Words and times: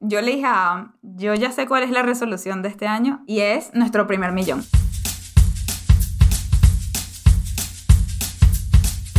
yo 0.00 0.20
le 0.20 0.32
dije 0.32 0.46
a 0.46 0.92
yo 1.02 1.34
ya 1.34 1.52
sé 1.52 1.66
cuál 1.66 1.82
es 1.82 1.90
la 1.90 2.02
resolución 2.02 2.62
de 2.62 2.68
este 2.68 2.86
año 2.86 3.22
y 3.26 3.40
es 3.40 3.72
nuestro 3.74 4.06
primer 4.06 4.32
millón. 4.32 4.64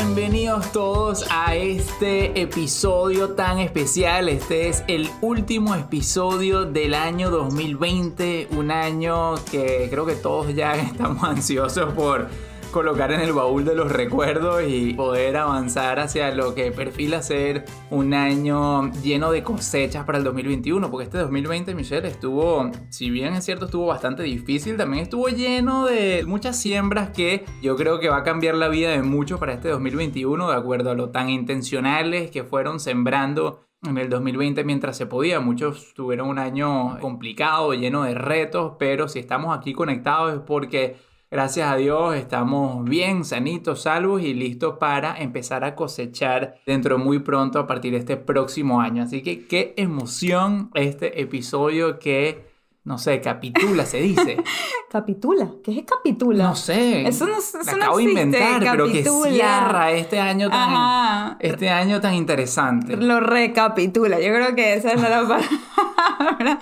Bienvenidos 0.00 0.70
todos 0.70 1.26
a 1.28 1.56
este 1.56 2.40
episodio 2.40 3.30
tan 3.30 3.58
especial. 3.58 4.28
Este 4.28 4.68
es 4.68 4.84
el 4.86 5.10
último 5.20 5.74
episodio 5.74 6.64
del 6.64 6.94
año 6.94 7.30
2020, 7.30 8.46
un 8.52 8.70
año 8.70 9.34
que 9.50 9.88
creo 9.90 10.06
que 10.06 10.14
todos 10.14 10.54
ya 10.54 10.76
estamos 10.80 11.24
ansiosos 11.24 11.92
por 11.94 12.28
colocar 12.70 13.12
en 13.12 13.20
el 13.20 13.32
baúl 13.32 13.64
de 13.64 13.74
los 13.74 13.90
recuerdos 13.90 14.62
y 14.66 14.94
poder 14.94 15.36
avanzar 15.36 16.00
hacia 16.00 16.34
lo 16.34 16.54
que 16.54 16.70
perfila 16.70 17.22
ser 17.22 17.64
un 17.90 18.14
año 18.14 18.92
lleno 19.02 19.30
de 19.30 19.42
cosechas 19.42 20.04
para 20.04 20.18
el 20.18 20.24
2021, 20.24 20.90
porque 20.90 21.04
este 21.04 21.18
2020, 21.18 21.74
Michelle, 21.74 22.08
estuvo, 22.08 22.70
si 22.90 23.10
bien 23.10 23.34
es 23.34 23.44
cierto, 23.44 23.66
estuvo 23.66 23.86
bastante 23.86 24.22
difícil, 24.22 24.76
también 24.76 25.04
estuvo 25.04 25.28
lleno 25.28 25.86
de 25.86 26.24
muchas 26.26 26.58
siembras 26.60 27.10
que 27.10 27.44
yo 27.62 27.76
creo 27.76 28.00
que 28.00 28.08
va 28.08 28.18
a 28.18 28.22
cambiar 28.22 28.54
la 28.54 28.68
vida 28.68 28.90
de 28.90 29.02
muchos 29.02 29.40
para 29.40 29.54
este 29.54 29.68
2021, 29.68 30.50
de 30.50 30.56
acuerdo 30.56 30.90
a 30.90 30.94
lo 30.94 31.10
tan 31.10 31.30
intencionales 31.30 32.30
que 32.30 32.44
fueron 32.44 32.80
sembrando 32.80 33.68
en 33.82 33.96
el 33.96 34.08
2020 34.08 34.64
mientras 34.64 34.96
se 34.96 35.06
podía. 35.06 35.40
Muchos 35.40 35.94
tuvieron 35.94 36.28
un 36.28 36.38
año 36.38 36.98
complicado, 37.00 37.72
lleno 37.74 38.02
de 38.02 38.14
retos, 38.14 38.72
pero 38.78 39.08
si 39.08 39.18
estamos 39.18 39.56
aquí 39.56 39.72
conectados 39.72 40.34
es 40.34 40.40
porque 40.40 40.96
Gracias 41.30 41.70
a 41.70 41.76
Dios 41.76 42.16
estamos 42.16 42.88
bien, 42.88 43.22
sanitos, 43.22 43.82
salvos 43.82 44.22
y 44.22 44.32
listos 44.32 44.78
para 44.78 45.20
empezar 45.20 45.62
a 45.62 45.74
cosechar 45.74 46.54
dentro 46.64 46.96
de 46.96 47.04
muy 47.04 47.18
pronto 47.18 47.58
a 47.58 47.66
partir 47.66 47.92
de 47.92 47.98
este 47.98 48.16
próximo 48.16 48.80
año. 48.80 49.02
Así 49.02 49.22
que 49.22 49.46
qué 49.46 49.74
emoción 49.76 50.70
este 50.72 51.20
episodio 51.20 51.98
que, 51.98 52.47
no 52.88 52.96
sé, 52.96 53.20
capitula, 53.20 53.84
se 53.84 53.98
dice. 53.98 54.38
¿Capitula? 54.90 55.50
¿Qué 55.62 55.78
es 55.80 55.84
capitula? 55.84 56.44
No 56.44 56.56
sé. 56.56 57.06
Eso 57.06 57.26
no, 57.26 57.36
eso 57.36 57.58
la 57.66 57.72
no 57.72 57.76
acabo 57.82 57.98
de 57.98 58.04
existe, 58.04 58.22
inventar, 58.22 58.60
pero 58.70 58.86
que 58.90 59.04
cierra 59.04 59.90
este 59.92 60.18
año 60.18 60.48
tan, 60.48 60.70
Ajá. 60.72 61.36
este 61.40 61.68
año 61.68 62.00
tan 62.00 62.14
interesante. 62.14 62.96
Lo 62.96 63.20
recapitula, 63.20 64.18
yo 64.20 64.32
creo 64.32 64.54
que 64.54 64.72
esa 64.72 64.92
es 64.92 65.00
la 65.02 65.08
palabra. 65.28 66.58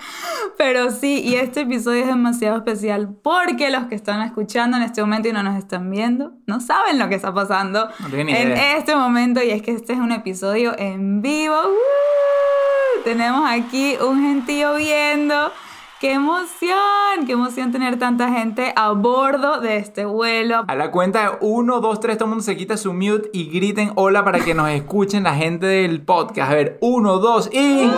Pero 0.57 0.91
sí, 0.91 1.21
y 1.23 1.35
este 1.35 1.61
episodio 1.61 2.01
es 2.01 2.07
demasiado 2.07 2.57
especial 2.57 3.15
porque 3.23 3.69
los 3.69 3.85
que 3.85 3.95
están 3.95 4.21
escuchando 4.23 4.75
en 4.75 4.83
este 4.83 4.99
momento 4.99 5.29
y 5.29 5.31
no 5.31 5.43
nos 5.43 5.57
están 5.57 5.89
viendo, 5.89 6.33
no 6.45 6.59
saben 6.59 6.99
lo 6.99 7.07
que 7.07 7.15
está 7.15 7.33
pasando 7.33 7.87
No 7.99 8.17
en 8.17 8.27
idea. 8.27 8.75
este 8.77 8.97
momento 8.97 9.41
y 9.41 9.51
es 9.51 9.61
que 9.61 9.71
este 9.71 9.93
es 9.93 9.99
un 9.99 10.11
episodio 10.11 10.77
en 10.77 11.21
vivo. 11.21 11.55
¡Uh! 11.55 13.03
Tenemos 13.05 13.49
aquí 13.49 13.95
un 14.05 14.21
gentío 14.21 14.75
viendo. 14.75 15.51
¡Qué 15.99 16.13
emoción! 16.13 17.25
¡Qué 17.25 17.31
emoción 17.31 17.71
tener 17.71 17.97
tanta 17.97 18.29
gente 18.29 18.71
a 18.75 18.91
bordo 18.91 19.59
de 19.61 19.77
este 19.77 20.05
vuelo! 20.05 20.63
A 20.67 20.75
la 20.75 20.91
cuenta 20.91 21.23
de 21.23 21.37
1, 21.41 21.79
2, 21.79 21.99
3, 21.99 22.17
todo 22.17 22.25
el 22.25 22.29
mundo 22.29 22.43
se 22.43 22.55
quita 22.55 22.77
su 22.77 22.93
mute 22.93 23.31
y 23.33 23.49
griten 23.49 23.93
hola 23.95 24.23
para 24.23 24.39
que 24.39 24.53
nos 24.53 24.69
escuchen 24.69 25.23
la 25.23 25.33
gente 25.33 25.65
del 25.65 26.03
podcast. 26.05 26.51
A 26.51 26.53
ver, 26.53 26.77
1, 26.81 27.17
2 27.17 27.49
y... 27.51 27.89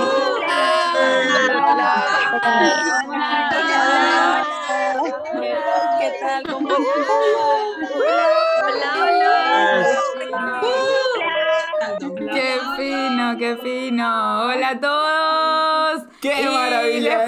¿Qué 6.00 6.14
tal? 6.22 6.44
¿Cómo 6.50 6.70
¡Qué 12.34 12.60
fino, 12.78 13.38
qué 13.38 13.58
fino! 13.62 14.46
¡Hola 14.46 14.70
a 14.70 14.80
todos! 14.80 15.29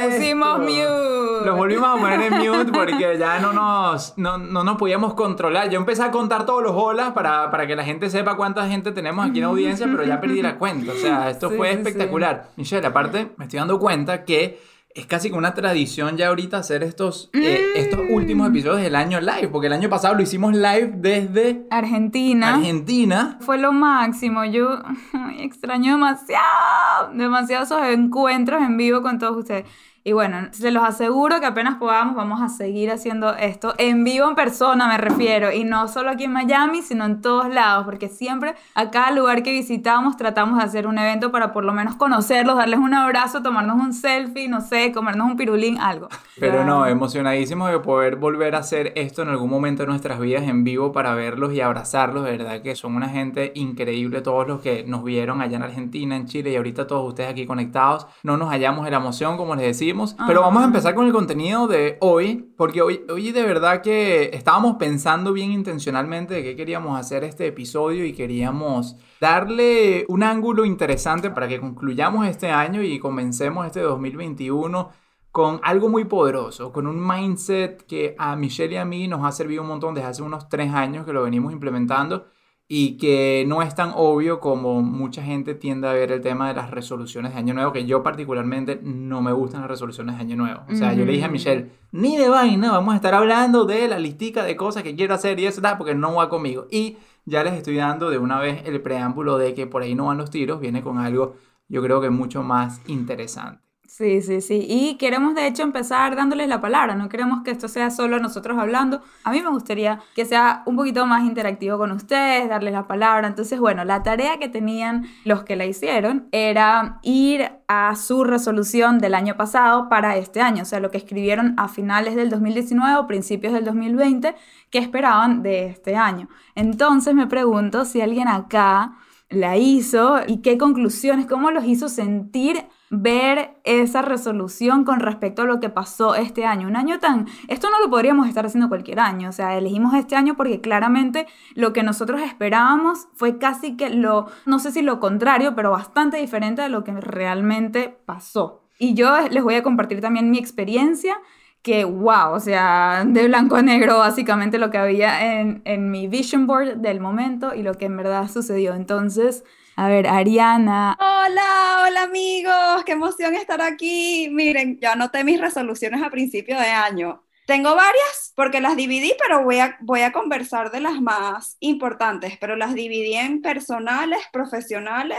Pusimos 0.09 0.59
mute. 0.59 1.45
Los 1.45 1.57
volvimos 1.57 1.87
a 1.87 1.99
poner 1.99 2.21
en 2.21 2.33
mute 2.39 2.71
porque 2.71 3.17
ya 3.17 3.39
no 3.39 3.53
nos, 3.53 4.13
no, 4.17 4.37
no 4.37 4.63
nos 4.63 4.77
podíamos 4.77 5.13
controlar. 5.13 5.69
Yo 5.69 5.79
empecé 5.79 6.03
a 6.03 6.11
contar 6.11 6.45
todos 6.45 6.61
los 6.63 6.73
holas 6.75 7.11
para, 7.11 7.49
para 7.51 7.65
que 7.67 7.75
la 7.75 7.83
gente 7.83 8.09
sepa 8.09 8.35
cuánta 8.35 8.67
gente 8.67 8.91
tenemos 8.91 9.25
aquí 9.27 9.39
en 9.39 9.45
audiencia, 9.45 9.87
pero 9.89 10.03
ya 10.03 10.19
perdí 10.21 10.41
la 10.41 10.57
cuenta. 10.57 10.91
O 10.91 10.95
sea, 10.95 11.29
esto 11.29 11.49
Sí, 11.49 11.55
fue 11.57 11.67
sí, 11.69 11.73
sí. 11.73 11.79
espectacular. 11.81 12.49
Michelle, 12.57 12.85
aparte, 12.85 13.31
me 13.37 13.45
estoy 13.45 13.59
dando 13.59 13.79
cuenta 13.79 14.23
que 14.25 14.59
es 14.93 15.05
casi 15.05 15.29
como 15.29 15.37
una 15.39 15.53
tradición 15.53 16.17
ya 16.17 16.27
ahorita 16.27 16.57
hacer 16.57 16.83
estos, 16.83 17.29
eh, 17.31 17.65
estos 17.75 18.01
Mm. 18.01 18.13
últimos 18.13 18.49
episodios 18.49 18.81
del 18.81 18.97
año 18.97 19.21
live, 19.21 19.47
porque 19.47 19.67
el 19.67 19.73
año 19.73 19.87
pasado 19.89 20.15
lo 20.15 20.21
hicimos 20.21 20.51
live 20.53 20.91
desde 20.95 21.65
Argentina. 21.71 22.55
Argentina. 22.55 23.37
Fue 23.39 23.57
lo 23.57 23.71
máximo. 23.71 24.43
Yo 24.43 24.79
extraño 25.39 25.93
demasiado, 25.93 27.13
demasiado 27.13 27.63
esos 27.63 27.81
encuentros 27.85 28.61
en 28.61 28.75
vivo 28.75 29.01
con 29.01 29.17
todos 29.17 29.37
ustedes. 29.37 29.65
Y 30.03 30.13
bueno, 30.13 30.47
se 30.49 30.71
los 30.71 30.83
aseguro 30.83 31.39
que 31.39 31.45
apenas 31.45 31.75
podamos 31.75 32.15
vamos 32.15 32.41
a 32.41 32.49
seguir 32.49 32.89
haciendo 32.89 33.35
esto 33.35 33.75
en 33.77 34.03
vivo, 34.03 34.27
en 34.27 34.33
persona 34.33 34.87
me 34.87 34.97
refiero. 34.97 35.51
Y 35.51 35.63
no 35.63 35.87
solo 35.87 36.09
aquí 36.09 36.23
en 36.23 36.33
Miami, 36.33 36.81
sino 36.81 37.05
en 37.05 37.21
todos 37.21 37.53
lados. 37.53 37.85
Porque 37.85 38.09
siempre 38.09 38.55
a 38.73 38.89
cada 38.89 39.11
lugar 39.11 39.43
que 39.43 39.51
visitamos 39.51 40.17
tratamos 40.17 40.57
de 40.57 40.63
hacer 40.63 40.87
un 40.87 40.97
evento 40.97 41.31
para 41.31 41.53
por 41.53 41.63
lo 41.65 41.73
menos 41.73 41.95
conocerlos, 41.95 42.57
darles 42.57 42.79
un 42.79 42.95
abrazo, 42.95 43.43
tomarnos 43.43 43.79
un 43.79 43.93
selfie, 43.93 44.47
no 44.47 44.61
sé, 44.61 44.91
comernos 44.91 45.29
un 45.29 45.37
pirulín, 45.37 45.77
algo. 45.77 46.09
Pero 46.39 46.65
no, 46.65 46.87
emocionadísimos 46.87 47.69
de 47.69 47.77
poder 47.79 48.15
volver 48.15 48.55
a 48.55 48.59
hacer 48.59 48.93
esto 48.95 49.21
en 49.21 49.29
algún 49.29 49.51
momento 49.51 49.83
de 49.83 49.87
nuestras 49.87 50.19
vidas 50.19 50.43
en 50.43 50.63
vivo 50.63 50.91
para 50.91 51.13
verlos 51.13 51.53
y 51.53 51.61
abrazarlos. 51.61 52.23
De 52.23 52.31
verdad 52.31 52.63
que 52.63 52.75
son 52.75 52.95
una 52.95 53.09
gente 53.09 53.51
increíble, 53.53 54.21
todos 54.21 54.47
los 54.47 54.61
que 54.61 54.83
nos 54.83 55.03
vieron 55.03 55.41
allá 55.41 55.57
en 55.57 55.63
Argentina, 55.63 56.15
en 56.15 56.25
Chile 56.25 56.49
y 56.49 56.55
ahorita 56.55 56.87
todos 56.87 57.07
ustedes 57.07 57.29
aquí 57.29 57.45
conectados. 57.45 58.07
No 58.23 58.37
nos 58.37 58.49
hallamos 58.49 58.87
en 58.87 58.93
la 58.93 58.97
emoción, 58.97 59.37
como 59.37 59.53
les 59.53 59.65
decimos. 59.65 59.90
Pero 60.27 60.41
Ah. 60.41 60.45
vamos 60.47 60.63
a 60.63 60.65
empezar 60.65 60.95
con 60.95 61.05
el 61.07 61.13
contenido 61.13 61.67
de 61.67 61.97
hoy, 62.01 62.51
porque 62.57 62.81
hoy, 62.81 63.01
hoy 63.09 63.31
de 63.31 63.43
verdad 63.43 63.81
que 63.81 64.29
estábamos 64.33 64.77
pensando 64.77 65.33
bien 65.33 65.51
intencionalmente 65.51 66.33
de 66.35 66.43
qué 66.43 66.55
queríamos 66.55 66.99
hacer 66.99 67.23
este 67.23 67.47
episodio 67.47 68.05
y 68.05 68.13
queríamos 68.13 68.95
darle 69.19 70.05
un 70.07 70.23
ángulo 70.23 70.65
interesante 70.65 71.29
para 71.29 71.47
que 71.47 71.59
concluyamos 71.59 72.27
este 72.27 72.49
año 72.51 72.81
y 72.81 72.99
comencemos 72.99 73.65
este 73.65 73.81
2021 73.81 74.89
con 75.31 75.61
algo 75.63 75.87
muy 75.87 76.03
poderoso, 76.05 76.73
con 76.73 76.87
un 76.87 77.05
mindset 77.07 77.85
que 77.85 78.15
a 78.17 78.35
Michelle 78.35 78.73
y 78.73 78.77
a 78.77 78.85
mí 78.85 79.07
nos 79.07 79.23
ha 79.25 79.31
servido 79.31 79.61
un 79.61 79.69
montón 79.69 79.93
desde 79.93 80.09
hace 80.09 80.23
unos 80.23 80.49
tres 80.49 80.73
años 80.73 81.05
que 81.05 81.13
lo 81.13 81.23
venimos 81.23 81.53
implementando 81.53 82.25
y 82.73 82.95
que 82.95 83.43
no 83.49 83.61
es 83.61 83.75
tan 83.75 83.91
obvio 83.93 84.39
como 84.39 84.81
mucha 84.81 85.21
gente 85.21 85.55
tiende 85.55 85.89
a 85.89 85.91
ver 85.91 86.09
el 86.13 86.21
tema 86.21 86.47
de 86.47 86.53
las 86.53 86.71
resoluciones 86.71 87.33
de 87.33 87.39
Año 87.39 87.53
Nuevo, 87.53 87.73
que 87.73 87.85
yo 87.85 88.01
particularmente 88.01 88.79
no 88.81 89.21
me 89.21 89.33
gustan 89.33 89.59
las 89.59 89.69
resoluciones 89.69 90.15
de 90.15 90.21
Año 90.21 90.37
Nuevo. 90.37 90.61
O 90.71 90.75
sea, 90.75 90.93
yo 90.93 91.03
le 91.03 91.11
dije 91.11 91.25
a. 91.25 91.27
Michelle, 91.27 91.69
ni 91.91 92.15
de 92.15 92.29
vaina, 92.29 92.71
vamos 92.71 92.93
a 92.93 92.95
estar 92.95 93.13
hablando 93.13 93.65
de 93.65 93.89
la 93.89 93.99
listica 93.99 94.45
de 94.45 94.55
cosas 94.55 94.83
que 94.83 94.95
quiero 94.95 95.13
hacer 95.13 95.37
y 95.41 95.47
eso, 95.47 95.61
tal, 95.61 95.77
porque 95.77 95.95
no 95.95 96.15
va 96.15 96.29
conmigo. 96.29 96.67
Y 96.71 96.95
ya 97.25 97.43
les 97.43 97.55
estoy 97.55 97.75
dando 97.75 98.09
de 98.09 98.19
una 98.19 98.39
vez 98.39 98.63
el 98.65 98.79
preámbulo 98.79 99.37
de 99.37 99.53
que 99.53 99.67
por 99.67 99.81
ahí 99.81 99.93
no 99.93 100.05
van 100.05 100.17
los 100.17 100.31
tiros, 100.31 100.61
viene 100.61 100.81
con 100.81 100.97
algo 100.97 101.35
yo 101.67 101.81
creo 101.81 101.99
que 101.99 102.09
mucho 102.09 102.41
más 102.41 102.81
interesante. 102.87 103.61
Sí, 103.91 104.21
sí, 104.21 104.39
sí. 104.39 104.65
Y 104.69 104.95
queremos 104.95 105.35
de 105.35 105.47
hecho 105.47 105.63
empezar 105.63 106.15
dándoles 106.15 106.47
la 106.47 106.61
palabra, 106.61 106.95
no 106.95 107.09
queremos 107.09 107.43
que 107.43 107.51
esto 107.51 107.67
sea 107.67 107.91
solo 107.91 108.19
nosotros 108.19 108.57
hablando. 108.57 109.01
A 109.25 109.31
mí 109.31 109.41
me 109.41 109.49
gustaría 109.49 109.99
que 110.15 110.23
sea 110.23 110.63
un 110.65 110.77
poquito 110.77 111.05
más 111.05 111.25
interactivo 111.25 111.77
con 111.77 111.91
ustedes, 111.91 112.47
darles 112.47 112.71
la 112.71 112.87
palabra. 112.87 113.27
Entonces, 113.27 113.59
bueno, 113.59 113.83
la 113.83 114.01
tarea 114.01 114.39
que 114.39 114.47
tenían 114.47 115.07
los 115.25 115.43
que 115.43 115.57
la 115.57 115.65
hicieron 115.65 116.29
era 116.31 116.99
ir 117.03 117.51
a 117.67 117.97
su 117.97 118.23
resolución 118.23 118.99
del 118.99 119.13
año 119.13 119.35
pasado 119.35 119.89
para 119.89 120.15
este 120.15 120.39
año, 120.39 120.63
o 120.63 120.65
sea, 120.65 120.79
lo 120.79 120.89
que 120.89 120.97
escribieron 120.97 121.53
a 121.57 121.67
finales 121.67 122.15
del 122.15 122.29
2019 122.29 122.95
o 122.95 123.07
principios 123.07 123.51
del 123.51 123.65
2020 123.65 124.35
que 124.69 124.79
esperaban 124.79 125.43
de 125.43 125.65
este 125.65 125.97
año. 125.97 126.29
Entonces 126.55 127.13
me 127.13 127.27
pregunto 127.27 127.83
si 127.83 127.99
alguien 127.99 128.29
acá 128.29 128.93
la 129.29 129.57
hizo 129.57 130.21
y 130.25 130.37
qué 130.37 130.57
conclusiones, 130.57 131.25
cómo 131.25 131.51
los 131.51 131.65
hizo 131.65 131.89
sentir 131.89 132.65
ver 132.91 133.55
esa 133.63 134.01
resolución 134.01 134.83
con 134.83 134.99
respecto 134.99 135.43
a 135.43 135.45
lo 135.45 135.61
que 135.61 135.69
pasó 135.69 136.13
este 136.13 136.45
año. 136.45 136.67
Un 136.67 136.75
año 136.75 136.99
tan... 136.99 137.25
Esto 137.47 137.69
no 137.69 137.79
lo 137.79 137.89
podríamos 137.89 138.27
estar 138.27 138.45
haciendo 138.45 138.67
cualquier 138.67 138.99
año, 138.99 139.29
o 139.29 139.31
sea, 139.31 139.57
elegimos 139.57 139.93
este 139.93 140.17
año 140.17 140.35
porque 140.35 140.59
claramente 140.59 141.25
lo 141.55 141.71
que 141.71 141.83
nosotros 141.83 142.21
esperábamos 142.21 143.07
fue 143.13 143.37
casi 143.37 143.77
que 143.77 143.89
lo, 143.89 144.27
no 144.45 144.59
sé 144.59 144.73
si 144.73 144.81
lo 144.81 144.99
contrario, 144.99 145.55
pero 145.55 145.71
bastante 145.71 146.17
diferente 146.17 146.61
de 146.61 146.69
lo 146.69 146.83
que 146.83 146.91
realmente 146.91 147.97
pasó. 148.05 148.61
Y 148.77 148.93
yo 148.93 149.15
les 149.29 149.41
voy 149.41 149.55
a 149.55 149.63
compartir 149.63 150.01
también 150.01 150.29
mi 150.29 150.37
experiencia 150.37 151.17
que 151.61 151.85
wow, 151.85 152.33
o 152.33 152.39
sea, 152.39 153.05
de 153.07 153.27
blanco 153.27 153.55
a 153.55 153.61
negro 153.61 153.99
básicamente 153.99 154.57
lo 154.57 154.69
que 154.69 154.79
había 154.79 155.39
en, 155.39 155.61
en 155.63 155.91
mi 155.91 156.07
vision 156.07 156.45
board 156.45 156.77
del 156.77 156.99
momento 156.99 157.53
y 157.55 157.63
lo 157.63 157.75
que 157.75 157.85
en 157.85 157.95
verdad 157.95 158.27
sucedió. 158.29 158.73
Entonces, 158.73 159.45
a 159.81 159.87
ver, 159.87 160.05
Ariana. 160.07 160.95
Hola, 160.99 161.85
hola 161.87 162.03
amigos, 162.03 162.83
qué 162.85 162.91
emoción 162.91 163.33
estar 163.33 163.63
aquí. 163.63 164.29
Miren, 164.31 164.77
yo 164.79 164.91
anoté 164.91 165.23
mis 165.23 165.41
resoluciones 165.41 166.03
a 166.03 166.11
principio 166.11 166.55
de 166.59 166.67
año. 166.67 167.23
Tengo 167.47 167.73
varias 167.73 168.31
porque 168.35 168.61
las 168.61 168.75
dividí, 168.75 169.15
pero 169.19 169.43
voy 169.43 169.57
a, 169.57 169.77
voy 169.81 170.01
a 170.01 170.11
conversar 170.11 170.69
de 170.69 170.81
las 170.81 171.01
más 171.01 171.57
importantes, 171.61 172.37
pero 172.39 172.55
las 172.55 172.75
dividí 172.75 173.15
en 173.15 173.41
personales, 173.41 174.19
profesionales 174.31 175.17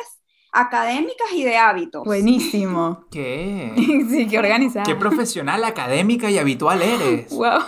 académicas 0.53 1.33
y 1.35 1.43
de 1.43 1.57
hábitos. 1.57 2.05
Buenísimo. 2.05 3.07
¿Qué? 3.11 3.73
sí, 4.11 4.29
qué 4.29 4.39
organizada. 4.39 4.85
Qué 4.85 4.95
profesional, 4.95 5.65
académica 5.65 6.31
y 6.31 6.39
habitual 6.39 6.83
eres. 6.83 7.31
Wow. 7.31 7.63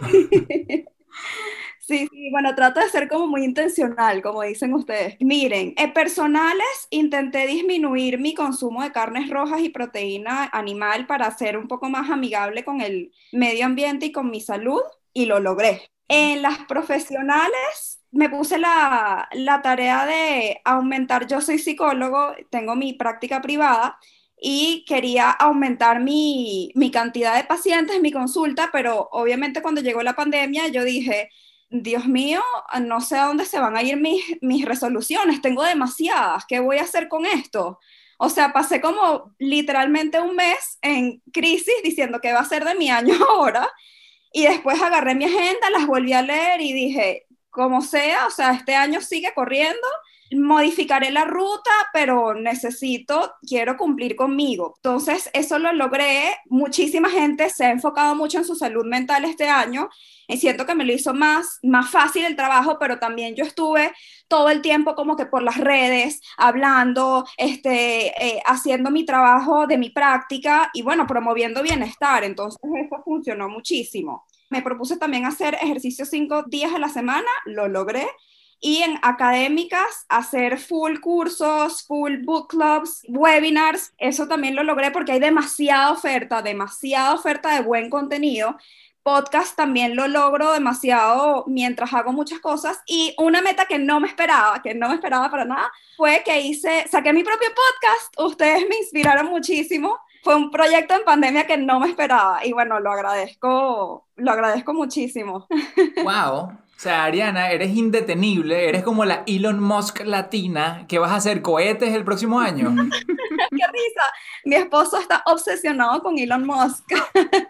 Sí, 1.92 2.08
sí, 2.10 2.30
bueno, 2.30 2.54
trato 2.54 2.80
de 2.80 2.88
ser 2.88 3.06
como 3.06 3.26
muy 3.26 3.44
intencional, 3.44 4.22
como 4.22 4.40
dicen 4.42 4.72
ustedes. 4.72 5.16
Miren, 5.20 5.74
en 5.76 5.92
personales 5.92 6.86
intenté 6.88 7.46
disminuir 7.46 8.18
mi 8.18 8.32
consumo 8.32 8.82
de 8.82 8.92
carnes 8.92 9.28
rojas 9.28 9.60
y 9.60 9.68
proteína 9.68 10.48
animal 10.54 11.06
para 11.06 11.30
ser 11.36 11.58
un 11.58 11.68
poco 11.68 11.90
más 11.90 12.08
amigable 12.08 12.64
con 12.64 12.80
el 12.80 13.12
medio 13.30 13.66
ambiente 13.66 14.06
y 14.06 14.12
con 14.12 14.30
mi 14.30 14.40
salud, 14.40 14.80
y 15.12 15.26
lo 15.26 15.38
logré. 15.38 15.82
En 16.08 16.40
las 16.40 16.60
profesionales, 16.60 18.00
me 18.10 18.30
puse 18.30 18.56
la, 18.58 19.28
la, 19.32 19.60
tarea 19.60 20.06
de 20.06 20.62
aumentar, 20.64 21.26
yo 21.26 21.42
soy 21.42 21.58
psicólogo, 21.58 22.32
tengo 22.48 22.74
mi 22.74 22.94
práctica 22.94 23.42
privada 23.42 23.98
y 24.40 24.84
quería 24.88 25.30
aumentar 25.30 26.00
mi, 26.00 26.72
mi, 26.74 26.90
cantidad 26.90 27.36
de 27.36 27.44
pacientes, 27.44 28.00
mi 28.00 28.12
consulta, 28.12 28.70
pero 28.72 29.10
obviamente 29.12 29.60
cuando 29.60 29.82
llegó 29.82 30.02
la 30.02 30.14
pandemia 30.14 30.68
yo 30.68 30.84
dije, 30.84 31.28
Dios 31.72 32.06
mío, 32.06 32.42
no 32.82 33.00
sé 33.00 33.16
a 33.16 33.24
dónde 33.26 33.46
se 33.46 33.58
van 33.58 33.76
a 33.76 33.82
ir 33.82 33.96
mis, 33.96 34.22
mis 34.42 34.64
resoluciones, 34.64 35.40
tengo 35.40 35.64
demasiadas, 35.64 36.44
¿qué 36.46 36.60
voy 36.60 36.76
a 36.76 36.82
hacer 36.82 37.08
con 37.08 37.24
esto? 37.24 37.78
O 38.18 38.28
sea, 38.28 38.52
pasé 38.52 38.80
como 38.80 39.34
literalmente 39.38 40.20
un 40.20 40.36
mes 40.36 40.78
en 40.82 41.22
crisis 41.32 41.74
diciendo 41.82 42.20
que 42.20 42.32
va 42.32 42.40
a 42.40 42.44
ser 42.44 42.64
de 42.64 42.74
mi 42.74 42.90
año 42.90 43.14
ahora. 43.28 43.68
Y 44.32 44.44
después 44.44 44.80
agarré 44.80 45.14
mi 45.14 45.24
agenda, 45.24 45.70
las 45.70 45.86
volví 45.86 46.12
a 46.12 46.22
leer 46.22 46.60
y 46.60 46.72
dije, 46.72 47.26
como 47.50 47.80
sea, 47.80 48.26
o 48.26 48.30
sea, 48.30 48.52
este 48.52 48.76
año 48.76 49.00
sigue 49.00 49.32
corriendo, 49.34 49.86
modificaré 50.34 51.10
la 51.10 51.24
ruta, 51.24 51.70
pero 51.92 52.34
necesito, 52.34 53.34
quiero 53.46 53.76
cumplir 53.76 54.16
conmigo. 54.16 54.74
Entonces, 54.76 55.30
eso 55.32 55.58
lo 55.58 55.72
logré. 55.72 56.36
Muchísima 56.46 57.10
gente 57.10 57.50
se 57.50 57.66
ha 57.66 57.70
enfocado 57.70 58.14
mucho 58.14 58.38
en 58.38 58.44
su 58.44 58.54
salud 58.54 58.84
mental 58.84 59.24
este 59.24 59.48
año 59.48 59.88
y 60.28 60.38
siento 60.38 60.64
que 60.66 60.74
me 60.74 60.84
lo 60.84 60.92
hizo 60.92 61.12
más, 61.14 61.58
más 61.62 61.90
fácil 61.90 62.24
el 62.24 62.36
trabajo, 62.36 62.78
pero 62.78 62.98
también 62.98 63.34
yo 63.34 63.44
estuve 63.44 63.92
todo 64.28 64.48
el 64.50 64.62
tiempo 64.62 64.94
como 64.94 65.16
que 65.16 65.26
por 65.26 65.42
las 65.42 65.58
redes, 65.58 66.20
hablando, 66.38 67.26
este, 67.36 68.06
eh, 68.24 68.42
haciendo 68.46 68.90
mi 68.90 69.04
trabajo 69.04 69.66
de 69.66 69.76
mi 69.76 69.90
práctica 69.90 70.70
y 70.72 70.82
bueno, 70.82 71.06
promoviendo 71.06 71.62
bienestar. 71.62 72.24
Entonces, 72.24 72.60
eso 72.62 73.02
funcionó 73.04 73.48
muchísimo. 73.48 74.24
Me 74.48 74.62
propuse 74.62 74.96
también 74.96 75.24
hacer 75.24 75.54
ejercicio 75.54 76.04
cinco 76.04 76.44
días 76.44 76.74
a 76.74 76.78
la 76.78 76.88
semana, 76.88 77.28
lo 77.46 77.68
logré. 77.68 78.06
Y 78.64 78.84
en 78.84 78.96
académicas, 79.02 80.06
hacer 80.08 80.56
full 80.56 81.00
cursos, 81.00 81.82
full 81.82 82.18
book 82.22 82.46
clubs, 82.50 83.02
webinars, 83.08 83.92
eso 83.98 84.28
también 84.28 84.54
lo 84.54 84.62
logré 84.62 84.92
porque 84.92 85.10
hay 85.10 85.18
demasiada 85.18 85.90
oferta, 85.90 86.42
demasiada 86.42 87.12
oferta 87.12 87.52
de 87.56 87.62
buen 87.62 87.90
contenido. 87.90 88.56
Podcast 89.02 89.56
también 89.56 89.96
lo 89.96 90.06
logro 90.06 90.52
demasiado 90.52 91.42
mientras 91.48 91.92
hago 91.92 92.12
muchas 92.12 92.38
cosas. 92.38 92.80
Y 92.86 93.16
una 93.18 93.42
meta 93.42 93.66
que 93.66 93.80
no 93.80 93.98
me 93.98 94.06
esperaba, 94.06 94.62
que 94.62 94.74
no 94.74 94.90
me 94.90 94.94
esperaba 94.94 95.28
para 95.28 95.44
nada, 95.44 95.68
fue 95.96 96.22
que 96.24 96.40
hice, 96.40 96.86
saqué 96.88 97.12
mi 97.12 97.24
propio 97.24 97.48
podcast, 97.48 98.20
ustedes 98.20 98.64
me 98.68 98.76
inspiraron 98.76 99.26
muchísimo. 99.26 99.98
Fue 100.22 100.36
un 100.36 100.52
proyecto 100.52 100.94
en 100.94 101.02
pandemia 101.02 101.48
que 101.48 101.56
no 101.56 101.80
me 101.80 101.88
esperaba. 101.88 102.46
Y 102.46 102.52
bueno, 102.52 102.78
lo 102.78 102.92
agradezco, 102.92 104.06
lo 104.14 104.30
agradezco 104.30 104.72
muchísimo. 104.72 105.48
Wow. 106.04 106.52
O 106.82 106.84
sea, 106.84 107.04
Ariana, 107.04 107.52
eres 107.52 107.76
indetenible, 107.76 108.68
eres 108.68 108.82
como 108.82 109.04
la 109.04 109.22
Elon 109.28 109.62
Musk 109.62 110.00
latina 110.00 110.84
que 110.88 110.98
vas 110.98 111.12
a 111.12 111.14
hacer 111.14 111.40
cohetes 111.40 111.94
el 111.94 112.02
próximo 112.02 112.40
año. 112.40 112.74
¡Qué 113.06 113.46
risa! 113.46 114.02
Mi 114.44 114.56
esposo 114.56 114.98
está 114.98 115.22
obsesionado 115.26 116.02
con 116.02 116.18
Elon 116.18 116.44
Musk. 116.44 116.92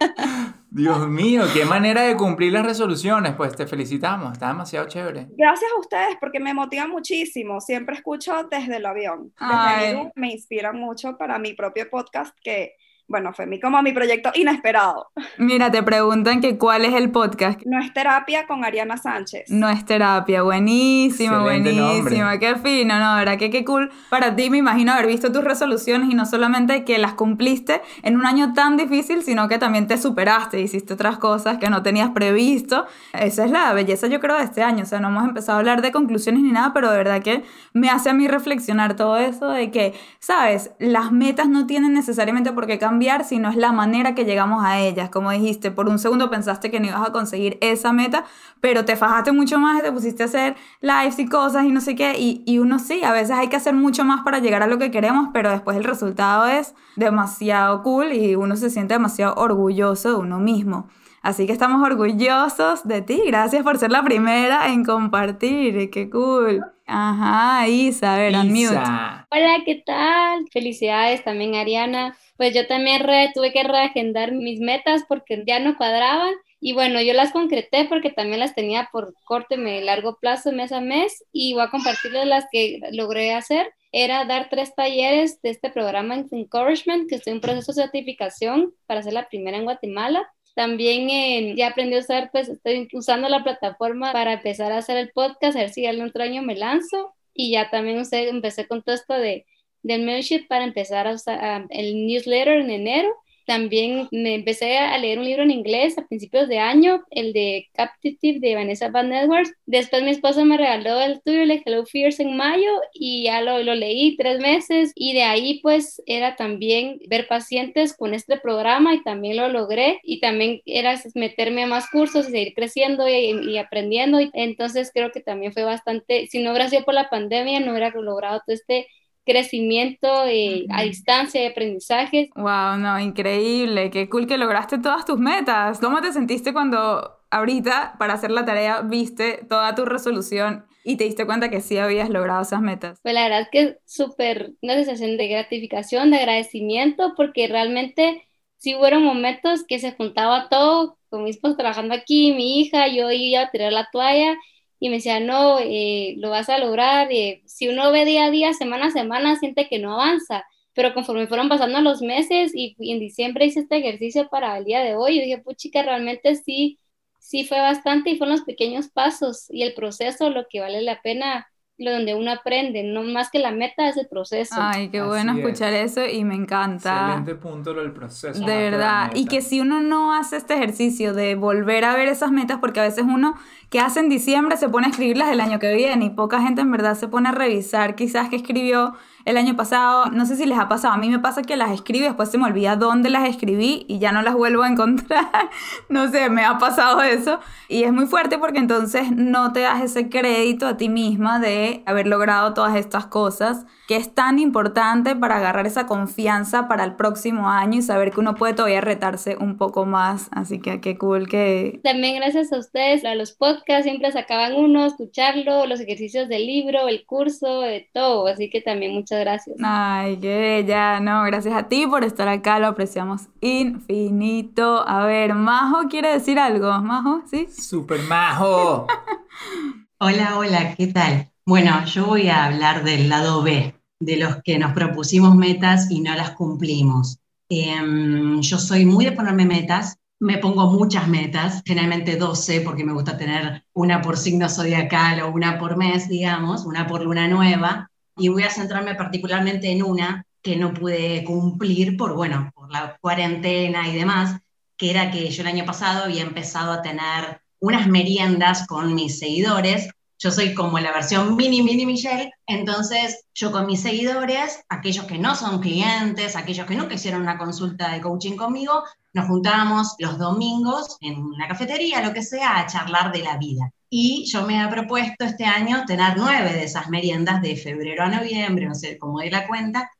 Dios 0.70 1.08
mío, 1.08 1.44
qué 1.54 1.64
manera 1.64 2.02
de 2.02 2.14
cumplir 2.14 2.52
las 2.52 2.66
resoluciones. 2.66 3.34
Pues 3.34 3.56
te 3.56 3.66
felicitamos, 3.66 4.32
está 4.32 4.48
demasiado 4.48 4.86
chévere. 4.86 5.28
Gracias 5.30 5.70
a 5.74 5.80
ustedes 5.80 6.18
porque 6.20 6.38
me 6.38 6.52
motivan 6.52 6.90
muchísimo. 6.90 7.62
Siempre 7.62 7.96
escucho 7.96 8.34
desde 8.50 8.76
el 8.76 8.84
avión. 8.84 9.32
Desde 9.40 9.92
el 9.92 10.12
me 10.14 10.30
inspiran 10.32 10.78
mucho 10.78 11.16
para 11.16 11.38
mi 11.38 11.54
propio 11.54 11.88
podcast 11.88 12.36
que 12.44 12.74
bueno, 13.12 13.32
fue 13.34 13.46
mi, 13.46 13.60
como 13.60 13.80
mi 13.82 13.92
proyecto 13.92 14.30
inesperado. 14.34 15.12
Mira, 15.36 15.70
te 15.70 15.82
preguntan 15.82 16.40
que 16.40 16.56
cuál 16.56 16.86
es 16.86 16.94
el 16.94 17.10
podcast. 17.10 17.60
No 17.66 17.78
es 17.78 17.92
terapia 17.92 18.46
con 18.46 18.64
Ariana 18.64 18.96
Sánchez. 18.96 19.50
No 19.50 19.68
es 19.68 19.84
terapia, 19.84 20.42
buenísimo, 20.42 21.42
buenísimo, 21.42 22.26
qué 22.40 22.56
fino, 22.56 22.98
no, 22.98 23.16
¿verdad? 23.16 23.38
Que 23.38 23.50
qué 23.50 23.66
cool 23.66 23.92
para 24.08 24.34
ti, 24.34 24.48
me 24.48 24.56
imagino 24.56 24.92
haber 24.92 25.06
visto 25.06 25.30
tus 25.30 25.44
resoluciones 25.44 26.10
y 26.10 26.14
no 26.14 26.24
solamente 26.24 26.84
que 26.84 26.96
las 26.96 27.12
cumpliste 27.12 27.82
en 28.02 28.16
un 28.16 28.24
año 28.24 28.54
tan 28.54 28.78
difícil, 28.78 29.22
sino 29.22 29.46
que 29.46 29.58
también 29.58 29.86
te 29.86 29.98
superaste, 29.98 30.58
hiciste 30.58 30.94
otras 30.94 31.18
cosas 31.18 31.58
que 31.58 31.68
no 31.68 31.82
tenías 31.82 32.10
previsto. 32.10 32.86
Esa 33.12 33.44
es 33.44 33.50
la 33.50 33.74
belleza, 33.74 34.06
yo 34.06 34.20
creo, 34.20 34.38
de 34.38 34.44
este 34.44 34.62
año. 34.62 34.84
O 34.84 34.86
sea, 34.86 35.00
no 35.00 35.08
hemos 35.08 35.24
empezado 35.24 35.56
a 35.56 35.60
hablar 35.60 35.82
de 35.82 35.92
conclusiones 35.92 36.42
ni 36.42 36.50
nada, 36.50 36.72
pero 36.72 36.90
de 36.90 36.96
verdad 36.96 37.22
que 37.22 37.44
me 37.74 37.90
hace 37.90 38.08
a 38.08 38.14
mí 38.14 38.26
reflexionar 38.26 38.96
todo 38.96 39.18
eso 39.18 39.50
de 39.50 39.70
que, 39.70 39.92
¿sabes? 40.18 40.70
Las 40.78 41.12
metas 41.12 41.50
no 41.50 41.66
tienen 41.66 41.92
necesariamente 41.92 42.52
por 42.52 42.66
qué 42.66 42.78
cambiar 42.78 43.01
sino 43.24 43.50
es 43.50 43.56
la 43.56 43.72
manera 43.72 44.14
que 44.14 44.24
llegamos 44.24 44.64
a 44.64 44.80
ellas. 44.80 45.10
Como 45.10 45.30
dijiste, 45.30 45.70
por 45.70 45.88
un 45.88 45.98
segundo 45.98 46.30
pensaste 46.30 46.70
que 46.70 46.80
no 46.80 46.86
ibas 46.86 47.08
a 47.08 47.12
conseguir 47.12 47.58
esa 47.60 47.92
meta, 47.92 48.24
pero 48.60 48.84
te 48.84 48.96
fajaste 48.96 49.32
mucho 49.32 49.58
más 49.58 49.78
y 49.78 49.82
te 49.82 49.92
pusiste 49.92 50.22
a 50.22 50.26
hacer 50.26 50.56
lives 50.80 51.18
y 51.18 51.28
cosas 51.28 51.64
y 51.64 51.70
no 51.70 51.80
sé 51.80 51.94
qué. 51.96 52.14
Y, 52.18 52.42
y 52.46 52.58
uno 52.58 52.78
sí, 52.78 53.02
a 53.04 53.12
veces 53.12 53.32
hay 53.32 53.48
que 53.48 53.56
hacer 53.56 53.74
mucho 53.74 54.04
más 54.04 54.22
para 54.22 54.38
llegar 54.38 54.62
a 54.62 54.66
lo 54.66 54.78
que 54.78 54.90
queremos, 54.90 55.28
pero 55.32 55.50
después 55.50 55.76
el 55.76 55.84
resultado 55.84 56.46
es 56.46 56.74
demasiado 56.96 57.82
cool 57.82 58.12
y 58.12 58.34
uno 58.36 58.56
se 58.56 58.70
siente 58.70 58.94
demasiado 58.94 59.34
orgulloso 59.36 60.10
de 60.10 60.16
uno 60.16 60.38
mismo. 60.38 60.88
Así 61.22 61.46
que 61.46 61.52
estamos 61.52 61.80
orgullosos 61.86 62.86
de 62.86 63.00
ti. 63.00 63.22
Gracias 63.26 63.62
por 63.62 63.78
ser 63.78 63.92
la 63.92 64.02
primera 64.02 64.72
en 64.72 64.84
compartir. 64.84 65.88
Qué 65.90 66.10
cool. 66.10 66.64
Ajá, 66.84 67.68
Isa, 67.68 68.14
a 68.14 68.18
ver, 68.18 68.34
Isa. 68.44 69.26
Hola, 69.30 69.62
¿qué 69.64 69.82
tal? 69.86 70.44
Felicidades 70.52 71.22
también, 71.22 71.54
Ariana. 71.54 72.16
Pues 72.42 72.54
yo 72.56 72.66
también 72.66 73.02
tuve 73.34 73.52
que 73.52 73.62
reagendar 73.62 74.32
mis 74.32 74.58
metas 74.58 75.04
porque 75.06 75.44
ya 75.46 75.60
no 75.60 75.76
cuadraban. 75.76 76.34
Y 76.58 76.72
bueno, 76.72 77.00
yo 77.00 77.12
las 77.12 77.30
concreté 77.30 77.84
porque 77.84 78.10
también 78.10 78.40
las 78.40 78.56
tenía 78.56 78.88
por 78.90 79.14
corte, 79.22 79.56
largo 79.56 80.18
plazo, 80.18 80.50
mes 80.50 80.72
a 80.72 80.80
mes. 80.80 81.24
Y 81.30 81.52
voy 81.52 81.62
a 81.62 81.70
compartirles 81.70 82.26
las 82.26 82.46
que 82.50 82.80
logré 82.90 83.32
hacer. 83.32 83.72
Era 83.92 84.24
dar 84.24 84.48
tres 84.50 84.74
talleres 84.74 85.40
de 85.40 85.50
este 85.50 85.70
programa 85.70 86.16
Encouragement, 86.32 87.08
que 87.08 87.14
estoy 87.14 87.34
en 87.34 87.40
proceso 87.40 87.70
de 87.70 87.82
certificación 87.82 88.74
para 88.86 89.04
ser 89.04 89.12
la 89.12 89.28
primera 89.28 89.58
en 89.58 89.62
Guatemala. 89.62 90.28
También 90.56 91.54
ya 91.54 91.68
aprendí 91.68 91.94
a 91.94 92.00
usar, 92.00 92.30
pues 92.32 92.48
estoy 92.48 92.88
usando 92.92 93.28
la 93.28 93.44
plataforma 93.44 94.12
para 94.12 94.32
empezar 94.32 94.72
a 94.72 94.78
hacer 94.78 94.96
el 94.96 95.12
podcast, 95.12 95.56
a 95.56 95.60
ver 95.60 95.70
si 95.70 95.86
el 95.86 96.02
otro 96.02 96.24
año 96.24 96.42
me 96.42 96.56
lanzo. 96.56 97.14
Y 97.34 97.52
ya 97.52 97.70
también 97.70 98.00
usted, 98.00 98.26
empecé 98.26 98.66
con 98.66 98.82
todo 98.82 98.96
esto 98.96 99.14
de 99.14 99.46
del 99.82 100.02
membership 100.02 100.46
para 100.48 100.64
empezar 100.64 101.06
a 101.06 101.12
usar 101.14 101.66
el 101.70 102.06
newsletter 102.06 102.60
en 102.60 102.70
enero 102.70 103.14
también 103.46 104.08
me 104.12 104.34
empecé 104.34 104.78
a 104.78 104.96
leer 104.98 105.18
un 105.18 105.24
libro 105.24 105.42
en 105.42 105.50
inglés 105.50 105.98
a 105.98 106.06
principios 106.06 106.48
de 106.48 106.58
año, 106.58 107.02
el 107.10 107.32
de 107.32 107.68
Captive 107.74 108.38
de 108.40 108.54
Vanessa 108.54 108.88
Van 108.88 109.12
Edwards. 109.12 109.52
Después 109.66 110.02
mi 110.02 110.10
esposo 110.10 110.44
me 110.44 110.56
regaló 110.56 111.00
el 111.00 111.20
tuyo, 111.22 111.42
el 111.42 111.62
Hello 111.64 111.84
Fears 111.84 112.20
en 112.20 112.36
mayo 112.36 112.70
y 112.94 113.24
ya 113.24 113.40
lo, 113.40 113.58
lo 113.62 113.74
leí 113.74 114.16
tres 114.16 114.38
meses 114.40 114.92
y 114.94 115.12
de 115.14 115.24
ahí 115.24 115.60
pues 115.60 116.02
era 116.06 116.36
también 116.36 117.00
ver 117.08 117.26
pacientes 117.26 117.96
con 117.96 118.14
este 118.14 118.38
programa 118.38 118.94
y 118.94 119.02
también 119.02 119.36
lo 119.36 119.48
logré 119.48 120.00
y 120.04 120.20
también 120.20 120.60
era 120.64 121.00
meterme 121.14 121.64
a 121.64 121.66
más 121.66 121.90
cursos 121.90 122.28
y 122.28 122.32
seguir 122.32 122.54
creciendo 122.54 123.08
y, 123.08 123.50
y 123.50 123.58
aprendiendo. 123.58 124.18
Entonces 124.34 124.90
creo 124.94 125.10
que 125.10 125.20
también 125.20 125.52
fue 125.52 125.64
bastante, 125.64 126.28
si 126.28 126.42
no 126.42 126.50
hubiera 126.50 126.68
sido 126.68 126.84
por 126.84 126.94
la 126.94 127.10
pandemia 127.10 127.60
no 127.60 127.72
hubiera 127.72 127.90
logrado 127.90 128.40
todo 128.46 128.54
este 128.54 128.86
crecimiento 129.24 130.26
eh, 130.26 130.66
a 130.70 130.82
distancia 130.82 131.40
de 131.40 131.48
aprendizajes. 131.48 132.30
Wow, 132.34 132.78
no, 132.78 132.98
increíble, 132.98 133.90
qué 133.90 134.08
cool 134.08 134.26
que 134.26 134.38
lograste 134.38 134.78
todas 134.78 135.04
tus 135.04 135.18
metas. 135.18 135.78
¿Cómo 135.80 136.00
te 136.00 136.12
sentiste 136.12 136.52
cuando 136.52 137.18
ahorita 137.30 137.96
para 137.98 138.14
hacer 138.14 138.30
la 138.30 138.44
tarea 138.44 138.82
viste 138.82 139.44
toda 139.48 139.74
tu 139.74 139.84
resolución 139.84 140.66
y 140.84 140.96
te 140.96 141.04
diste 141.04 141.26
cuenta 141.26 141.48
que 141.50 141.60
sí 141.60 141.78
habías 141.78 142.10
logrado 142.10 142.42
esas 142.42 142.60
metas? 142.60 142.98
Pues 143.02 143.14
la 143.14 143.24
verdad 143.24 143.40
es 143.42 143.48
que 143.50 143.60
es 143.62 143.76
súper 143.86 144.52
una 144.60 144.74
sensación 144.74 145.16
de 145.16 145.28
gratificación, 145.28 146.10
de 146.10 146.18
agradecimiento, 146.18 147.14
porque 147.16 147.48
realmente 147.48 148.28
sí 148.58 148.74
hubo 148.74 149.00
momentos 149.00 149.64
que 149.66 149.78
se 149.78 149.92
juntaba 149.92 150.48
todo, 150.48 150.98
con 151.08 151.24
mis 151.24 151.36
esposo 151.36 151.56
trabajando 151.56 151.94
aquí, 151.94 152.32
mi 152.32 152.60
hija, 152.60 152.88
yo 152.88 153.10
iba 153.10 153.42
a 153.42 153.50
tirar 153.50 153.72
la 153.72 153.88
toalla 153.92 154.36
y 154.82 154.88
me 154.88 154.96
decía, 154.96 155.20
no, 155.20 155.60
eh, 155.60 156.16
lo 156.18 156.30
vas 156.30 156.48
a 156.48 156.58
lograr. 156.58 157.06
Eh, 157.12 157.40
si 157.46 157.68
uno 157.68 157.92
ve 157.92 158.04
día 158.04 158.24
a 158.24 158.30
día, 158.32 158.52
semana 158.52 158.86
a 158.86 158.90
semana, 158.90 159.36
siente 159.36 159.68
que 159.68 159.78
no 159.78 159.92
avanza. 159.92 160.44
Pero 160.72 160.92
conforme 160.92 161.28
fueron 161.28 161.48
pasando 161.48 161.80
los 161.80 162.02
meses 162.02 162.50
y, 162.52 162.74
en 162.80 162.98
diciembre 162.98 163.46
hice 163.46 163.60
este 163.60 163.76
ejercicio 163.76 164.28
para 164.28 164.58
el 164.58 164.64
día 164.64 164.80
de 164.80 164.96
hoy, 164.96 165.18
yo 165.18 165.22
dije, 165.22 165.38
pues 165.38 165.56
chica, 165.56 165.84
realmente 165.84 166.34
sí, 166.34 166.80
sí 167.20 167.44
fue 167.44 167.60
bastante 167.60 168.10
y 168.10 168.18
fueron 168.18 168.34
los 168.36 168.44
pequeños 168.44 168.88
pasos 168.88 169.46
y 169.50 169.62
el 169.62 169.72
proceso 169.74 170.30
lo 170.30 170.48
que 170.50 170.58
vale 170.58 170.82
la 170.82 171.00
pena 171.00 171.46
lo 171.82 171.92
donde 171.92 172.14
uno 172.14 172.32
aprende, 172.32 172.82
no 172.82 173.02
más 173.02 173.30
que 173.30 173.38
la 173.38 173.50
meta 173.50 173.88
es 173.88 173.96
el 173.96 174.08
proceso. 174.08 174.54
Ay, 174.58 174.88
qué 174.88 175.02
bueno 175.02 175.36
escuchar 175.36 175.72
eso 175.72 176.04
y 176.06 176.24
me 176.24 176.34
encanta. 176.34 177.06
Excelente 177.06 177.34
punto 177.34 177.74
lo 177.74 177.82
del 177.82 177.92
proceso. 177.92 178.44
De 178.44 178.56
verdad, 178.56 179.10
y 179.14 179.26
que 179.26 179.42
si 179.42 179.60
uno 179.60 179.80
no 179.80 180.14
hace 180.14 180.36
este 180.36 180.54
ejercicio 180.54 181.14
de 181.14 181.34
volver 181.34 181.84
a 181.84 181.94
ver 181.94 182.08
esas 182.08 182.30
metas, 182.30 182.58
porque 182.58 182.80
a 182.80 182.84
veces 182.84 183.04
uno 183.06 183.34
que 183.70 183.80
hace 183.80 184.00
en 184.00 184.08
diciembre 184.08 184.56
se 184.56 184.68
pone 184.68 184.86
a 184.86 184.90
escribirlas 184.90 185.28
del 185.28 185.40
año 185.40 185.58
que 185.58 185.74
viene 185.74 186.06
y 186.06 186.10
poca 186.10 186.42
gente 186.42 186.60
en 186.60 186.70
verdad 186.70 186.94
se 186.94 187.08
pone 187.08 187.30
a 187.30 187.32
revisar 187.32 187.94
quizás 187.94 188.28
que 188.28 188.36
escribió 188.36 188.94
el 189.24 189.36
año 189.36 189.56
pasado, 189.56 190.06
no 190.06 190.26
sé 190.26 190.36
si 190.36 190.46
les 190.46 190.58
ha 190.58 190.68
pasado, 190.68 190.94
a 190.94 190.98
mí 190.98 191.08
me 191.08 191.18
pasa 191.18 191.42
que 191.42 191.56
las 191.56 191.70
escribo 191.70 192.04
y 192.04 192.08
después 192.08 192.30
se 192.30 192.38
me 192.38 192.46
olvida 192.46 192.76
dónde 192.76 193.10
las 193.10 193.28
escribí 193.28 193.84
y 193.88 193.98
ya 193.98 194.12
no 194.12 194.22
las 194.22 194.34
vuelvo 194.34 194.62
a 194.62 194.68
encontrar. 194.68 195.50
no 195.88 196.10
sé, 196.10 196.28
me 196.30 196.44
ha 196.44 196.58
pasado 196.58 197.02
eso. 197.02 197.40
Y 197.68 197.84
es 197.84 197.92
muy 197.92 198.06
fuerte 198.06 198.38
porque 198.38 198.58
entonces 198.58 199.10
no 199.12 199.52
te 199.52 199.60
das 199.60 199.82
ese 199.82 200.08
crédito 200.08 200.66
a 200.66 200.76
ti 200.76 200.88
misma 200.88 201.38
de 201.38 201.82
haber 201.86 202.06
logrado 202.06 202.54
todas 202.54 202.76
estas 202.76 203.06
cosas, 203.06 203.64
que 203.88 203.96
es 203.96 204.14
tan 204.14 204.38
importante 204.38 205.14
para 205.16 205.36
agarrar 205.36 205.66
esa 205.66 205.86
confianza 205.86 206.68
para 206.68 206.84
el 206.84 206.96
próximo 206.96 207.48
año 207.48 207.78
y 207.78 207.82
saber 207.82 208.10
que 208.10 208.20
uno 208.20 208.34
puede 208.34 208.54
todavía 208.54 208.80
retarse 208.80 209.36
un 209.36 209.56
poco 209.56 209.86
más. 209.86 210.28
Así 210.32 210.60
que 210.60 210.80
qué 210.80 210.98
cool 210.98 211.28
que... 211.28 211.80
También 211.82 212.16
gracias 212.16 212.52
a 212.52 212.58
ustedes, 212.58 213.04
a 213.04 213.14
los 213.14 213.32
podcasts, 213.32 213.84
siempre 213.84 214.10
sacaban 214.12 214.54
uno, 214.54 214.84
escucharlo, 214.86 215.66
los 215.66 215.80
ejercicios 215.80 216.28
del 216.28 216.46
libro, 216.46 216.88
el 216.88 217.04
curso, 217.06 217.60
de 217.60 217.88
todo. 217.92 218.26
Así 218.26 218.50
que 218.50 218.60
también 218.60 218.92
muchas 218.92 219.11
gracias. 219.20 219.56
Ay, 219.62 220.18
qué 220.18 220.38
bella, 220.38 221.00
no, 221.00 221.22
gracias 221.24 221.54
a 221.54 221.68
ti 221.68 221.86
por 221.86 222.04
estar 222.04 222.28
acá, 222.28 222.58
lo 222.58 222.66
apreciamos 222.66 223.22
infinito. 223.40 224.86
A 224.86 225.04
ver, 225.06 225.34
Majo 225.34 225.88
quiere 225.88 226.12
decir 226.12 226.38
algo, 226.38 226.70
Majo, 226.80 227.22
¿sí? 227.30 227.48
Super 227.50 228.02
Majo. 228.02 228.86
hola, 229.98 230.38
hola, 230.38 230.74
¿qué 230.74 230.88
tal? 230.88 231.30
Bueno, 231.46 231.84
yo 231.86 232.06
voy 232.06 232.28
a 232.28 232.44
hablar 232.46 232.84
del 232.84 233.08
lado 233.08 233.42
B, 233.42 233.74
de 234.00 234.16
los 234.16 234.42
que 234.42 234.58
nos 234.58 234.72
propusimos 234.72 235.34
metas 235.34 235.90
y 235.90 236.00
no 236.00 236.14
las 236.14 236.30
cumplimos. 236.30 237.18
Em, 237.48 238.40
yo 238.40 238.58
soy 238.58 238.84
muy 238.84 239.04
de 239.04 239.12
ponerme 239.12 239.44
metas, 239.44 239.98
me 240.20 240.38
pongo 240.38 240.70
muchas 240.70 241.08
metas, 241.08 241.62
generalmente 241.66 242.16
12, 242.16 242.60
porque 242.60 242.84
me 242.84 242.92
gusta 242.92 243.16
tener 243.16 243.64
una 243.72 244.00
por 244.00 244.16
signo 244.16 244.48
zodiacal 244.48 245.20
o 245.20 245.30
una 245.30 245.58
por 245.58 245.76
mes, 245.76 246.08
digamos, 246.08 246.64
una 246.64 246.86
por 246.86 247.02
luna 247.02 247.28
nueva 247.28 247.91
y 248.16 248.28
voy 248.28 248.44
a 248.44 248.50
centrarme 248.50 248.94
particularmente 248.94 249.70
en 249.70 249.82
una 249.82 250.26
que 250.42 250.56
no 250.56 250.74
pude 250.74 251.24
cumplir 251.24 251.96
por, 251.96 252.14
bueno, 252.14 252.50
por 252.54 252.70
la 252.70 252.96
cuarentena 253.00 253.88
y 253.88 253.96
demás, 253.96 254.40
que 254.76 254.90
era 254.90 255.10
que 255.10 255.30
yo 255.30 255.42
el 255.42 255.48
año 255.48 255.64
pasado 255.64 256.04
había 256.04 256.22
empezado 256.22 256.72
a 256.72 256.82
tener 256.82 257.40
unas 257.60 257.86
meriendas 257.86 258.66
con 258.66 258.94
mis 258.94 259.20
seguidores. 259.20 259.88
Yo 260.18 260.30
soy 260.30 260.54
como 260.54 260.78
la 260.78 260.92
versión 260.92 261.36
mini, 261.36 261.62
mini 261.62 261.86
Michelle. 261.86 262.32
Entonces, 262.46 263.24
yo 263.34 263.52
con 263.52 263.66
mis 263.66 263.82
seguidores, 263.82 264.60
aquellos 264.68 265.04
que 265.04 265.18
no 265.18 265.34
son 265.36 265.60
clientes, 265.60 266.34
aquellos 266.34 266.66
que 266.66 266.74
nunca 266.74 266.94
hicieron 266.94 267.22
una 267.22 267.38
consulta 267.38 267.92
de 267.92 268.00
coaching 268.00 268.36
conmigo, 268.36 268.82
nos 269.12 269.26
juntábamos 269.26 269.94
los 269.98 270.18
domingos 270.18 270.96
en 271.00 271.22
una 271.22 271.46
cafetería, 271.46 272.04
lo 272.04 272.12
que 272.12 272.22
sea, 272.22 272.58
a 272.58 272.66
charlar 272.66 273.12
de 273.12 273.22
la 273.22 273.36
vida 273.36 273.72
y 273.94 274.24
yo 274.24 274.46
me 274.46 274.58
he 274.58 274.68
propuesto 274.68 275.26
este 275.26 275.44
año 275.44 275.84
tener 275.86 276.14
nueve 276.16 276.54
de 276.54 276.64
esas 276.64 276.88
meriendas 276.88 277.42
de 277.42 277.56
febrero 277.56 278.04
a 278.04 278.08
noviembre, 278.08 278.64
no 278.64 278.74
sé 278.74 278.96
cómo 278.96 279.18
de 279.18 279.30
la 279.30 279.46
cuenta, 279.46 279.90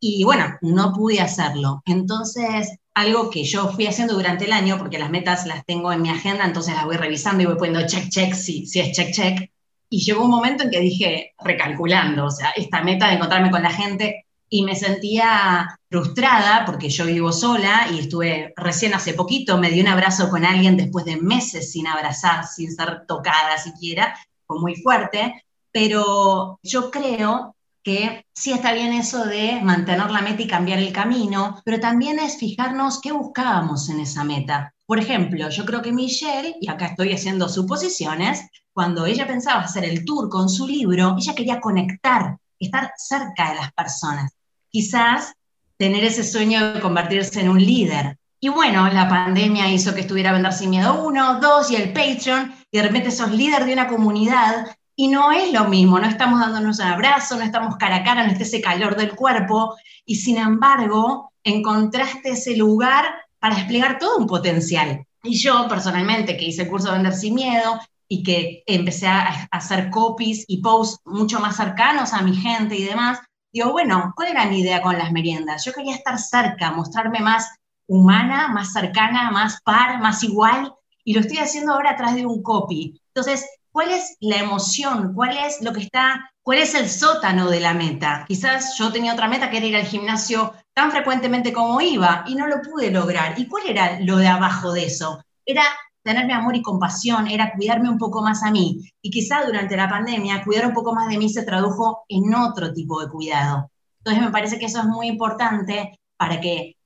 y 0.00 0.24
bueno, 0.24 0.56
no 0.62 0.94
pude 0.94 1.20
hacerlo. 1.20 1.82
Entonces, 1.84 2.78
algo 2.94 3.28
que 3.28 3.44
yo 3.44 3.68
fui 3.68 3.86
haciendo 3.86 4.14
durante 4.14 4.46
el 4.46 4.54
año, 4.54 4.78
porque 4.78 4.98
las 4.98 5.10
metas 5.10 5.44
las 5.44 5.66
tengo 5.66 5.92
en 5.92 6.00
mi 6.00 6.08
agenda, 6.08 6.46
entonces 6.46 6.74
las 6.74 6.86
voy 6.86 6.96
revisando 6.96 7.42
y 7.42 7.46
voy 7.46 7.56
poniendo 7.56 7.86
check, 7.86 8.08
check, 8.08 8.32
si, 8.32 8.64
si 8.64 8.80
es 8.80 8.96
check, 8.96 9.12
check. 9.12 9.50
Y 9.90 10.00
llegó 10.02 10.24
un 10.24 10.30
momento 10.30 10.64
en 10.64 10.70
que 10.70 10.80
dije, 10.80 11.34
recalculando, 11.38 12.24
o 12.24 12.30
sea, 12.30 12.52
esta 12.56 12.82
meta 12.82 13.08
de 13.08 13.16
encontrarme 13.16 13.50
con 13.50 13.62
la 13.62 13.70
gente, 13.70 14.24
y 14.54 14.64
me 14.64 14.76
sentía 14.76 15.78
frustrada 15.88 16.66
porque 16.66 16.90
yo 16.90 17.06
vivo 17.06 17.32
sola 17.32 17.86
y 17.90 18.00
estuve 18.00 18.52
recién 18.54 18.92
hace 18.92 19.14
poquito, 19.14 19.56
me 19.56 19.70
di 19.70 19.80
un 19.80 19.88
abrazo 19.88 20.28
con 20.28 20.44
alguien 20.44 20.76
después 20.76 21.06
de 21.06 21.16
meses 21.16 21.72
sin 21.72 21.86
abrazar, 21.86 22.46
sin 22.46 22.70
ser 22.70 23.06
tocada 23.08 23.56
siquiera, 23.56 24.14
fue 24.46 24.60
muy 24.60 24.74
fuerte, 24.76 25.42
pero 25.72 26.60
yo 26.62 26.90
creo 26.90 27.56
que 27.82 28.26
sí 28.34 28.52
está 28.52 28.74
bien 28.74 28.92
eso 28.92 29.24
de 29.24 29.58
mantener 29.62 30.10
la 30.10 30.20
meta 30.20 30.42
y 30.42 30.46
cambiar 30.46 30.80
el 30.80 30.92
camino, 30.92 31.62
pero 31.64 31.80
también 31.80 32.18
es 32.18 32.36
fijarnos 32.36 33.00
qué 33.00 33.10
buscábamos 33.12 33.88
en 33.88 34.00
esa 34.00 34.22
meta. 34.22 34.74
Por 34.84 34.98
ejemplo, 34.98 35.48
yo 35.48 35.64
creo 35.64 35.80
que 35.80 35.92
Michelle, 35.92 36.56
y 36.60 36.68
acá 36.68 36.88
estoy 36.88 37.14
haciendo 37.14 37.48
suposiciones, 37.48 38.42
cuando 38.74 39.06
ella 39.06 39.26
pensaba 39.26 39.62
hacer 39.62 39.86
el 39.86 40.04
tour 40.04 40.28
con 40.28 40.50
su 40.50 40.66
libro, 40.66 41.16
ella 41.18 41.34
quería 41.34 41.58
conectar, 41.58 42.36
estar 42.60 42.92
cerca 42.98 43.48
de 43.48 43.54
las 43.54 43.72
personas 43.72 44.30
quizás 44.72 45.34
tener 45.76 46.02
ese 46.04 46.24
sueño 46.24 46.72
de 46.72 46.80
convertirse 46.80 47.40
en 47.40 47.50
un 47.50 47.64
líder. 47.64 48.18
Y 48.40 48.48
bueno, 48.48 48.88
la 48.88 49.08
pandemia 49.08 49.70
hizo 49.70 49.94
que 49.94 50.00
estuviera 50.00 50.30
a 50.30 50.32
vender 50.32 50.52
sin 50.52 50.70
miedo 50.70 51.04
uno, 51.04 51.38
dos 51.40 51.70
y 51.70 51.76
el 51.76 51.92
Patreon, 51.92 52.52
y 52.72 52.78
de 52.78 52.82
repente 52.82 53.10
sos 53.12 53.30
líder 53.30 53.64
de 53.64 53.72
una 53.72 53.86
comunidad 53.86 54.66
y 54.96 55.08
no 55.08 55.32
es 55.32 55.52
lo 55.52 55.64
mismo, 55.68 55.98
no 55.98 56.06
estamos 56.06 56.40
dándonos 56.40 56.78
un 56.78 56.86
abrazo, 56.86 57.36
no 57.36 57.42
estamos 57.42 57.76
cara 57.76 57.96
a 57.96 58.04
cara, 58.04 58.24
no 58.24 58.32
está 58.32 58.42
ese 58.42 58.60
calor 58.60 58.96
del 58.96 59.14
cuerpo, 59.14 59.76
y 60.04 60.16
sin 60.16 60.38
embargo 60.38 61.32
encontraste 61.44 62.30
ese 62.30 62.56
lugar 62.56 63.04
para 63.38 63.56
desplegar 63.56 63.98
todo 63.98 64.18
un 64.18 64.26
potencial. 64.26 65.04
Y 65.22 65.38
yo 65.38 65.66
personalmente, 65.68 66.36
que 66.36 66.46
hice 66.46 66.62
el 66.62 66.68
curso 66.68 66.88
de 66.88 66.94
Vender 66.94 67.14
sin 67.14 67.34
Miedo 67.34 67.80
y 68.08 68.22
que 68.22 68.62
empecé 68.66 69.06
a 69.06 69.48
hacer 69.50 69.88
copies 69.88 70.44
y 70.46 70.58
posts 70.58 71.00
mucho 71.04 71.40
más 71.40 71.56
cercanos 71.56 72.12
a 72.12 72.22
mi 72.22 72.36
gente 72.36 72.76
y 72.76 72.84
demás, 72.84 73.20
digo, 73.52 73.72
bueno, 73.72 74.12
¿cuál 74.16 74.28
era 74.28 74.46
mi 74.46 74.60
idea 74.60 74.82
con 74.82 74.98
las 74.98 75.12
meriendas? 75.12 75.64
Yo 75.64 75.72
quería 75.72 75.94
estar 75.94 76.18
cerca, 76.18 76.72
mostrarme 76.72 77.20
más 77.20 77.48
humana, 77.86 78.48
más 78.48 78.72
cercana, 78.72 79.30
más 79.30 79.60
par, 79.62 80.00
más 80.00 80.22
igual, 80.22 80.74
y 81.04 81.14
lo 81.14 81.20
estoy 81.20 81.38
haciendo 81.38 81.72
ahora 81.72 81.90
a 81.90 81.96
través 81.96 82.16
de 82.16 82.26
un 82.26 82.42
copy. 82.42 83.00
Entonces, 83.08 83.46
¿cuál 83.70 83.90
es 83.90 84.16
la 84.20 84.36
emoción? 84.36 85.12
¿Cuál 85.14 85.36
es 85.36 85.60
lo 85.60 85.72
que 85.72 85.80
está, 85.80 86.32
cuál 86.42 86.58
es 86.58 86.74
el 86.74 86.88
sótano 86.88 87.50
de 87.50 87.60
la 87.60 87.74
meta? 87.74 88.24
Quizás 88.26 88.76
yo 88.78 88.92
tenía 88.92 89.12
otra 89.12 89.28
meta 89.28 89.50
que 89.50 89.58
era 89.58 89.66
ir 89.66 89.76
al 89.76 89.86
gimnasio 89.86 90.54
tan 90.74 90.90
frecuentemente 90.90 91.52
como 91.52 91.80
iba 91.80 92.24
y 92.26 92.34
no 92.34 92.46
lo 92.46 92.62
pude 92.62 92.90
lograr. 92.90 93.38
¿Y 93.38 93.46
cuál 93.46 93.64
era 93.66 94.00
lo 94.00 94.16
de 94.16 94.28
abajo 94.28 94.72
de 94.72 94.86
eso? 94.86 95.22
Era 95.44 95.64
tenerme 96.02 96.32
amor 96.32 96.56
y 96.56 96.62
compasión, 96.62 97.28
era 97.28 97.52
cuidarme 97.54 97.88
un 97.88 97.98
poco 97.98 98.22
más 98.22 98.42
a 98.42 98.50
mí. 98.50 98.80
Y 99.00 99.10
quizá 99.10 99.44
durante 99.44 99.76
la 99.76 99.88
pandemia, 99.88 100.42
cuidar 100.44 100.66
un 100.66 100.74
poco 100.74 100.94
más 100.94 101.08
de 101.08 101.18
mí 101.18 101.28
se 101.28 101.44
tradujo 101.44 102.04
en 102.08 102.34
otro 102.34 102.72
tipo 102.72 103.00
de 103.00 103.10
cuidado. 103.10 103.70
Entonces 103.98 104.22
me 104.22 104.30
parece 104.32 104.58
que 104.58 104.66
eso 104.66 104.80
es 104.80 104.86
muy 104.86 105.06
importante 105.06 105.98
para 106.16 106.40
que 106.40 106.76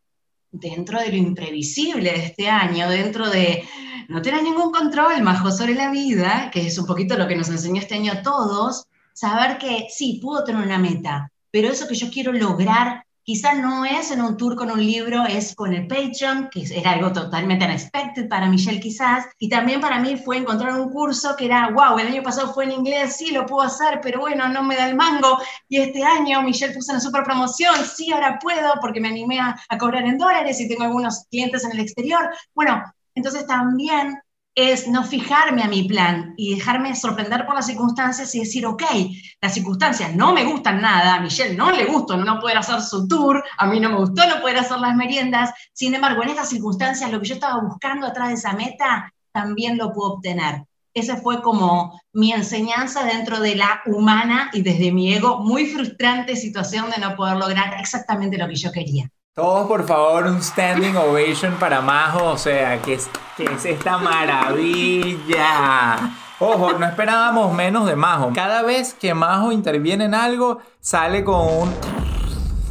dentro 0.52 0.98
de 1.00 1.08
lo 1.08 1.16
imprevisible 1.16 2.12
de 2.12 2.24
este 2.24 2.48
año, 2.48 2.88
dentro 2.88 3.28
de 3.30 3.64
no 4.08 4.22
tener 4.22 4.42
ningún 4.42 4.70
control, 4.70 5.22
majo, 5.22 5.50
sobre 5.50 5.74
la 5.74 5.90
vida, 5.90 6.50
que 6.52 6.66
es 6.66 6.78
un 6.78 6.86
poquito 6.86 7.16
lo 7.16 7.26
que 7.26 7.36
nos 7.36 7.48
enseñó 7.48 7.80
este 7.80 7.94
año 7.94 8.12
a 8.12 8.22
todos, 8.22 8.86
saber 9.12 9.58
que 9.58 9.86
sí, 9.90 10.20
puedo 10.22 10.44
tener 10.44 10.62
una 10.62 10.78
meta, 10.78 11.30
pero 11.50 11.68
eso 11.68 11.88
que 11.88 11.94
yo 11.94 12.10
quiero 12.10 12.32
lograr 12.32 13.05
quizás 13.26 13.58
no 13.58 13.84
es 13.84 14.12
en 14.12 14.22
un 14.22 14.36
tour 14.36 14.54
con 14.54 14.70
un 14.70 14.78
libro, 14.78 15.24
es 15.24 15.52
con 15.56 15.74
el 15.74 15.88
Patreon, 15.88 16.48
que 16.48 16.62
era 16.72 16.92
algo 16.92 17.12
totalmente 17.12 17.64
unexpected 17.64 18.28
para 18.28 18.48
Michelle 18.48 18.78
quizás, 18.78 19.26
y 19.40 19.48
también 19.48 19.80
para 19.80 19.98
mí 19.98 20.16
fue 20.16 20.36
encontrar 20.36 20.80
un 20.80 20.90
curso 20.90 21.34
que 21.36 21.46
era, 21.46 21.70
wow, 21.70 21.98
el 21.98 22.06
año 22.06 22.22
pasado 22.22 22.54
fue 22.54 22.64
en 22.64 22.70
inglés, 22.70 23.16
sí, 23.16 23.32
lo 23.32 23.44
puedo 23.44 23.66
hacer, 23.66 23.98
pero 24.00 24.20
bueno, 24.20 24.48
no 24.48 24.62
me 24.62 24.76
da 24.76 24.88
el 24.88 24.94
mango, 24.94 25.38
y 25.68 25.78
este 25.78 26.04
año 26.04 26.40
Michelle 26.42 26.72
puso 26.72 26.92
una 26.92 27.00
super 27.00 27.24
promoción, 27.24 27.74
sí, 27.84 28.12
ahora 28.12 28.38
puedo, 28.38 28.74
porque 28.80 29.00
me 29.00 29.08
animé 29.08 29.40
a, 29.40 29.56
a 29.68 29.76
cobrar 29.76 30.04
en 30.04 30.18
dólares 30.18 30.60
y 30.60 30.68
tengo 30.68 30.84
algunos 30.84 31.24
clientes 31.28 31.64
en 31.64 31.72
el 31.72 31.80
exterior. 31.80 32.30
Bueno, 32.54 32.80
entonces 33.16 33.44
también 33.46 34.16
es 34.56 34.88
no 34.88 35.04
fijarme 35.04 35.62
a 35.62 35.68
mi 35.68 35.84
plan 35.84 36.32
y 36.38 36.54
dejarme 36.54 36.96
sorprender 36.96 37.44
por 37.44 37.54
las 37.54 37.66
circunstancias 37.66 38.34
y 38.34 38.40
decir, 38.40 38.64
ok, 38.64 38.82
las 39.42 39.52
circunstancias 39.52 40.16
no 40.16 40.32
me 40.32 40.44
gustan 40.44 40.80
nada, 40.80 41.16
a 41.16 41.20
Michelle 41.20 41.54
no 41.54 41.70
le 41.70 41.84
gustó 41.84 42.16
no 42.16 42.40
poder 42.40 42.56
hacer 42.56 42.80
su 42.80 43.06
tour, 43.06 43.44
a 43.58 43.66
mí 43.66 43.78
no 43.78 43.90
me 43.90 43.96
gustó 43.96 44.26
no 44.26 44.40
poder 44.40 44.56
hacer 44.56 44.78
las 44.78 44.96
meriendas, 44.96 45.50
sin 45.74 45.94
embargo, 45.94 46.22
en 46.22 46.30
esas 46.30 46.48
circunstancias 46.48 47.12
lo 47.12 47.20
que 47.20 47.28
yo 47.28 47.34
estaba 47.34 47.60
buscando 47.60 48.06
atrás 48.06 48.28
de 48.28 48.34
esa 48.34 48.54
meta, 48.54 49.12
también 49.30 49.76
lo 49.76 49.92
puedo 49.92 50.14
obtener. 50.14 50.64
Esa 50.94 51.18
fue 51.18 51.42
como 51.42 52.00
mi 52.14 52.32
enseñanza 52.32 53.04
dentro 53.04 53.40
de 53.40 53.56
la 53.56 53.82
humana 53.84 54.48
y 54.54 54.62
desde 54.62 54.90
mi 54.90 55.12
ego 55.12 55.40
muy 55.40 55.66
frustrante 55.66 56.34
situación 56.34 56.90
de 56.90 56.96
no 56.96 57.14
poder 57.14 57.36
lograr 57.36 57.78
exactamente 57.78 58.38
lo 58.38 58.48
que 58.48 58.56
yo 58.56 58.72
quería. 58.72 59.10
Todos, 59.38 59.68
por 59.68 59.86
favor, 59.86 60.28
un 60.28 60.42
standing 60.42 60.96
ovation 60.96 61.56
para 61.56 61.82
Majo. 61.82 62.30
O 62.30 62.38
sea, 62.38 62.80
¿qué 62.80 62.94
es, 62.94 63.10
qué 63.36 63.44
es 63.44 63.66
esta 63.66 63.98
maravilla? 63.98 65.98
Ojo, 66.38 66.72
no 66.72 66.86
esperábamos 66.86 67.52
menos 67.52 67.86
de 67.86 67.96
Majo. 67.96 68.32
Cada 68.34 68.62
vez 68.62 68.94
que 68.94 69.12
Majo 69.12 69.52
interviene 69.52 70.06
en 70.06 70.14
algo, 70.14 70.60
sale 70.80 71.22
con 71.22 71.46
un 71.46 71.74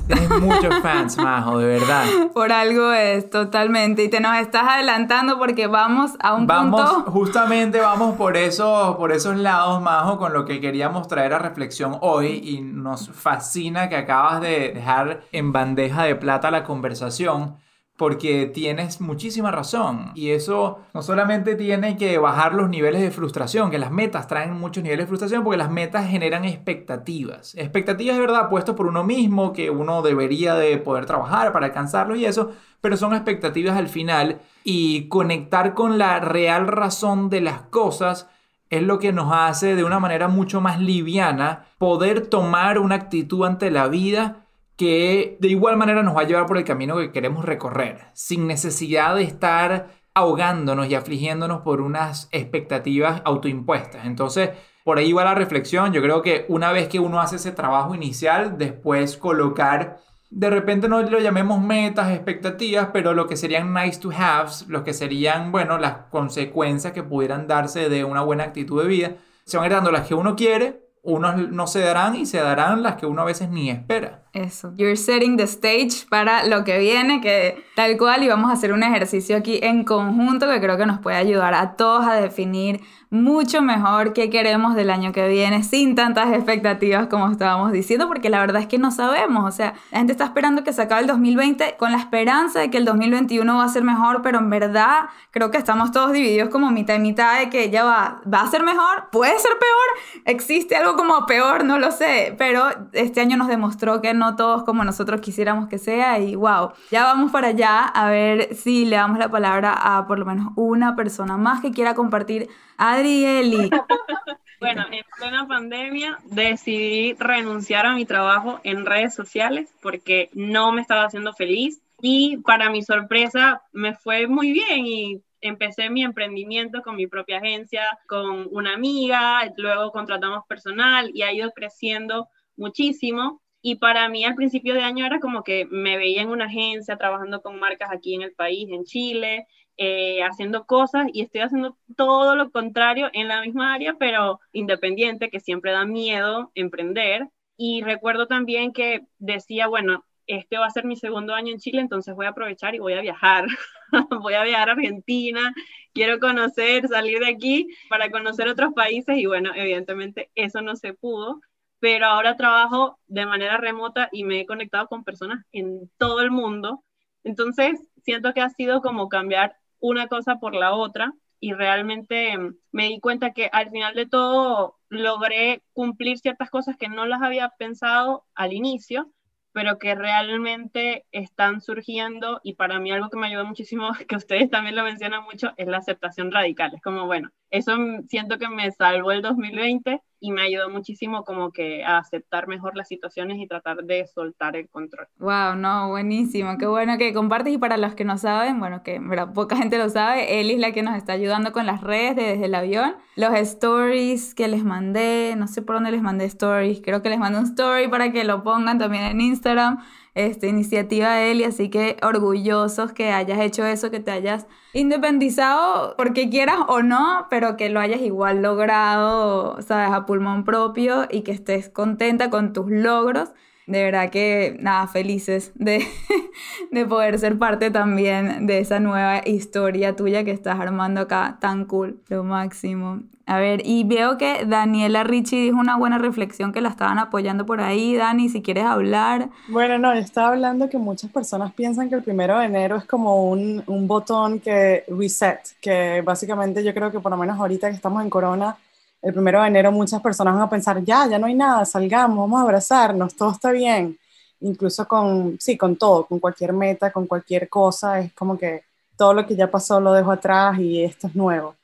Tienes 0.08 0.30
muchos 0.42 0.76
fans, 0.82 1.18
Majo, 1.18 1.58
de 1.58 1.66
verdad. 1.66 2.06
Por 2.34 2.52
algo 2.52 2.92
es, 2.92 3.30
totalmente. 3.30 4.04
Y 4.04 4.10
te 4.10 4.20
nos 4.20 4.38
estás 4.38 4.68
adelantando 4.68 5.38
porque 5.38 5.68
vamos 5.68 6.12
a 6.20 6.34
un 6.34 6.48
vamos, 6.48 6.82
punto. 6.82 7.12
Justamente 7.12 7.80
vamos 7.80 8.16
por 8.16 8.38
esos, 8.38 8.96
por 8.98 9.12
esos 9.12 9.38
lados, 9.38 9.82
Majo, 9.82 10.18
con 10.18 10.34
lo 10.34 10.46
que 10.46 10.62
queríamos 10.62 11.08
traer 11.08 11.34
a 11.34 11.40
reflexión 11.40 11.98
hoy. 12.02 12.42
Y 12.44 12.62
nos 12.62 13.10
fascina 13.10 13.90
que 13.90 13.96
acabas 13.96 14.42
de 14.42 14.72
dejar 14.74 15.22
en 15.32 15.52
bandeja 15.52 16.04
de 16.04 16.16
plata 16.16 16.52
la 16.52 16.64
conversación 16.64 17.58
porque 17.98 18.46
tienes 18.48 19.00
muchísima 19.00 19.52
razón. 19.52 20.12
Y 20.16 20.32
eso 20.32 20.80
no 20.94 21.02
solamente 21.02 21.56
tiene 21.56 21.96
que 21.96 22.18
bajar 22.18 22.54
los 22.54 22.70
niveles 22.70 23.02
de 23.02 23.12
frustración, 23.12 23.72
que 23.72 23.80
las 23.80 23.92
metas 23.92 24.28
traen 24.28 24.54
muchos 24.54 24.84
niveles 24.84 25.06
de 25.06 25.08
frustración 25.08 25.44
porque 25.44 25.58
las 25.58 25.72
metas 25.72 26.08
generan 26.08 26.44
expectativas, 26.44 27.56
expectativas 27.56 28.16
de 28.16 28.22
verdad 28.22 28.50
puestas 28.50 28.75
por 28.75 28.88
uno 28.88 29.04
mismo 29.04 29.54
que 29.54 29.70
uno 29.70 30.02
debería 30.02 30.56
de 30.56 30.78
poder 30.78 31.06
trabajar 31.06 31.54
para 31.54 31.68
alcanzarlo 31.68 32.16
y 32.16 32.25
eso, 32.25 32.52
pero 32.82 32.98
son 32.98 33.14
expectativas 33.14 33.78
al 33.78 33.88
final. 33.88 34.42
Y 34.64 35.08
conectar 35.08 35.74
con 35.74 35.98
la 35.98 36.20
real 36.20 36.68
razón 36.68 37.30
de 37.30 37.42
las 37.42 37.62
cosas 37.62 38.28
es 38.70 38.84
lo 38.84 39.00
que 39.00 39.14
nos 39.14 39.32
hace 39.32 39.75
de 39.75 39.84
una 39.84 40.00
manera 40.00 40.28
mucho 40.28 40.60
más 40.60 40.82
liviana 40.82 41.68
poder 41.78 42.28
tomar 42.28 42.80
una 42.80 42.96
actitud 42.96 43.46
ante 43.46 43.72
la 43.72 43.88
vida 43.88 44.45
que 44.75 45.38
de 45.39 45.48
igual 45.48 45.77
manera 45.77 46.03
nos 46.03 46.15
va 46.15 46.22
a 46.22 46.27
llevar 46.27 46.46
por 46.46 46.58
el 46.58 46.65
camino 46.65 46.98
que 46.98 47.12
queremos 47.12 47.46
recorrer, 47.46 48.08
sin 48.13 48.48
necesidad 48.48 49.15
de 49.15 49.24
estar 49.24 49.89
ahogándonos 50.13 50.88
y 50.88 50.96
afligiéndonos 50.96 51.62
por 51.62 51.82
unas 51.82 52.29
expectativas 52.32 53.22
autoimpuestas. 53.25 54.05
Entonces, 54.05 54.51
por 54.86 54.98
ahí 54.98 55.12
va 55.13 55.25
la 55.25 55.36
reflexión. 55.36 55.94
Yo 55.94 56.01
creo 56.01 56.22
que 56.22 56.46
una 56.48 56.72
vez 56.72 56.88
que 56.88 57.00
uno 57.00 57.20
hace 57.20 57.38
ese 57.38 57.51
trabajo 57.51 57.96
inicial, 57.96 58.58
después 58.58 59.17
colocar, 59.17 60.00
de 60.29 60.50
repente 60.50 60.88
no 60.88 61.01
lo 61.01 61.20
llamemos 61.20 61.60
metas, 61.62 62.13
expectativas, 62.13 62.89
pero 62.94 63.13
lo 63.13 63.27
que 63.27 63.36
serían 63.36 63.74
nice 63.74 64.00
to 64.00 64.12
haves, 64.12 64.67
lo 64.67 64.84
que 64.84 64.94
serían, 64.94 65.51
bueno, 65.51 65.77
las 65.77 65.98
consecuencias 66.12 66.94
que 66.94 67.03
pudieran 67.03 67.48
darse 67.48 67.89
de 67.89 68.03
una 68.03 68.22
buena 68.22 68.44
actitud 68.44 68.82
de 68.82 68.88
vida, 68.88 69.15
se 69.44 69.58
van 69.58 69.70
dando 69.70 69.91
las 69.91 70.08
que 70.08 70.15
uno 70.15 70.36
quiere, 70.36 70.82
unos 71.01 71.50
no 71.50 71.67
se 71.67 71.82
darán 71.82 72.15
y 72.15 72.25
se 72.25 72.39
darán 72.39 72.84
las 72.84 72.96
que 72.96 73.05
uno 73.05 73.22
a 73.22 73.25
veces 73.25 73.50
ni 73.50 73.70
espera. 73.70 74.25
Eso. 74.36 74.74
You're 74.75 74.98
setting 74.98 75.38
the 75.38 75.48
stage 75.48 76.06
para 76.10 76.46
lo 76.46 76.65
que 76.65 76.77
viene, 76.77 77.22
que 77.22 77.63
tal 77.74 77.98
cual, 77.98 78.22
y 78.22 78.27
vamos 78.27 78.50
a 78.50 78.54
hacer 78.54 78.74
un 78.74 78.84
ejercicio 78.84 79.38
aquí 79.38 79.62
en 79.63 79.86
conjunto 79.86 80.46
que 80.50 80.60
creo 80.60 80.77
que 80.77 80.86
nos 80.86 81.00
puede 81.00 81.16
ayudar 81.16 81.53
a 81.53 81.77
todos 81.77 82.05
a 82.05 82.16
definir 82.16 82.81
mucho 83.10 83.62
mejor 83.62 84.12
qué 84.12 84.29
queremos 84.29 84.75
del 84.75 84.90
año 84.90 85.14
que 85.14 85.25
viene 85.29 85.64
sin 85.64 85.96
tantas 85.96 86.33
expectativas 86.33 87.07
como 87.07 87.31
estábamos 87.31 87.72
diciendo, 87.72 88.10
porque 88.10 88.29
la 88.29 88.42
verdad 88.42 88.62
es 88.62 88.68
que 88.68 88.77
no 88.77 88.92
sabemos. 88.92 89.46
O 89.48 89.55
sea, 89.55 89.75
la 89.92 90.00
gente 90.00 90.12
está 90.12 90.25
esperando 90.25 90.66
que 90.66 90.74
se 90.74 90.81
acabe 90.81 91.03
el 91.03 91.07
2020 91.07 91.77
con 91.77 91.94
la 91.94 91.98
esperanza 91.98 92.60
de 92.60 92.70
que 92.70 92.77
el 92.77 92.83
2021 92.83 93.55
va 93.55 93.64
a 93.64 93.70
ser 93.70 93.83
mejor, 93.83 94.22
pero 94.22 94.40
en 94.40 94.50
verdad 94.50 95.05
creo 95.31 95.50
que 95.50 95.57
estamos 95.57 95.94
todos 95.94 96.12
divididos 96.12 96.50
como 96.50 96.72
mitad 96.72 96.96
y 96.96 97.00
mitad 97.00 97.40
de 97.40 97.50
que 97.50 97.70
ya 97.70 97.86
va, 97.86 98.22
va 98.31 98.42
a 98.42 98.48
ser 98.48 98.64
mejor, 98.64 99.10
puede 99.14 99.40
ser 99.40 99.51
peor, 99.51 100.24
existe 100.25 100.75
algo 100.75 100.98
como 100.98 101.25
peor, 101.25 101.64
no 101.64 101.79
lo 101.79 101.92
sé, 101.92 102.36
pero 102.38 102.66
este 102.92 103.22
año 103.22 103.38
nos 103.38 103.48
demostró 103.48 104.01
que 104.01 104.14
no 104.14 104.25
todos 104.35 104.64
como 104.64 104.83
nosotros 104.83 105.22
quisiéramos 105.22 105.70
que 105.70 105.77
sea 105.77 106.20
y 106.20 106.35
wow, 106.35 106.72
ya 106.90 107.03
vamos 107.03 107.31
para 107.31 107.50
allá 107.50 107.85
a 107.85 108.09
ver 108.09 108.55
si 108.55 108.85
le 108.85 108.96
damos 108.96 109.20
la 109.20 109.29
palabra 109.29 109.74
a 109.74 110.07
por 110.07 110.18
lo 110.20 110.25
menos 110.25 110.53
una 110.55 110.96
persona 110.96 111.38
más 111.38 111.61
que 111.61 111.72
quiera 111.72 111.94
compartir. 111.94 112.50
Adrieli. 112.77 113.70
Bueno, 114.59 114.85
en 114.90 115.03
plena 115.18 115.48
pandemia 115.48 116.18
decidí 116.24 117.14
renunciar 117.20 117.85
a 117.85 117.94
mi 117.94 118.05
trabajo 118.05 118.61
en 118.64 118.85
redes 118.85 119.14
sociales 119.14 119.70
porque 119.81 120.29
no 120.33 120.72
me 120.72 120.81
estaba 120.81 121.03
haciendo 121.03 121.33
feliz 121.33 121.81
y 122.01 122.38
para 122.38 122.70
mi 122.70 122.81
sorpresa 122.81 123.61
me 123.74 123.94
fue 123.96 124.27
muy 124.27 124.53
bien 124.53 124.85
y 124.85 125.22
empecé 125.42 125.90
mi 125.90 126.03
emprendimiento 126.03 126.81
con 126.81 126.96
mi 126.96 127.07
propia 127.07 127.38
agencia, 127.38 127.83
con 128.07 128.48
una 128.51 128.74
amiga, 128.74 129.42
luego 129.57 129.92
contratamos 129.92 130.46
personal 130.48 131.11
y 131.14 131.22
ha 131.22 131.31
ido 131.31 131.51
creciendo 131.51 132.29
muchísimo. 132.57 133.42
Y 133.68 133.78
para 133.78 134.08
mí 134.10 134.24
al 134.24 134.36
principio 134.36 134.75
de 134.75 134.84
año 134.84 135.08
era 135.08 135.20
como 135.20 135.44
que 135.44 135.66
me 135.66 135.98
veía 135.98 136.22
en 136.22 136.30
una 136.30 136.46
agencia 136.46 136.98
trabajando 136.98 137.42
con 137.42 137.60
marcas 137.60 137.90
aquí 137.92 138.14
en 138.14 138.22
el 138.22 138.32
país, 138.32 138.70
en 138.70 138.84
Chile, 138.84 139.48
eh, 139.78 140.22
haciendo 140.22 140.68
cosas 140.68 141.08
y 141.12 141.22
estoy 141.22 141.42
haciendo 141.42 141.75
todo 141.98 142.36
lo 142.36 142.51
contrario 142.51 143.10
en 143.14 143.28
la 143.28 143.42
misma 143.42 143.74
área, 143.74 143.96
pero 143.98 144.40
independiente, 144.51 145.32
que 145.32 145.40
siempre 145.40 145.72
da 145.72 145.84
miedo 145.84 146.51
emprender. 146.54 147.28
Y 147.58 147.82
recuerdo 147.82 148.28
también 148.28 148.72
que 148.72 149.01
decía, 149.18 149.66
bueno, 149.66 150.06
este 150.28 150.60
va 150.60 150.68
a 150.68 150.70
ser 150.70 150.86
mi 150.86 150.96
segundo 150.96 151.34
año 151.34 151.51
en 151.51 151.58
Chile, 151.58 151.82
entonces 151.82 152.14
voy 152.14 152.28
a 152.28 152.30
aprovechar 152.30 152.75
y 152.75 152.80
voy 152.80 152.94
a 152.94 153.01
viajar. 153.01 153.48
voy 154.22 154.36
a 154.36 154.44
viajar 154.44 154.70
a 154.70 154.74
Argentina, 154.74 155.56
quiero 155.92 156.20
conocer, 156.20 156.88
salir 156.88 157.18
de 157.18 157.30
aquí 157.30 157.70
para 157.90 158.12
conocer 158.12 158.48
otros 158.48 158.75
países 158.75 159.18
y 159.18 159.25
bueno, 159.25 159.54
evidentemente 159.56 160.30
eso 160.36 160.62
no 160.62 160.75
se 160.75 160.94
pudo 160.94 161.42
pero 161.86 162.08
ahora 162.08 162.36
trabajo 162.36 162.98
de 163.06 163.28
manera 163.28 163.58
remota 163.58 164.10
y 164.12 164.24
me 164.24 164.40
he 164.40 164.48
conectado 164.48 164.88
con 164.88 165.04
personas 165.04 165.46
en 165.52 165.88
todo 166.00 166.22
el 166.22 166.32
mundo. 166.32 166.84
Entonces, 167.24 167.80
siento 168.04 168.34
que 168.34 168.42
ha 168.42 168.50
sido 168.50 168.82
como 168.82 169.08
cambiar 169.08 169.56
una 169.80 170.08
cosa 170.08 170.38
por 170.40 170.56
la 170.56 170.74
otra 170.74 171.14
y 171.40 171.54
realmente 171.54 172.36
mm, 172.40 172.56
me 172.72 172.88
di 172.88 173.00
cuenta 173.00 173.34
que 173.34 173.52
al 173.54 173.70
final 173.70 173.94
de 173.94 174.08
todo 174.08 174.80
logré 174.90 175.62
cumplir 175.74 176.18
ciertas 176.18 176.50
cosas 176.50 176.76
que 176.76 176.90
no 176.90 177.06
las 177.06 177.22
había 177.22 177.50
pensado 177.50 178.26
al 178.34 178.54
inicio, 178.54 179.12
pero 179.52 179.78
que 179.78 179.94
realmente 179.94 181.06
están 181.12 181.62
surgiendo 181.62 182.42
y 182.44 182.56
para 182.56 182.80
mí 182.80 182.92
algo 182.92 183.12
que 183.12 183.18
me 183.18 183.28
ayudó 183.28 183.46
muchísimo, 183.46 183.92
que 184.10 184.16
ustedes 184.16 184.50
también 184.50 184.76
lo 184.76 184.84
mencionan 184.84 185.24
mucho, 185.24 185.54
es 185.58 185.68
la 185.68 185.78
aceptación 185.78 186.32
radical. 186.32 186.74
Es 186.74 186.82
como, 186.82 187.06
bueno, 187.06 187.30
eso 187.57 187.74
siento 188.07 188.37
que 188.37 188.50
me 188.50 188.72
salvó 188.72 189.11
el 189.11 189.22
2020 189.22 190.01
y 190.20 190.31
me 190.31 190.41
ayudó 190.41 190.70
muchísimo 190.70 191.24
como 191.24 191.51
que 191.51 191.83
a 191.83 192.00
aceptar 192.00 192.48
mejor 192.48 192.75
las 192.75 192.87
situaciones 192.87 193.37
y 193.37 193.48
tratar 193.48 193.83
de 193.83 194.07
soltar 194.07 194.55
el 194.55 194.68
control. 194.70 195.07
Wow, 195.18 195.55
no, 195.55 195.89
buenísimo, 195.89 196.57
qué 196.57 196.65
bueno 196.65 196.98
que 196.98 197.13
compartes 197.13 197.53
y 197.53 197.57
para 197.57 197.77
los 197.77 197.94
que 197.94 198.05
no 198.05 198.18
saben, 198.18 198.59
bueno, 198.59 198.81
que 198.81 199.00
poca 199.33 199.55
gente 199.55 199.77
lo 199.77 199.89
sabe, 199.89 200.39
Eli 200.39 200.53
es 200.53 200.59
la 200.59 200.72
que 200.72 200.81
nos 200.81 200.96
está 200.96 201.13
ayudando 201.13 201.51
con 201.51 201.65
las 201.65 201.81
redes 201.81 202.15
desde 202.15 202.46
el 202.46 202.55
avión, 202.55 202.96
los 203.15 203.33
stories 203.35 204.33
que 204.33 204.48
les 204.48 204.63
mandé, 204.63 205.35
no 205.37 205.48
sé 205.48 205.61
por 205.61 205.75
dónde 205.75 205.91
les 205.91 206.01
mandé 206.01 206.25
stories, 206.25 206.81
creo 206.81 207.01
que 207.01 207.09
les 207.09 207.20
mandé 207.20 207.39
un 207.39 207.46
story 207.46 207.87
para 207.87 208.11
que 208.11 208.24
lo 208.24 208.44
pongan 208.44 208.79
también 208.79 209.03
en 209.03 209.22
Instagram 209.22 209.79
esta 210.16 210.48
iniciativa 210.48 211.14
de 211.16 211.32
él 211.32 211.42
y 211.42 211.44
así 211.44 211.70
que 211.70 211.98
orgullosos 212.01 212.94
que 212.94 213.12
hayas 213.12 213.40
hecho 213.40 213.66
eso, 213.66 213.92
que 213.92 214.00
te 214.00 214.12
hayas 214.12 214.48
independizado 214.74 215.94
porque 215.98 216.30
quieras 216.30 216.60
o 216.68 216.82
no, 216.82 217.28
pero 217.30 217.58
que 217.58 217.70
lo 217.70 217.82
hayas 217.82 218.01
igual 218.01 218.42
logrado, 218.42 219.62
sabes, 219.62 219.92
a 219.92 220.06
pulmón 220.06 220.46
propio 220.46 221.06
y 221.12 221.22
que 221.22 221.34
estés 221.34 221.70
contenta 221.70 222.30
con 222.30 222.54
tus 222.54 222.72
logros. 222.72 223.34
De 223.68 223.84
verdad 223.84 224.10
que 224.12 224.58
nada, 224.60 224.88
felices 224.88 225.51
de, 225.56 225.86
de 226.72 226.86
poder 226.86 227.20
ser 227.20 227.38
parte 227.38 227.72
también 227.72 228.48
de 228.48 228.60
esa 228.60 228.80
nueva 228.80 229.22
historia 229.28 229.96
tuya 229.96 230.24
que 230.24 230.32
estás 230.32 230.60
armando 230.60 231.01
acá, 231.01 231.38
tan 231.42 231.66
cool, 231.66 232.00
lo 232.08 232.24
máximo. 232.24 233.01
A 233.27 233.40
ver, 233.40 233.61
y 233.66 233.83
veo 233.83 234.18
que 234.20 234.46
Daniela 234.46 235.03
Richie 235.03 235.42
dijo 235.42 235.57
una 235.57 235.77
buena 235.77 235.98
reflexión 235.98 236.53
que 236.53 236.61
la 236.61 236.70
estaban 236.70 237.00
apoyando 237.00 237.46
por 237.46 237.59
ahí. 237.59 237.96
Dani, 237.96 238.29
si 238.29 238.44
quieres 238.44 238.66
hablar. 238.66 239.29
Bueno, 239.48 239.79
no, 239.79 239.96
yo 239.96 240.00
estaba 240.00 240.27
hablando 240.29 240.70
que 240.70 240.77
muchas 240.77 241.09
personas 241.11 241.51
piensan 241.53 241.90
que 241.90 241.96
el 241.96 242.03
primero 242.03 242.38
de 242.38 242.46
enero 242.46 242.75
es 242.75 242.85
como 242.85 243.25
un, 243.31 243.64
un 243.66 243.88
botón 243.88 244.40
que 244.40 244.83
reset, 244.88 245.40
que 245.59 246.01
básicamente 246.01 246.64
yo 246.64 246.72
creo 246.74 246.92
que 246.92 247.00
por 247.00 247.11
lo 247.11 247.18
menos 247.18 247.40
ahorita 247.40 247.70
que 247.70 247.75
estamos 247.75 248.03
en 248.03 248.11
corona, 248.11 248.55
el 249.01 249.14
primero 249.14 249.42
de 249.42 249.48
enero 249.48 249.72
muchas 249.72 250.01
personas 250.01 250.35
van 250.35 250.44
a 250.44 250.50
pensar, 250.50 250.83
ya, 250.83 251.07
ya 251.07 251.18
no 251.18 251.25
hay 251.25 251.35
nada, 251.35 251.66
salgamos, 251.66 252.18
vamos 252.20 252.40
a 252.40 252.44
abrazarnos, 252.44 253.16
todo 253.16 253.31
está 253.31 253.51
bien. 253.51 253.98
Incluso 254.42 254.88
con, 254.88 255.38
sí, 255.40 255.57
con 255.57 255.75
todo, 255.77 256.05
con 256.05 256.20
cualquier 256.20 256.53
meta, 256.53 256.92
con 256.92 257.07
cualquier 257.07 257.50
cosa, 257.50 258.00
es 258.01 258.14
como 258.14 258.38
que 258.38 258.64
todo 258.96 259.14
lo 259.16 259.25
que 259.25 259.35
ya 259.35 259.50
pasó 259.50 259.79
lo 259.79 259.94
dejo 259.94 260.11
atrás 260.11 260.59
y 260.59 260.83
esto 260.83 261.07
es 261.07 261.16
nuevo. 261.16 261.55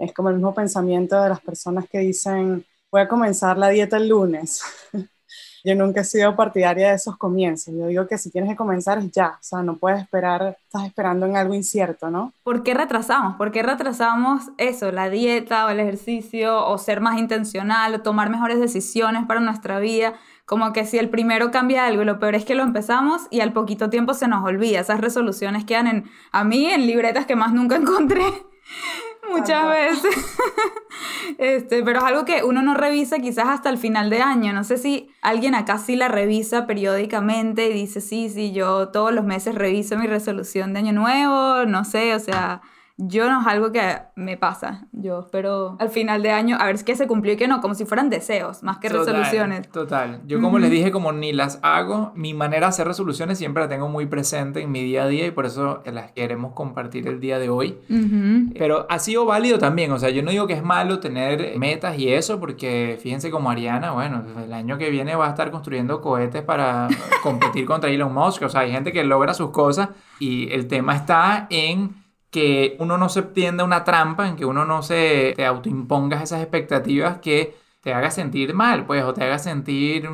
Es 0.00 0.14
como 0.14 0.30
el 0.30 0.36
mismo 0.36 0.54
pensamiento 0.54 1.22
de 1.22 1.28
las 1.28 1.40
personas 1.40 1.84
que 1.88 1.98
dicen, 1.98 2.64
voy 2.90 3.02
a 3.02 3.08
comenzar 3.08 3.58
la 3.58 3.68
dieta 3.68 3.98
el 3.98 4.08
lunes. 4.08 4.62
Yo 5.62 5.74
nunca 5.74 6.00
he 6.00 6.04
sido 6.04 6.34
partidaria 6.34 6.88
de 6.88 6.94
esos 6.94 7.18
comienzos. 7.18 7.74
Yo 7.76 7.86
digo 7.86 8.06
que 8.06 8.16
si 8.16 8.30
tienes 8.30 8.48
que 8.48 8.56
comenzar 8.56 8.96
es 8.96 9.10
ya, 9.10 9.36
o 9.38 9.42
sea, 9.42 9.62
no 9.62 9.76
puedes 9.76 10.00
esperar, 10.00 10.56
estás 10.64 10.86
esperando 10.86 11.26
en 11.26 11.36
algo 11.36 11.52
incierto, 11.52 12.08
¿no? 12.08 12.32
¿Por 12.42 12.62
qué 12.62 12.72
retrasamos? 12.72 13.36
¿Por 13.36 13.52
qué 13.52 13.62
retrasamos 13.62 14.44
eso, 14.56 14.90
la 14.90 15.10
dieta 15.10 15.66
o 15.66 15.68
el 15.68 15.80
ejercicio 15.80 16.66
o 16.66 16.78
ser 16.78 17.02
más 17.02 17.18
intencional 17.18 17.94
o 17.94 18.00
tomar 18.00 18.30
mejores 18.30 18.58
decisiones 18.58 19.26
para 19.26 19.40
nuestra 19.40 19.80
vida? 19.80 20.14
Como 20.46 20.72
que 20.72 20.86
si 20.86 20.96
el 20.96 21.10
primero 21.10 21.50
cambia 21.50 21.84
algo, 21.84 22.04
lo 22.04 22.18
peor 22.18 22.36
es 22.36 22.46
que 22.46 22.54
lo 22.54 22.62
empezamos 22.62 23.26
y 23.30 23.40
al 23.40 23.52
poquito 23.52 23.90
tiempo 23.90 24.14
se 24.14 24.28
nos 24.28 24.42
olvida. 24.42 24.80
Esas 24.80 25.02
resoluciones 25.02 25.66
quedan 25.66 25.86
en, 25.86 26.10
a 26.32 26.42
mí 26.42 26.70
en 26.70 26.86
libretas 26.86 27.26
que 27.26 27.36
más 27.36 27.52
nunca 27.52 27.76
encontré 27.76 28.24
muchas 29.28 29.68
veces. 29.68 30.16
este, 31.38 31.82
pero 31.82 31.98
es 31.98 32.04
algo 32.04 32.24
que 32.24 32.44
uno 32.44 32.62
no 32.62 32.74
revisa 32.74 33.18
quizás 33.18 33.46
hasta 33.48 33.70
el 33.70 33.78
final 33.78 34.10
de 34.10 34.20
año. 34.22 34.52
No 34.52 34.64
sé 34.64 34.78
si 34.78 35.10
alguien 35.20 35.54
acá 35.54 35.78
sí 35.78 35.96
la 35.96 36.08
revisa 36.08 36.66
periódicamente 36.66 37.68
y 37.68 37.72
dice, 37.72 38.00
sí, 38.00 38.30
sí, 38.30 38.52
yo 38.52 38.88
todos 38.88 39.12
los 39.12 39.24
meses 39.24 39.54
reviso 39.54 39.96
mi 39.96 40.06
resolución 40.06 40.72
de 40.72 40.80
año 40.80 40.92
nuevo, 40.92 41.64
no 41.66 41.84
sé, 41.84 42.14
o 42.14 42.20
sea, 42.20 42.62
yo 43.02 43.30
no 43.30 43.40
es 43.40 43.46
algo 43.46 43.72
que 43.72 43.98
me 44.14 44.36
pasa. 44.36 44.86
Yo 44.92 45.20
espero 45.20 45.76
al 45.78 45.88
final 45.88 46.22
de 46.22 46.30
año 46.30 46.56
a 46.60 46.66
ver 46.66 46.82
qué 46.84 46.94
se 46.96 47.06
cumplió 47.06 47.32
y 47.32 47.36
qué 47.36 47.48
no, 47.48 47.60
como 47.60 47.74
si 47.74 47.86
fueran 47.86 48.10
deseos, 48.10 48.62
más 48.62 48.78
que 48.78 48.88
resoluciones. 48.88 49.70
Total. 49.70 50.20
Yo 50.26 50.40
como 50.40 50.58
les 50.58 50.70
dije, 50.70 50.90
como 50.90 51.12
ni 51.12 51.32
las 51.32 51.58
hago, 51.62 52.12
mi 52.14 52.34
manera 52.34 52.66
de 52.66 52.70
hacer 52.70 52.86
resoluciones 52.86 53.38
siempre 53.38 53.62
la 53.62 53.68
tengo 53.68 53.88
muy 53.88 54.06
presente 54.06 54.60
en 54.62 54.70
mi 54.70 54.82
día 54.82 55.04
a 55.04 55.06
día 55.06 55.26
y 55.26 55.30
por 55.30 55.46
eso 55.46 55.82
las 55.90 56.12
queremos 56.12 56.52
compartir 56.52 57.08
el 57.08 57.20
día 57.20 57.38
de 57.38 57.48
hoy. 57.48 57.78
Pero 58.58 58.86
ha 58.90 58.98
sido 58.98 59.24
válido 59.24 59.58
también, 59.58 59.92
o 59.92 59.98
sea, 59.98 60.10
yo 60.10 60.22
no 60.22 60.30
digo 60.30 60.46
que 60.46 60.54
es 60.54 60.62
malo 60.62 61.00
tener 61.00 61.58
metas 61.58 61.98
y 61.98 62.12
eso, 62.12 62.38
porque 62.38 62.98
fíjense 63.00 63.30
como 63.30 63.50
Ariana, 63.50 63.92
bueno, 63.92 64.24
el 64.44 64.52
año 64.52 64.76
que 64.76 64.90
viene 64.90 65.14
va 65.16 65.26
a 65.26 65.30
estar 65.30 65.50
construyendo 65.50 66.00
cohetes 66.00 66.42
para 66.42 66.88
competir 67.22 67.64
contra 67.64 67.90
Elon 67.90 68.12
Musk, 68.12 68.42
o 68.42 68.48
sea, 68.48 68.62
hay 68.62 68.72
gente 68.72 68.92
que 68.92 69.04
logra 69.04 69.32
sus 69.32 69.50
cosas 69.50 69.88
y 70.18 70.52
el 70.52 70.68
tema 70.68 70.94
está 70.94 71.46
en 71.50 72.00
que 72.30 72.76
uno 72.78 72.96
no 72.96 73.08
se 73.08 73.22
tienda 73.22 73.64
una 73.64 73.84
trampa, 73.84 74.28
en 74.28 74.36
que 74.36 74.44
uno 74.44 74.64
no 74.64 74.82
se 74.82 75.34
te 75.36 75.44
autoimpongas 75.44 76.22
esas 76.22 76.40
expectativas 76.40 77.18
que 77.18 77.56
te 77.80 77.94
haga 77.94 78.10
sentir 78.10 78.52
mal, 78.52 78.84
pues, 78.84 79.02
o 79.04 79.14
te 79.14 79.24
haga 79.24 79.38
sentir 79.38 80.08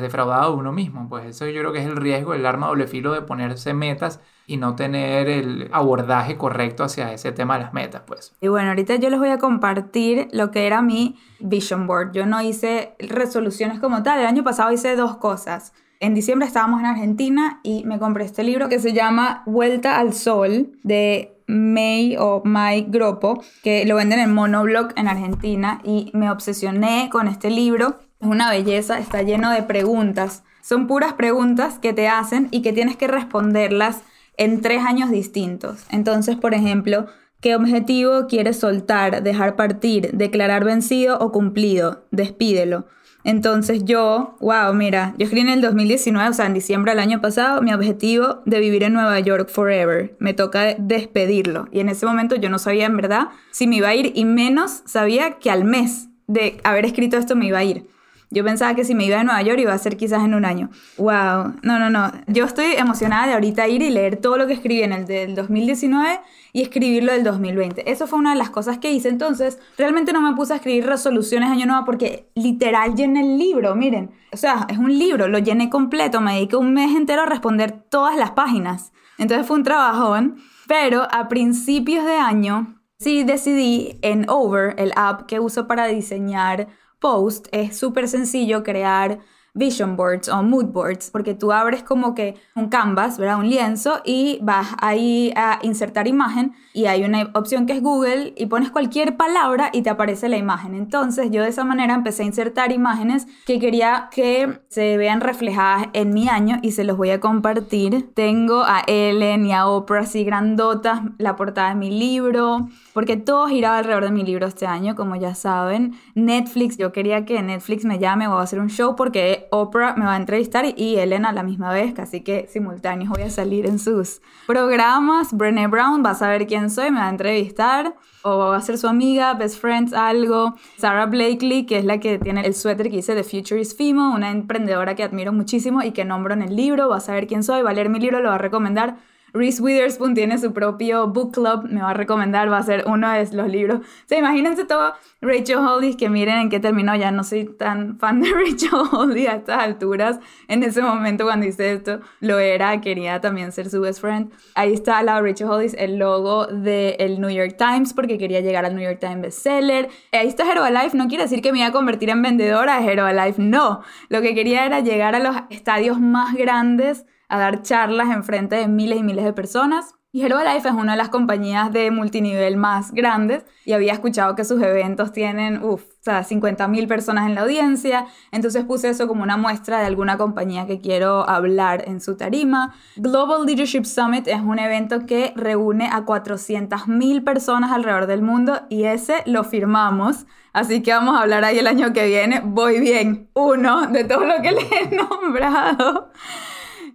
defraudado 0.00 0.52
de 0.52 0.58
uno 0.58 0.72
mismo. 0.72 1.08
Pues 1.08 1.26
eso 1.26 1.46
yo 1.46 1.60
creo 1.60 1.72
que 1.72 1.80
es 1.80 1.86
el 1.86 1.96
riesgo, 1.96 2.32
el 2.32 2.46
arma 2.46 2.68
doble 2.68 2.86
filo 2.86 3.12
de 3.12 3.22
ponerse 3.22 3.74
metas 3.74 4.20
y 4.46 4.56
no 4.56 4.76
tener 4.76 5.28
el 5.28 5.68
abordaje 5.72 6.36
correcto 6.36 6.84
hacia 6.84 7.12
ese 7.12 7.32
tema 7.32 7.58
de 7.58 7.64
las 7.64 7.74
metas, 7.74 8.02
pues. 8.06 8.34
Y 8.40 8.48
bueno, 8.48 8.68
ahorita 8.70 8.96
yo 8.96 9.10
les 9.10 9.18
voy 9.18 9.30
a 9.30 9.38
compartir 9.38 10.28
lo 10.32 10.50
que 10.50 10.66
era 10.66 10.80
mi 10.80 11.16
vision 11.40 11.86
board. 11.86 12.12
Yo 12.12 12.24
no 12.24 12.40
hice 12.40 12.94
resoluciones 12.98 13.80
como 13.80 14.02
tal. 14.02 14.20
El 14.20 14.26
año 14.26 14.44
pasado 14.44 14.72
hice 14.72 14.96
dos 14.96 15.16
cosas. 15.16 15.74
En 16.00 16.14
diciembre 16.14 16.46
estábamos 16.46 16.80
en 16.80 16.86
Argentina 16.86 17.58
y 17.64 17.84
me 17.84 17.98
compré 17.98 18.24
este 18.24 18.44
libro 18.44 18.68
que 18.68 18.78
se 18.78 18.92
llama 18.92 19.42
Vuelta 19.44 19.98
al 19.98 20.14
Sol 20.14 20.70
de 20.84 21.37
May 21.48 22.16
o 22.18 22.42
Mike 22.44 22.90
Gropo, 22.90 23.42
que 23.64 23.84
lo 23.86 23.96
venden 23.96 24.20
en 24.20 24.32
Monoblog 24.32 24.92
en 24.96 25.08
Argentina 25.08 25.80
y 25.82 26.10
me 26.14 26.30
obsesioné 26.30 27.08
con 27.10 27.26
este 27.26 27.50
libro. 27.50 27.98
Es 28.20 28.28
una 28.28 28.50
belleza, 28.50 28.98
está 28.98 29.22
lleno 29.22 29.50
de 29.50 29.62
preguntas. 29.62 30.44
Son 30.62 30.86
puras 30.86 31.14
preguntas 31.14 31.78
que 31.78 31.94
te 31.94 32.06
hacen 32.06 32.48
y 32.50 32.60
que 32.62 32.72
tienes 32.74 32.96
que 32.96 33.08
responderlas 33.08 34.02
en 34.36 34.60
tres 34.60 34.84
años 34.84 35.10
distintos. 35.10 35.84
Entonces, 35.90 36.36
por 36.36 36.52
ejemplo, 36.52 37.06
¿qué 37.40 37.56
objetivo 37.56 38.26
quieres 38.28 38.60
soltar, 38.60 39.22
dejar 39.22 39.56
partir, 39.56 40.12
declarar 40.12 40.64
vencido 40.64 41.18
o 41.18 41.32
cumplido? 41.32 42.04
Despídelo. 42.10 42.86
Entonces 43.28 43.84
yo, 43.84 44.38
wow, 44.40 44.72
mira, 44.72 45.12
yo 45.18 45.24
escribí 45.24 45.42
en 45.42 45.52
el 45.52 45.60
2019, 45.60 46.30
o 46.30 46.32
sea, 46.32 46.46
en 46.46 46.54
diciembre 46.54 46.92
del 46.92 47.00
año 47.00 47.20
pasado, 47.20 47.60
mi 47.60 47.74
objetivo 47.74 48.40
de 48.46 48.58
vivir 48.58 48.84
en 48.84 48.94
Nueva 48.94 49.20
York 49.20 49.50
forever. 49.50 50.16
Me 50.18 50.32
toca 50.32 50.74
despedirlo. 50.78 51.68
Y 51.70 51.80
en 51.80 51.90
ese 51.90 52.06
momento 52.06 52.36
yo 52.36 52.48
no 52.48 52.58
sabía 52.58 52.86
en 52.86 52.96
verdad 52.96 53.28
si 53.50 53.66
me 53.66 53.76
iba 53.76 53.88
a 53.88 53.94
ir 53.94 54.12
y 54.14 54.24
menos 54.24 54.80
sabía 54.86 55.32
que 55.32 55.50
al 55.50 55.64
mes 55.64 56.08
de 56.26 56.58
haber 56.64 56.86
escrito 56.86 57.18
esto 57.18 57.36
me 57.36 57.48
iba 57.48 57.58
a 57.58 57.64
ir. 57.64 57.86
Yo 58.30 58.44
pensaba 58.44 58.74
que 58.74 58.84
si 58.84 58.94
me 58.94 59.06
iba 59.06 59.18
a 59.18 59.24
Nueva 59.24 59.40
York 59.42 59.58
iba 59.58 59.72
a 59.72 59.78
ser 59.78 59.96
quizás 59.96 60.22
en 60.22 60.34
un 60.34 60.44
año. 60.44 60.68
¡Wow! 60.98 61.54
No, 61.62 61.78
no, 61.78 61.88
no. 61.88 62.12
Yo 62.26 62.44
estoy 62.44 62.72
emocionada 62.76 63.26
de 63.26 63.32
ahorita 63.34 63.68
ir 63.68 63.80
y 63.80 63.90
leer 63.90 64.16
todo 64.16 64.36
lo 64.36 64.46
que 64.46 64.52
escribí 64.52 64.82
en 64.82 64.92
el 64.92 65.06
del 65.06 65.34
2019 65.34 66.20
y 66.52 66.62
escribirlo 66.62 67.12
del 67.12 67.24
2020. 67.24 67.90
Eso 67.90 68.06
fue 68.06 68.18
una 68.18 68.32
de 68.32 68.38
las 68.38 68.50
cosas 68.50 68.78
que 68.78 68.92
hice. 68.92 69.08
Entonces, 69.08 69.58
realmente 69.78 70.12
no 70.12 70.20
me 70.20 70.36
puse 70.36 70.52
a 70.52 70.56
escribir 70.56 70.84
resoluciones 70.86 71.50
año 71.50 71.64
nuevo 71.66 71.84
porque 71.86 72.28
literal 72.34 72.94
llené 72.94 73.20
el 73.20 73.38
libro, 73.38 73.74
miren. 73.74 74.10
O 74.32 74.36
sea, 74.36 74.66
es 74.68 74.76
un 74.76 74.98
libro, 74.98 75.28
lo 75.28 75.38
llené 75.38 75.70
completo. 75.70 76.20
Me 76.20 76.34
dediqué 76.34 76.56
un 76.56 76.74
mes 76.74 76.94
entero 76.94 77.22
a 77.22 77.26
responder 77.26 77.72
todas 77.88 78.16
las 78.16 78.32
páginas. 78.32 78.92
Entonces 79.16 79.46
fue 79.46 79.56
un 79.56 79.64
trabajón. 79.64 80.36
Pero 80.66 81.08
a 81.10 81.28
principios 81.28 82.04
de 82.04 82.16
año 82.16 82.78
sí 82.98 83.24
decidí 83.24 83.98
en 84.02 84.28
Over, 84.28 84.74
el 84.78 84.92
app 84.96 85.22
que 85.22 85.40
uso 85.40 85.66
para 85.66 85.86
diseñar 85.86 86.68
post 87.00 87.46
es 87.52 87.76
súper 87.76 88.08
sencillo 88.08 88.62
crear 88.62 89.20
vision 89.58 89.96
boards 89.96 90.28
o 90.28 90.42
mood 90.42 90.66
boards, 90.66 91.10
porque 91.10 91.34
tú 91.34 91.52
abres 91.52 91.82
como 91.82 92.14
que 92.14 92.36
un 92.54 92.68
canvas, 92.68 93.18
¿verdad? 93.18 93.38
Un 93.38 93.48
lienzo 93.48 94.00
y 94.04 94.38
vas 94.40 94.68
ahí 94.80 95.32
a 95.36 95.58
insertar 95.62 96.06
imagen 96.06 96.54
y 96.72 96.86
hay 96.86 97.02
una 97.02 97.30
opción 97.34 97.66
que 97.66 97.72
es 97.72 97.82
Google 97.82 98.34
y 98.36 98.46
pones 98.46 98.70
cualquier 98.70 99.16
palabra 99.16 99.70
y 99.72 99.82
te 99.82 99.90
aparece 99.90 100.28
la 100.28 100.36
imagen. 100.36 100.74
Entonces 100.74 101.30
yo 101.30 101.42
de 101.42 101.48
esa 101.48 101.64
manera 101.64 101.94
empecé 101.94 102.22
a 102.22 102.26
insertar 102.26 102.70
imágenes 102.70 103.26
que 103.46 103.58
quería 103.58 104.08
que 104.12 104.60
se 104.68 104.96
vean 104.96 105.20
reflejadas 105.20 105.88
en 105.92 106.10
mi 106.10 106.28
año 106.28 106.58
y 106.62 106.72
se 106.72 106.84
los 106.84 106.96
voy 106.96 107.10
a 107.10 107.20
compartir. 107.20 108.12
Tengo 108.14 108.62
a 108.62 108.82
Ellen 108.86 109.44
y 109.44 109.52
a 109.52 109.66
Oprah 109.66 110.02
así 110.02 110.22
grandotas, 110.22 111.00
la 111.18 111.34
portada 111.34 111.70
de 111.70 111.74
mi 111.74 111.90
libro, 111.90 112.68
porque 112.98 113.16
todo 113.16 113.46
giraba 113.46 113.78
alrededor 113.78 114.06
de 114.06 114.10
mi 114.10 114.24
libro 114.24 114.48
este 114.48 114.66
año, 114.66 114.96
como 114.96 115.14
ya 115.14 115.36
saben. 115.36 115.94
Netflix, 116.16 116.78
yo 116.78 116.90
quería 116.90 117.24
que 117.24 117.40
Netflix 117.40 117.84
me 117.84 118.00
llame 118.00 118.26
o 118.26 118.36
a 118.36 118.42
hacer 118.42 118.58
un 118.58 118.70
show 118.70 118.96
porque 118.96 119.46
Oprah 119.52 119.94
me 119.94 120.04
va 120.04 120.14
a 120.14 120.16
entrevistar 120.16 120.64
y 120.76 120.96
Ellen 120.96 121.24
a 121.24 121.30
la 121.30 121.44
misma 121.44 121.72
vez, 121.72 121.94
casi 121.94 122.22
que 122.22 122.48
simultáneos 122.48 123.10
voy 123.10 123.22
a 123.22 123.30
salir 123.30 123.66
en 123.66 123.78
sus 123.78 124.20
programas. 124.48 125.32
Brené 125.32 125.68
Brown 125.68 126.04
va 126.04 126.10
a 126.10 126.14
saber 126.16 126.48
quién 126.48 126.70
soy, 126.70 126.90
me 126.90 126.98
va 126.98 127.06
a 127.06 127.10
entrevistar 127.10 127.94
o 128.22 128.36
va 128.36 128.56
a 128.56 128.60
ser 128.62 128.78
su 128.78 128.88
amiga, 128.88 129.32
best 129.34 129.60
friends, 129.60 129.92
algo. 129.92 130.56
Sarah 130.76 131.06
Blakely, 131.06 131.66
que 131.66 131.78
es 131.78 131.84
la 131.84 132.00
que 132.00 132.18
tiene 132.18 132.44
el 132.44 132.54
suéter 132.54 132.90
que 132.90 132.96
dice 132.96 133.14
The 133.14 133.22
Future 133.22 133.60
is 133.60 133.76
Female, 133.76 134.12
una 134.12 134.32
emprendedora 134.32 134.96
que 134.96 135.04
admiro 135.04 135.32
muchísimo 135.32 135.82
y 135.82 135.92
que 135.92 136.04
nombro 136.04 136.34
en 136.34 136.42
el 136.42 136.56
libro, 136.56 136.88
va 136.88 136.96
a 136.96 137.00
saber 137.00 137.28
quién 137.28 137.44
soy, 137.44 137.62
va 137.62 137.70
a 137.70 137.74
leer 137.74 137.90
mi 137.90 138.00
libro, 138.00 138.18
lo 138.18 138.30
va 138.30 138.34
a 138.34 138.38
recomendar 138.38 138.96
Reese 139.32 139.62
Witherspoon 139.62 140.14
tiene 140.14 140.38
su 140.38 140.52
propio 140.52 141.08
book 141.08 141.34
club, 141.34 141.64
me 141.68 141.82
va 141.82 141.90
a 141.90 141.94
recomendar, 141.94 142.50
va 142.50 142.58
a 142.58 142.62
ser 142.62 142.84
uno 142.86 143.10
de 143.10 143.28
los 143.32 143.48
libros. 143.48 143.80
O 143.80 143.84
sea, 144.06 144.18
imagínense 144.18 144.64
todo 144.64 144.94
Rachel 145.20 145.58
Hollis, 145.58 145.96
que 145.96 146.08
miren 146.08 146.38
en 146.38 146.50
qué 146.50 146.60
terminó, 146.60 146.94
ya 146.96 147.10
no 147.10 147.24
soy 147.24 147.44
tan 147.44 147.98
fan 147.98 148.20
de 148.20 148.30
Rachel 148.32 148.70
Hollis 148.92 149.28
a 149.28 149.34
estas 149.36 149.62
alturas. 149.62 150.18
En 150.48 150.62
ese 150.62 150.82
momento 150.82 151.24
cuando 151.24 151.46
hice 151.46 151.72
esto, 151.72 152.00
lo 152.20 152.38
era, 152.38 152.80
quería 152.80 153.20
también 153.20 153.52
ser 153.52 153.70
su 153.70 153.80
best 153.80 154.00
friend. 154.00 154.32
Ahí 154.54 154.72
está 154.72 155.02
la 155.02 155.20
Rachel 155.20 155.48
Hollis, 155.48 155.74
el 155.78 155.98
logo 155.98 156.46
del 156.46 157.20
New 157.20 157.30
York 157.30 157.56
Times, 157.58 157.92
porque 157.92 158.18
quería 158.18 158.40
llegar 158.40 158.64
al 158.64 158.74
New 158.74 158.84
York 158.84 158.98
Times 159.00 159.20
bestseller. 159.20 159.88
Ahí 160.12 160.28
está 160.28 160.50
Herbalife, 160.50 160.96
no 160.96 161.08
quiere 161.08 161.24
decir 161.24 161.42
que 161.42 161.52
me 161.52 161.58
iba 161.58 161.68
a 161.68 161.72
convertir 161.72 162.10
en 162.10 162.22
vendedora 162.22 162.80
de 162.80 162.92
Herbalife, 162.92 163.40
no. 163.42 163.82
Lo 164.08 164.22
que 164.22 164.34
quería 164.34 164.64
era 164.64 164.80
llegar 164.80 165.14
a 165.14 165.18
los 165.18 165.36
estadios 165.50 166.00
más 166.00 166.34
grandes 166.34 167.04
a 167.28 167.38
dar 167.38 167.62
charlas 167.62 168.10
en 168.10 168.24
frente 168.24 168.56
de 168.56 168.68
miles 168.68 168.98
y 168.98 169.02
miles 169.02 169.24
de 169.24 169.32
personas. 169.32 169.94
Y 170.10 170.22
Herbalife 170.22 170.68
es 170.68 170.74
una 170.74 170.92
de 170.92 170.98
las 170.98 171.10
compañías 171.10 171.70
de 171.70 171.90
multinivel 171.90 172.56
más 172.56 172.92
grandes 172.92 173.44
y 173.66 173.74
había 173.74 173.92
escuchado 173.92 174.34
que 174.34 174.44
sus 174.44 174.62
eventos 174.62 175.12
tienen, 175.12 175.62
uff, 175.62 175.82
o 175.82 176.02
sea, 176.02 176.24
50.000 176.24 176.88
personas 176.88 177.26
en 177.26 177.34
la 177.34 177.42
audiencia. 177.42 178.06
Entonces 178.32 178.64
puse 178.64 178.88
eso 178.88 179.06
como 179.06 179.22
una 179.22 179.36
muestra 179.36 179.80
de 179.80 179.84
alguna 179.84 180.16
compañía 180.16 180.66
que 180.66 180.80
quiero 180.80 181.28
hablar 181.28 181.84
en 181.86 182.00
su 182.00 182.16
tarima. 182.16 182.74
Global 182.96 183.44
Leadership 183.44 183.84
Summit 183.84 184.26
es 184.28 184.40
un 184.40 184.58
evento 184.58 185.04
que 185.04 185.34
reúne 185.36 185.90
a 185.92 186.06
400.000 186.06 187.22
personas 187.22 187.70
alrededor 187.70 188.06
del 188.06 188.22
mundo 188.22 188.62
y 188.70 188.84
ese 188.84 189.22
lo 189.26 189.44
firmamos. 189.44 190.24
Así 190.54 190.82
que 190.82 190.92
vamos 190.92 191.18
a 191.18 191.20
hablar 191.20 191.44
ahí 191.44 191.58
el 191.58 191.66
año 191.66 191.92
que 191.92 192.06
viene. 192.06 192.40
Voy 192.42 192.80
bien, 192.80 193.28
uno 193.34 193.88
de 193.88 194.04
todo 194.04 194.24
lo 194.24 194.40
que 194.40 194.52
le 194.52 194.62
he 194.62 194.96
nombrado. 194.96 196.12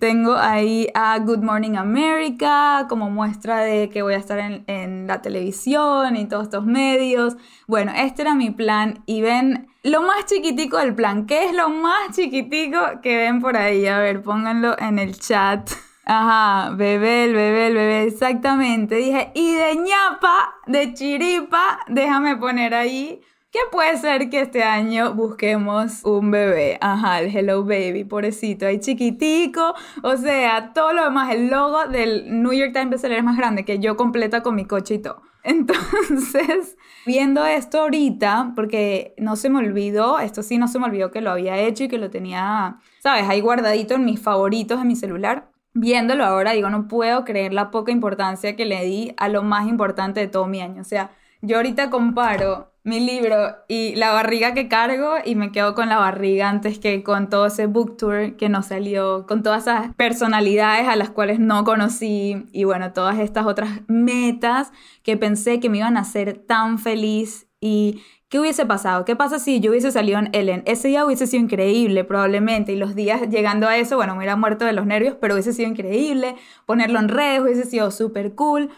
Tengo 0.03 0.35
ahí 0.35 0.89
a 0.95 1.17
Good 1.19 1.43
Morning 1.43 1.77
America 1.77 2.87
como 2.89 3.09
muestra 3.09 3.59
de 3.61 3.87
que 3.87 4.01
voy 4.01 4.15
a 4.15 4.17
estar 4.17 4.37
en, 4.37 5.07
la 5.07 5.21
televisión 5.21 6.17
y 6.17 6.27
todos 6.27 6.43
estos 6.43 6.65
medios. 6.65 7.37
Bueno, 7.67 7.93
este 7.95 8.23
era 8.23 8.35
mi 8.35 8.51
plan 8.51 9.01
y 9.05 9.21
ven 9.21 9.69
lo 9.81 10.01
más 10.01 10.25
chiquitico 10.25 10.77
del 10.77 10.93
plan. 10.93 11.25
¿Qué 11.25 11.45
es 11.45 11.55
lo 11.55 11.69
más 11.69 12.13
chiquitico 12.13 12.79
que 13.01 13.15
ven 13.15 13.39
por 13.39 13.55
ahí? 13.55 13.87
A 13.87 13.99
ver, 13.99 14.21
pónganlo 14.21 14.77
en 14.77 14.99
el 14.99 15.17
chat. 15.17 15.69
Ajá, 16.05 16.71
bebé, 16.71 17.23
el 17.23 17.33
bebé, 17.33 17.67
el 17.67 17.73
bebé, 17.75 18.03
exactamente. 18.03 18.95
Dije, 18.95 19.31
y 19.35 19.53
de 19.53 19.75
ñapa, 19.77 20.53
de 20.67 20.93
chiripa, 20.93 21.79
déjame 21.87 22.35
poner 22.35 22.73
ahí 22.73 23.21
¿Qué 23.53 23.59
puede 23.71 23.97
ser 23.97 24.31
que 24.31 24.41
este 24.41 24.63
año 24.63 25.13
busquemos 25.13 26.03
un 26.05 26.31
bebé. 26.31 26.79
Ajá, 26.81 27.19
el 27.19 27.27
Hello 27.27 27.63
Baby, 27.63 28.03
pobrecito, 28.03 28.65
ahí 28.65 28.79
chiquitico. 28.79 29.75
O 30.01 30.17
sea, 30.17 30.73
todo 30.73 30.91
lo 30.91 31.03
demás, 31.03 31.31
el 31.31 31.51
logo 31.51 31.85
del 31.85 32.41
New 32.41 32.51
York 32.51 32.73
Times 32.73 32.89
bestseller 32.89 33.19
es 33.19 33.23
más 33.23 33.37
grande 33.37 33.63
que 33.63 33.77
yo 33.77 33.95
completa 33.95 34.41
con 34.41 34.55
mi 34.55 34.65
coche 34.65 34.95
y 34.95 34.99
todo. 35.03 35.21
Entonces, 35.43 36.77
viendo 37.05 37.45
esto 37.45 37.81
ahorita, 37.81 38.53
porque 38.55 39.13
no 39.19 39.35
se 39.35 39.51
me 39.51 39.59
olvidó, 39.59 40.17
esto 40.17 40.41
sí 40.41 40.57
no 40.57 40.67
se 40.67 40.79
me 40.79 40.85
olvidó 40.85 41.11
que 41.11 41.21
lo 41.21 41.29
había 41.29 41.55
hecho 41.59 41.83
y 41.83 41.89
que 41.89 41.99
lo 41.99 42.09
tenía, 42.09 42.79
¿sabes? 43.03 43.29
Ahí 43.29 43.39
guardadito 43.39 43.93
en 43.93 44.05
mis 44.05 44.19
favoritos 44.19 44.79
de 44.79 44.85
mi 44.85 44.95
celular. 44.95 45.51
Viéndolo 45.75 46.25
ahora, 46.25 46.53
digo, 46.53 46.71
no 46.71 46.87
puedo 46.87 47.23
creer 47.23 47.53
la 47.53 47.69
poca 47.69 47.91
importancia 47.91 48.55
que 48.55 48.65
le 48.65 48.83
di 48.83 49.13
a 49.17 49.29
lo 49.29 49.43
más 49.43 49.67
importante 49.67 50.21
de 50.21 50.27
todo 50.27 50.47
mi 50.47 50.59
año. 50.59 50.81
O 50.81 50.85
sea, 50.85 51.11
yo 51.43 51.57
ahorita 51.57 51.89
comparo 51.89 52.71
mi 52.85 52.99
libro 52.99 53.55
y 53.67 53.95
la 53.95 54.11
barriga 54.11 54.53
que 54.53 54.67
cargo 54.67 55.15
y 55.23 55.35
me 55.35 55.51
quedo 55.51 55.75
con 55.75 55.89
la 55.89 55.97
barriga 55.97 56.49
antes 56.49 56.79
que 56.79 57.03
con 57.03 57.29
todo 57.29 57.47
ese 57.47 57.67
book 57.67 57.97
tour 57.97 58.35
que 58.37 58.49
nos 58.49 58.67
salió, 58.67 59.25
con 59.27 59.43
todas 59.43 59.63
esas 59.63 59.93
personalidades 59.95 60.87
a 60.87 60.95
las 60.95 61.09
cuales 61.09 61.39
no 61.39 61.65
conocí 61.65 62.45
y 62.51 62.63
bueno, 62.63 62.93
todas 62.93 63.19
estas 63.19 63.45
otras 63.45 63.81
metas 63.87 64.71
que 65.03 65.17
pensé 65.17 65.59
que 65.59 65.69
me 65.69 65.79
iban 65.79 65.97
a 65.97 66.01
hacer 66.01 66.37
tan 66.37 66.79
feliz 66.79 67.47
y 67.59 68.01
¿Qué 68.33 68.39
hubiese 68.39 68.65
pasado? 68.65 69.05
¿Qué 69.05 69.15
pasa 69.15 69.37
si 69.37 69.59
yo 69.59 69.69
hubiese 69.69 69.91
salido 69.91 70.17
en 70.17 70.29
Ellen? 70.33 70.63
Ese 70.65 70.87
día 70.87 71.05
hubiese 71.05 71.27
sido 71.27 71.43
increíble, 71.43 72.03
probablemente. 72.03 72.71
Y 72.71 72.77
los 72.77 72.95
días 72.95 73.29
llegando 73.29 73.67
a 73.67 73.77
eso, 73.77 73.95
bueno, 73.95 74.13
me 74.13 74.21
hubiera 74.21 74.35
muerto 74.35 74.65
de 74.65 74.73
los 74.73 74.87
nervios, 74.87 75.17
pero 75.21 75.35
hubiese 75.35 75.53
sido 75.53 75.69
increíble. 75.69 76.35
Ponerlo 76.65 76.97
en 76.97 77.09
redes 77.09 77.41
hubiese 77.41 77.65
sido 77.65 77.91
súper 77.91 78.33
cool. 78.33 78.71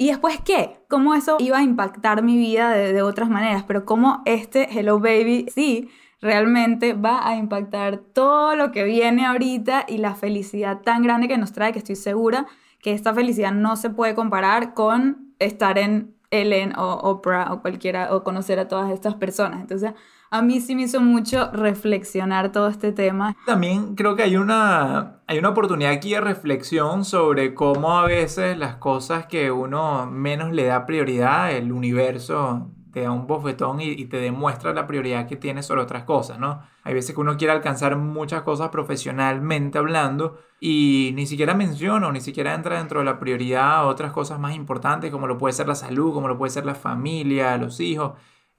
¿Y 0.00 0.06
después 0.06 0.40
qué? 0.42 0.78
¿Cómo 0.88 1.12
eso 1.12 1.36
iba 1.40 1.58
a 1.58 1.62
impactar 1.62 2.22
mi 2.22 2.38
vida 2.38 2.70
de, 2.70 3.02
otras 3.02 3.28
maneras? 3.28 3.64
Pero 3.66 3.84
cómo 3.84 4.22
este 4.24 4.66
Hello 4.78 4.98
Baby 4.98 5.44
sí 5.54 5.90
realmente 6.22 6.94
va 6.94 7.28
a 7.28 7.36
impactar 7.36 7.98
todo 7.98 8.56
lo 8.56 8.72
que 8.72 8.84
viene 8.84 9.26
ahorita 9.26 9.84
y 9.86 9.98
la 9.98 10.14
felicidad 10.14 10.80
tan 10.80 11.02
grande 11.02 11.28
que 11.28 11.36
nos 11.36 11.52
trae, 11.52 11.74
que 11.74 11.80
estoy 11.80 11.96
segura 11.96 12.46
que 12.80 12.94
esta 12.94 13.12
felicidad 13.12 13.52
no 13.52 13.76
se 13.76 13.90
puede 13.90 14.14
comparar 14.14 14.72
con 14.72 15.34
estar 15.38 15.76
en 15.76 16.14
Ellen 16.30 16.78
o 16.78 16.94
Oprah 16.94 17.52
o 17.52 17.60
cualquiera 17.60 18.16
o 18.16 18.24
conocer 18.24 18.58
a 18.58 18.68
todas 18.68 18.90
estas 18.92 19.16
personas. 19.16 19.60
Entonces, 19.60 19.92
a 20.30 20.42
mí 20.42 20.60
sí 20.60 20.76
me 20.76 20.82
hizo 20.82 21.00
mucho 21.00 21.50
reflexionar 21.52 22.52
todo 22.52 22.68
este 22.68 22.92
tema. 22.92 23.36
También 23.46 23.96
creo 23.96 24.14
que 24.14 24.22
hay 24.22 24.36
una, 24.36 25.20
hay 25.26 25.38
una 25.38 25.48
oportunidad 25.48 25.90
aquí 25.90 26.12
de 26.12 26.20
reflexión 26.20 27.04
sobre 27.04 27.52
cómo 27.52 27.98
a 27.98 28.06
veces 28.06 28.56
las 28.56 28.76
cosas 28.76 29.26
que 29.26 29.50
uno 29.50 30.06
menos 30.06 30.52
le 30.52 30.64
da 30.64 30.86
prioridad, 30.86 31.50
el 31.50 31.72
universo 31.72 32.70
te 32.92 33.02
da 33.02 33.10
un 33.10 33.26
bofetón 33.26 33.80
y, 33.80 34.04
te 34.06 34.16
demuestra 34.18 34.72
la 34.72 34.86
prioridad 34.86 35.28
que 35.28 35.36
tiene 35.36 35.62
sobre 35.62 35.80
otras 35.80 36.02
cosas, 36.04 36.38
¿no? 36.40 36.62
Hay 36.82 36.94
veces 36.94 37.14
que 37.14 37.20
uno 37.20 37.36
quiere 37.36 37.52
alcanzar 37.52 37.96
muchas 37.96 38.42
cosas 38.42 38.70
profesionalmente 38.70 39.78
hablando 39.78 40.40
y 40.58 41.12
ni 41.14 41.26
siquiera 41.26 41.54
menciona 41.54 42.08
o 42.08 42.12
ni 42.12 42.20
siquiera 42.20 42.54
entra 42.54 42.78
dentro 42.78 42.98
de 42.98 43.04
la 43.04 43.20
prioridad 43.20 43.86
otras 43.86 44.10
cosas 44.12 44.40
más 44.40 44.56
importantes 44.56 45.12
como 45.12 45.26
lo 45.28 45.38
puede 45.38 45.52
ser 45.52 45.68
la 45.68 45.76
salud, 45.76 46.12
como 46.12 46.26
lo 46.26 46.36
puede 46.36 46.50
ser 46.50 46.66
la 46.66 46.74
familia, 46.74 47.56
los 47.58 47.78
hijos. 47.80 48.12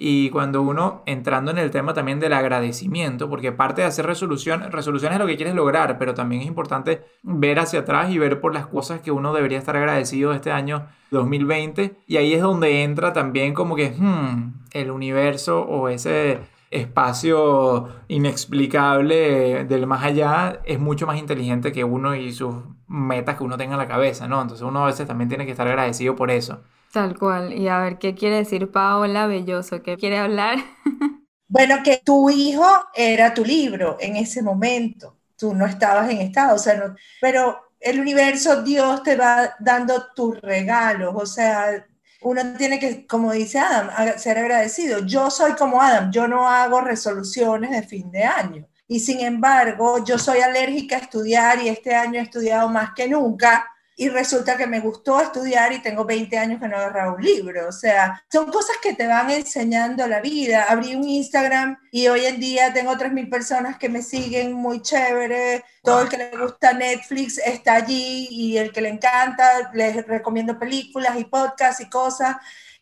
Y 0.03 0.31
cuando 0.31 0.63
uno, 0.63 1.03
entrando 1.05 1.51
en 1.51 1.59
el 1.59 1.69
tema 1.69 1.93
también 1.93 2.19
del 2.19 2.33
agradecimiento, 2.33 3.29
porque 3.29 3.51
parte 3.51 3.83
de 3.83 3.87
hacer 3.87 4.07
resolución, 4.07 4.71
resolución 4.71 5.13
es 5.13 5.19
lo 5.19 5.27
que 5.27 5.35
quieres 5.35 5.53
lograr, 5.53 5.99
pero 5.99 6.15
también 6.15 6.41
es 6.41 6.47
importante 6.47 7.03
ver 7.21 7.59
hacia 7.59 7.81
atrás 7.81 8.09
y 8.09 8.17
ver 8.17 8.41
por 8.41 8.51
las 8.51 8.65
cosas 8.65 9.01
que 9.01 9.11
uno 9.11 9.31
debería 9.31 9.59
estar 9.59 9.77
agradecido 9.77 10.31
de 10.31 10.37
este 10.37 10.51
año 10.51 10.87
2020. 11.11 11.97
Y 12.07 12.17
ahí 12.17 12.33
es 12.33 12.41
donde 12.41 12.81
entra 12.81 13.13
también 13.13 13.53
como 13.53 13.75
que 13.75 13.91
hmm, 13.91 14.63
el 14.71 14.89
universo 14.89 15.61
o 15.61 15.87
ese 15.87 16.39
espacio 16.71 17.89
inexplicable 18.07 19.65
del 19.65 19.85
más 19.85 20.03
allá 20.03 20.61
es 20.65 20.79
mucho 20.79 21.05
más 21.05 21.19
inteligente 21.19 21.71
que 21.71 21.83
uno 21.83 22.15
y 22.15 22.33
sus 22.33 22.55
metas 22.87 23.37
que 23.37 23.43
uno 23.43 23.55
tenga 23.55 23.73
en 23.73 23.79
la 23.79 23.87
cabeza, 23.87 24.27
¿no? 24.27 24.41
Entonces 24.41 24.65
uno 24.65 24.83
a 24.83 24.87
veces 24.87 25.05
también 25.05 25.29
tiene 25.29 25.45
que 25.45 25.51
estar 25.51 25.67
agradecido 25.67 26.15
por 26.15 26.31
eso. 26.31 26.63
Tal 26.91 27.17
cual. 27.17 27.53
Y 27.53 27.67
a 27.69 27.79
ver, 27.79 27.97
¿qué 27.97 28.15
quiere 28.15 28.37
decir 28.37 28.69
Paola 28.69 29.27
Belloso? 29.27 29.81
¿Qué 29.81 29.97
quiere 29.97 30.17
hablar? 30.17 30.57
bueno, 31.47 31.81
que 31.83 32.01
tu 32.03 32.29
hijo 32.29 32.67
era 32.93 33.33
tu 33.33 33.45
libro 33.45 33.97
en 33.99 34.17
ese 34.17 34.41
momento. 34.41 35.17
Tú 35.37 35.55
no 35.55 35.65
estabas 35.65 36.09
en 36.11 36.19
estado, 36.19 36.55
o 36.55 36.59
sea, 36.59 36.93
pero 37.19 37.71
el 37.79 37.99
universo, 37.99 38.61
Dios 38.61 39.01
te 39.03 39.15
va 39.15 39.55
dando 39.59 40.05
tus 40.15 40.39
regalos, 40.39 41.15
o 41.15 41.25
sea, 41.25 41.83
uno 42.21 42.41
tiene 42.55 42.79
que, 42.79 43.07
como 43.07 43.31
dice 43.31 43.57
Adam, 43.57 43.89
ser 44.17 44.37
agradecido. 44.37 44.99
Yo 45.05 45.31
soy 45.31 45.53
como 45.53 45.81
Adam, 45.81 46.11
yo 46.11 46.27
no 46.27 46.47
hago 46.47 46.81
resoluciones 46.81 47.71
de 47.71 47.81
fin 47.81 48.11
de 48.11 48.23
año. 48.23 48.67
Y 48.87 48.99
sin 48.99 49.21
embargo, 49.21 50.03
yo 50.03 50.19
soy 50.19 50.41
alérgica 50.41 50.97
a 50.97 50.99
estudiar 50.99 51.59
y 51.61 51.69
este 51.69 51.95
año 51.95 52.19
he 52.19 52.23
estudiado 52.23 52.69
más 52.69 52.91
que 52.95 53.07
nunca 53.07 53.65
y 54.01 54.09
resulta 54.09 54.57
que 54.57 54.65
me 54.65 54.79
gustó 54.79 55.21
estudiar 55.21 55.71
y 55.73 55.79
tengo 55.83 56.05
20 56.05 56.35
años 56.35 56.59
que 56.59 56.67
no 56.67 56.75
he 56.75 56.79
agarrado 56.79 57.13
un 57.17 57.21
libro. 57.23 57.69
O 57.69 57.71
sea, 57.71 58.25
son 58.31 58.51
cosas 58.51 58.77
que 58.81 58.95
te 58.95 59.05
van 59.05 59.29
enseñando 59.29 60.07
la 60.07 60.21
vida. 60.21 60.65
Abrí 60.67 60.95
un 60.95 61.07
Instagram 61.07 61.77
y 61.91 62.07
hoy 62.07 62.25
en 62.25 62.39
día 62.39 62.73
tengo 62.73 62.93
3.000 62.93 63.29
personas 63.29 63.77
que 63.77 63.89
me 63.89 64.01
siguen, 64.01 64.53
muy 64.53 64.81
chévere. 64.81 65.63
Todo 65.83 66.01
el 66.01 66.09
que 66.09 66.17
le 66.17 66.35
gusta 66.35 66.73
Netflix 66.73 67.37
está 67.45 67.75
allí 67.75 68.27
y 68.31 68.57
el 68.57 68.71
que 68.71 68.81
le 68.81 68.89
encanta, 68.89 69.69
les 69.71 70.03
recomiendo 70.07 70.57
películas 70.57 71.19
y 71.19 71.25
podcasts 71.25 71.81
y 71.81 71.87
cosas. 71.87 72.37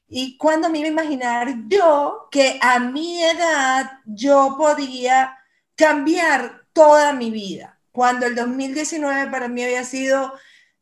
Y 0.08 0.38
cuando 0.38 0.70
me 0.70 0.80
iba 0.80 0.88
a 0.88 0.92
imaginar 0.92 1.54
yo 1.68 2.30
que 2.32 2.58
a 2.62 2.80
mi 2.80 3.22
edad 3.22 3.92
yo 4.06 4.56
podía 4.58 5.38
cambiar 5.76 6.62
toda 6.72 7.12
mi 7.12 7.30
vida, 7.30 7.78
cuando 7.92 8.26
el 8.26 8.36
2019 8.36 9.30
para 9.30 9.50
mí 9.50 9.66
había 9.66 9.84
sido 9.84 10.32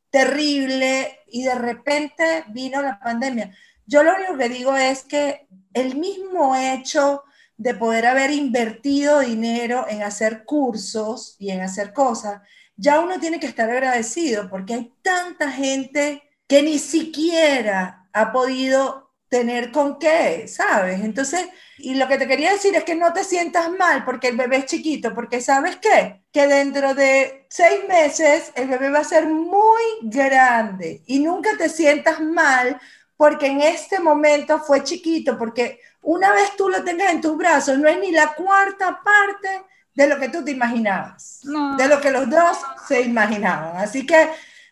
terrible 0.10 1.20
y 1.28 1.44
de 1.44 1.56
repente 1.56 2.44
vino 2.50 2.82
la 2.82 3.00
pandemia. 3.00 3.56
Yo 3.86 4.04
lo 4.04 4.16
único 4.16 4.38
que 4.38 4.50
digo 4.50 4.76
es 4.76 5.04
que 5.04 5.48
el 5.74 5.96
mismo 5.96 6.56
hecho 6.56 7.24
de 7.58 7.74
poder 7.74 8.06
haber 8.06 8.32
invertido 8.32 9.20
dinero 9.22 9.86
en 9.90 10.04
hacer 10.04 10.44
cursos 10.46 11.36
y 11.40 11.50
en 11.50 11.62
hacer 11.62 11.94
cosas, 11.94 12.42
ya 12.76 13.00
uno 13.00 13.20
tiene 13.20 13.40
que 13.40 13.48
estar 13.48 13.70
agradecido 13.70 14.50
porque 14.50 14.76
hay 14.76 14.94
tanta 15.02 15.52
gente 15.52 16.24
que 16.48 16.62
ni 16.62 16.78
siquiera 16.78 18.08
ha 18.14 18.32
podido 18.32 19.07
tener 19.30 19.72
con 19.72 20.00
qué, 20.00 20.48
¿sabes? 20.48 21.02
Entonces, 21.02 21.48
y 21.78 21.96
lo 21.96 22.08
que 22.08 22.18
te 22.18 22.28
quería 22.28 22.54
decir 22.54 22.76
es 22.76 22.84
que 22.84 22.96
no 22.96 23.14
te 23.14 23.24
sientas 23.24 23.70
mal 23.72 24.04
porque 24.06 24.30
el 24.30 24.38
bebé 24.38 24.58
es 24.58 24.66
chiquito, 24.66 25.14
porque 25.14 25.42
¿sabes 25.42 25.78
qué? 25.78 26.24
Que 26.32 26.48
dentro 26.48 26.94
de 26.94 27.46
seis 27.50 27.82
meses 27.88 28.52
el 28.56 28.68
bebé 28.68 28.90
va 28.90 29.00
a 29.00 29.04
ser 29.04 29.28
muy 29.28 29.82
grande 30.04 31.04
y 31.06 31.20
nunca 31.20 31.52
te 31.58 31.70
sientas 31.70 32.20
mal 32.22 32.80
porque 33.16 33.48
en 33.48 33.62
este 33.62 34.00
momento 34.00 34.60
fue 34.60 34.84
chiquito, 34.84 35.38
porque 35.38 35.80
una 36.02 36.32
vez 36.32 36.56
tú 36.56 36.70
lo 36.70 36.84
tengas 36.84 37.12
en 37.12 37.22
tus 37.22 37.36
brazos, 37.36 37.78
no 37.78 37.90
es 37.90 38.00
ni 38.00 38.12
la 38.12 38.34
cuarta 38.34 39.02
parte 39.04 39.64
de 39.94 40.08
lo 40.08 40.20
que 40.20 40.30
tú 40.30 40.44
te 40.46 40.52
imaginabas, 40.52 41.42
de 41.78 41.88
lo 41.88 42.00
que 42.00 42.12
los 42.12 42.30
dos 42.30 42.58
se 42.88 43.02
imaginaban. 43.02 43.78
Así 43.78 44.06
que 44.06 44.30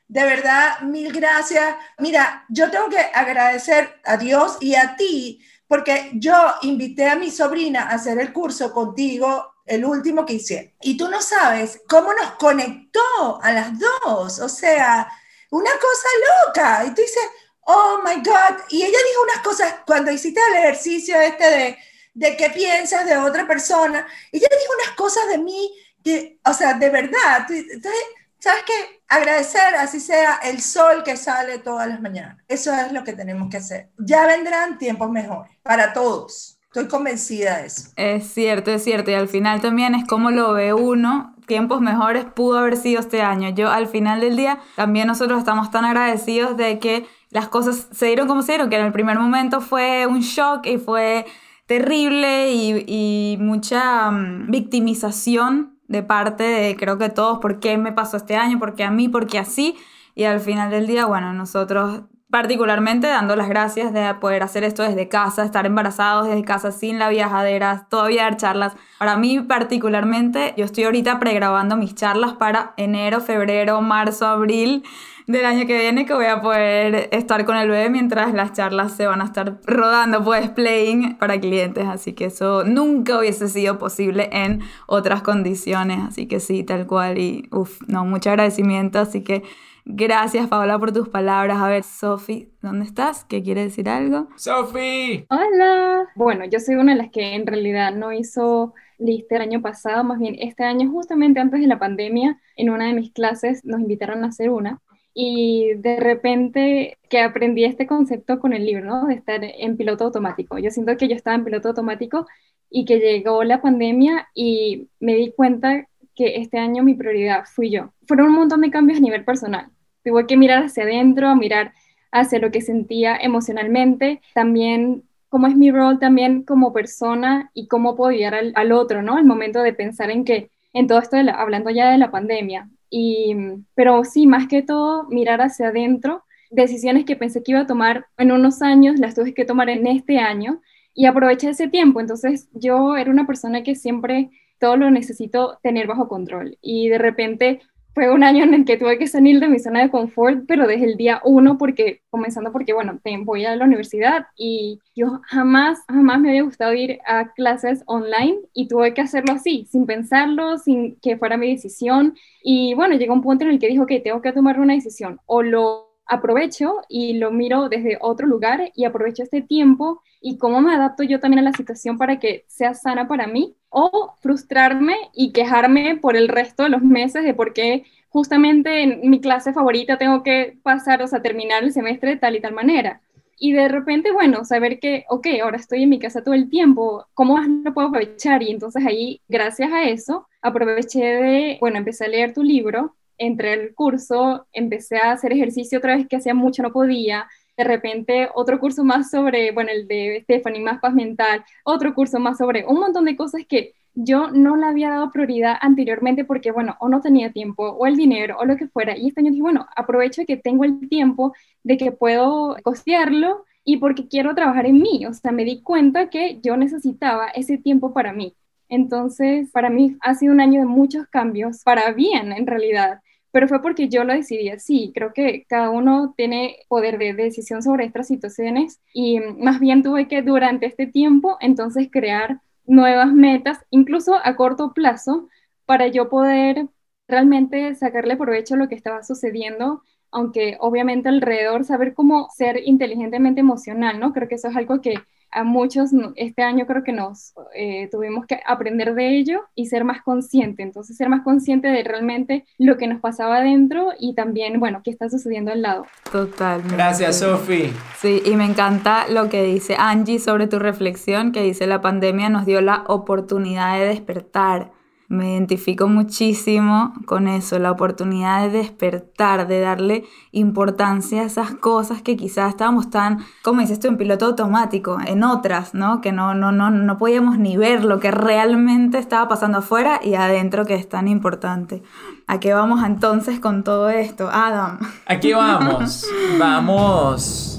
de 0.08 0.24
verdad, 0.24 0.82
mil 0.82 1.12
gracias. 1.12 1.76
Mira, 1.98 2.46
yo 2.50 2.70
tengo 2.70 2.90
que 2.90 3.00
agradecer 3.00 4.00
a 4.04 4.18
Dios 4.18 4.58
y 4.62 4.76
a 4.76 4.96
ti, 4.96 5.42
porque 5.68 6.12
yo 6.14 6.34
invité 6.62 7.10
a 7.10 7.16
mi 7.16 7.32
sobrina 7.32 7.84
a 7.84 7.96
hacer 7.96 8.20
el 8.20 8.32
curso 8.32 8.72
contigo, 8.72 9.56
el 9.66 9.84
último 9.84 10.26
que 10.26 10.34
hice. 10.34 10.76
Y 10.82 10.96
tú 10.96 11.10
no 11.10 11.22
sabes 11.22 11.82
cómo 11.88 12.14
nos 12.14 12.32
conectó 12.34 13.40
a 13.42 13.52
las 13.52 13.72
dos. 13.80 14.40
O 14.40 14.50
sea, 14.50 15.12
una 15.50 15.72
cosa 15.72 16.08
loca. 16.46 16.86
Y 16.86 16.90
tú 16.94 17.02
dices, 17.02 17.24
oh 17.62 18.00
my 18.06 18.16
God. 18.18 18.62
Y 18.70 18.84
ella 18.84 18.98
dijo 19.10 19.24
unas 19.24 19.40
cosas 19.40 19.76
cuando 19.88 20.12
hiciste 20.12 20.40
el 20.52 20.58
ejercicio 20.60 21.20
este 21.20 21.44
de, 21.50 21.78
de 22.14 22.38
qué 22.38 22.52
piensas 22.52 23.06
de 23.08 23.18
otra 23.18 23.48
persona. 23.48 24.06
Ella 24.32 24.48
dijo 24.52 24.74
unas 24.84 24.96
cosas 24.96 25.28
de 25.30 25.40
mí, 25.40 25.72
que, 26.04 26.40
o 26.46 26.54
sea, 26.54 26.76
de 26.76 26.90
verdad. 26.92 27.48
Entonces, 27.50 28.04
¿sabes 28.40 28.64
qué? 28.68 28.95
Agradecer, 29.08 29.76
así 29.76 30.00
sea 30.00 30.36
el 30.44 30.62
sol 30.62 31.04
que 31.04 31.16
sale 31.16 31.60
todas 31.60 31.88
las 31.88 32.02
mañanas. 32.02 32.38
Eso 32.48 32.74
es 32.74 32.92
lo 32.92 33.04
que 33.04 33.14
tenemos 33.14 33.50
que 33.50 33.58
hacer. 33.58 33.90
Ya 33.98 34.26
vendrán 34.26 34.78
tiempos 34.78 35.12
mejores 35.12 35.52
para 35.62 35.94
todos. 35.94 36.60
Estoy 36.66 36.88
convencida 36.88 37.60
de 37.60 37.68
eso. 37.68 37.92
Es 37.96 38.34
cierto, 38.34 38.72
es 38.72 38.84
cierto. 38.84 39.12
Y 39.12 39.14
al 39.14 39.30
final 39.30 39.62
también 39.62 39.96
es 39.96 40.06
como 40.06 40.32
lo 40.32 40.54
ve 40.54 40.74
uno. 40.74 41.34
Tiempos 41.46 41.80
mejores 41.80 42.26
pudo 42.26 42.58
haber 42.58 42.76
sido 42.76 43.00
este 43.00 43.22
año. 43.22 43.50
Yo 43.50 43.70
al 43.70 43.88
final 43.88 44.20
del 44.20 44.36
día 44.36 44.60
también 44.76 45.08
nosotros 45.08 45.40
estamos 45.40 45.72
tan 45.72 45.86
agradecidos 45.86 46.58
de 46.58 46.80
que 46.80 47.08
las 47.30 47.48
cosas 47.48 47.88
se 47.92 48.08
dieron 48.08 48.28
como 48.28 48.42
se 48.42 48.54
dieron, 48.54 48.70
que 48.70 48.76
en 48.76 48.86
el 48.86 48.92
primer 48.92 49.20
momento 49.20 49.62
fue 49.62 50.06
un 50.08 50.22
shock 50.22 50.66
y 50.66 50.78
fue 50.78 51.26
terrible 51.66 52.52
y, 52.52 52.84
y 52.88 53.38
mucha 53.40 54.12
mm, 54.12 54.52
victimización 54.52 55.75
de 55.88 56.04
parte 56.04 56.44
de 56.44 56.76
creo 56.76 56.98
que 56.98 57.10
todos, 57.10 57.40
por 57.40 57.60
qué 57.60 57.78
me 57.78 57.92
pasó 57.92 58.18
este 58.18 58.36
año, 58.36 58.60
por 58.60 58.76
qué 58.76 58.84
a 58.84 58.92
mí, 58.92 59.10
por 59.10 59.28
qué 59.28 59.40
así. 59.40 59.76
Y 60.16 60.24
al 60.24 60.40
final 60.40 60.72
del 60.72 60.88
día, 60.88 61.06
bueno, 61.06 61.34
nosotros 61.34 62.04
particularmente 62.36 63.08
dando 63.08 63.38
las 63.38 63.48
gracias 63.48 63.94
de 63.94 64.14
poder 64.16 64.44
hacer 64.44 64.66
esto 64.66 64.84
desde 64.84 65.08
casa, 65.08 65.46
estar 65.46 65.66
embarazados 65.66 66.28
desde 66.28 66.44
casa 66.44 66.74
sin 66.74 67.00
la 67.00 67.08
viajadera, 67.08 67.88
todavía 67.90 68.24
dar 68.24 68.36
charlas. 68.36 68.74
Para 69.00 69.16
mí 69.16 69.40
particularmente, 69.40 70.54
yo 70.58 70.66
estoy 70.66 70.84
ahorita 70.84 71.18
pregrabando 71.18 71.78
mis 71.78 71.96
charlas 71.96 72.34
para 72.34 72.74
enero, 72.76 73.22
febrero, 73.22 73.80
marzo, 73.80 74.28
abril 74.28 74.84
del 75.28 75.46
año 75.46 75.66
que 75.66 75.78
viene 75.78 76.06
que 76.06 76.14
voy 76.14 76.26
a 76.26 76.42
poder 76.42 77.08
estar 77.14 77.46
con 77.46 77.56
el 77.56 77.70
bebé 77.70 77.90
mientras 77.90 78.34
las 78.34 78.52
charlas 78.52 78.92
se 78.92 79.08
van 79.08 79.22
a 79.22 79.24
estar 79.24 79.62
rodando, 79.66 80.22
pues 80.22 80.50
playing 80.50 81.16
para 81.16 81.40
clientes, 81.40 81.88
así 81.88 82.12
que 82.12 82.26
eso 82.26 82.66
nunca 82.66 83.18
hubiese 83.18 83.48
sido 83.48 83.80
posible 83.80 84.28
en 84.34 84.60
otras 84.88 85.22
condiciones, 85.22 86.00
así 86.06 86.28
que 86.28 86.42
sí, 86.42 86.66
tal 86.66 86.86
cual. 86.86 87.18
Y 87.18 87.48
uff, 87.52 87.80
no, 87.88 88.04
mucho 88.04 88.30
agradecimiento, 88.30 89.00
así 89.00 89.24
que 89.24 89.44
Gracias, 89.88 90.48
Paola, 90.48 90.80
por 90.80 90.92
tus 90.92 91.10
palabras. 91.10 91.60
A 91.60 91.70
ver, 91.70 91.84
Sofi, 91.84 92.50
¿dónde 92.60 92.86
estás? 92.86 93.24
¿Qué 93.24 93.44
quiere 93.44 93.62
decir 93.62 93.88
algo? 93.88 94.28
¡Sofi! 94.36 95.28
Hola. 95.30 96.08
Bueno, 96.16 96.44
yo 96.46 96.60
soy 96.60 96.74
una 96.76 96.94
de 96.94 96.98
las 96.98 97.12
que 97.12 97.36
en 97.36 97.46
realidad 97.46 97.94
no 97.94 98.12
hizo 98.12 98.74
lista 98.98 99.36
el 99.36 99.44
año 99.44 99.62
pasado, 99.62 100.04
más 100.04 100.18
bien 100.18 100.38
este 100.40 100.64
año, 100.64 100.90
justamente 100.90 101.40
antes 101.40 101.62
de 101.62 101.68
la 101.68 101.78
pandemia, 101.78 102.42
en 102.56 102.72
una 102.72 102.88
de 102.88 102.94
mis 102.94 103.12
clases 103.12 103.64
nos 103.64 103.80
invitaron 103.80 104.24
a 104.24 104.30
hacer 104.30 104.50
una. 104.50 104.82
Y 105.14 105.76
de 105.76 106.00
repente 106.00 106.98
que 107.08 107.20
aprendí 107.20 107.64
este 107.64 107.86
concepto 107.86 108.40
con 108.40 108.54
el 108.54 108.66
libro, 108.66 108.86
¿no? 108.86 109.06
De 109.06 109.14
estar 109.14 109.42
en 109.44 109.78
piloto 109.78 110.06
automático. 110.06 110.58
Yo 110.58 110.72
siento 110.72 110.98
que 110.98 111.08
yo 111.08 111.16
estaba 111.16 111.36
en 111.36 111.46
piloto 111.46 111.70
automático 111.70 112.26
y 112.72 112.86
que 112.86 112.98
llegó 112.98 113.44
la 113.44 113.62
pandemia 113.62 114.30
y 114.34 114.90
me 115.00 115.14
di 115.14 115.32
cuenta 115.32 115.88
que 116.16 116.38
este 116.38 116.58
año 116.58 116.82
mi 116.82 116.96
prioridad 116.96 117.44
fui 117.46 117.70
yo. 117.70 117.94
Fueron 118.08 118.30
un 118.30 118.36
montón 118.36 118.62
de 118.62 118.72
cambios 118.72 118.98
a 118.98 119.02
nivel 119.02 119.24
personal 119.24 119.70
tuve 120.06 120.28
que 120.28 120.38
mirar 120.38 120.64
hacia 120.64 120.84
adentro, 120.84 121.36
mirar 121.36 121.74
hacia 122.12 122.40
lo 122.40 122.52
que 122.52 122.62
sentía 122.62 123.18
emocionalmente, 123.18 124.22
también 124.34 125.04
cómo 125.28 125.48
es 125.48 125.58
mi 125.58 125.72
rol 125.72 126.00
también 126.00 126.44
como 126.44 126.72
persona 126.72 127.52
y 127.54 127.68
cómo 127.68 127.96
puedo 127.96 128.12
ayudar 128.12 128.36
al, 128.54 128.72
otro, 128.72 129.02
¿no? 129.02 129.18
El 129.18 129.26
momento 129.26 129.62
de 129.62 129.74
pensar 129.74 130.10
en 130.10 130.24
que, 130.24 130.50
en 130.72 130.88
todo 130.88 131.00
esto, 131.00 131.18
hablando 131.18 131.70
ya 131.72 131.92
de 131.92 131.98
la 131.98 132.12
pandemia. 132.12 132.70
Y, 132.90 133.36
pero 133.74 134.06
sí, 134.06 134.28
más 134.28 134.48
que 134.48 134.62
todo, 134.62 135.04
mirar 135.10 135.42
hacia 135.42 135.68
adentro, 135.68 136.24
decisiones 136.52 137.04
que 137.04 137.18
pensé 137.18 137.44
que 137.44 137.52
iba 137.52 137.62
a 137.62 137.68
tomar 137.68 138.06
en 138.18 138.32
unos 138.32 138.62
años, 138.62 138.98
las 138.98 139.16
tuve 139.16 139.34
que 139.34 139.44
tomar 139.44 139.70
en 139.70 139.88
este 139.88 140.20
año 140.20 140.62
y 140.94 141.06
aproveché 141.06 141.50
ese 141.50 141.68
tiempo. 141.68 142.00
Entonces, 142.00 142.48
yo 142.54 142.96
era 142.96 143.12
una 143.12 143.28
persona 143.28 143.64
que 143.64 143.76
siempre 143.76 144.30
todo 144.60 144.78
lo 144.78 144.90
necesito 144.90 145.60
tener 145.62 145.88
bajo 145.88 146.08
control 146.08 146.58
y 146.62 146.88
de 146.88 146.98
repente 146.98 147.60
fue 147.96 148.12
un 148.12 148.26
año 148.26 148.44
en 148.44 148.54
el 148.54 148.66
que 148.66 148.78
tuve 148.78 149.00
que 149.00 149.08
salir 149.08 149.40
de 149.40 149.48
mi 149.48 149.58
zona 149.58 149.82
de 149.82 149.90
confort, 149.90 150.44
pero 150.48 150.68
desde 150.68 150.86
el 150.86 150.98
día 150.98 151.22
uno, 151.24 151.58
porque, 151.58 152.02
comenzando 152.10 152.52
porque, 152.52 152.74
bueno, 152.74 153.00
voy 153.24 153.46
a 153.46 153.56
la 153.56 153.64
universidad 153.64 154.28
y 154.38 154.82
yo 154.94 155.22
jamás, 155.24 155.80
jamás 155.88 156.20
me 156.20 156.30
había 156.30 156.44
gustado 156.44 156.74
ir 156.74 157.00
a 157.08 157.34
clases 157.34 157.84
online 157.88 158.38
y 158.54 158.68
tuve 158.68 158.94
que 158.94 159.00
hacerlo 159.02 159.34
así, 159.34 159.66
sin 159.72 159.86
pensarlo, 159.86 160.58
sin 160.58 160.98
que 160.98 161.18
fuera 161.18 161.38
mi 161.38 161.50
decisión. 161.50 162.16
Y 162.44 162.74
bueno, 162.74 162.96
llegó 162.96 163.14
un 163.14 163.22
punto 163.24 163.46
en 163.46 163.52
el 163.52 163.60
que 163.60 163.70
dijo 163.70 163.86
que 163.86 164.02
tengo 164.02 164.22
que 164.22 164.34
tomar 164.34 164.60
una 164.60 164.74
decisión, 164.74 165.22
o 165.26 165.42
lo 165.42 165.85
aprovecho 166.06 166.82
y 166.90 167.18
lo 167.18 167.32
miro 167.32 167.70
desde 167.70 167.98
otro 168.02 168.28
lugar 168.28 168.72
y 168.76 168.86
aprovecho 168.86 169.24
este 169.24 169.42
tiempo 169.42 170.02
y 170.22 170.38
cómo 170.38 170.62
me 170.62 170.74
adapto 170.74 171.04
yo 171.04 171.20
también 171.20 171.40
a 171.40 171.50
la 171.50 171.58
situación 171.58 171.98
para 171.98 172.20
que 172.20 172.46
sea 172.48 172.74
sana 172.74 173.08
para 173.08 173.28
mí 173.28 173.56
o 173.70 174.14
frustrarme 174.22 174.96
y 175.14 175.32
quejarme 175.34 175.98
por 175.98 176.16
el 176.16 176.28
resto 176.28 176.64
de 176.64 176.70
los 176.70 176.82
meses 176.82 177.24
de 177.24 177.34
por 177.34 177.54
qué 177.54 177.86
justamente 178.10 178.82
en 178.84 179.10
mi 179.10 179.20
clase 179.20 179.52
favorita 179.52 179.98
tengo 179.98 180.24
que 180.24 180.58
pasar, 180.64 181.02
o 181.02 181.08
sea, 181.08 181.22
terminar 181.22 181.64
el 181.64 181.74
semestre 181.74 182.12
de 182.12 182.16
tal 182.16 182.36
y 182.38 182.40
tal 182.42 182.54
manera. 182.54 183.02
Y 183.38 183.52
de 183.52 183.68
repente, 183.68 184.14
bueno, 184.14 184.46
saber 184.46 184.80
que, 184.80 185.04
ok, 185.10 185.28
ahora 185.44 185.58
estoy 185.58 185.84
en 185.84 185.90
mi 185.90 186.00
casa 186.00 186.24
todo 186.24 186.34
el 186.34 186.50
tiempo, 186.50 187.06
¿cómo 187.14 187.36
más 187.36 187.50
lo 187.50 187.74
puedo 187.74 187.90
aprovechar? 187.90 188.42
Y 188.42 188.52
entonces 188.52 188.86
ahí, 188.86 189.22
gracias 189.28 189.72
a 189.74 189.84
eso, 189.84 190.28
aproveché 190.42 191.04
de, 191.04 191.58
bueno, 191.60 191.78
empecé 191.78 192.06
a 192.06 192.08
leer 192.08 192.34
tu 192.34 192.42
libro, 192.44 192.96
entré 193.18 193.54
al 193.54 193.74
curso, 193.74 194.48
empecé 194.52 194.98
a 194.98 195.12
hacer 195.12 195.32
ejercicio 195.34 195.80
otra 195.80 195.96
vez 195.96 196.08
que 196.08 196.18
hacía 196.18 196.34
mucho, 196.34 196.64
no 196.64 196.72
podía, 196.72 197.28
de 197.58 197.64
repente 197.64 198.30
otro 198.36 198.60
curso 198.60 198.84
más 198.84 199.10
sobre, 199.10 199.52
bueno, 199.52 199.72
el 199.72 199.88
de 199.88 200.22
Stephanie, 200.24 200.62
más 200.62 200.80
paz 200.80 200.94
mental, 200.94 201.44
otro 201.64 201.94
curso 201.94 202.20
más 202.20 202.38
sobre 202.38 202.66
un 202.66 202.80
montón 202.80 203.06
de 203.06 203.16
cosas 203.16 203.44
que 203.48 203.74
yo 203.96 204.30
no 204.30 204.58
le 204.58 204.66
había 204.66 204.90
dado 204.90 205.12
prioridad 205.12 205.56
anteriormente 205.62 206.26
porque, 206.26 206.52
bueno, 206.52 206.76
o 206.80 206.90
no 206.90 207.02
tenía 207.02 207.32
tiempo, 207.32 207.70
o 207.70 207.88
el 207.88 207.96
dinero, 207.96 208.38
o 208.40 208.46
lo 208.46 208.58
que 208.58 208.68
fuera. 208.68 208.98
Y 208.98 209.08
este 209.08 209.22
año 209.22 209.32
dije, 209.32 209.42
bueno, 209.42 209.68
aprovecho 209.76 210.24
que 210.28 210.38
tengo 210.38 210.66
el 210.66 210.90
tiempo 210.90 211.34
de 211.64 211.78
que 211.78 211.92
puedo 211.94 212.58
costearlo 212.64 213.46
y 213.64 213.78
porque 213.78 214.08
quiero 214.08 214.36
trabajar 214.36 214.66
en 214.66 214.82
mí. 214.82 215.06
O 215.06 215.14
sea, 215.14 215.32
me 215.32 215.46
di 215.46 215.62
cuenta 215.62 216.10
que 216.10 216.40
yo 216.44 216.58
necesitaba 216.58 217.28
ese 217.30 217.58
tiempo 217.58 217.94
para 217.94 218.12
mí. 218.14 218.36
Entonces, 218.70 219.50
para 219.52 219.70
mí 219.70 219.98
ha 220.02 220.16
sido 220.16 220.34
un 220.34 220.42
año 220.42 220.62
de 220.62 220.68
muchos 220.68 221.08
cambios, 221.08 221.64
para 221.64 221.92
bien 221.92 222.32
en 222.32 222.48
realidad 222.48 223.00
pero 223.36 223.50
fue 223.50 223.62
porque 223.62 223.90
yo 223.90 224.06
lo 224.06 224.14
decidí 224.14 224.48
así. 224.48 224.94
Creo 224.96 225.12
que 225.12 225.46
cada 225.50 225.70
uno 225.70 226.14
tiene 226.16 226.56
poder 226.70 226.98
de 226.98 227.12
decisión 227.12 227.62
sobre 227.62 227.84
estas 227.84 228.08
situaciones 228.08 228.80
y 228.94 229.20
más 229.20 229.60
bien 229.60 229.84
tuve 229.84 230.08
que 230.08 230.22
durante 230.22 230.68
este 230.68 230.88
tiempo 230.88 231.36
entonces 231.42 231.90
crear 231.92 232.40
nuevas 232.66 233.12
metas, 233.12 233.60
incluso 233.72 234.16
a 234.24 234.38
corto 234.38 234.74
plazo, 234.74 235.28
para 235.66 235.88
yo 235.88 236.08
poder 236.08 236.70
realmente 237.10 237.76
sacarle 237.76 238.16
provecho 238.16 238.54
a 238.54 238.58
lo 238.58 238.70
que 238.70 238.76
estaba 238.76 239.04
sucediendo, 239.04 239.84
aunque 240.12 240.56
obviamente 240.62 241.10
alrededor 241.10 241.66
saber 241.66 241.94
cómo 241.94 242.30
ser 242.34 242.62
inteligentemente 242.66 243.42
emocional, 243.42 244.00
¿no? 244.00 244.14
Creo 244.14 244.30
que 244.30 244.36
eso 244.36 244.48
es 244.48 244.56
algo 244.56 244.80
que 244.80 244.94
a 245.36 245.44
muchos 245.44 245.92
este 246.16 246.44
año 246.44 246.66
creo 246.66 246.84
que 246.84 246.94
nos 246.94 247.34
eh, 247.54 247.90
tuvimos 247.92 248.26
que 248.26 248.40
aprender 248.48 248.96
de 248.96 249.18
ello 249.18 249.42
y 249.54 249.68
ser 249.68 249.84
más 249.84 250.02
consciente, 250.02 250.64
entonces 250.64 250.96
ser 250.96 251.10
más 251.10 251.24
consciente 251.24 251.68
de 251.68 251.84
realmente 251.84 252.46
lo 252.58 252.78
que 252.78 252.88
nos 252.88 253.02
pasaba 253.02 253.38
adentro 253.38 253.90
y 254.00 254.16
también, 254.16 254.60
bueno, 254.60 254.82
qué 254.84 254.92
está 254.92 255.10
sucediendo 255.10 255.52
al 255.52 255.62
lado. 255.62 255.86
Totalmente. 256.12 256.76
Gracias, 256.76 257.20
Sofi. 257.20 257.74
Sí, 257.98 258.22
y 258.26 258.36
me 258.36 258.46
encanta 258.46 259.08
lo 259.10 259.30
que 259.30 259.44
dice 259.44 259.76
Angie 259.78 260.20
sobre 260.20 260.48
tu 260.48 260.58
reflexión, 260.58 261.34
que 261.34 261.44
dice 261.44 261.68
la 261.68 261.82
pandemia 261.82 262.30
nos 262.30 262.46
dio 262.46 262.62
la 262.62 262.86
oportunidad 262.88 263.78
de 263.78 263.86
despertar 263.88 264.72
me 265.08 265.34
identifico 265.34 265.88
muchísimo 265.88 266.94
con 267.06 267.28
eso, 267.28 267.60
la 267.60 267.72
oportunidad 267.72 268.44
de 268.44 268.58
despertar, 268.58 269.48
de 269.48 269.60
darle 269.60 270.06
importancia 270.32 271.22
a 271.22 271.26
esas 271.26 271.52
cosas 271.52 272.02
que 272.02 272.18
quizás 272.18 272.50
estábamos 272.50 272.90
tan, 272.90 273.20
como 273.44 273.62
dices 273.62 273.80
tú, 273.80 273.88
en 273.88 273.98
piloto 273.98 274.26
automático, 274.26 274.98
en 275.06 275.24
otras, 275.24 275.74
¿no? 275.74 276.02
Que 276.02 276.12
no, 276.12 276.34
no, 276.34 276.52
no, 276.52 276.72
no 276.72 276.98
podíamos 276.98 277.38
ni 277.38 277.58
ver 277.58 277.84
lo 277.86 278.00
que 278.00 278.12
realmente 278.12 278.98
estaba 278.98 279.28
pasando 279.28 279.60
afuera 279.60 280.00
y 280.04 280.16
adentro 280.16 280.66
que 280.66 280.76
es 280.76 280.90
tan 280.90 281.08
importante. 281.08 281.84
¿A 282.28 282.40
qué 282.40 282.54
vamos 282.54 282.84
entonces 282.84 283.40
con 283.40 283.64
todo 283.64 283.90
esto, 283.90 284.30
Adam? 284.32 284.80
¿A 285.06 285.20
qué 285.20 285.36
vamos? 285.36 286.06
vamos 286.40 287.55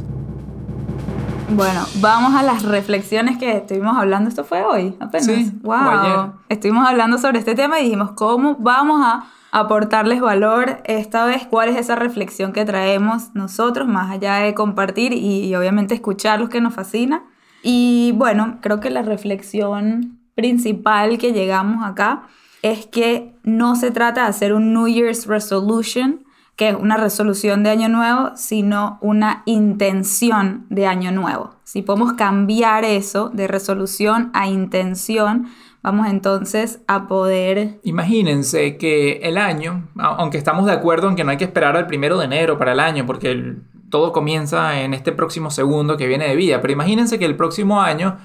bueno, 1.48 1.86
vamos 2.00 2.34
a 2.34 2.42
las 2.42 2.62
reflexiones 2.64 3.38
que 3.38 3.56
estuvimos 3.58 3.96
hablando. 3.96 4.28
Esto 4.28 4.44
fue 4.44 4.64
hoy, 4.64 4.96
apenas. 5.00 5.26
Sí, 5.26 5.52
wow. 5.62 6.34
Estuvimos 6.48 6.86
hablando 6.88 7.18
sobre 7.18 7.38
este 7.38 7.54
tema 7.54 7.80
y 7.80 7.84
dijimos 7.84 8.12
cómo 8.12 8.56
vamos 8.58 9.00
a 9.04 9.26
aportarles 9.52 10.20
valor 10.20 10.82
esta 10.84 11.24
vez, 11.24 11.46
cuál 11.46 11.70
es 11.70 11.76
esa 11.76 11.94
reflexión 11.96 12.52
que 12.52 12.64
traemos 12.64 13.34
nosotros, 13.34 13.88
más 13.88 14.10
allá 14.10 14.36
de 14.36 14.54
compartir 14.54 15.12
y, 15.12 15.54
obviamente 15.54 15.94
escuchar 15.94 16.40
los 16.40 16.48
que 16.48 16.60
nos 16.60 16.74
fascina. 16.74 17.24
Y 17.62 18.12
bueno, 18.16 18.58
creo 18.60 18.80
que 18.80 18.90
la 18.90 19.02
reflexión 19.02 20.18
principal 20.34 21.16
que 21.18 21.32
llegamos 21.32 21.86
acá 21.86 22.24
es 22.62 22.86
que 22.86 23.34
no 23.44 23.76
se 23.76 23.90
trata 23.90 24.22
de 24.24 24.28
hacer 24.28 24.52
un 24.52 24.74
New 24.74 24.88
Year's 24.88 25.26
Resolution 25.26 26.25
que 26.56 26.70
es 26.70 26.74
una 26.74 26.96
resolución 26.96 27.62
de 27.62 27.70
año 27.70 27.88
nuevo, 27.88 28.30
sino 28.34 28.98
una 29.02 29.42
intención 29.44 30.66
de 30.70 30.86
año 30.86 31.12
nuevo. 31.12 31.54
Si 31.64 31.82
podemos 31.82 32.14
cambiar 32.14 32.84
eso 32.84 33.28
de 33.28 33.46
resolución 33.46 34.30
a 34.32 34.48
intención, 34.48 35.48
vamos 35.82 36.08
entonces 36.08 36.80
a 36.88 37.06
poder... 37.06 37.78
Imagínense 37.82 38.78
que 38.78 39.18
el 39.22 39.36
año, 39.36 39.86
aunque 39.98 40.38
estamos 40.38 40.64
de 40.64 40.72
acuerdo 40.72 41.08
en 41.10 41.16
que 41.16 41.24
no 41.24 41.30
hay 41.30 41.36
que 41.36 41.44
esperar 41.44 41.76
al 41.76 41.86
primero 41.86 42.18
de 42.18 42.24
enero 42.24 42.58
para 42.58 42.72
el 42.72 42.80
año, 42.80 43.04
porque 43.04 43.56
todo 43.90 44.12
comienza 44.12 44.80
en 44.80 44.94
este 44.94 45.12
próximo 45.12 45.50
segundo 45.50 45.98
que 45.98 46.06
viene 46.06 46.26
de 46.26 46.36
vida, 46.36 46.62
pero 46.62 46.72
imagínense 46.72 47.18
que 47.18 47.26
el 47.26 47.36
próximo 47.36 47.82
año 47.82 48.16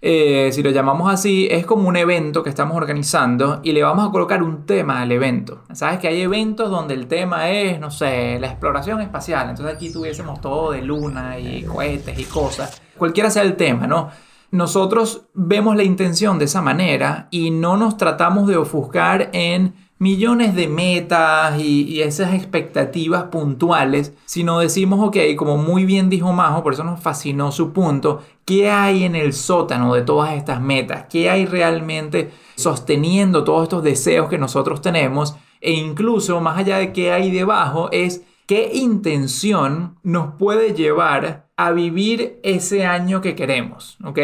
eh, 0.00 0.50
si 0.52 0.62
lo 0.62 0.70
llamamos 0.70 1.12
así, 1.12 1.48
es 1.50 1.64
como 1.64 1.88
un 1.88 1.96
evento 1.96 2.42
que 2.42 2.50
estamos 2.50 2.76
organizando 2.76 3.60
y 3.62 3.72
le 3.72 3.82
vamos 3.82 4.08
a 4.08 4.12
colocar 4.12 4.42
un 4.42 4.66
tema 4.66 5.00
al 5.00 5.10
evento. 5.10 5.62
Sabes 5.72 5.98
que 5.98 6.08
hay 6.08 6.20
eventos 6.20 6.70
donde 6.70 6.94
el 6.94 7.06
tema 7.06 7.50
es, 7.50 7.80
no 7.80 7.90
sé, 7.90 8.38
la 8.38 8.48
exploración 8.48 9.00
espacial. 9.00 9.48
Entonces 9.50 9.74
aquí 9.74 9.90
tuviésemos 9.90 10.40
todo 10.40 10.72
de 10.72 10.82
luna 10.82 11.38
y 11.38 11.62
cohetes 11.64 12.18
y 12.18 12.24
cosas. 12.24 12.82
Cualquiera 12.96 13.30
sea 13.30 13.42
el 13.42 13.56
tema, 13.56 13.86
¿no? 13.86 14.10
Nosotros 14.50 15.26
vemos 15.34 15.76
la 15.76 15.82
intención 15.82 16.38
de 16.38 16.44
esa 16.44 16.62
manera 16.62 17.28
y 17.30 17.50
no 17.50 17.76
nos 17.76 17.96
tratamos 17.96 18.46
de 18.46 18.56
ofuscar 18.56 19.30
en 19.32 19.74
millones 19.98 20.54
de 20.54 20.68
metas 20.68 21.58
y, 21.60 22.00
esas 22.02 22.34
expectativas 22.34 23.24
puntuales, 23.24 24.12
sino 24.26 24.58
decimos, 24.58 25.00
ok, 25.00 25.16
como 25.36 25.56
muy 25.56 25.84
bien 25.84 26.10
dijo 26.10 26.32
Majo, 26.32 26.62
por 26.62 26.74
eso 26.74 26.84
nos 26.84 27.00
fascinó 27.00 27.52
su 27.52 27.72
punto, 27.72 28.22
¿qué 28.44 28.70
hay 28.70 29.04
en 29.04 29.16
el 29.16 29.32
sótano 29.32 29.94
de 29.94 30.02
todas 30.02 30.34
estas 30.34 30.60
metas? 30.60 31.06
¿Qué 31.10 31.30
hay 31.30 31.46
realmente 31.46 32.30
sosteniendo 32.56 33.44
todos 33.44 33.64
estos 33.64 33.82
deseos 33.82 34.28
que 34.28 34.38
nosotros 34.38 34.82
tenemos? 34.82 35.36
E 35.60 35.72
incluso 35.72 36.40
más 36.40 36.58
allá 36.58 36.78
de 36.78 36.92
qué 36.92 37.12
hay 37.12 37.30
debajo, 37.30 37.88
es 37.90 38.22
qué 38.46 38.70
intención 38.74 39.96
nos 40.02 40.34
puede 40.34 40.74
llevar 40.74 41.48
a 41.56 41.72
vivir 41.72 42.38
ese 42.42 42.84
año 42.84 43.22
que 43.22 43.34
queremos, 43.34 43.96
¿ok? 44.04 44.18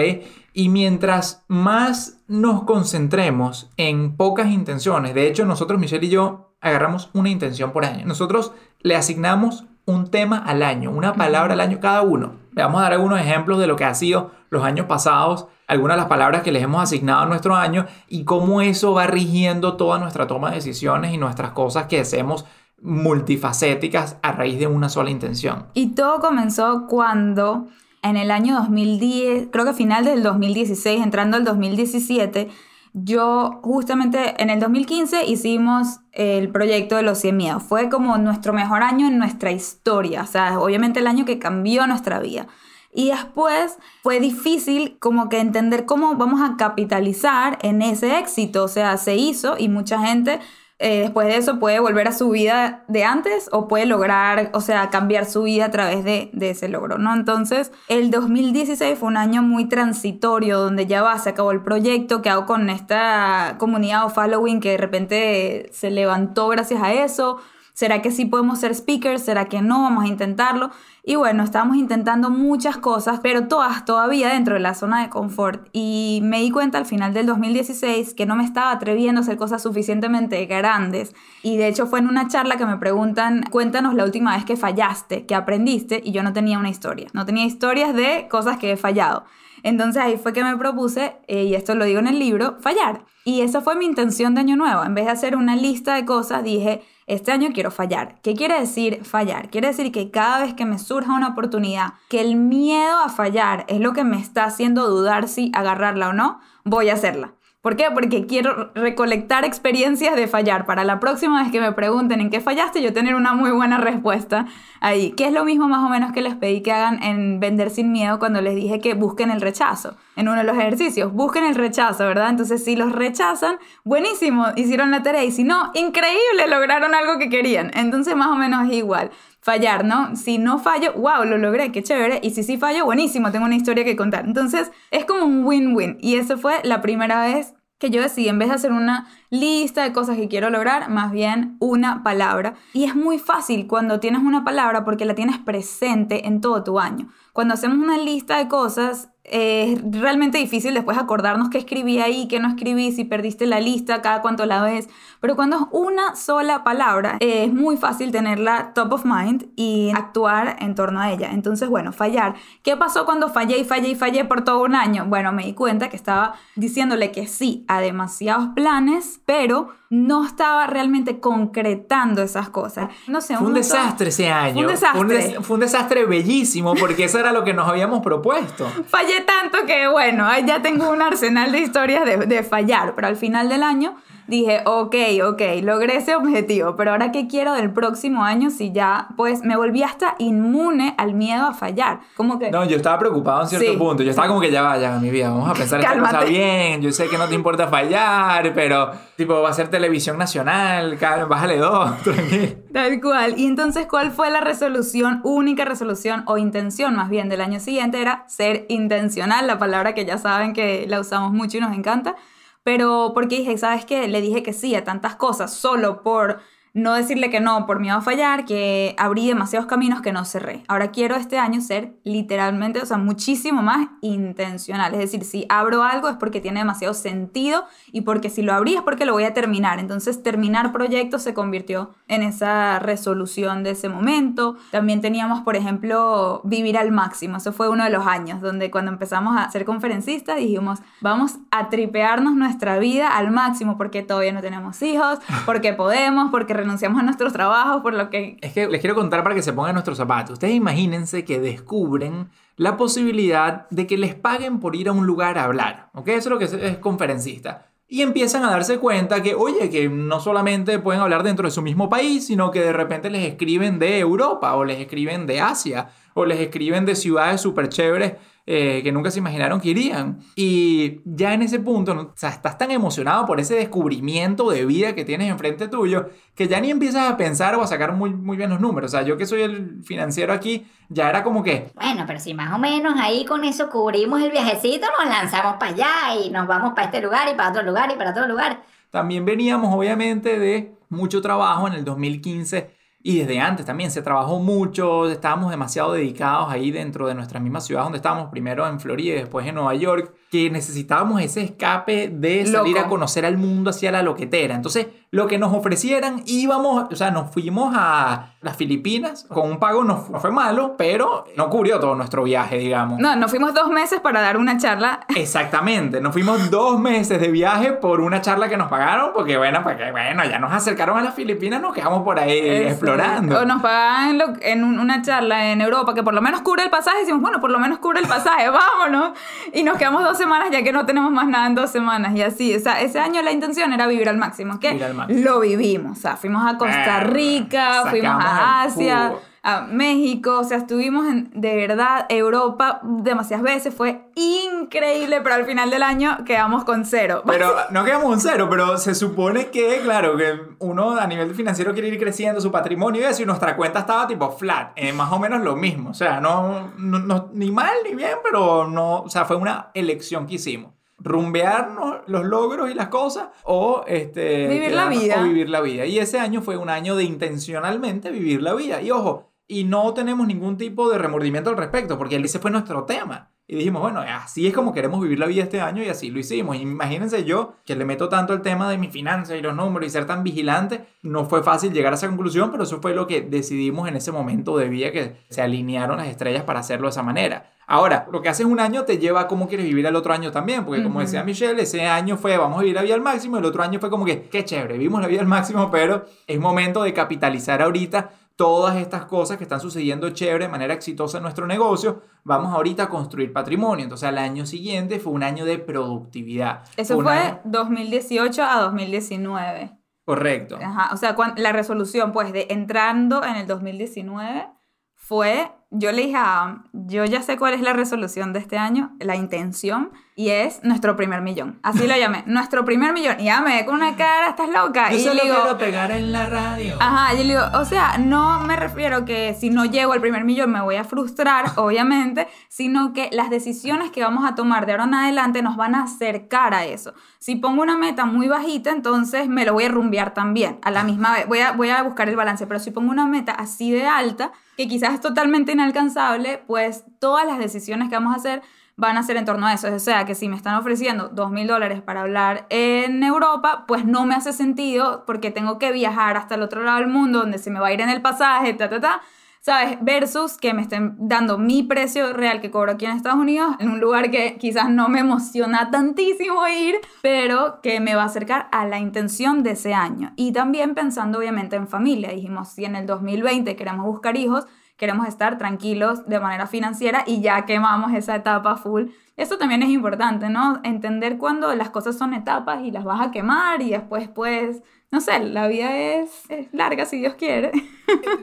Y 0.52 0.68
mientras 0.68 1.44
más 1.48 2.21
nos 2.32 2.64
concentremos 2.64 3.68
en 3.76 4.16
pocas 4.16 4.48
intenciones, 4.48 5.14
de 5.14 5.26
hecho 5.26 5.44
nosotros, 5.44 5.78
Michelle 5.78 6.06
y 6.06 6.08
yo, 6.08 6.54
agarramos 6.62 7.10
una 7.12 7.28
intención 7.28 7.72
por 7.72 7.84
año. 7.84 8.06
Nosotros 8.06 8.52
le 8.80 8.96
asignamos 8.96 9.64
un 9.84 10.10
tema 10.10 10.38
al 10.38 10.62
año, 10.62 10.90
una 10.90 11.12
palabra 11.12 11.52
al 11.52 11.60
año 11.60 11.78
cada 11.78 12.00
uno. 12.00 12.36
Le 12.52 12.62
vamos 12.62 12.80
a 12.80 12.84
dar 12.84 12.94
algunos 12.94 13.20
ejemplos 13.20 13.58
de 13.58 13.66
lo 13.66 13.76
que 13.76 13.84
ha 13.84 13.92
sido 13.92 14.30
los 14.48 14.64
años 14.64 14.86
pasados, 14.86 15.46
algunas 15.66 15.96
de 15.96 16.00
las 16.00 16.08
palabras 16.08 16.42
que 16.42 16.52
les 16.52 16.62
hemos 16.62 16.82
asignado 16.82 17.20
a 17.20 17.26
nuestro 17.26 17.54
año 17.54 17.84
y 18.08 18.24
cómo 18.24 18.62
eso 18.62 18.94
va 18.94 19.06
rigiendo 19.06 19.76
toda 19.76 19.98
nuestra 19.98 20.26
toma 20.26 20.48
de 20.48 20.56
decisiones 20.56 21.12
y 21.12 21.18
nuestras 21.18 21.50
cosas 21.50 21.84
que 21.84 22.00
hacemos 22.00 22.46
multifacéticas 22.80 24.16
a 24.22 24.32
raíz 24.32 24.58
de 24.58 24.68
una 24.68 24.88
sola 24.88 25.10
intención. 25.10 25.66
Y 25.74 25.88
todo 25.88 26.20
comenzó 26.20 26.86
cuando 26.88 27.66
en 28.02 28.16
el 28.16 28.30
año 28.30 28.56
2010, 28.56 29.48
creo 29.50 29.64
que 29.64 29.72
final 29.72 30.04
del 30.04 30.22
2016, 30.22 31.02
entrando 31.02 31.36
al 31.36 31.44
2017, 31.44 32.48
yo 32.94 33.60
justamente 33.62 34.34
en 34.42 34.50
el 34.50 34.60
2015 34.60 35.24
hicimos 35.24 36.00
el 36.12 36.50
proyecto 36.50 36.96
de 36.96 37.02
los 37.02 37.18
100 37.18 37.36
miedos. 37.36 37.62
Fue 37.62 37.88
como 37.88 38.18
nuestro 38.18 38.52
mejor 38.52 38.82
año 38.82 39.06
en 39.06 39.18
nuestra 39.18 39.50
historia, 39.50 40.22
o 40.22 40.26
sea, 40.26 40.58
obviamente 40.58 41.00
el 41.00 41.06
año 41.06 41.24
que 41.24 41.38
cambió 41.38 41.86
nuestra 41.86 42.18
vida. 42.18 42.48
Y 42.94 43.08
después 43.08 43.78
fue 44.02 44.20
difícil 44.20 44.98
como 44.98 45.30
que 45.30 45.40
entender 45.40 45.86
cómo 45.86 46.16
vamos 46.16 46.42
a 46.42 46.56
capitalizar 46.58 47.58
en 47.62 47.80
ese 47.80 48.18
éxito, 48.18 48.64
o 48.64 48.68
sea, 48.68 48.98
se 48.98 49.16
hizo 49.16 49.56
y 49.58 49.68
mucha 49.68 49.98
gente 50.04 50.40
eh, 50.82 50.98
después 51.02 51.28
de 51.28 51.36
eso 51.36 51.60
puede 51.60 51.78
volver 51.78 52.08
a 52.08 52.12
su 52.12 52.28
vida 52.30 52.82
de 52.88 53.04
antes 53.04 53.48
o 53.52 53.68
puede 53.68 53.86
lograr, 53.86 54.50
o 54.52 54.60
sea, 54.60 54.90
cambiar 54.90 55.26
su 55.26 55.44
vida 55.44 55.66
a 55.66 55.70
través 55.70 56.02
de, 56.02 56.30
de, 56.32 56.50
ese 56.50 56.68
logro, 56.68 56.98
¿no? 56.98 57.14
Entonces, 57.14 57.70
el 57.86 58.10
2016 58.10 58.98
fue 58.98 59.08
un 59.08 59.16
año 59.16 59.42
muy 59.42 59.66
transitorio 59.66 60.58
donde 60.58 60.86
ya 60.86 61.00
va, 61.02 61.16
se 61.20 61.30
acabó 61.30 61.52
el 61.52 61.62
proyecto 61.62 62.20
que 62.20 62.30
hago 62.30 62.46
con 62.46 62.68
esta 62.68 63.54
comunidad 63.58 64.06
o 64.06 64.10
following 64.10 64.58
que 64.58 64.70
de 64.70 64.76
repente 64.76 65.70
se 65.72 65.92
levantó 65.92 66.48
gracias 66.48 66.82
a 66.82 66.92
eso. 66.92 67.38
¿Será 67.74 68.02
que 68.02 68.10
sí 68.10 68.24
podemos 68.26 68.58
ser 68.58 68.74
speakers? 68.74 69.22
¿Será 69.22 69.46
que 69.46 69.62
no? 69.62 69.82
Vamos 69.82 70.04
a 70.04 70.08
intentarlo. 70.08 70.72
Y 71.04 71.16
bueno, 71.16 71.42
estábamos 71.42 71.78
intentando 71.78 72.30
muchas 72.30 72.76
cosas, 72.76 73.18
pero 73.20 73.48
todas 73.48 73.84
todavía 73.84 74.28
dentro 74.28 74.54
de 74.54 74.60
la 74.60 74.74
zona 74.74 75.02
de 75.02 75.10
confort. 75.10 75.68
Y 75.72 76.20
me 76.22 76.38
di 76.38 76.52
cuenta 76.52 76.78
al 76.78 76.86
final 76.86 77.12
del 77.12 77.26
2016 77.26 78.14
que 78.14 78.24
no 78.24 78.36
me 78.36 78.44
estaba 78.44 78.70
atreviendo 78.70 79.20
a 79.20 79.22
hacer 79.22 79.36
cosas 79.36 79.64
suficientemente 79.64 80.46
grandes. 80.46 81.12
Y 81.42 81.56
de 81.56 81.66
hecho 81.66 81.88
fue 81.88 81.98
en 81.98 82.06
una 82.06 82.28
charla 82.28 82.56
que 82.56 82.66
me 82.66 82.76
preguntan, 82.76 83.42
cuéntanos 83.50 83.94
la 83.94 84.04
última 84.04 84.36
vez 84.36 84.44
que 84.44 84.56
fallaste, 84.56 85.26
que 85.26 85.34
aprendiste, 85.34 86.00
y 86.04 86.12
yo 86.12 86.22
no 86.22 86.32
tenía 86.32 86.60
una 86.60 86.70
historia. 86.70 87.08
No 87.14 87.26
tenía 87.26 87.46
historias 87.46 87.94
de 87.94 88.28
cosas 88.30 88.58
que 88.58 88.70
he 88.70 88.76
fallado. 88.76 89.24
Entonces 89.64 90.00
ahí 90.00 90.16
fue 90.18 90.32
que 90.32 90.44
me 90.44 90.56
propuse, 90.56 91.16
eh, 91.26 91.44
y 91.44 91.56
esto 91.56 91.74
lo 91.74 91.84
digo 91.84 91.98
en 91.98 92.06
el 92.06 92.20
libro, 92.20 92.58
fallar. 92.60 93.04
Y 93.24 93.40
esa 93.40 93.60
fue 93.60 93.74
mi 93.74 93.86
intención 93.86 94.34
de 94.34 94.40
año 94.40 94.56
nuevo. 94.56 94.84
En 94.84 94.94
vez 94.94 95.06
de 95.06 95.12
hacer 95.12 95.36
una 95.36 95.56
lista 95.56 95.96
de 95.96 96.04
cosas, 96.04 96.44
dije, 96.44 96.82
este 97.06 97.32
año 97.32 97.50
quiero 97.52 97.70
fallar. 97.70 98.20
¿Qué 98.22 98.34
quiere 98.34 98.58
decir 98.58 99.04
fallar? 99.04 99.50
Quiere 99.50 99.68
decir 99.68 99.92
que 99.92 100.10
cada 100.10 100.40
vez 100.40 100.54
que 100.54 100.64
me 100.64 100.78
surja 100.78 101.14
una 101.14 101.28
oportunidad, 101.28 101.94
que 102.08 102.20
el 102.20 102.36
miedo 102.36 102.98
a 102.98 103.08
fallar 103.08 103.64
es 103.68 103.80
lo 103.80 103.92
que 103.92 104.04
me 104.04 104.18
está 104.18 104.44
haciendo 104.44 104.88
dudar 104.88 105.28
si 105.28 105.50
agarrarla 105.54 106.10
o 106.10 106.12
no, 106.12 106.40
voy 106.64 106.90
a 106.90 106.94
hacerla. 106.94 107.34
¿Por 107.62 107.76
qué? 107.76 107.86
Porque 107.94 108.26
quiero 108.26 108.72
recolectar 108.74 109.44
experiencias 109.44 110.16
de 110.16 110.26
fallar. 110.26 110.66
Para 110.66 110.82
la 110.82 110.98
próxima 110.98 111.40
vez 111.40 111.52
que 111.52 111.60
me 111.60 111.70
pregunten 111.70 112.20
en 112.20 112.28
qué 112.28 112.40
fallaste, 112.40 112.82
yo 112.82 112.92
tener 112.92 113.14
una 113.14 113.34
muy 113.34 113.52
buena 113.52 113.78
respuesta 113.78 114.46
ahí. 114.80 115.12
Que 115.12 115.26
es 115.26 115.32
lo 115.32 115.44
mismo 115.44 115.68
más 115.68 115.86
o 115.86 115.88
menos 115.88 116.10
que 116.10 116.22
les 116.22 116.34
pedí 116.34 116.60
que 116.62 116.72
hagan 116.72 117.00
en 117.04 117.38
Vender 117.38 117.70
sin 117.70 117.92
Miedo 117.92 118.18
cuando 118.18 118.40
les 118.40 118.56
dije 118.56 118.80
que 118.80 118.94
busquen 118.94 119.30
el 119.30 119.40
rechazo. 119.40 119.96
En 120.16 120.28
uno 120.28 120.38
de 120.38 120.44
los 120.44 120.58
ejercicios, 120.58 121.12
busquen 121.12 121.44
el 121.44 121.54
rechazo, 121.54 122.04
¿verdad? 122.04 122.30
Entonces, 122.30 122.64
si 122.64 122.74
los 122.74 122.90
rechazan, 122.90 123.58
buenísimo, 123.84 124.46
hicieron 124.56 124.90
la 124.90 125.04
tarea. 125.04 125.22
Y 125.22 125.30
si 125.30 125.44
no, 125.44 125.70
increíble, 125.74 126.48
lograron 126.48 126.96
algo 126.96 127.20
que 127.20 127.30
querían. 127.30 127.70
Entonces, 127.74 128.16
más 128.16 128.28
o 128.28 128.34
menos 128.34 128.68
es 128.68 128.74
igual 128.74 129.12
fallar, 129.42 129.84
¿no? 129.84 130.16
Si 130.16 130.38
no 130.38 130.58
fallo, 130.58 130.94
wow, 130.94 131.24
lo 131.24 131.36
logré, 131.36 131.72
qué 131.72 131.82
chévere. 131.82 132.20
Y 132.22 132.30
si 132.30 132.42
sí 132.44 132.56
fallo, 132.56 132.86
buenísimo, 132.86 133.30
tengo 133.30 133.44
una 133.44 133.56
historia 133.56 133.84
que 133.84 133.96
contar. 133.96 134.24
Entonces, 134.24 134.70
es 134.90 135.04
como 135.04 135.24
un 135.24 135.44
win-win. 135.44 135.98
Y 136.00 136.14
eso 136.14 136.38
fue 136.38 136.60
la 136.62 136.80
primera 136.80 137.22
vez 137.22 137.54
que 137.78 137.90
yo 137.90 138.00
decidí, 138.00 138.28
en 138.28 138.38
vez 138.38 138.48
de 138.48 138.54
hacer 138.54 138.70
una 138.70 139.08
lista 139.28 139.82
de 139.82 139.92
cosas 139.92 140.16
que 140.16 140.28
quiero 140.28 140.50
lograr, 140.50 140.88
más 140.88 141.10
bien 141.10 141.56
una 141.58 142.04
palabra. 142.04 142.54
Y 142.72 142.84
es 142.84 142.94
muy 142.94 143.18
fácil 143.18 143.66
cuando 143.66 143.98
tienes 143.98 144.22
una 144.22 144.44
palabra 144.44 144.84
porque 144.84 145.04
la 145.04 145.16
tienes 145.16 145.38
presente 145.38 146.28
en 146.28 146.40
todo 146.40 146.62
tu 146.62 146.78
año. 146.78 147.08
Cuando 147.32 147.54
hacemos 147.54 147.78
una 147.78 147.98
lista 147.98 148.38
de 148.38 148.46
cosas, 148.46 149.10
es 149.24 149.80
realmente 149.88 150.38
difícil 150.38 150.74
después 150.74 150.98
acordarnos 150.98 151.48
qué 151.48 151.58
escribí 151.58 152.00
ahí, 152.00 152.26
qué 152.26 152.40
no 152.40 152.48
escribí, 152.48 152.90
si 152.92 153.04
perdiste 153.04 153.46
la 153.46 153.60
lista, 153.60 154.02
cada 154.02 154.20
cuánto 154.20 154.46
la 154.46 154.62
ves. 154.62 154.88
Pero 155.20 155.36
cuando 155.36 155.56
es 155.56 155.62
una 155.70 156.16
sola 156.16 156.64
palabra, 156.64 157.18
es 157.20 157.52
muy 157.52 157.76
fácil 157.76 158.10
tenerla 158.10 158.72
top 158.74 158.92
of 158.94 159.04
mind 159.04 159.46
y 159.54 159.90
actuar 159.94 160.56
en 160.58 160.74
torno 160.74 161.00
a 161.00 161.12
ella. 161.12 161.30
Entonces, 161.32 161.68
bueno, 161.68 161.92
fallar. 161.92 162.34
¿Qué 162.62 162.76
pasó 162.76 163.04
cuando 163.04 163.28
fallé 163.28 163.58
y 163.58 163.64
fallé 163.64 163.90
y 163.90 163.94
fallé 163.94 164.24
por 164.24 164.42
todo 164.42 164.62
un 164.64 164.74
año? 164.74 165.06
Bueno, 165.06 165.32
me 165.32 165.44
di 165.44 165.54
cuenta 165.54 165.88
que 165.88 165.96
estaba 165.96 166.34
diciéndole 166.56 167.12
que 167.12 167.26
sí 167.28 167.64
a 167.68 167.80
demasiados 167.80 168.48
planes, 168.54 169.20
pero 169.24 169.68
no 169.92 170.24
estaba 170.24 170.66
realmente 170.66 171.20
concretando 171.20 172.22
esas 172.22 172.48
cosas. 172.48 172.88
No 173.08 173.20
sé, 173.20 173.36
fue 173.36 173.48
un, 173.48 173.52
desastre 173.52 174.08
ese 174.08 174.30
año. 174.30 174.54
Fue 174.54 174.62
un 174.62 174.68
desastre. 174.68 175.36
Fue 175.42 175.54
un, 175.54 175.60
desastre 175.60 176.06
bellísimo 176.06 176.74
porque 176.74 177.04
eso 177.04 177.18
era 177.18 177.30
lo 177.30 177.44
que 177.44 177.52
nos 177.52 177.68
habíamos 177.68 178.00
propuesto. 178.00 178.66
Fallé 178.86 179.20
tanto 179.20 179.66
que, 179.66 179.86
bueno, 179.88 180.26
ya 180.46 180.62
tengo 180.62 180.88
un 180.90 181.02
arsenal 181.02 181.52
de 181.52 181.58
historias 181.58 182.06
de, 182.06 182.16
de 182.16 182.42
fallar, 182.42 182.94
pero 182.94 183.06
al 183.06 183.16
final 183.16 183.50
del 183.50 183.62
año 183.62 183.96
dije, 184.32 184.62
ok, 184.64 184.94
ok, 185.24 185.42
logré 185.62 185.96
ese 185.96 186.16
objetivo, 186.16 186.74
pero 186.74 186.92
ahora 186.92 187.12
qué 187.12 187.28
quiero 187.28 187.52
del 187.52 187.70
próximo 187.70 188.24
año 188.24 188.48
si 188.48 188.72
ya, 188.72 189.08
pues 189.16 189.42
me 189.42 189.56
volví 189.56 189.82
hasta 189.82 190.14
inmune 190.18 190.94
al 190.96 191.12
miedo 191.12 191.46
a 191.46 191.52
fallar. 191.52 192.00
Como 192.16 192.38
que... 192.38 192.50
No, 192.50 192.64
yo 192.64 192.76
estaba 192.76 192.98
preocupado 192.98 193.42
en 193.42 193.48
cierto 193.48 193.78
punto, 193.78 194.02
yo 194.02 194.10
estaba 194.10 194.28
como 194.28 194.40
que 194.40 194.50
ya 194.50 194.62
vaya, 194.62 194.98
mi 194.98 195.10
vida, 195.10 195.28
vamos 195.28 195.50
a 195.50 195.52
pensar 195.52 195.80
esta 195.80 195.98
cosa 195.98 196.24
bien, 196.24 196.80
yo 196.80 196.90
sé 196.92 197.08
que 197.08 197.18
no 197.18 197.28
te 197.28 197.34
importa 197.34 197.68
fallar, 197.68 198.54
pero 198.54 198.90
tipo 199.16 199.42
va 199.42 199.50
a 199.50 199.52
ser 199.52 199.68
televisión 199.68 200.16
nacional, 200.16 200.98
bájale 201.28 201.58
dos, 201.58 201.98
tranquilo. 202.02 202.54
Tal 202.72 203.00
cual, 203.02 203.38
y 203.38 203.46
entonces 203.46 203.86
¿cuál 203.86 204.12
fue 204.12 204.30
la 204.30 204.40
resolución, 204.40 205.20
única 205.24 205.66
resolución 205.66 206.24
o 206.26 206.38
intención 206.38 206.96
más 206.96 207.10
bien 207.10 207.28
del 207.28 207.42
año 207.42 207.60
siguiente? 207.60 208.00
Era 208.00 208.24
ser 208.28 208.64
intencional, 208.70 209.46
la 209.46 209.58
palabra 209.58 209.92
que 209.92 210.06
ya 210.06 210.16
saben 210.16 210.54
que 210.54 210.86
la 210.88 211.00
usamos 211.00 211.32
mucho 211.32 211.58
y 211.58 211.60
nos 211.60 211.76
encanta 211.76 212.16
pero 212.62 213.12
porque 213.14 213.36
dije, 213.38 213.56
¿sabes 213.58 213.84
qué? 213.84 214.08
Le 214.08 214.20
dije 214.20 214.42
que 214.42 214.52
sí 214.52 214.74
a 214.74 214.84
tantas 214.84 215.16
cosas 215.16 215.52
solo 215.54 216.02
por 216.02 216.40
no 216.74 216.94
decirle 216.94 217.30
que 217.30 217.40
no 217.40 217.66
por 217.66 217.80
miedo 217.80 217.98
a 217.98 218.00
fallar, 218.00 218.44
que 218.44 218.94
abrí 218.98 219.26
demasiados 219.26 219.66
caminos 219.66 220.00
que 220.00 220.12
no 220.12 220.24
cerré. 220.24 220.64
Ahora 220.68 220.90
quiero 220.90 221.16
este 221.16 221.38
año 221.38 221.60
ser 221.60 221.94
literalmente, 222.04 222.80
o 222.80 222.86
sea, 222.86 222.96
muchísimo 222.96 223.62
más 223.62 223.88
intencional. 224.00 224.94
Es 224.94 225.00
decir, 225.00 225.24
si 225.24 225.44
abro 225.48 225.82
algo 225.82 226.08
es 226.08 226.16
porque 226.16 226.40
tiene 226.40 226.60
demasiado 226.60 226.94
sentido 226.94 227.64
y 227.90 228.02
porque 228.02 228.30
si 228.30 228.42
lo 228.42 228.54
abrí 228.54 228.74
es 228.74 228.82
porque 228.82 229.04
lo 229.04 229.12
voy 229.12 229.24
a 229.24 229.34
terminar. 229.34 229.78
Entonces, 229.80 230.22
terminar 230.22 230.72
proyectos 230.72 231.22
se 231.22 231.34
convirtió 231.34 231.94
en 232.08 232.22
esa 232.22 232.78
resolución 232.78 233.62
de 233.64 233.70
ese 233.70 233.88
momento. 233.88 234.56
También 234.70 235.00
teníamos, 235.00 235.40
por 235.40 235.56
ejemplo, 235.56 236.40
vivir 236.44 236.78
al 236.78 236.90
máximo. 236.90 237.36
Eso 237.36 237.52
fue 237.52 237.68
uno 237.68 237.84
de 237.84 237.90
los 237.90 238.06
años 238.06 238.40
donde 238.40 238.70
cuando 238.70 238.90
empezamos 238.90 239.36
a 239.38 239.50
ser 239.50 239.64
conferencistas 239.64 240.38
dijimos, 240.38 240.80
vamos 241.00 241.36
a 241.50 241.68
tripearnos 241.68 242.34
nuestra 242.34 242.78
vida 242.78 243.08
al 243.08 243.30
máximo 243.30 243.76
porque 243.76 244.02
todavía 244.02 244.32
no 244.32 244.40
tenemos 244.40 244.80
hijos, 244.82 245.18
porque 245.44 245.74
podemos, 245.74 246.30
porque 246.30 246.54
renunciamos 246.62 247.00
a 247.00 247.04
nuestros 247.04 247.32
trabajos, 247.32 247.82
por 247.82 247.94
lo 247.94 248.10
que... 248.10 248.38
Es 248.40 248.52
que 248.52 248.68
les 248.68 248.80
quiero 248.80 248.96
contar 248.96 249.22
para 249.22 249.34
que 249.34 249.42
se 249.42 249.52
pongan 249.52 249.74
nuestros 249.74 249.98
zapatos. 249.98 250.34
Ustedes 250.34 250.54
imagínense 250.54 251.24
que 251.24 251.40
descubren 251.40 252.30
la 252.56 252.76
posibilidad 252.76 253.68
de 253.70 253.86
que 253.86 253.98
les 253.98 254.14
paguen 254.14 254.60
por 254.60 254.76
ir 254.76 254.88
a 254.88 254.92
un 254.92 255.06
lugar 255.06 255.38
a 255.38 255.44
hablar, 255.44 255.90
¿ok? 255.94 256.08
Eso 256.08 256.18
es 256.18 256.26
lo 256.26 256.38
que 256.38 256.44
es, 256.46 256.52
es 256.52 256.78
conferencista. 256.78 257.66
Y 257.88 258.00
empiezan 258.00 258.42
a 258.42 258.50
darse 258.50 258.78
cuenta 258.78 259.22
que, 259.22 259.34
oye, 259.34 259.68
que 259.68 259.90
no 259.90 260.18
solamente 260.18 260.78
pueden 260.78 261.02
hablar 261.02 261.22
dentro 261.22 261.46
de 261.46 261.50
su 261.50 261.60
mismo 261.60 261.90
país, 261.90 262.26
sino 262.26 262.50
que 262.50 262.60
de 262.60 262.72
repente 262.72 263.10
les 263.10 263.30
escriben 263.30 263.78
de 263.78 263.98
Europa 263.98 264.54
o 264.56 264.64
les 264.64 264.80
escriben 264.80 265.26
de 265.26 265.42
Asia 265.42 265.90
o 266.14 266.24
les 266.24 266.40
escriben 266.40 266.86
de 266.86 266.94
ciudades 266.94 267.42
súper 267.42 267.68
chéveres 267.68 268.14
eh, 268.44 268.80
que 268.82 268.90
nunca 268.90 269.10
se 269.10 269.20
imaginaron 269.20 269.60
que 269.60 269.70
irían. 269.70 270.18
Y 270.34 271.00
ya 271.04 271.32
en 271.32 271.42
ese 271.42 271.60
punto, 271.60 271.92
o 271.92 272.12
sea, 272.16 272.30
estás 272.30 272.58
tan 272.58 272.70
emocionado 272.70 273.24
por 273.24 273.38
ese 273.38 273.54
descubrimiento 273.54 274.50
de 274.50 274.66
vida 274.66 274.94
que 274.94 275.04
tienes 275.04 275.30
enfrente 275.30 275.68
tuyo, 275.68 276.08
que 276.34 276.48
ya 276.48 276.60
ni 276.60 276.70
empiezas 276.70 277.10
a 277.10 277.16
pensar 277.16 277.54
o 277.54 277.62
a 277.62 277.66
sacar 277.66 277.92
muy, 277.92 278.10
muy 278.10 278.36
bien 278.36 278.50
los 278.50 278.60
números. 278.60 278.92
O 278.92 278.96
sea, 278.96 279.06
yo 279.06 279.16
que 279.16 279.26
soy 279.26 279.42
el 279.42 279.84
financiero 279.84 280.32
aquí, 280.32 280.66
ya 280.88 281.08
era 281.08 281.22
como 281.22 281.42
que... 281.42 281.70
Bueno, 281.74 282.04
pero 282.06 282.18
si 282.18 282.34
más 282.34 282.52
o 282.52 282.58
menos 282.58 282.94
ahí 282.98 283.24
con 283.24 283.44
eso 283.44 283.70
cubrimos 283.70 284.20
el 284.20 284.32
viajecito, 284.32 284.86
nos 284.98 285.08
lanzamos 285.08 285.54
para 285.58 285.72
allá 285.72 286.22
y 286.24 286.30
nos 286.30 286.46
vamos 286.48 286.72
para 286.74 286.86
este 286.86 287.00
lugar 287.00 287.28
y 287.32 287.36
para 287.36 287.50
otro 287.50 287.62
lugar 287.62 287.90
y 287.92 287.96
para 287.96 288.10
otro 288.10 288.26
lugar. 288.26 288.62
También 288.90 289.24
veníamos 289.24 289.74
obviamente 289.74 290.38
de 290.38 290.72
mucho 290.88 291.22
trabajo 291.22 291.68
en 291.68 291.74
el 291.74 291.84
2015 291.84 292.81
y 293.02 293.18
desde 293.18 293.40
antes 293.40 293.66
también 293.66 293.90
se 293.90 294.02
trabajó 294.02 294.38
mucho, 294.38 295.10
estábamos 295.10 295.50
demasiado 295.50 295.92
dedicados 295.92 296.50
ahí 296.50 296.70
dentro 296.70 297.08
de 297.08 297.14
nuestra 297.14 297.40
misma 297.40 297.60
ciudad 297.60 297.82
donde 297.82 297.96
estábamos, 297.96 298.30
primero 298.30 298.66
en 298.66 298.80
Florida 298.80 299.14
y 299.14 299.18
después 299.18 299.46
en 299.46 299.56
Nueva 299.56 299.74
York, 299.74 300.14
que 300.32 300.48
necesitábamos 300.48 301.20
ese 301.20 301.42
escape 301.42 302.08
de 302.08 302.46
salir 302.46 302.78
a 302.78 302.86
conocer 302.86 303.26
al 303.26 303.36
mundo 303.36 303.68
hacia 303.68 303.92
la 303.92 304.02
loquetera. 304.02 304.54
Entonces, 304.54 304.86
lo 305.10 305.26
que 305.26 305.36
nos 305.36 305.52
ofrecieran, 305.52 306.22
íbamos, 306.24 306.90
o 306.90 306.96
sea, 306.96 307.10
nos 307.10 307.30
fuimos 307.30 307.74
a 307.76 308.30
las 308.40 308.56
Filipinas 308.56 309.26
con 309.28 309.50
un 309.50 309.58
pago, 309.58 309.84
no, 309.84 310.06
no 310.10 310.20
fue 310.20 310.30
malo, 310.30 310.74
pero 310.78 311.26
no 311.36 311.50
cubrió 311.50 311.78
todo 311.78 311.94
nuestro 311.96 312.22
viaje, 312.22 312.56
digamos. 312.56 312.98
No, 312.98 313.14
nos 313.14 313.30
fuimos 313.30 313.52
dos 313.52 313.68
meses 313.68 314.00
para 314.00 314.22
dar 314.22 314.38
una 314.38 314.56
charla. 314.56 315.00
Exactamente, 315.14 316.00
nos 316.00 316.14
fuimos 316.14 316.50
dos 316.50 316.80
meses 316.80 317.20
de 317.20 317.30
viaje 317.30 317.72
por 317.72 318.00
una 318.00 318.22
charla 318.22 318.48
que 318.48 318.56
nos 318.56 318.70
pagaron, 318.70 319.10
porque 319.12 319.36
bueno, 319.36 319.62
porque 319.62 319.90
bueno, 319.90 320.24
ya 320.24 320.38
nos 320.38 320.50
acercaron 320.50 320.96
a 320.96 321.02
las 321.02 321.14
Filipinas, 321.14 321.60
nos 321.60 321.74
quedamos 321.74 322.04
por 322.04 322.18
ahí 322.18 322.38
explorando. 322.38 323.38
O 323.38 323.44
nos 323.44 323.60
pagan 323.60 324.18
en 324.40 324.64
una 324.64 325.02
charla 325.02 325.52
en 325.52 325.60
Europa 325.60 325.92
que 325.92 326.02
por 326.02 326.14
lo 326.14 326.22
menos 326.22 326.40
cubre 326.40 326.62
el 326.62 326.70
pasaje, 326.70 326.96
y 326.96 327.00
decimos, 327.00 327.20
bueno, 327.20 327.38
por 327.38 327.50
lo 327.50 327.58
menos 327.58 327.80
cubre 327.80 328.00
el 328.00 328.08
pasaje, 328.08 328.48
vámonos. 328.78 329.10
Y 329.52 329.62
nos 329.62 329.76
quedamos 329.76 330.02
dos 330.04 330.21
semanas 330.22 330.48
ya 330.50 330.62
que 330.62 330.72
no 330.72 330.86
tenemos 330.86 331.10
más 331.10 331.26
nada 331.28 331.46
en 331.46 331.54
dos 331.54 331.70
semanas 331.70 332.14
y 332.14 332.22
así. 332.22 332.54
O 332.54 332.60
sea, 332.60 332.80
ese 332.80 332.98
año 332.98 333.22
la 333.22 333.32
intención 333.32 333.72
era 333.72 333.86
vivir 333.86 334.08
al 334.08 334.16
máximo. 334.16 334.58
Máximo. 334.94 335.20
Lo 335.20 335.40
vivimos. 335.40 335.98
O 335.98 336.00
sea, 336.00 336.16
fuimos 336.16 336.44
a 336.46 336.56
Costa 336.56 337.00
Rica, 337.00 337.84
fuimos 337.90 338.12
a 338.12 338.62
Asia, 338.62 339.12
a 339.42 339.62
México. 339.62 340.38
O 340.38 340.44
sea, 340.44 340.58
estuvimos 340.58 341.06
en, 341.06 341.30
de 341.34 341.56
verdad, 341.56 342.06
Europa 342.08 342.80
demasiadas 342.82 343.44
veces. 343.44 343.74
Fue 343.74 344.02
increíble, 344.14 345.20
pero 345.20 345.34
al 345.34 345.44
final 345.44 345.70
del 345.70 345.82
año 345.82 346.24
quedamos 346.24 346.64
con 346.64 346.84
cero. 346.84 347.22
Pero 347.26 347.54
no 347.70 347.84
quedamos 347.84 348.08
con 348.08 348.20
cero, 348.20 348.48
pero 348.50 348.76
se 348.76 348.94
supone 348.94 349.46
que, 349.46 349.80
claro, 349.82 350.16
que 350.16 350.38
uno 350.58 350.96
a 350.96 351.06
nivel 351.06 351.34
financiero 351.34 351.72
quiere 351.72 351.88
ir 351.88 351.98
creciendo 351.98 352.40
su 352.40 352.50
patrimonio 352.50 353.00
y 353.00 353.04
eso, 353.04 353.22
y 353.22 353.26
nuestra 353.26 353.56
cuenta 353.56 353.80
estaba 353.80 354.06
tipo 354.06 354.30
flat, 354.30 354.72
eh, 354.76 354.92
más 354.92 355.10
o 355.12 355.18
menos 355.18 355.42
lo 355.42 355.56
mismo. 355.56 355.90
O 355.90 355.94
sea, 355.94 356.20
no, 356.20 356.72
no, 356.76 356.98
no, 356.98 357.30
ni 357.32 357.50
mal 357.50 357.74
ni 357.88 357.94
bien, 357.94 358.18
pero 358.22 358.68
no, 358.68 359.00
o 359.00 359.08
sea, 359.08 359.24
fue 359.24 359.36
una 359.36 359.70
elección 359.74 360.26
que 360.26 360.34
hicimos 360.34 360.72
rumbearnos 360.98 362.02
los 362.06 362.24
logros 362.24 362.70
y 362.70 362.74
las 362.74 362.86
cosas 362.86 363.28
o 363.42 363.82
este 363.88 364.46
vivir 364.46 364.72
la 364.72 364.88
vida 364.88 365.20
o 365.20 365.24
vivir 365.24 365.50
la 365.50 365.60
vida 365.60 365.84
y 365.84 365.98
ese 365.98 366.20
año 366.20 366.42
fue 366.42 366.56
un 366.56 366.68
año 366.68 366.94
de 366.94 367.02
intencionalmente 367.02 368.12
vivir 368.12 368.40
la 368.40 368.54
vida 368.54 368.80
y 368.80 368.92
ojo 368.92 369.31
y 369.52 369.64
no 369.64 369.92
tenemos 369.92 370.26
ningún 370.26 370.56
tipo 370.56 370.88
de 370.90 370.96
remordimiento 370.96 371.50
al 371.50 371.58
respecto 371.58 371.98
porque 371.98 372.16
ese 372.16 372.38
fue 372.38 372.50
nuestro 372.50 372.84
tema 372.84 373.32
y 373.46 373.56
dijimos, 373.56 373.82
bueno, 373.82 374.00
así 374.00 374.46
es 374.46 374.54
como 374.54 374.72
queremos 374.72 375.02
vivir 375.02 375.18
la 375.18 375.26
vida 375.26 375.42
este 375.42 375.60
año 375.60 375.82
y 375.82 375.88
así 375.90 376.10
lo 376.10 376.20
hicimos. 376.20 376.56
Imagínense 376.56 377.24
yo, 377.24 377.56
que 377.66 377.76
le 377.76 377.84
meto 377.84 378.08
tanto 378.08 378.32
el 378.32 378.40
tema 378.40 378.70
de 378.70 378.78
mi 378.78 378.88
finanzas 378.88 379.36
y 379.36 379.42
los 379.42 379.54
números 379.54 379.88
y 379.88 379.90
ser 379.90 380.06
tan 380.06 380.24
vigilante, 380.24 380.86
no 381.02 381.26
fue 381.26 381.42
fácil 381.42 381.70
llegar 381.70 381.92
a 381.92 381.96
esa 381.96 382.08
conclusión, 382.08 382.50
pero 382.50 382.62
eso 382.62 382.80
fue 382.80 382.94
lo 382.94 383.06
que 383.06 383.20
decidimos 383.20 383.88
en 383.88 383.96
ese 383.96 384.10
momento 384.10 384.56
de 384.56 384.70
vida 384.70 384.90
que 384.90 385.16
se 385.28 385.42
alinearon 385.42 385.98
las 385.98 386.06
estrellas 386.06 386.44
para 386.44 386.60
hacerlo 386.60 386.86
de 386.86 386.92
esa 386.92 387.02
manera. 387.02 387.50
Ahora, 387.66 388.06
lo 388.10 388.22
que 388.22 388.28
haces 388.28 388.46
un 388.46 388.58
año 388.58 388.84
te 388.84 388.98
lleva 388.98 389.22
a 389.22 389.28
cómo 389.28 389.48
quieres 389.48 389.66
vivir 389.66 389.84
el 389.86 389.96
otro 389.96 390.12
año 390.12 390.30
también, 390.30 390.64
porque 390.64 390.82
como 390.82 391.00
decía 391.00 391.22
Michelle, 391.22 391.60
ese 391.60 391.86
año 391.86 392.16
fue 392.16 392.36
vamos 392.36 392.58
a 392.58 392.62
vivir 392.62 392.76
la 392.76 392.82
vida 392.82 392.94
al 392.94 393.00
máximo, 393.00 393.38
el 393.38 393.44
otro 393.44 393.62
año 393.62 393.80
fue 393.80 393.90
como 393.90 394.04
que, 394.04 394.22
qué 394.22 394.44
chévere, 394.44 394.74
vivimos 394.74 395.00
la 395.00 395.08
vida 395.08 395.20
al 395.20 395.26
máximo, 395.26 395.70
pero 395.70 396.06
es 396.26 396.40
momento 396.40 396.82
de 396.82 396.92
capitalizar 396.92 397.60
ahorita 397.62 398.10
todas 398.42 398.74
estas 398.74 399.04
cosas 399.04 399.36
que 399.36 399.44
están 399.44 399.60
sucediendo 399.60 400.10
chévere 400.10 400.46
de 400.46 400.50
manera 400.50 400.74
exitosa 400.74 401.18
en 401.18 401.22
nuestro 401.22 401.46
negocio, 401.46 402.02
vamos 402.24 402.52
ahorita 402.52 402.82
a 402.82 402.88
construir 402.88 403.32
patrimonio. 403.32 403.84
Entonces, 403.84 404.08
el 404.08 404.18
año 404.18 404.46
siguiente 404.46 404.98
fue 404.98 405.12
un 405.12 405.22
año 405.22 405.44
de 405.44 405.58
productividad. 405.58 406.64
Eso 406.76 407.00
fue 407.00 407.38
2018 407.44 408.42
a 408.42 408.62
2019. 408.62 409.78
Correcto. 410.04 410.58
Ajá, 410.60 410.92
o 410.92 410.96
sea, 410.96 411.14
la 411.36 411.52
resolución, 411.52 412.10
pues, 412.10 412.32
de 412.32 412.48
entrando 412.50 413.22
en 413.22 413.36
el 413.36 413.46
2019 413.46 414.48
fue, 414.96 415.52
yo 415.72 415.90
le 415.90 416.02
dije 416.02 416.16
a, 416.16 416.64
yo 416.72 417.04
ya 417.06 417.22
sé 417.22 417.38
cuál 417.38 417.54
es 417.54 417.62
la 417.62 417.72
resolución 417.72 418.34
de 418.34 418.40
este 418.40 418.58
año, 418.58 418.92
la 419.00 419.16
intención, 419.16 419.90
y 420.14 420.28
es 420.28 420.62
nuestro 420.62 420.94
primer 420.96 421.22
millón. 421.22 421.58
Así 421.62 421.86
lo 421.86 421.96
llamé, 421.96 422.22
nuestro 422.26 422.66
primer 422.66 422.92
millón. 422.92 423.18
Y 423.18 423.24
ya 423.24 423.40
me 423.40 423.56
ve 423.56 423.64
con 423.64 423.76
una 423.76 423.96
cara, 423.96 424.28
estás 424.28 424.50
loca. 424.50 424.92
y 424.92 425.02
yo 425.02 425.14
le 425.14 425.22
digo, 425.22 425.36
quiero 425.36 425.58
pegar 425.58 425.90
en 425.90 426.12
la 426.12 426.26
radio. 426.26 426.76
Ajá, 426.78 427.14
yo 427.14 427.22
le 427.22 427.28
digo, 427.30 427.42
o 427.54 427.64
sea, 427.64 427.96
no 427.96 428.40
me 428.40 428.56
refiero 428.56 429.06
que 429.06 429.34
si 429.34 429.48
no 429.48 429.64
llego 429.64 429.94
al 429.94 430.02
primer 430.02 430.24
millón 430.24 430.52
me 430.52 430.60
voy 430.60 430.76
a 430.76 430.84
frustrar, 430.84 431.52
obviamente, 431.56 432.28
sino 432.48 432.92
que 432.92 433.08
las 433.10 433.30
decisiones 433.30 433.90
que 433.90 434.02
vamos 434.02 434.30
a 434.30 434.34
tomar 434.34 434.66
de 434.66 434.72
ahora 434.72 434.84
en 434.84 434.94
adelante 434.94 435.40
nos 435.40 435.56
van 435.56 435.74
a 435.74 435.84
acercar 435.84 436.52
a 436.52 436.66
eso. 436.66 436.92
Si 437.18 437.36
pongo 437.36 437.62
una 437.62 437.78
meta 437.78 438.04
muy 438.04 438.28
bajita, 438.28 438.70
entonces 438.70 439.28
me 439.28 439.46
lo 439.46 439.54
voy 439.54 439.64
a 439.64 439.68
rumbear 439.70 440.12
también, 440.12 440.58
a 440.62 440.70
la 440.70 440.84
misma 440.84 441.14
vez. 441.14 441.26
Voy 441.26 441.38
a, 441.38 441.52
voy 441.52 441.70
a 441.70 441.82
buscar 441.82 442.10
el 442.10 442.16
balance, 442.16 442.46
pero 442.46 442.60
si 442.60 442.70
pongo 442.70 442.90
una 442.90 443.06
meta 443.06 443.32
así 443.32 443.70
de 443.70 443.86
alta, 443.86 444.32
que 444.56 444.68
quizás 444.68 444.94
es 444.94 445.00
totalmente 445.00 445.52
inalcanzable, 445.62 446.42
pues 446.46 446.84
todas 446.98 447.26
las 447.26 447.38
decisiones 447.38 447.88
que 447.88 447.94
vamos 447.94 448.12
a 448.12 448.16
hacer 448.16 448.42
van 448.76 448.96
a 448.96 449.02
ser 449.02 449.16
en 449.16 449.24
torno 449.24 449.46
a 449.46 449.54
eso. 449.54 449.72
O 449.72 449.78
sea, 449.78 450.04
que 450.04 450.14
si 450.14 450.28
me 450.28 450.36
están 450.36 450.56
ofreciendo 450.56 451.08
dos 451.08 451.30
mil 451.30 451.46
dólares 451.46 451.82
para 451.82 452.02
hablar 452.02 452.46
en 452.50 453.02
Europa, 453.02 453.64
pues 453.66 453.84
no 453.84 454.06
me 454.06 454.14
hace 454.14 454.32
sentido 454.32 455.04
porque 455.06 455.30
tengo 455.30 455.58
que 455.58 455.72
viajar 455.72 456.16
hasta 456.16 456.34
el 456.34 456.42
otro 456.42 456.62
lado 456.62 456.78
del 456.78 456.88
mundo 456.88 457.20
donde 457.20 457.38
se 457.38 457.50
me 457.50 457.60
va 457.60 457.68
a 457.68 457.72
ir 457.72 457.80
en 457.80 457.90
el 457.90 458.02
pasaje, 458.02 458.54
ta, 458.54 458.68
ta, 458.68 458.80
ta. 458.80 459.00
¿Sabes? 459.40 459.76
Versus 459.80 460.38
que 460.38 460.54
me 460.54 460.62
estén 460.62 460.94
dando 461.00 461.36
mi 461.36 461.64
precio 461.64 462.12
real 462.12 462.40
que 462.40 462.52
cobro 462.52 462.70
aquí 462.70 462.84
en 462.84 462.92
Estados 462.92 463.18
Unidos, 463.18 463.56
en 463.58 463.70
un 463.70 463.80
lugar 463.80 464.12
que 464.12 464.36
quizás 464.38 464.70
no 464.70 464.88
me 464.88 465.00
emociona 465.00 465.68
tantísimo 465.72 466.46
ir, 466.46 466.76
pero 467.02 467.60
que 467.60 467.80
me 467.80 467.96
va 467.96 468.04
a 468.04 468.06
acercar 468.06 468.46
a 468.52 468.66
la 468.66 468.78
intención 468.78 469.42
de 469.42 469.52
ese 469.52 469.74
año. 469.74 470.12
Y 470.14 470.30
también 470.30 470.76
pensando 470.76 471.18
obviamente 471.18 471.56
en 471.56 471.66
familia. 471.66 472.10
Dijimos, 472.10 472.50
si 472.50 472.64
en 472.64 472.76
el 472.76 472.86
2020 472.86 473.56
queremos 473.56 473.84
buscar 473.84 474.16
hijos, 474.16 474.46
queremos 474.76 475.06
estar 475.06 475.38
tranquilos 475.38 476.06
de 476.06 476.20
manera 476.20 476.46
financiera 476.46 477.04
y 477.06 477.20
ya 477.20 477.44
quemamos 477.46 477.92
esa 477.92 478.16
etapa 478.16 478.56
full. 478.56 478.86
Eso 479.16 479.36
también 479.36 479.62
es 479.62 479.68
importante, 479.68 480.28
¿no? 480.28 480.60
Entender 480.64 481.18
cuando 481.18 481.54
las 481.54 481.70
cosas 481.70 481.96
son 481.98 482.14
etapas 482.14 482.62
y 482.64 482.70
las 482.70 482.84
vas 482.84 483.00
a 483.00 483.10
quemar 483.10 483.60
y 483.60 483.70
después 483.70 484.08
pues, 484.08 484.62
no 484.90 485.00
sé, 485.00 485.20
la 485.20 485.48
vida 485.48 485.76
es, 485.76 486.10
es 486.30 486.52
larga 486.52 486.86
si 486.86 486.98
Dios 486.98 487.14
quiere. 487.14 487.52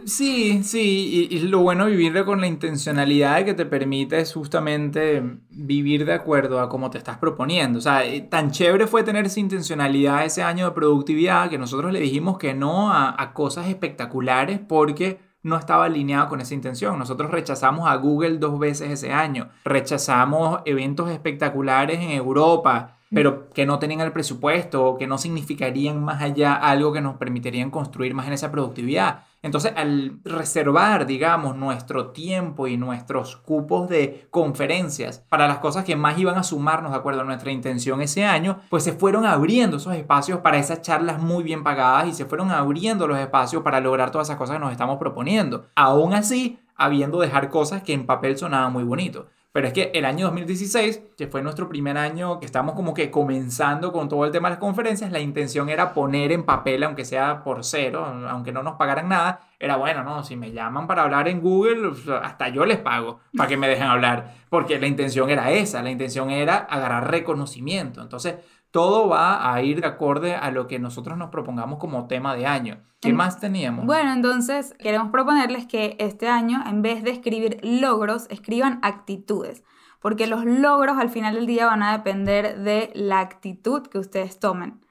Sí, 0.05 0.63
sí, 0.63 1.27
y, 1.29 1.35
y, 1.35 1.39
lo 1.41 1.59
bueno 1.59 1.85
de 1.85 1.91
vivir 1.91 2.25
con 2.25 2.41
la 2.41 2.47
intencionalidad 2.47 3.45
que 3.45 3.53
te 3.53 3.67
permite 3.67 4.19
es 4.19 4.33
justamente 4.33 5.21
vivir 5.51 6.05
de 6.05 6.13
acuerdo 6.13 6.59
a 6.59 6.69
cómo 6.69 6.89
te 6.89 6.97
estás 6.97 7.19
proponiendo. 7.19 7.77
O 7.77 7.81
sea, 7.81 8.03
eh, 8.03 8.21
tan 8.21 8.49
chévere 8.49 8.87
fue 8.87 9.03
tener 9.03 9.27
esa 9.27 9.39
intencionalidad 9.39 10.25
ese 10.25 10.41
año 10.41 10.65
de 10.65 10.71
productividad 10.71 11.51
que 11.51 11.59
nosotros 11.59 11.93
le 11.93 11.99
dijimos 11.99 12.39
que 12.39 12.55
no 12.55 12.91
a, 12.91 13.21
a 13.21 13.33
cosas 13.33 13.67
espectaculares 13.67 14.59
porque 14.59 15.19
no 15.43 15.57
estaba 15.57 15.85
alineado 15.85 16.27
con 16.27 16.41
esa 16.41 16.53
intención. 16.53 16.97
Nosotros 16.99 17.31
rechazamos 17.31 17.87
a 17.87 17.95
Google 17.95 18.37
dos 18.37 18.59
veces 18.59 18.91
ese 18.91 19.11
año, 19.13 19.49
rechazamos 19.63 20.61
eventos 20.65 21.09
espectaculares 21.09 21.99
en 21.99 22.11
Europa, 22.11 22.97
pero 23.11 23.49
que 23.49 23.65
no 23.65 23.79
tenían 23.79 24.01
el 24.01 24.11
presupuesto 24.11 24.85
o 24.85 24.97
que 24.97 25.07
no 25.07 25.17
significarían 25.17 26.03
más 26.03 26.21
allá 26.21 26.53
algo 26.53 26.93
que 26.93 27.01
nos 27.01 27.17
permitirían 27.17 27.71
construir 27.71 28.13
más 28.13 28.27
en 28.27 28.33
esa 28.33 28.51
productividad. 28.51 29.23
Entonces, 29.41 29.71
al 29.75 30.19
reservar, 30.25 31.05
digamos, 31.05 31.55
nuestro 31.55 32.11
tiempo 32.11 32.67
y 32.67 32.75
nuestros 32.75 33.37
cupos 33.37 33.87
de 33.87 34.27
conferencias 34.31 35.25
para 35.29 35.47
las 35.47 35.59
cosas 35.59 35.85
que 35.85 35.95
más 35.95 36.17
iban 36.19 36.37
a 36.37 36.43
sumarnos 36.43 36.91
de 36.91 36.97
acuerdo 36.97 37.21
a 37.21 37.23
nuestra 37.23 37.51
intención 37.51 38.01
ese 38.01 38.25
año, 38.25 38.59
pues 38.69 38.83
se 38.83 38.93
fueron 38.93 39.25
abriendo 39.25 39.77
esos 39.77 39.95
espacios 39.95 40.39
para 40.39 40.57
esas 40.57 40.81
charlas 40.81 41.21
muy 41.21 41.43
bien 41.43 41.63
pagadas 41.63 42.07
y 42.07 42.13
se 42.13 42.25
fueron 42.25 42.51
abriendo 42.51 43.07
los 43.07 43.17
espacios 43.17 43.63
para 43.63 43.79
lograr 43.79 44.11
todas 44.11 44.27
esas 44.27 44.37
cosas 44.37 44.57
que 44.57 44.61
nos 44.61 44.71
estamos 44.71 44.97
proponiendo. 44.97 45.67
Aún 45.75 46.13
así, 46.13 46.59
habiendo 46.75 47.19
dejar 47.19 47.49
cosas 47.49 47.81
que 47.83 47.93
en 47.93 48.05
papel 48.05 48.37
sonaban 48.37 48.73
muy 48.73 48.83
bonito. 48.83 49.27
Pero 49.59 49.67
es 49.67 49.73
que 49.73 49.91
el 49.93 50.05
año 50.05 50.27
2016, 50.27 51.01
que 51.17 51.27
fue 51.27 51.41
nuestro 51.41 51.67
primer 51.67 51.97
año 51.97 52.39
que 52.39 52.45
estamos 52.45 52.75
como 52.75 52.93
que 52.93 53.11
comenzando 53.11 53.91
con 53.91 54.07
todo 54.07 54.23
el 54.23 54.31
tema 54.31 54.47
de 54.47 54.53
las 54.53 54.59
conferencias, 54.59 55.11
la 55.11 55.19
intención 55.19 55.67
era 55.67 55.93
poner 55.93 56.31
en 56.31 56.43
papel, 56.45 56.81
aunque 56.81 57.03
sea 57.03 57.43
por 57.43 57.65
cero, 57.65 58.05
aunque 58.29 58.53
no 58.53 58.63
nos 58.63 58.77
pagaran 58.77 59.09
nada, 59.09 59.41
era 59.59 59.75
bueno, 59.75 60.01
no, 60.05 60.23
si 60.23 60.37
me 60.37 60.53
llaman 60.53 60.87
para 60.87 61.01
hablar 61.01 61.27
en 61.27 61.41
Google, 61.41 61.91
hasta 62.23 62.47
yo 62.47 62.65
les 62.65 62.77
pago 62.77 63.19
para 63.35 63.49
que 63.49 63.57
me 63.57 63.67
dejen 63.67 63.87
hablar, 63.87 64.33
porque 64.49 64.79
la 64.79 64.87
intención 64.87 65.29
era 65.29 65.51
esa, 65.51 65.83
la 65.83 65.91
intención 65.91 66.29
era 66.29 66.55
agarrar 66.55 67.11
reconocimiento. 67.11 68.01
Entonces, 68.01 68.35
todo 68.71 69.07
va 69.09 69.53
a 69.53 69.61
ir 69.61 69.81
de 69.81 69.87
acorde 69.87 70.35
a 70.35 70.51
lo 70.51 70.67
que 70.67 70.79
nosotros 70.79 71.17
nos 71.17 71.29
propongamos 71.29 71.79
como 71.79 72.07
tema 72.07 72.35
de 72.35 72.45
año. 72.45 72.83
¿Qué 73.01 73.13
más 73.13 73.39
teníamos? 73.39 73.85
Bueno, 73.85 74.11
entonces 74.11 74.75
queremos 74.77 75.09
proponerles 75.09 75.65
que 75.65 75.95
este 75.99 76.27
año, 76.27 76.61
en 76.65 76.81
vez 76.81 77.03
de 77.03 77.11
escribir 77.11 77.59
logros, 77.63 78.27
escriban 78.29 78.79
actitudes, 78.81 79.63
porque 80.01 80.27
los 80.27 80.45
logros 80.45 80.97
al 80.97 81.09
final 81.09 81.35
del 81.35 81.47
día 81.47 81.65
van 81.65 81.81
a 81.81 81.93
depender 81.93 82.59
de 82.59 82.91
la 82.95 83.21
actitud 83.21 83.87
que 83.87 83.99
ustedes 83.99 84.39
tomen. 84.39 84.81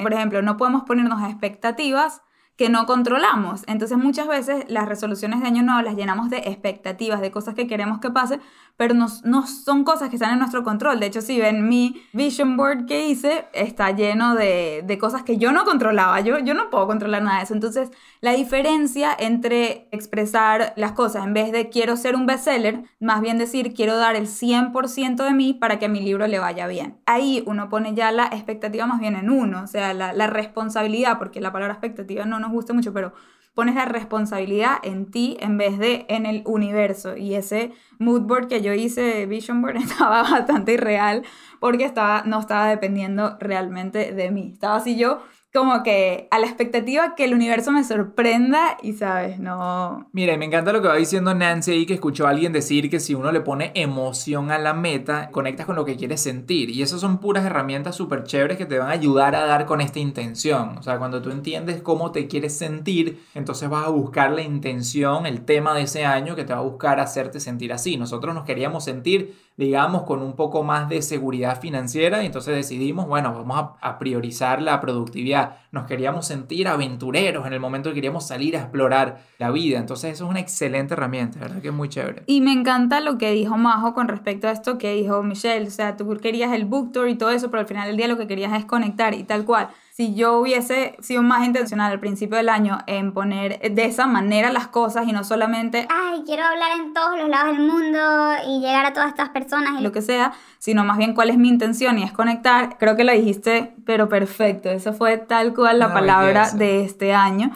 Por 0.00 0.12
ejemplo, 0.12 0.40
no 0.40 0.56
podemos 0.56 0.84
ponernos 0.84 1.20
expectativas 1.28 2.22
que 2.56 2.70
no 2.70 2.86
controlamos. 2.86 3.62
Entonces 3.66 3.98
muchas 3.98 4.26
veces 4.26 4.64
las 4.68 4.88
resoluciones 4.88 5.40
de 5.40 5.46
año 5.46 5.62
nuevo 5.62 5.82
las 5.82 5.94
llenamos 5.94 6.30
de 6.30 6.38
expectativas, 6.38 7.20
de 7.20 7.30
cosas 7.30 7.54
que 7.54 7.66
queremos 7.66 8.00
que 8.00 8.10
pase, 8.10 8.40
pero 8.76 8.94
no, 8.94 9.06
no, 9.24 9.46
son 9.46 9.84
cosas 9.84 10.10
que 10.10 10.16
están 10.16 10.32
en 10.32 10.38
nuestro 10.38 10.62
control. 10.62 11.00
De 11.00 11.06
hecho, 11.06 11.22
si 11.22 11.38
ven 11.38 11.68
mi 11.68 12.02
vision 12.12 12.56
board 12.56 12.86
que 12.86 13.08
hice, 13.08 13.46
está 13.54 13.90
lleno 13.90 14.34
de, 14.34 14.82
de, 14.84 14.98
cosas 14.98 15.22
que 15.22 15.38
yo 15.38 15.50
no 15.50 15.64
controlaba. 15.64 16.20
Yo, 16.20 16.38
yo 16.38 16.52
no 16.52 16.68
puedo 16.68 16.86
controlar 16.86 17.22
nada 17.22 17.38
de 17.38 17.44
eso. 17.44 17.54
Entonces, 17.54 17.90
la 18.20 18.32
diferencia 18.32 19.16
entre 19.18 19.88
expresar 19.92 20.74
las 20.76 20.92
cosas 20.92 21.24
en 21.24 21.32
vez 21.32 21.52
de 21.52 21.70
quiero 21.70 21.96
ser 21.96 22.16
un 22.16 22.26
bestseller, 22.26 22.84
más 23.00 23.22
bien 23.22 23.38
decir 23.38 23.72
quiero 23.72 23.96
dar 23.96 24.14
el 24.14 24.26
100% 24.26 25.24
de 25.24 25.32
mí 25.32 25.54
para 25.54 25.78
que 25.78 25.86
a 25.86 25.88
mi 25.88 26.00
libro 26.00 26.26
le 26.26 26.38
vaya 26.38 26.66
bien. 26.66 26.98
Ahí 27.06 27.42
uno 27.46 27.70
pone 27.70 27.94
ya 27.94 28.12
la 28.12 28.26
expectativa 28.26 28.86
más 28.86 29.00
bien 29.00 29.16
en 29.16 29.30
uno, 29.30 29.62
o 29.62 29.66
sea, 29.66 29.94
la, 29.94 30.12
la 30.12 30.26
responsabilidad, 30.26 31.18
porque 31.18 31.40
la 31.40 31.52
palabra 31.52 31.74
expectativa 31.74 32.26
no 32.26 32.38
nos 32.40 32.45
gusta 32.52 32.72
mucho, 32.72 32.92
pero 32.92 33.12
pones 33.56 33.74
la 33.74 33.86
responsabilidad 33.86 34.76
en 34.82 35.10
ti 35.10 35.38
en 35.40 35.56
vez 35.56 35.78
de 35.78 36.04
en 36.08 36.26
el 36.26 36.42
universo. 36.44 37.16
Y 37.16 37.34
ese 37.34 37.72
mood 37.98 38.22
board 38.22 38.48
que 38.48 38.60
yo 38.60 38.74
hice, 38.74 39.24
vision 39.26 39.62
board, 39.62 39.76
estaba 39.82 40.22
bastante 40.22 40.74
irreal 40.74 41.22
porque 41.58 41.84
estaba, 41.84 42.22
no 42.26 42.38
estaba 42.38 42.68
dependiendo 42.68 43.38
realmente 43.40 44.12
de 44.12 44.30
mí. 44.30 44.50
Estaba 44.52 44.76
así 44.76 44.96
yo 44.96 45.22
como 45.52 45.82
que 45.82 46.28
a 46.30 46.38
la 46.38 46.46
expectativa 46.46 47.14
que 47.14 47.24
el 47.24 47.32
universo 47.32 47.72
me 47.72 47.82
sorprenda 47.82 48.76
y, 48.82 48.92
¿sabes? 48.92 49.38
No... 49.38 50.08
Mira, 50.12 50.36
me 50.36 50.44
encanta 50.44 50.72
lo 50.72 50.82
que 50.82 50.88
va 50.88 50.96
diciendo 50.96 51.34
Nancy 51.34 51.72
ahí, 51.72 51.86
que 51.86 51.94
escuchó 51.94 52.26
a 52.26 52.30
alguien 52.30 52.52
decir 52.52 52.90
que 52.90 53.00
si 53.00 53.14
uno 53.14 53.32
le 53.32 53.40
pone 53.40 53.72
emoción 53.74 54.50
a 54.50 54.58
la 54.58 54.74
meta, 54.74 55.30
conectas 55.30 55.64
con 55.64 55.76
lo 55.76 55.84
que 55.84 55.96
quieres 55.96 56.20
sentir. 56.20 56.70
Y 56.70 56.82
esas 56.82 57.00
son 57.00 57.18
puras 57.18 57.44
herramientas 57.44 57.96
súper 57.96 58.24
chéveres 58.24 58.58
que 58.58 58.66
te 58.66 58.78
van 58.78 58.88
a 58.88 58.92
ayudar 58.92 59.34
a 59.34 59.46
dar 59.46 59.64
con 59.64 59.80
esta 59.80 59.98
intención. 59.98 60.76
O 60.78 60.82
sea, 60.82 60.98
cuando 60.98 61.22
tú 61.22 61.30
entiendes 61.30 61.80
cómo 61.80 62.12
te 62.12 62.26
quieres 62.28 62.56
sentir, 62.56 63.24
entonces 63.34 63.68
vas 63.70 63.86
a 63.86 63.90
buscar 63.90 64.32
la 64.32 64.42
intención, 64.42 65.26
el 65.26 65.44
tema 65.44 65.74
de 65.74 65.82
ese 65.82 66.04
año 66.04 66.36
que 66.36 66.44
te 66.44 66.52
va 66.52 66.58
a 66.58 66.62
buscar 66.62 67.00
hacerte 67.00 67.40
sentir 67.40 67.72
así. 67.72 67.96
Nosotros 67.96 68.34
nos 68.34 68.44
queríamos 68.44 68.84
sentir 68.84 69.34
digamos, 69.56 70.02
con 70.02 70.20
un 70.20 70.34
poco 70.34 70.62
más 70.62 70.88
de 70.88 71.00
seguridad 71.00 71.60
financiera 71.60 72.22
y 72.22 72.26
entonces 72.26 72.54
decidimos, 72.54 73.06
bueno, 73.06 73.32
vamos 73.32 73.70
a, 73.80 73.98
priorizar 73.98 74.60
la 74.60 74.80
productividad. 74.80 75.56
Nos 75.72 75.86
queríamos 75.86 76.26
sentir 76.26 76.68
aventureros 76.68 77.46
en 77.46 77.54
el 77.54 77.60
momento 77.60 77.88
que 77.88 77.94
queríamos 77.94 78.26
salir 78.26 78.56
a 78.56 78.60
explorar 78.60 79.22
la 79.38 79.50
vida. 79.50 79.78
Entonces 79.78 80.12
eso 80.12 80.24
es 80.24 80.30
una 80.30 80.40
excelente 80.40 80.92
herramienta, 80.92 81.40
¿verdad? 81.40 81.62
Que 81.62 81.68
es 81.68 81.74
muy 81.74 81.88
chévere. 81.88 82.24
Y 82.26 82.42
me 82.42 82.52
encanta 82.52 83.00
lo 83.00 83.16
que 83.16 83.30
dijo 83.32 83.56
Majo 83.56 83.94
con 83.94 84.08
respecto 84.08 84.48
a 84.48 84.50
esto 84.50 84.76
que 84.76 84.92
dijo 84.92 85.22
Michelle. 85.22 85.66
O 85.66 85.70
sea, 85.70 85.96
tú 85.96 86.06
querías 86.18 86.52
el 86.52 86.66
book 86.66 86.92
tour 86.92 87.08
y 87.08 87.16
todo 87.16 87.30
eso, 87.30 87.50
pero 87.50 87.62
al 87.62 87.66
final 87.66 87.86
del 87.88 87.96
día 87.96 88.08
lo 88.08 88.18
que 88.18 88.26
querías 88.26 88.52
es 88.52 88.66
conectar 88.66 89.14
y 89.14 89.24
tal 89.24 89.46
cual 89.46 89.70
si 89.96 90.14
yo 90.14 90.38
hubiese 90.38 90.94
sido 91.00 91.22
más 91.22 91.46
intencional 91.46 91.90
al 91.90 92.00
principio 92.00 92.36
del 92.36 92.50
año 92.50 92.80
en 92.86 93.14
poner 93.14 93.58
de 93.58 93.84
esa 93.86 94.06
manera 94.06 94.52
las 94.52 94.66
cosas 94.66 95.08
y 95.08 95.12
no 95.12 95.24
solamente, 95.24 95.88
ay, 95.88 96.22
quiero 96.26 96.44
hablar 96.44 96.78
en 96.78 96.92
todos 96.92 97.18
los 97.18 97.30
lados 97.30 97.56
del 97.56 97.66
mundo 97.66 97.98
y 98.46 98.60
llegar 98.60 98.84
a 98.84 98.92
todas 98.92 99.08
estas 99.08 99.30
personas 99.30 99.80
y 99.80 99.82
lo 99.82 99.92
que 99.92 100.02
sea, 100.02 100.34
sino 100.58 100.84
más 100.84 100.98
bien 100.98 101.14
cuál 101.14 101.30
es 101.30 101.38
mi 101.38 101.48
intención 101.48 101.98
y 101.98 102.02
es 102.02 102.12
conectar, 102.12 102.76
creo 102.76 102.94
que 102.94 103.04
lo 103.04 103.12
dijiste, 103.12 103.72
pero 103.86 104.10
perfecto, 104.10 104.68
eso 104.68 104.92
fue 104.92 105.16
tal 105.16 105.54
cual 105.54 105.78
la 105.78 105.94
palabra 105.94 106.50
de 106.50 106.84
este 106.84 107.14
año. 107.14 107.52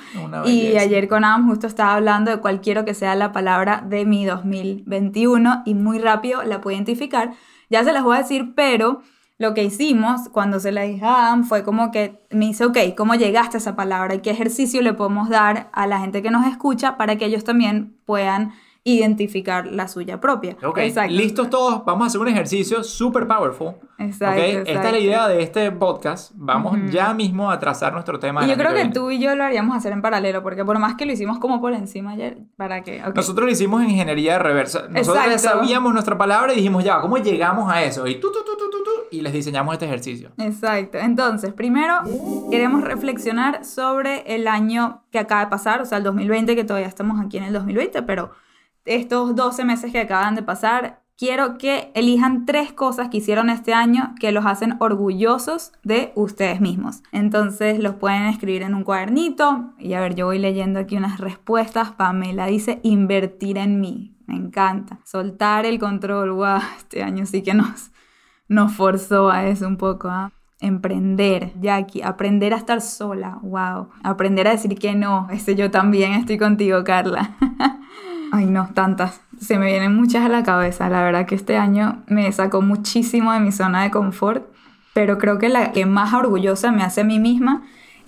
y 0.47 0.79
ayer 0.79 1.09
con 1.09 1.27
Adam 1.27 1.47
justo 1.47 1.67
estaba 1.67 1.93
hablando 1.93 2.31
de 2.31 2.39
cuál 2.39 2.63
quiero 2.63 2.87
que 2.87 2.95
sea 2.95 3.15
la 3.17 3.33
palabra 3.33 3.85
de 3.87 4.07
mi 4.07 4.25
2021 4.25 5.65
y 5.67 5.75
muy 5.75 5.99
rápido 5.99 6.43
la 6.43 6.63
pude 6.63 6.73
identificar. 6.73 7.33
Ya 7.69 7.85
se 7.85 7.93
las 7.93 8.03
voy 8.03 8.17
a 8.17 8.21
decir, 8.21 8.55
pero 8.57 9.03
lo 9.41 9.55
que 9.55 9.65
hicimos 9.65 10.29
cuando 10.29 10.61
se 10.61 10.71
la 10.71 10.83
dije 10.83 11.03
a 11.03 11.29
Adam 11.29 11.45
fue 11.45 11.65
como 11.65 11.91
que 11.91 12.21
me 12.29 12.45
dice, 12.45 12.67
ok, 12.67 12.77
¿cómo 12.95 13.15
llegaste 13.15 13.57
a 13.57 13.61
esa 13.61 13.75
palabra? 13.75 14.15
¿Y 14.15 14.19
qué 14.19 14.31
ejercicio 14.31 14.83
le 14.83 14.93
podemos 14.93 15.31
dar 15.31 15.71
a 15.73 15.87
la 15.87 15.99
gente 15.99 16.21
que 16.21 16.31
nos 16.31 16.47
escucha 16.47 16.99
para 16.99 17.17
que 17.17 17.25
ellos 17.25 17.43
también 17.43 17.97
puedan 18.05 18.53
identificar 18.85 19.67
la 19.67 19.89
suya 19.89 20.21
propia. 20.21 20.57
Ok, 20.65 20.79
listos 21.09 21.51
todos, 21.51 21.85
vamos 21.85 22.05
a 22.05 22.07
hacer 22.07 22.21
un 22.21 22.29
ejercicio 22.29 22.83
super 22.83 23.27
powerful. 23.27 23.75
Exacto, 23.99 24.41
Esta 24.41 24.87
es 24.87 24.93
la 24.93 24.99
idea 24.99 25.29
de 25.29 25.43
este 25.43 25.71
podcast. 25.71 26.33
Vamos 26.35 26.79
ya 26.91 27.13
mismo 27.13 27.51
a 27.51 27.59
trazar 27.59 27.93
nuestro 27.93 28.19
tema. 28.19 28.47
Y 28.47 28.49
yo 28.49 28.57
creo 28.57 28.73
que 28.73 28.89
tú 28.89 29.11
y 29.11 29.19
yo 29.19 29.35
lo 29.35 29.45
haríamos 29.45 29.77
hacer 29.77 29.93
en 29.93 30.01
paralelo, 30.01 30.43
porque 30.43 30.65
por 30.65 30.79
más 30.79 30.95
que 30.95 31.05
lo 31.05 31.13
hicimos 31.13 31.39
como 31.39 31.61
por 31.61 31.75
encima 31.75 32.13
ayer, 32.13 32.39
¿para 32.57 32.83
qué? 32.83 33.03
Nosotros 33.15 33.45
lo 33.45 33.53
hicimos 33.53 33.83
en 33.83 33.91
ingeniería 33.91 34.39
reversa. 34.39 34.89
Nosotros 34.89 35.27
ya 35.27 35.39
sabíamos 35.39 35.93
nuestra 35.93 36.17
palabra 36.17 36.55
y 36.55 36.57
dijimos, 36.57 36.83
ya, 36.83 37.01
¿cómo 37.01 37.19
llegamos 37.19 37.71
a 37.71 37.83
eso? 37.83 38.07
Y 38.07 38.15
tú, 38.19 38.33
tú, 38.33 38.39
tú, 38.47 38.57
tú, 38.57 38.71
tú, 38.71 38.80
y 39.11 39.21
les 39.21 39.33
diseñamos 39.33 39.75
este 39.75 39.87
ejercicio. 39.87 40.33
Exacto. 40.39 40.99
Entonces, 40.99 41.53
primero 41.53 41.95
queremos 42.51 42.83
reflexionar 42.83 43.65
sobre 43.65 44.35
el 44.35 44.47
año 44.49 45.03
que 45.11 45.19
acaba 45.19 45.45
de 45.45 45.51
pasar, 45.51 45.83
o 45.83 45.85
sea, 45.85 45.99
el 45.99 46.05
2020, 46.05 46.55
que 46.57 46.65
todavía 46.65 46.89
estamos 46.89 47.21
aquí 47.25 47.39
en 47.39 47.45
el 47.45 47.53
2020, 47.53 48.03
pero 48.03 48.31
estos 48.85 49.35
12 49.35 49.65
meses 49.65 49.93
que 49.93 50.01
acaban 50.01 50.35
de 50.35 50.43
pasar, 50.43 51.01
quiero 51.21 51.59
que 51.59 51.93
elijan 51.95 52.47
tres 52.47 52.73
cosas 52.73 53.11
que 53.11 53.19
hicieron 53.19 53.51
este 53.51 53.75
año 53.75 54.15
que 54.19 54.33
los 54.33 54.47
hacen 54.47 54.77
orgullosos 54.81 55.73
de 55.85 56.13
ustedes 56.15 56.63
mismos. 56.63 57.03
Entonces 57.13 57.79
los 57.79 57.97
pueden 57.97 58.23
escribir 58.23 58.63
en 58.63 58.75
un 58.75 58.85
cuadernito 58.85 59.75
y 59.79 59.93
a 59.93 60.01
ver, 60.01 60.15
yo 60.15 60.27
voy 60.27 60.39
leyendo 60.39 60.81
aquí 60.81 60.97
unas 60.97 61.21
respuestas. 61.21 61.91
Pamela 61.93 62.47
dice 62.47 62.81
invertir 62.83 63.59
en 63.59 63.81
mí. 63.81 64.17
Me 64.27 64.35
encanta. 64.35 65.01
Soltar 65.05 65.67
el 65.67 65.79
control. 65.79 66.31
Wow, 66.33 66.61
este 66.79 67.03
año 67.03 67.27
sí 67.27 67.43
que 67.43 67.53
nos, 67.53 67.91
nos 68.51 68.75
forzó 68.75 69.31
a 69.31 69.47
eso 69.47 69.67
un 69.67 69.79
poco. 69.79 70.09
¿ah? 70.09 70.31
Emprender, 70.61 71.53
Jackie, 71.59 72.03
aprender 72.03 72.53
a 72.53 72.59
estar 72.59 72.83
sola, 72.83 73.39
wow. 73.41 73.89
Aprender 74.03 74.47
a 74.47 74.51
decir 74.51 74.79
que 74.79 74.95
no, 74.95 75.29
ese 75.31 75.55
yo 75.55 75.71
también 75.71 76.13
estoy 76.13 76.37
contigo, 76.37 76.85
Carla. 76.85 77.31
Ay, 78.33 78.47
no, 78.47 78.69
tantas. 78.75 79.23
Se 79.41 79.59
me 79.59 79.67
vienen 79.67 79.97
muchas 79.97 80.25
a 80.25 80.29
la 80.29 80.43
cabeza. 80.43 80.89
La 80.89 81.03
verdad 81.03 81.27
que 81.27 81.35
este 81.35 81.57
año 81.57 82.03
me 82.07 82.31
sacó 82.33 82.61
muchísimo 82.61 83.33
de 83.33 83.41
mi 83.41 83.53
zona 83.53 83.83
de 83.85 83.91
confort, 83.91 84.45
pero 84.93 85.17
creo 85.19 85.39
que 85.39 85.49
la 85.49 85.73
que 85.73 85.87
más 85.87 86.13
orgullosa 86.13 86.73
me 86.73 86.83
hace 86.83 87.01
a 87.01 87.05
mí 87.05 87.19
misma 87.19 87.63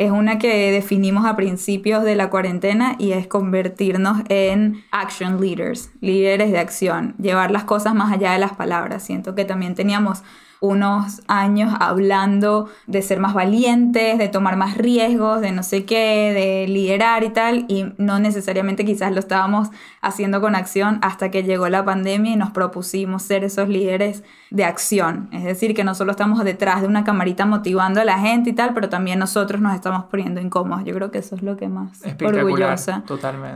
es 0.04 0.10
una 0.10 0.38
que 0.38 0.72
definimos 0.72 1.24
a 1.26 1.36
principios 1.36 2.02
de 2.02 2.16
la 2.16 2.28
cuarentena 2.28 2.96
y 2.98 3.12
es 3.12 3.26
convertirnos 3.28 4.22
en 4.28 4.84
action 4.90 5.40
leaders, 5.40 5.90
líderes 6.00 6.50
de 6.50 6.58
acción, 6.58 7.14
llevar 7.18 7.50
las 7.50 7.64
cosas 7.64 7.94
más 7.94 8.12
allá 8.12 8.32
de 8.32 8.38
las 8.38 8.54
palabras. 8.54 9.04
Siento 9.04 9.34
que 9.34 9.44
también 9.44 9.74
teníamos 9.74 10.22
unos 10.62 11.22
años 11.26 11.74
hablando 11.80 12.68
de 12.86 13.02
ser 13.02 13.18
más 13.18 13.34
valientes, 13.34 14.16
de 14.16 14.28
tomar 14.28 14.56
más 14.56 14.78
riesgos, 14.78 15.40
de 15.40 15.50
no 15.50 15.62
sé 15.62 15.84
qué, 15.84 16.32
de 16.32 16.72
liderar 16.72 17.24
y 17.24 17.30
tal, 17.30 17.66
y 17.68 17.92
no 17.98 18.20
necesariamente 18.20 18.84
quizás 18.84 19.12
lo 19.12 19.18
estábamos 19.18 19.70
haciendo 20.00 20.40
con 20.40 20.54
acción 20.54 20.98
hasta 21.02 21.30
que 21.30 21.42
llegó 21.42 21.68
la 21.68 21.84
pandemia 21.84 22.32
y 22.32 22.36
nos 22.36 22.50
propusimos 22.50 23.22
ser 23.22 23.44
esos 23.44 23.68
líderes 23.68 24.22
de 24.50 24.64
acción. 24.64 25.28
Es 25.32 25.44
decir, 25.44 25.74
que 25.74 25.82
no 25.82 25.94
solo 25.94 26.12
estamos 26.12 26.42
detrás 26.44 26.82
de 26.82 26.86
una 26.86 27.04
camarita 27.04 27.44
motivando 27.44 28.00
a 28.00 28.04
la 28.04 28.18
gente 28.18 28.50
y 28.50 28.52
tal, 28.52 28.72
pero 28.72 28.88
también 28.88 29.18
nosotros 29.18 29.60
nos 29.60 29.74
estamos 29.74 30.04
poniendo 30.04 30.40
incómodos. 30.40 30.84
Yo 30.84 30.94
creo 30.94 31.10
que 31.10 31.18
eso 31.18 31.34
es 31.34 31.42
lo 31.42 31.56
que 31.56 31.68
más 31.68 32.00
orgullosa 32.24 33.02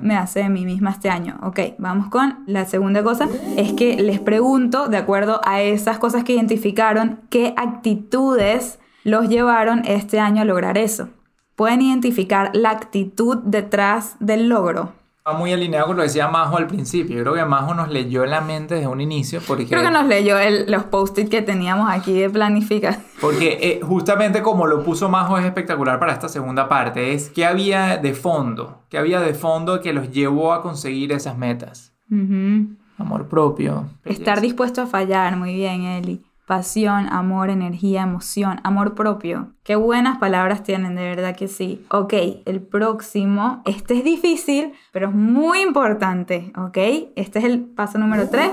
me 0.02 0.16
hace 0.16 0.40
de 0.40 0.48
mí 0.48 0.64
misma 0.64 0.90
este 0.90 1.08
año. 1.08 1.38
Ok, 1.42 1.60
vamos 1.78 2.08
con 2.08 2.42
la 2.46 2.64
segunda 2.64 3.02
cosa. 3.02 3.28
Es 3.56 3.72
que 3.74 4.02
les 4.02 4.18
pregunto, 4.18 4.88
de 4.88 4.96
acuerdo 4.96 5.40
a 5.44 5.60
esas 5.62 5.98
cosas 5.98 6.24
que 6.24 6.32
identificaron, 6.32 6.95
qué 7.30 7.54
actitudes 7.56 8.78
los 9.04 9.28
llevaron 9.28 9.82
este 9.86 10.20
año 10.20 10.42
a 10.42 10.44
lograr 10.44 10.78
eso. 10.78 11.08
Pueden 11.54 11.80
identificar 11.82 12.50
la 12.54 12.70
actitud 12.70 13.38
detrás 13.44 14.16
del 14.20 14.48
logro. 14.48 14.92
Va 15.26 15.32
muy 15.32 15.52
alineado 15.52 15.88
con 15.88 15.96
lo 15.96 16.02
que 16.02 16.08
decía 16.08 16.28
Majo 16.28 16.56
al 16.56 16.66
principio. 16.68 17.16
Yo 17.16 17.22
creo 17.22 17.34
que 17.34 17.44
Majo 17.44 17.74
nos 17.74 17.88
leyó 17.88 18.22
en 18.22 18.30
la 18.30 18.40
mente 18.42 18.74
desde 18.76 18.86
un 18.86 19.00
inicio. 19.00 19.40
Porque, 19.44 19.66
Creo 19.66 19.82
que 19.82 19.90
nos 19.90 20.06
leyó 20.06 20.38
el- 20.38 20.70
los 20.70 20.84
post-it 20.84 21.28
que 21.28 21.42
teníamos 21.42 21.88
aquí 21.90 22.12
de 22.12 22.30
planificación. 22.30 23.02
Porque 23.20 23.58
eh, 23.60 23.80
justamente 23.82 24.40
como 24.42 24.66
lo 24.68 24.84
puso 24.84 25.08
Majo 25.08 25.36
es 25.38 25.44
espectacular 25.44 25.98
para 25.98 26.12
esta 26.12 26.28
segunda 26.28 26.68
parte. 26.68 27.12
Es 27.14 27.30
qué 27.30 27.44
había 27.44 27.96
de 27.96 28.14
fondo. 28.14 28.82
¿Qué 28.88 28.98
había 28.98 29.20
de 29.20 29.34
fondo 29.34 29.80
que 29.80 29.92
los 29.92 30.10
llevó 30.12 30.52
a 30.52 30.62
conseguir 30.62 31.10
esas 31.12 31.36
metas? 31.36 31.92
Ujú. 32.10 32.76
Amor 32.98 33.28
propio. 33.28 33.86
Estar 34.04 34.36
belleza. 34.36 34.40
dispuesto 34.42 34.82
a 34.82 34.86
fallar, 34.86 35.36
muy 35.36 35.54
bien, 35.54 35.82
Eli. 35.82 36.24
Pasión, 36.46 37.08
amor, 37.10 37.50
energía, 37.50 38.02
emoción, 38.02 38.60
amor 38.62 38.94
propio. 38.94 39.52
Qué 39.64 39.74
buenas 39.74 40.18
palabras 40.18 40.62
tienen, 40.62 40.94
de 40.94 41.02
verdad 41.02 41.34
que 41.34 41.48
sí. 41.48 41.84
Ok, 41.90 42.14
el 42.44 42.62
próximo, 42.62 43.62
este 43.64 43.98
es 43.98 44.04
difícil, 44.04 44.72
pero 44.92 45.08
es 45.08 45.14
muy 45.14 45.60
importante, 45.60 46.52
¿ok? 46.56 46.78
Este 47.16 47.40
es 47.40 47.44
el 47.44 47.64
paso 47.64 47.98
número 47.98 48.28
3 48.28 48.52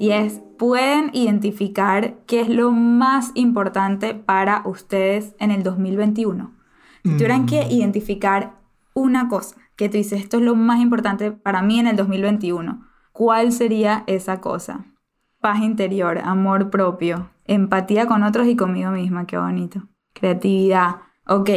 y 0.00 0.10
es, 0.10 0.40
pueden 0.58 1.10
identificar 1.12 2.14
qué 2.26 2.40
es 2.40 2.48
lo 2.48 2.72
más 2.72 3.30
importante 3.34 4.14
para 4.14 4.62
ustedes 4.64 5.36
en 5.38 5.52
el 5.52 5.62
2021. 5.62 6.50
Si 7.04 7.12
tuvieran 7.12 7.46
que 7.46 7.68
identificar 7.70 8.56
una 8.92 9.28
cosa 9.28 9.54
que 9.76 9.88
tú 9.88 9.98
dices, 9.98 10.20
esto 10.20 10.38
es 10.38 10.42
lo 10.42 10.56
más 10.56 10.80
importante 10.80 11.30
para 11.30 11.62
mí 11.62 11.78
en 11.78 11.86
el 11.86 11.94
2021, 11.94 12.88
¿cuál 13.12 13.52
sería 13.52 14.02
esa 14.08 14.40
cosa? 14.40 14.84
Paz 15.40 15.60
interior, 15.60 16.18
amor 16.22 16.68
propio, 16.70 17.30
empatía 17.46 18.06
con 18.06 18.22
otros 18.22 18.46
y 18.46 18.56
conmigo 18.56 18.90
misma, 18.90 19.26
qué 19.26 19.38
bonito. 19.38 19.82
Creatividad, 20.12 20.96
ok, 21.26 21.48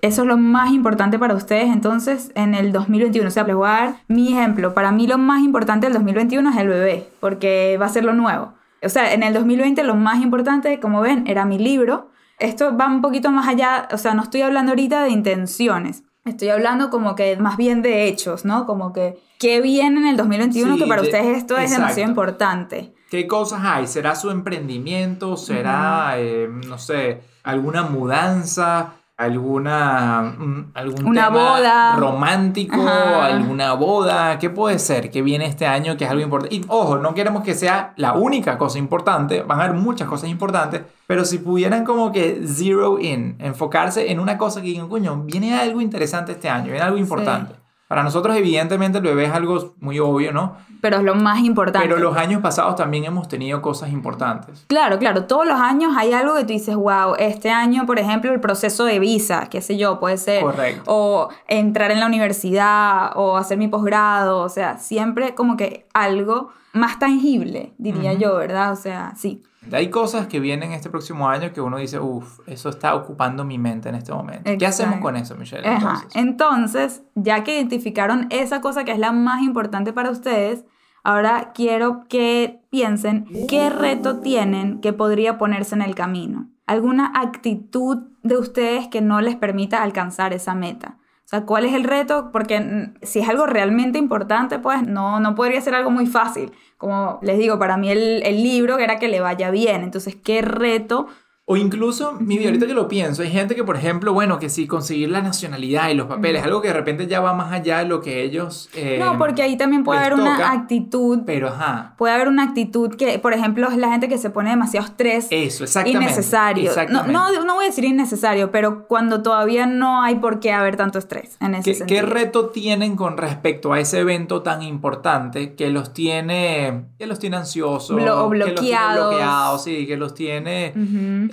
eso 0.00 0.22
es 0.22 0.28
lo 0.28 0.36
más 0.36 0.70
importante 0.70 1.18
para 1.18 1.34
ustedes 1.34 1.68
entonces 1.72 2.30
en 2.36 2.54
el 2.54 2.70
2021. 2.72 3.26
O 3.26 3.30
sea, 3.32 3.42
les 3.44 3.56
voy 3.56 3.66
a 3.68 3.70
dar 3.72 3.94
mi 4.06 4.32
ejemplo. 4.32 4.74
Para 4.74 4.92
mí 4.92 5.06
lo 5.08 5.18
más 5.18 5.42
importante 5.42 5.86
del 5.86 5.94
2021 5.94 6.50
es 6.50 6.56
el 6.56 6.68
bebé, 6.68 7.08
porque 7.18 7.76
va 7.80 7.86
a 7.86 7.90
ser 7.90 8.04
lo 8.04 8.12
nuevo. 8.14 8.54
O 8.82 8.88
sea, 8.88 9.12
en 9.12 9.22
el 9.24 9.34
2020 9.34 9.82
lo 9.82 9.96
más 9.96 10.22
importante, 10.22 10.78
como 10.78 11.00
ven, 11.00 11.24
era 11.26 11.44
mi 11.44 11.58
libro. 11.58 12.10
Esto 12.38 12.76
va 12.76 12.86
un 12.86 13.00
poquito 13.00 13.32
más 13.32 13.48
allá, 13.48 13.88
o 13.92 13.98
sea, 13.98 14.14
no 14.14 14.22
estoy 14.22 14.42
hablando 14.42 14.70
ahorita 14.72 15.02
de 15.02 15.10
intenciones. 15.10 16.04
Estoy 16.26 16.50
hablando 16.50 16.90
como 16.90 17.14
que 17.16 17.36
más 17.38 17.56
bien 17.56 17.82
de 17.82 18.06
hechos, 18.06 18.44
¿no? 18.44 18.66
Como 18.66 18.92
que 18.92 19.18
qué 19.38 19.60
viene 19.60 20.00
en 20.00 20.06
el 20.06 20.16
2021 20.16 20.74
Sí, 20.74 20.80
que 20.82 20.86
para 20.86 21.00
de- 21.02 21.08
ustedes 21.08 21.38
esto 21.38 21.56
es 21.56 21.62
exacto. 21.64 21.82
demasiado 21.82 22.10
importante. 22.10 22.92
¿Qué 23.10 23.26
cosas 23.28 23.60
hay? 23.64 23.86
¿Será 23.86 24.16
su 24.16 24.30
emprendimiento? 24.30 25.36
¿Será, 25.36 26.14
eh, 26.18 26.48
no 26.66 26.76
sé, 26.78 27.20
alguna 27.44 27.82
mudanza? 27.84 28.94
¿Alguna, 29.18 30.34
mm, 30.36 30.72
algún 30.74 31.06
Una 31.06 31.28
tema 31.28 31.38
boda. 31.52 31.96
romántico? 31.96 32.82
Ajá. 32.82 33.24
¿Alguna 33.26 33.72
boda? 33.72 34.38
¿Qué 34.38 34.50
puede 34.50 34.78
ser 34.78 35.10
que 35.10 35.22
viene 35.22 35.46
este 35.46 35.66
año 35.66 35.96
que 35.96 36.04
es 36.04 36.10
algo 36.10 36.22
importante? 36.22 36.54
Y 36.54 36.64
ojo, 36.68 36.98
no 36.98 37.14
queremos 37.14 37.42
que 37.42 37.54
sea 37.54 37.94
la 37.96 38.12
única 38.12 38.58
cosa 38.58 38.78
importante, 38.78 39.40
van 39.42 39.60
a 39.60 39.64
haber 39.64 39.76
muchas 39.76 40.06
cosas 40.06 40.28
importantes, 40.28 40.82
pero 41.06 41.24
si 41.24 41.38
pudieran 41.38 41.84
como 41.84 42.12
que 42.12 42.42
zero 42.44 42.98
in, 42.98 43.36
enfocarse 43.38 44.10
en 44.12 44.20
una 44.20 44.36
cosa 44.36 44.60
que 44.60 44.66
digan, 44.66 44.88
coño, 44.88 45.22
viene 45.22 45.58
algo 45.58 45.80
interesante 45.80 46.32
este 46.32 46.50
año, 46.50 46.66
viene 46.66 46.80
algo 46.80 46.98
importante. 46.98 47.54
Para 47.88 48.02
nosotros, 48.02 48.36
evidentemente, 48.36 48.98
el 48.98 49.04
bebé 49.04 49.26
es 49.26 49.32
algo 49.32 49.74
muy 49.80 50.00
obvio, 50.00 50.32
¿no? 50.32 50.56
Pero 50.80 50.96
es 50.98 51.04
lo 51.04 51.14
más 51.14 51.38
importante. 51.40 51.86
Pero 51.86 52.00
los 52.00 52.16
años 52.16 52.42
pasados 52.42 52.74
también 52.74 53.04
hemos 53.04 53.28
tenido 53.28 53.62
cosas 53.62 53.90
importantes. 53.90 54.64
Claro, 54.66 54.98
claro, 54.98 55.24
todos 55.26 55.46
los 55.46 55.58
años 55.60 55.92
hay 55.96 56.12
algo 56.12 56.34
que 56.34 56.40
tú 56.42 56.48
dices, 56.52 56.74
wow, 56.74 57.14
este 57.18 57.50
año, 57.50 57.86
por 57.86 58.00
ejemplo, 58.00 58.32
el 58.32 58.40
proceso 58.40 58.84
de 58.84 58.98
visa, 58.98 59.46
qué 59.48 59.60
sé 59.62 59.76
yo, 59.76 60.00
puede 60.00 60.18
ser, 60.18 60.42
Correcto. 60.42 60.82
o 60.86 61.28
entrar 61.46 61.92
en 61.92 62.00
la 62.00 62.06
universidad, 62.06 63.12
o 63.14 63.36
hacer 63.36 63.56
mi 63.56 63.68
posgrado, 63.68 64.40
o 64.40 64.48
sea, 64.48 64.78
siempre 64.78 65.34
como 65.36 65.56
que 65.56 65.86
algo 65.94 66.50
más 66.72 66.98
tangible, 66.98 67.72
diría 67.78 68.12
Ujú. 68.12 68.20
yo, 68.20 68.36
¿verdad? 68.36 68.72
O 68.72 68.76
sea, 68.76 69.12
sí. 69.16 69.42
Hay 69.72 69.90
cosas 69.90 70.26
que 70.26 70.40
vienen 70.40 70.72
este 70.72 70.90
próximo 70.90 71.28
año 71.28 71.52
que 71.52 71.60
uno 71.60 71.78
dice, 71.78 71.98
uff, 71.98 72.40
eso 72.46 72.68
está 72.68 72.94
ocupando 72.94 73.44
mi 73.44 73.58
mente 73.58 73.88
en 73.88 73.96
este 73.96 74.12
momento. 74.12 74.50
¿Qué 74.58 74.66
hacemos 74.66 75.00
con 75.00 75.16
eso, 75.16 75.34
Michelle? 75.36 75.66
Entonces, 76.14 77.02
ya 77.14 77.44
que 77.44 77.56
identificaron 77.56 78.26
esa 78.30 78.60
cosa 78.60 78.84
que 78.84 78.92
es 78.92 78.98
la 78.98 79.12
más 79.12 79.42
importante 79.42 79.92
para 79.92 80.10
ustedes, 80.10 80.64
ahora 81.02 81.52
quiero 81.54 82.06
que 82.08 82.60
piensen 82.70 83.26
qué 83.48 83.70
reto 83.70 84.20
tienen 84.20 84.80
que 84.80 84.92
podría 84.92 85.38
ponerse 85.38 85.74
en 85.74 85.82
el 85.82 85.94
camino. 85.94 86.48
¿Alguna 86.66 87.12
actitud 87.14 88.08
de 88.22 88.36
ustedes 88.36 88.88
que 88.88 89.00
no 89.00 89.20
les 89.20 89.36
permita 89.36 89.82
alcanzar 89.82 90.32
esa 90.32 90.54
meta? 90.54 90.98
O 91.26 91.28
sea, 91.28 91.44
¿cuál 91.44 91.64
es 91.64 91.74
el 91.74 91.82
reto? 91.82 92.30
Porque 92.30 92.92
si 93.02 93.18
es 93.18 93.28
algo 93.28 93.46
realmente 93.46 93.98
importante, 93.98 94.60
pues 94.60 94.86
no, 94.86 95.18
no 95.18 95.34
podría 95.34 95.60
ser 95.60 95.74
algo 95.74 95.90
muy 95.90 96.06
fácil. 96.06 96.52
Como 96.78 97.18
les 97.20 97.36
digo, 97.36 97.58
para 97.58 97.76
mí 97.76 97.90
el, 97.90 98.22
el 98.24 98.44
libro 98.44 98.78
era 98.78 99.00
que 99.00 99.08
le 99.08 99.20
vaya 99.20 99.50
bien. 99.50 99.82
Entonces, 99.82 100.14
¿qué 100.14 100.40
reto? 100.40 101.08
O 101.48 101.56
incluso, 101.56 102.14
mi 102.18 102.38
vida, 102.38 102.48
ahorita 102.48 102.66
que 102.66 102.74
lo 102.74 102.88
pienso, 102.88 103.22
hay 103.22 103.30
gente 103.30 103.54
que, 103.54 103.62
por 103.62 103.76
ejemplo, 103.76 104.12
bueno, 104.12 104.40
que 104.40 104.48
si 104.48 104.66
conseguir 104.66 105.10
la 105.10 105.20
nacionalidad 105.22 105.90
y 105.90 105.94
los 105.94 106.08
papeles, 106.08 106.42
algo 106.42 106.60
que 106.60 106.66
de 106.66 106.74
repente 106.74 107.06
ya 107.06 107.20
va 107.20 107.34
más 107.34 107.52
allá 107.52 107.78
de 107.78 107.84
lo 107.84 108.00
que 108.00 108.24
ellos... 108.24 108.68
eh, 108.74 108.96
no, 108.98 109.16
porque 109.16 109.42
ahí 109.42 109.56
también 109.56 109.84
puede 109.84 110.00
haber 110.00 110.14
una 110.14 110.50
actitud 110.50 111.20
Pero, 111.24 111.46
ajá, 111.50 111.94
puede 111.98 112.14
haber 112.14 112.26
una 112.26 112.42
actitud 112.42 112.96
que, 112.96 113.20
por 113.20 113.32
ejemplo, 113.32 113.68
es 113.70 113.76
la 113.76 113.90
gente 113.90 114.08
que 114.08 114.18
se 114.18 114.28
pone 114.30 114.50
demasiado 114.50 114.86
estrés 114.86 115.28
eso, 115.30 115.62
exactamente. 115.62 116.02
innecesario. 116.04 116.64
Exactamente. 116.68 117.12
no, 117.12 117.44
no 117.44 117.54
voy 117.54 117.66
a 117.66 117.68
decir 117.68 117.84
innecesario, 117.84 118.50
pero 118.50 118.88
cuando 118.88 119.22
todavía 119.22 119.66
no 119.66 120.02
hay 120.02 120.16
por 120.16 120.40
qué 120.40 120.50
haber 120.52 120.74
tanto 120.74 120.98
estrés 120.98 121.36
en 121.40 121.54
ese 121.54 121.62
¿Qué, 121.70 121.74
sentido. 121.76 122.00
qué 122.00 122.06
reto 122.06 122.46
tienen 122.48 122.96
con 122.96 123.16
respecto 123.16 123.72
a 123.72 123.78
ese 123.78 124.00
evento 124.00 124.42
tan 124.42 124.64
importante 124.64 125.54
que 125.54 125.70
los 125.70 125.92
tiene, 125.92 126.86
que 126.98 127.06
los 127.06 127.20
tiene 127.20 127.36
ansiosos, 127.36 127.96
Blo- 127.96 128.24
o 128.26 128.30
que 128.30 128.38
los 128.38 128.48
tiene 128.56 128.62
bloqueados. 128.78 129.08
bloqueados, 129.10 129.62
sí, 129.62 129.86
que 129.86 129.96
los 129.96 130.12
tiene. 130.12 130.72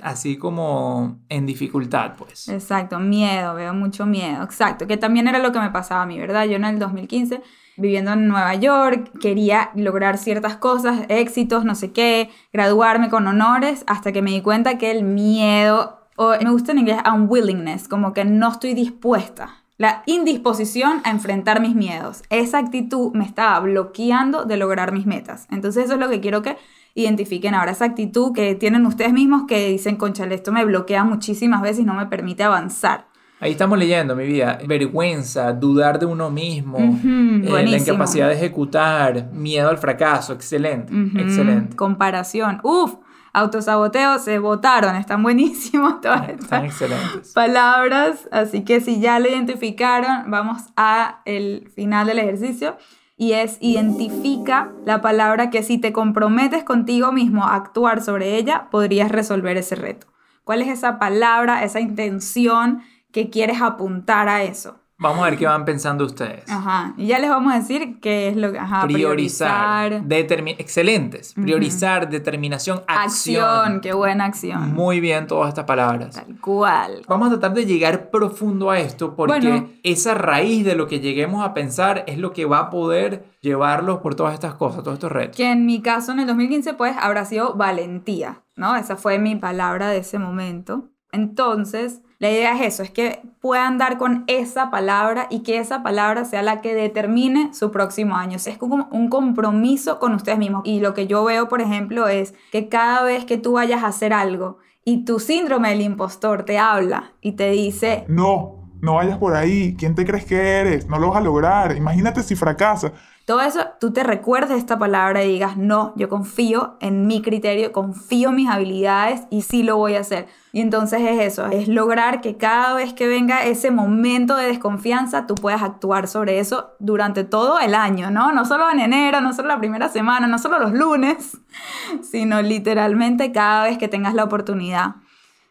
Así 0.04 0.36
como 0.36 1.18
en 1.28 1.46
dificultad, 1.46 2.12
pues. 2.16 2.48
Exacto, 2.48 3.00
miedo, 3.00 3.54
veo 3.54 3.74
mucho 3.74 4.06
miedo. 4.06 4.44
Exacto, 4.44 4.86
que 4.86 4.96
también 4.96 5.26
era 5.26 5.38
lo 5.38 5.50
que 5.50 5.58
me 5.58 5.70
pasaba 5.70 6.02
a 6.02 6.06
mí, 6.06 6.18
¿verdad? 6.18 6.44
Yo 6.44 6.56
en 6.56 6.64
el 6.64 6.78
2015, 6.78 7.40
viviendo 7.78 8.12
en 8.12 8.28
Nueva 8.28 8.54
York, 8.54 9.10
quería 9.18 9.70
lograr 9.74 10.18
ciertas 10.18 10.56
cosas, 10.56 11.06
éxitos, 11.08 11.64
no 11.64 11.74
sé 11.74 11.92
qué, 11.92 12.30
graduarme 12.52 13.08
con 13.08 13.26
honores, 13.26 13.82
hasta 13.86 14.12
que 14.12 14.20
me 14.20 14.30
di 14.30 14.42
cuenta 14.42 14.76
que 14.76 14.90
el 14.90 15.04
miedo, 15.04 16.00
o 16.16 16.34
me 16.40 16.50
gusta 16.50 16.72
en 16.72 16.80
inglés 16.80 16.98
unwillingness, 17.10 17.88
como 17.88 18.12
que 18.12 18.26
no 18.26 18.52
estoy 18.52 18.74
dispuesta. 18.74 19.64
La 19.78 20.02
indisposición 20.06 21.00
a 21.02 21.10
enfrentar 21.10 21.60
mis 21.60 21.74
miedos. 21.74 22.22
Esa 22.30 22.58
actitud 22.58 23.12
me 23.12 23.24
estaba 23.24 23.58
bloqueando 23.58 24.44
de 24.44 24.56
lograr 24.56 24.92
mis 24.92 25.04
metas. 25.04 25.48
Entonces 25.50 25.86
eso 25.86 25.94
es 25.94 26.00
lo 26.00 26.08
que 26.08 26.20
quiero 26.20 26.42
que 26.42 26.56
identifiquen 26.94 27.54
ahora. 27.54 27.72
Esa 27.72 27.84
actitud 27.86 28.32
que 28.32 28.54
tienen 28.54 28.86
ustedes 28.86 29.12
mismos 29.12 29.42
que 29.48 29.68
dicen, 29.68 29.96
conchale, 29.96 30.34
esto 30.34 30.52
me 30.52 30.64
bloquea 30.64 31.04
muchísimas 31.04 31.60
veces 31.62 31.80
y 31.80 31.84
no 31.84 31.94
me 31.94 32.06
permite 32.06 32.42
avanzar. 32.44 33.06
Ahí 33.40 33.50
estamos 33.52 33.78
leyendo, 33.78 34.14
mi 34.16 34.24
vida. 34.26 34.58
Vergüenza, 34.66 35.52
dudar 35.52 35.98
de 35.98 36.06
uno 36.06 36.30
mismo, 36.30 36.78
Ujú, 36.78 37.08
eh, 37.56 37.66
la 37.66 37.76
incapacidad 37.76 38.28
de 38.28 38.34
ejecutar, 38.36 39.30
miedo 39.32 39.68
al 39.68 39.76
fracaso. 39.78 40.32
Excelente, 40.32 40.94
Ujú, 40.94 41.18
excelente. 41.18 41.76
Comparación. 41.76 42.60
Uf, 42.62 42.94
autosaboteo, 43.34 44.18
se 44.20 44.38
votaron. 44.38 44.94
Están 44.96 45.22
buenísimos 45.22 46.00
todas 46.00 46.28
Están 46.28 46.64
estas 46.64 46.82
excelentes. 46.82 47.32
palabras. 47.34 48.28
Así 48.30 48.64
que 48.64 48.80
si 48.80 49.00
ya 49.00 49.18
lo 49.18 49.28
identificaron, 49.28 50.30
vamos 50.30 50.62
a 50.76 51.20
el 51.26 51.68
final 51.74 52.06
del 52.06 52.20
ejercicio. 52.20 52.76
Y 53.16 53.32
es 53.32 53.58
identifica 53.60 54.72
la 54.84 55.00
palabra 55.00 55.50
que 55.50 55.62
si 55.62 55.78
te 55.78 55.92
comprometes 55.92 56.64
contigo 56.64 57.12
mismo 57.12 57.44
a 57.44 57.54
actuar 57.54 58.02
sobre 58.02 58.36
ella, 58.36 58.68
podrías 58.70 59.10
resolver 59.10 59.56
ese 59.56 59.76
reto. 59.76 60.08
¿Cuál 60.42 60.62
es 60.62 60.68
esa 60.68 60.98
palabra, 60.98 61.64
esa 61.64 61.80
intención 61.80 62.82
que 63.12 63.30
quieres 63.30 63.62
apuntar 63.62 64.28
a 64.28 64.42
eso? 64.42 64.83
Vamos 64.96 65.26
a 65.26 65.30
ver 65.30 65.38
qué 65.38 65.46
van 65.46 65.64
pensando 65.64 66.04
ustedes. 66.04 66.48
Ajá. 66.48 66.94
Y 66.96 67.06
ya 67.08 67.18
les 67.18 67.28
vamos 67.28 67.52
a 67.52 67.58
decir 67.58 67.98
qué 68.00 68.28
es 68.28 68.36
lo 68.36 68.52
que... 68.52 68.58
Ajá, 68.58 68.82
priorizar. 68.86 70.04
priorizar. 70.06 70.60
excelentes. 70.60 71.34
Priorizar, 71.34 72.08
determinación, 72.08 72.82
acción. 72.86 73.44
Acción, 73.44 73.80
qué 73.80 73.92
buena 73.92 74.26
acción. 74.26 74.72
Muy 74.72 75.00
bien 75.00 75.26
todas 75.26 75.48
estas 75.48 75.64
palabras. 75.64 76.14
Tal 76.14 76.40
cual. 76.40 77.02
Vamos 77.08 77.26
a 77.26 77.30
tratar 77.32 77.54
de 77.54 77.66
llegar 77.66 78.10
profundo 78.10 78.70
a 78.70 78.78
esto 78.78 79.16
porque 79.16 79.40
Bueno. 79.40 79.68
esa 79.82 80.14
raíz 80.14 80.64
de 80.64 80.76
lo 80.76 80.86
que 80.86 81.00
lleguemos 81.00 81.44
a 81.44 81.54
pensar 81.54 82.04
es 82.06 82.18
lo 82.18 82.32
que 82.32 82.44
va 82.44 82.58
a 82.58 82.70
poder 82.70 83.24
llevarlos 83.40 83.98
por 83.98 84.14
todas 84.14 84.32
estas 84.32 84.54
cosas, 84.54 84.84
todos 84.84 84.94
estos 84.94 85.10
retos. 85.10 85.36
Que 85.36 85.50
en 85.50 85.66
mi 85.66 85.82
caso, 85.82 86.12
en 86.12 86.20
el 86.20 86.26
2015, 86.28 86.74
pues 86.74 86.94
habrá 87.00 87.24
sido 87.24 87.54
valentía, 87.54 88.42
¿no? 88.54 88.76
Esa 88.76 88.94
fue 88.96 89.18
mi 89.18 89.34
palabra 89.34 89.88
de 89.88 89.98
ese 89.98 90.20
momento. 90.20 90.90
Entonces, 91.12 92.00
La 92.18 92.30
idea 92.30 92.54
es 92.54 92.74
eso, 92.74 92.82
es 92.82 92.90
que 92.90 93.22
puedan 93.40 93.76
dar 93.76 93.98
con 93.98 94.24
esa 94.26 94.70
palabra 94.70 95.26
y 95.30 95.40
que 95.40 95.58
esa 95.58 95.82
palabra 95.82 96.24
sea 96.24 96.42
la 96.42 96.60
que 96.60 96.74
determine 96.74 97.52
su 97.52 97.70
próximo 97.70 98.16
año. 98.16 98.36
es 98.36 98.58
como 98.58 98.88
un 98.90 99.08
compromiso 99.08 99.98
con 99.98 100.14
ustedes 100.14 100.38
mismos. 100.38 100.62
Y 100.64 100.80
lo 100.80 100.94
que 100.94 101.06
yo 101.06 101.24
veo, 101.24 101.48
por 101.48 101.60
ejemplo, 101.60 102.08
es 102.08 102.34
que 102.52 102.68
cada 102.68 103.02
vez 103.02 103.24
que 103.24 103.36
tú 103.36 103.52
vayas 103.52 103.82
a 103.82 103.88
hacer 103.88 104.12
algo 104.12 104.58
y 104.84 105.04
tu 105.04 105.18
síndrome 105.18 105.70
del 105.70 105.80
impostor 105.80 106.44
te 106.44 106.58
habla 106.58 107.12
y 107.20 107.32
te 107.32 107.50
dice, 107.50 108.04
no, 108.08 108.63
no 108.84 108.94
vayas 108.94 109.18
por 109.18 109.34
ahí, 109.34 109.74
¿quién 109.78 109.94
te 109.94 110.04
crees 110.04 110.24
que 110.24 110.36
eres? 110.36 110.86
No 110.86 110.98
lo 110.98 111.08
vas 111.08 111.18
a 111.18 111.22
lograr, 111.22 111.76
imagínate 111.76 112.22
si 112.22 112.36
fracasas. 112.36 112.92
Todo 113.24 113.40
eso, 113.40 113.60
tú 113.80 113.90
te 113.90 114.02
recuerdes 114.02 114.58
esta 114.58 114.78
palabra 114.78 115.24
y 115.24 115.32
digas, 115.32 115.56
no, 115.56 115.94
yo 115.96 116.10
confío 116.10 116.76
en 116.80 117.06
mi 117.06 117.22
criterio, 117.22 117.72
confío 117.72 118.28
en 118.28 118.34
mis 118.34 118.50
habilidades 118.50 119.22
y 119.30 119.40
sí 119.40 119.62
lo 119.62 119.78
voy 119.78 119.94
a 119.94 120.00
hacer. 120.00 120.26
Y 120.52 120.60
entonces 120.60 121.00
es 121.00 121.18
eso, 121.22 121.46
es 121.46 121.66
lograr 121.66 122.20
que 122.20 122.36
cada 122.36 122.74
vez 122.74 122.92
que 122.92 123.08
venga 123.08 123.44
ese 123.44 123.70
momento 123.70 124.36
de 124.36 124.48
desconfianza, 124.48 125.26
tú 125.26 125.36
puedas 125.36 125.62
actuar 125.62 126.06
sobre 126.06 126.38
eso 126.38 126.74
durante 126.80 127.24
todo 127.24 127.58
el 127.60 127.74
año, 127.74 128.10
¿no? 128.10 128.30
No 128.32 128.44
solo 128.44 128.70
en 128.70 128.80
enero, 128.80 129.22
no 129.22 129.32
solo 129.32 129.48
la 129.48 129.58
primera 129.58 129.88
semana, 129.88 130.26
no 130.26 130.38
solo 130.38 130.58
los 130.58 130.72
lunes, 130.72 131.38
sino 132.02 132.42
literalmente 132.42 133.32
cada 133.32 133.64
vez 133.64 133.78
que 133.78 133.88
tengas 133.88 134.12
la 134.12 134.24
oportunidad. 134.24 134.96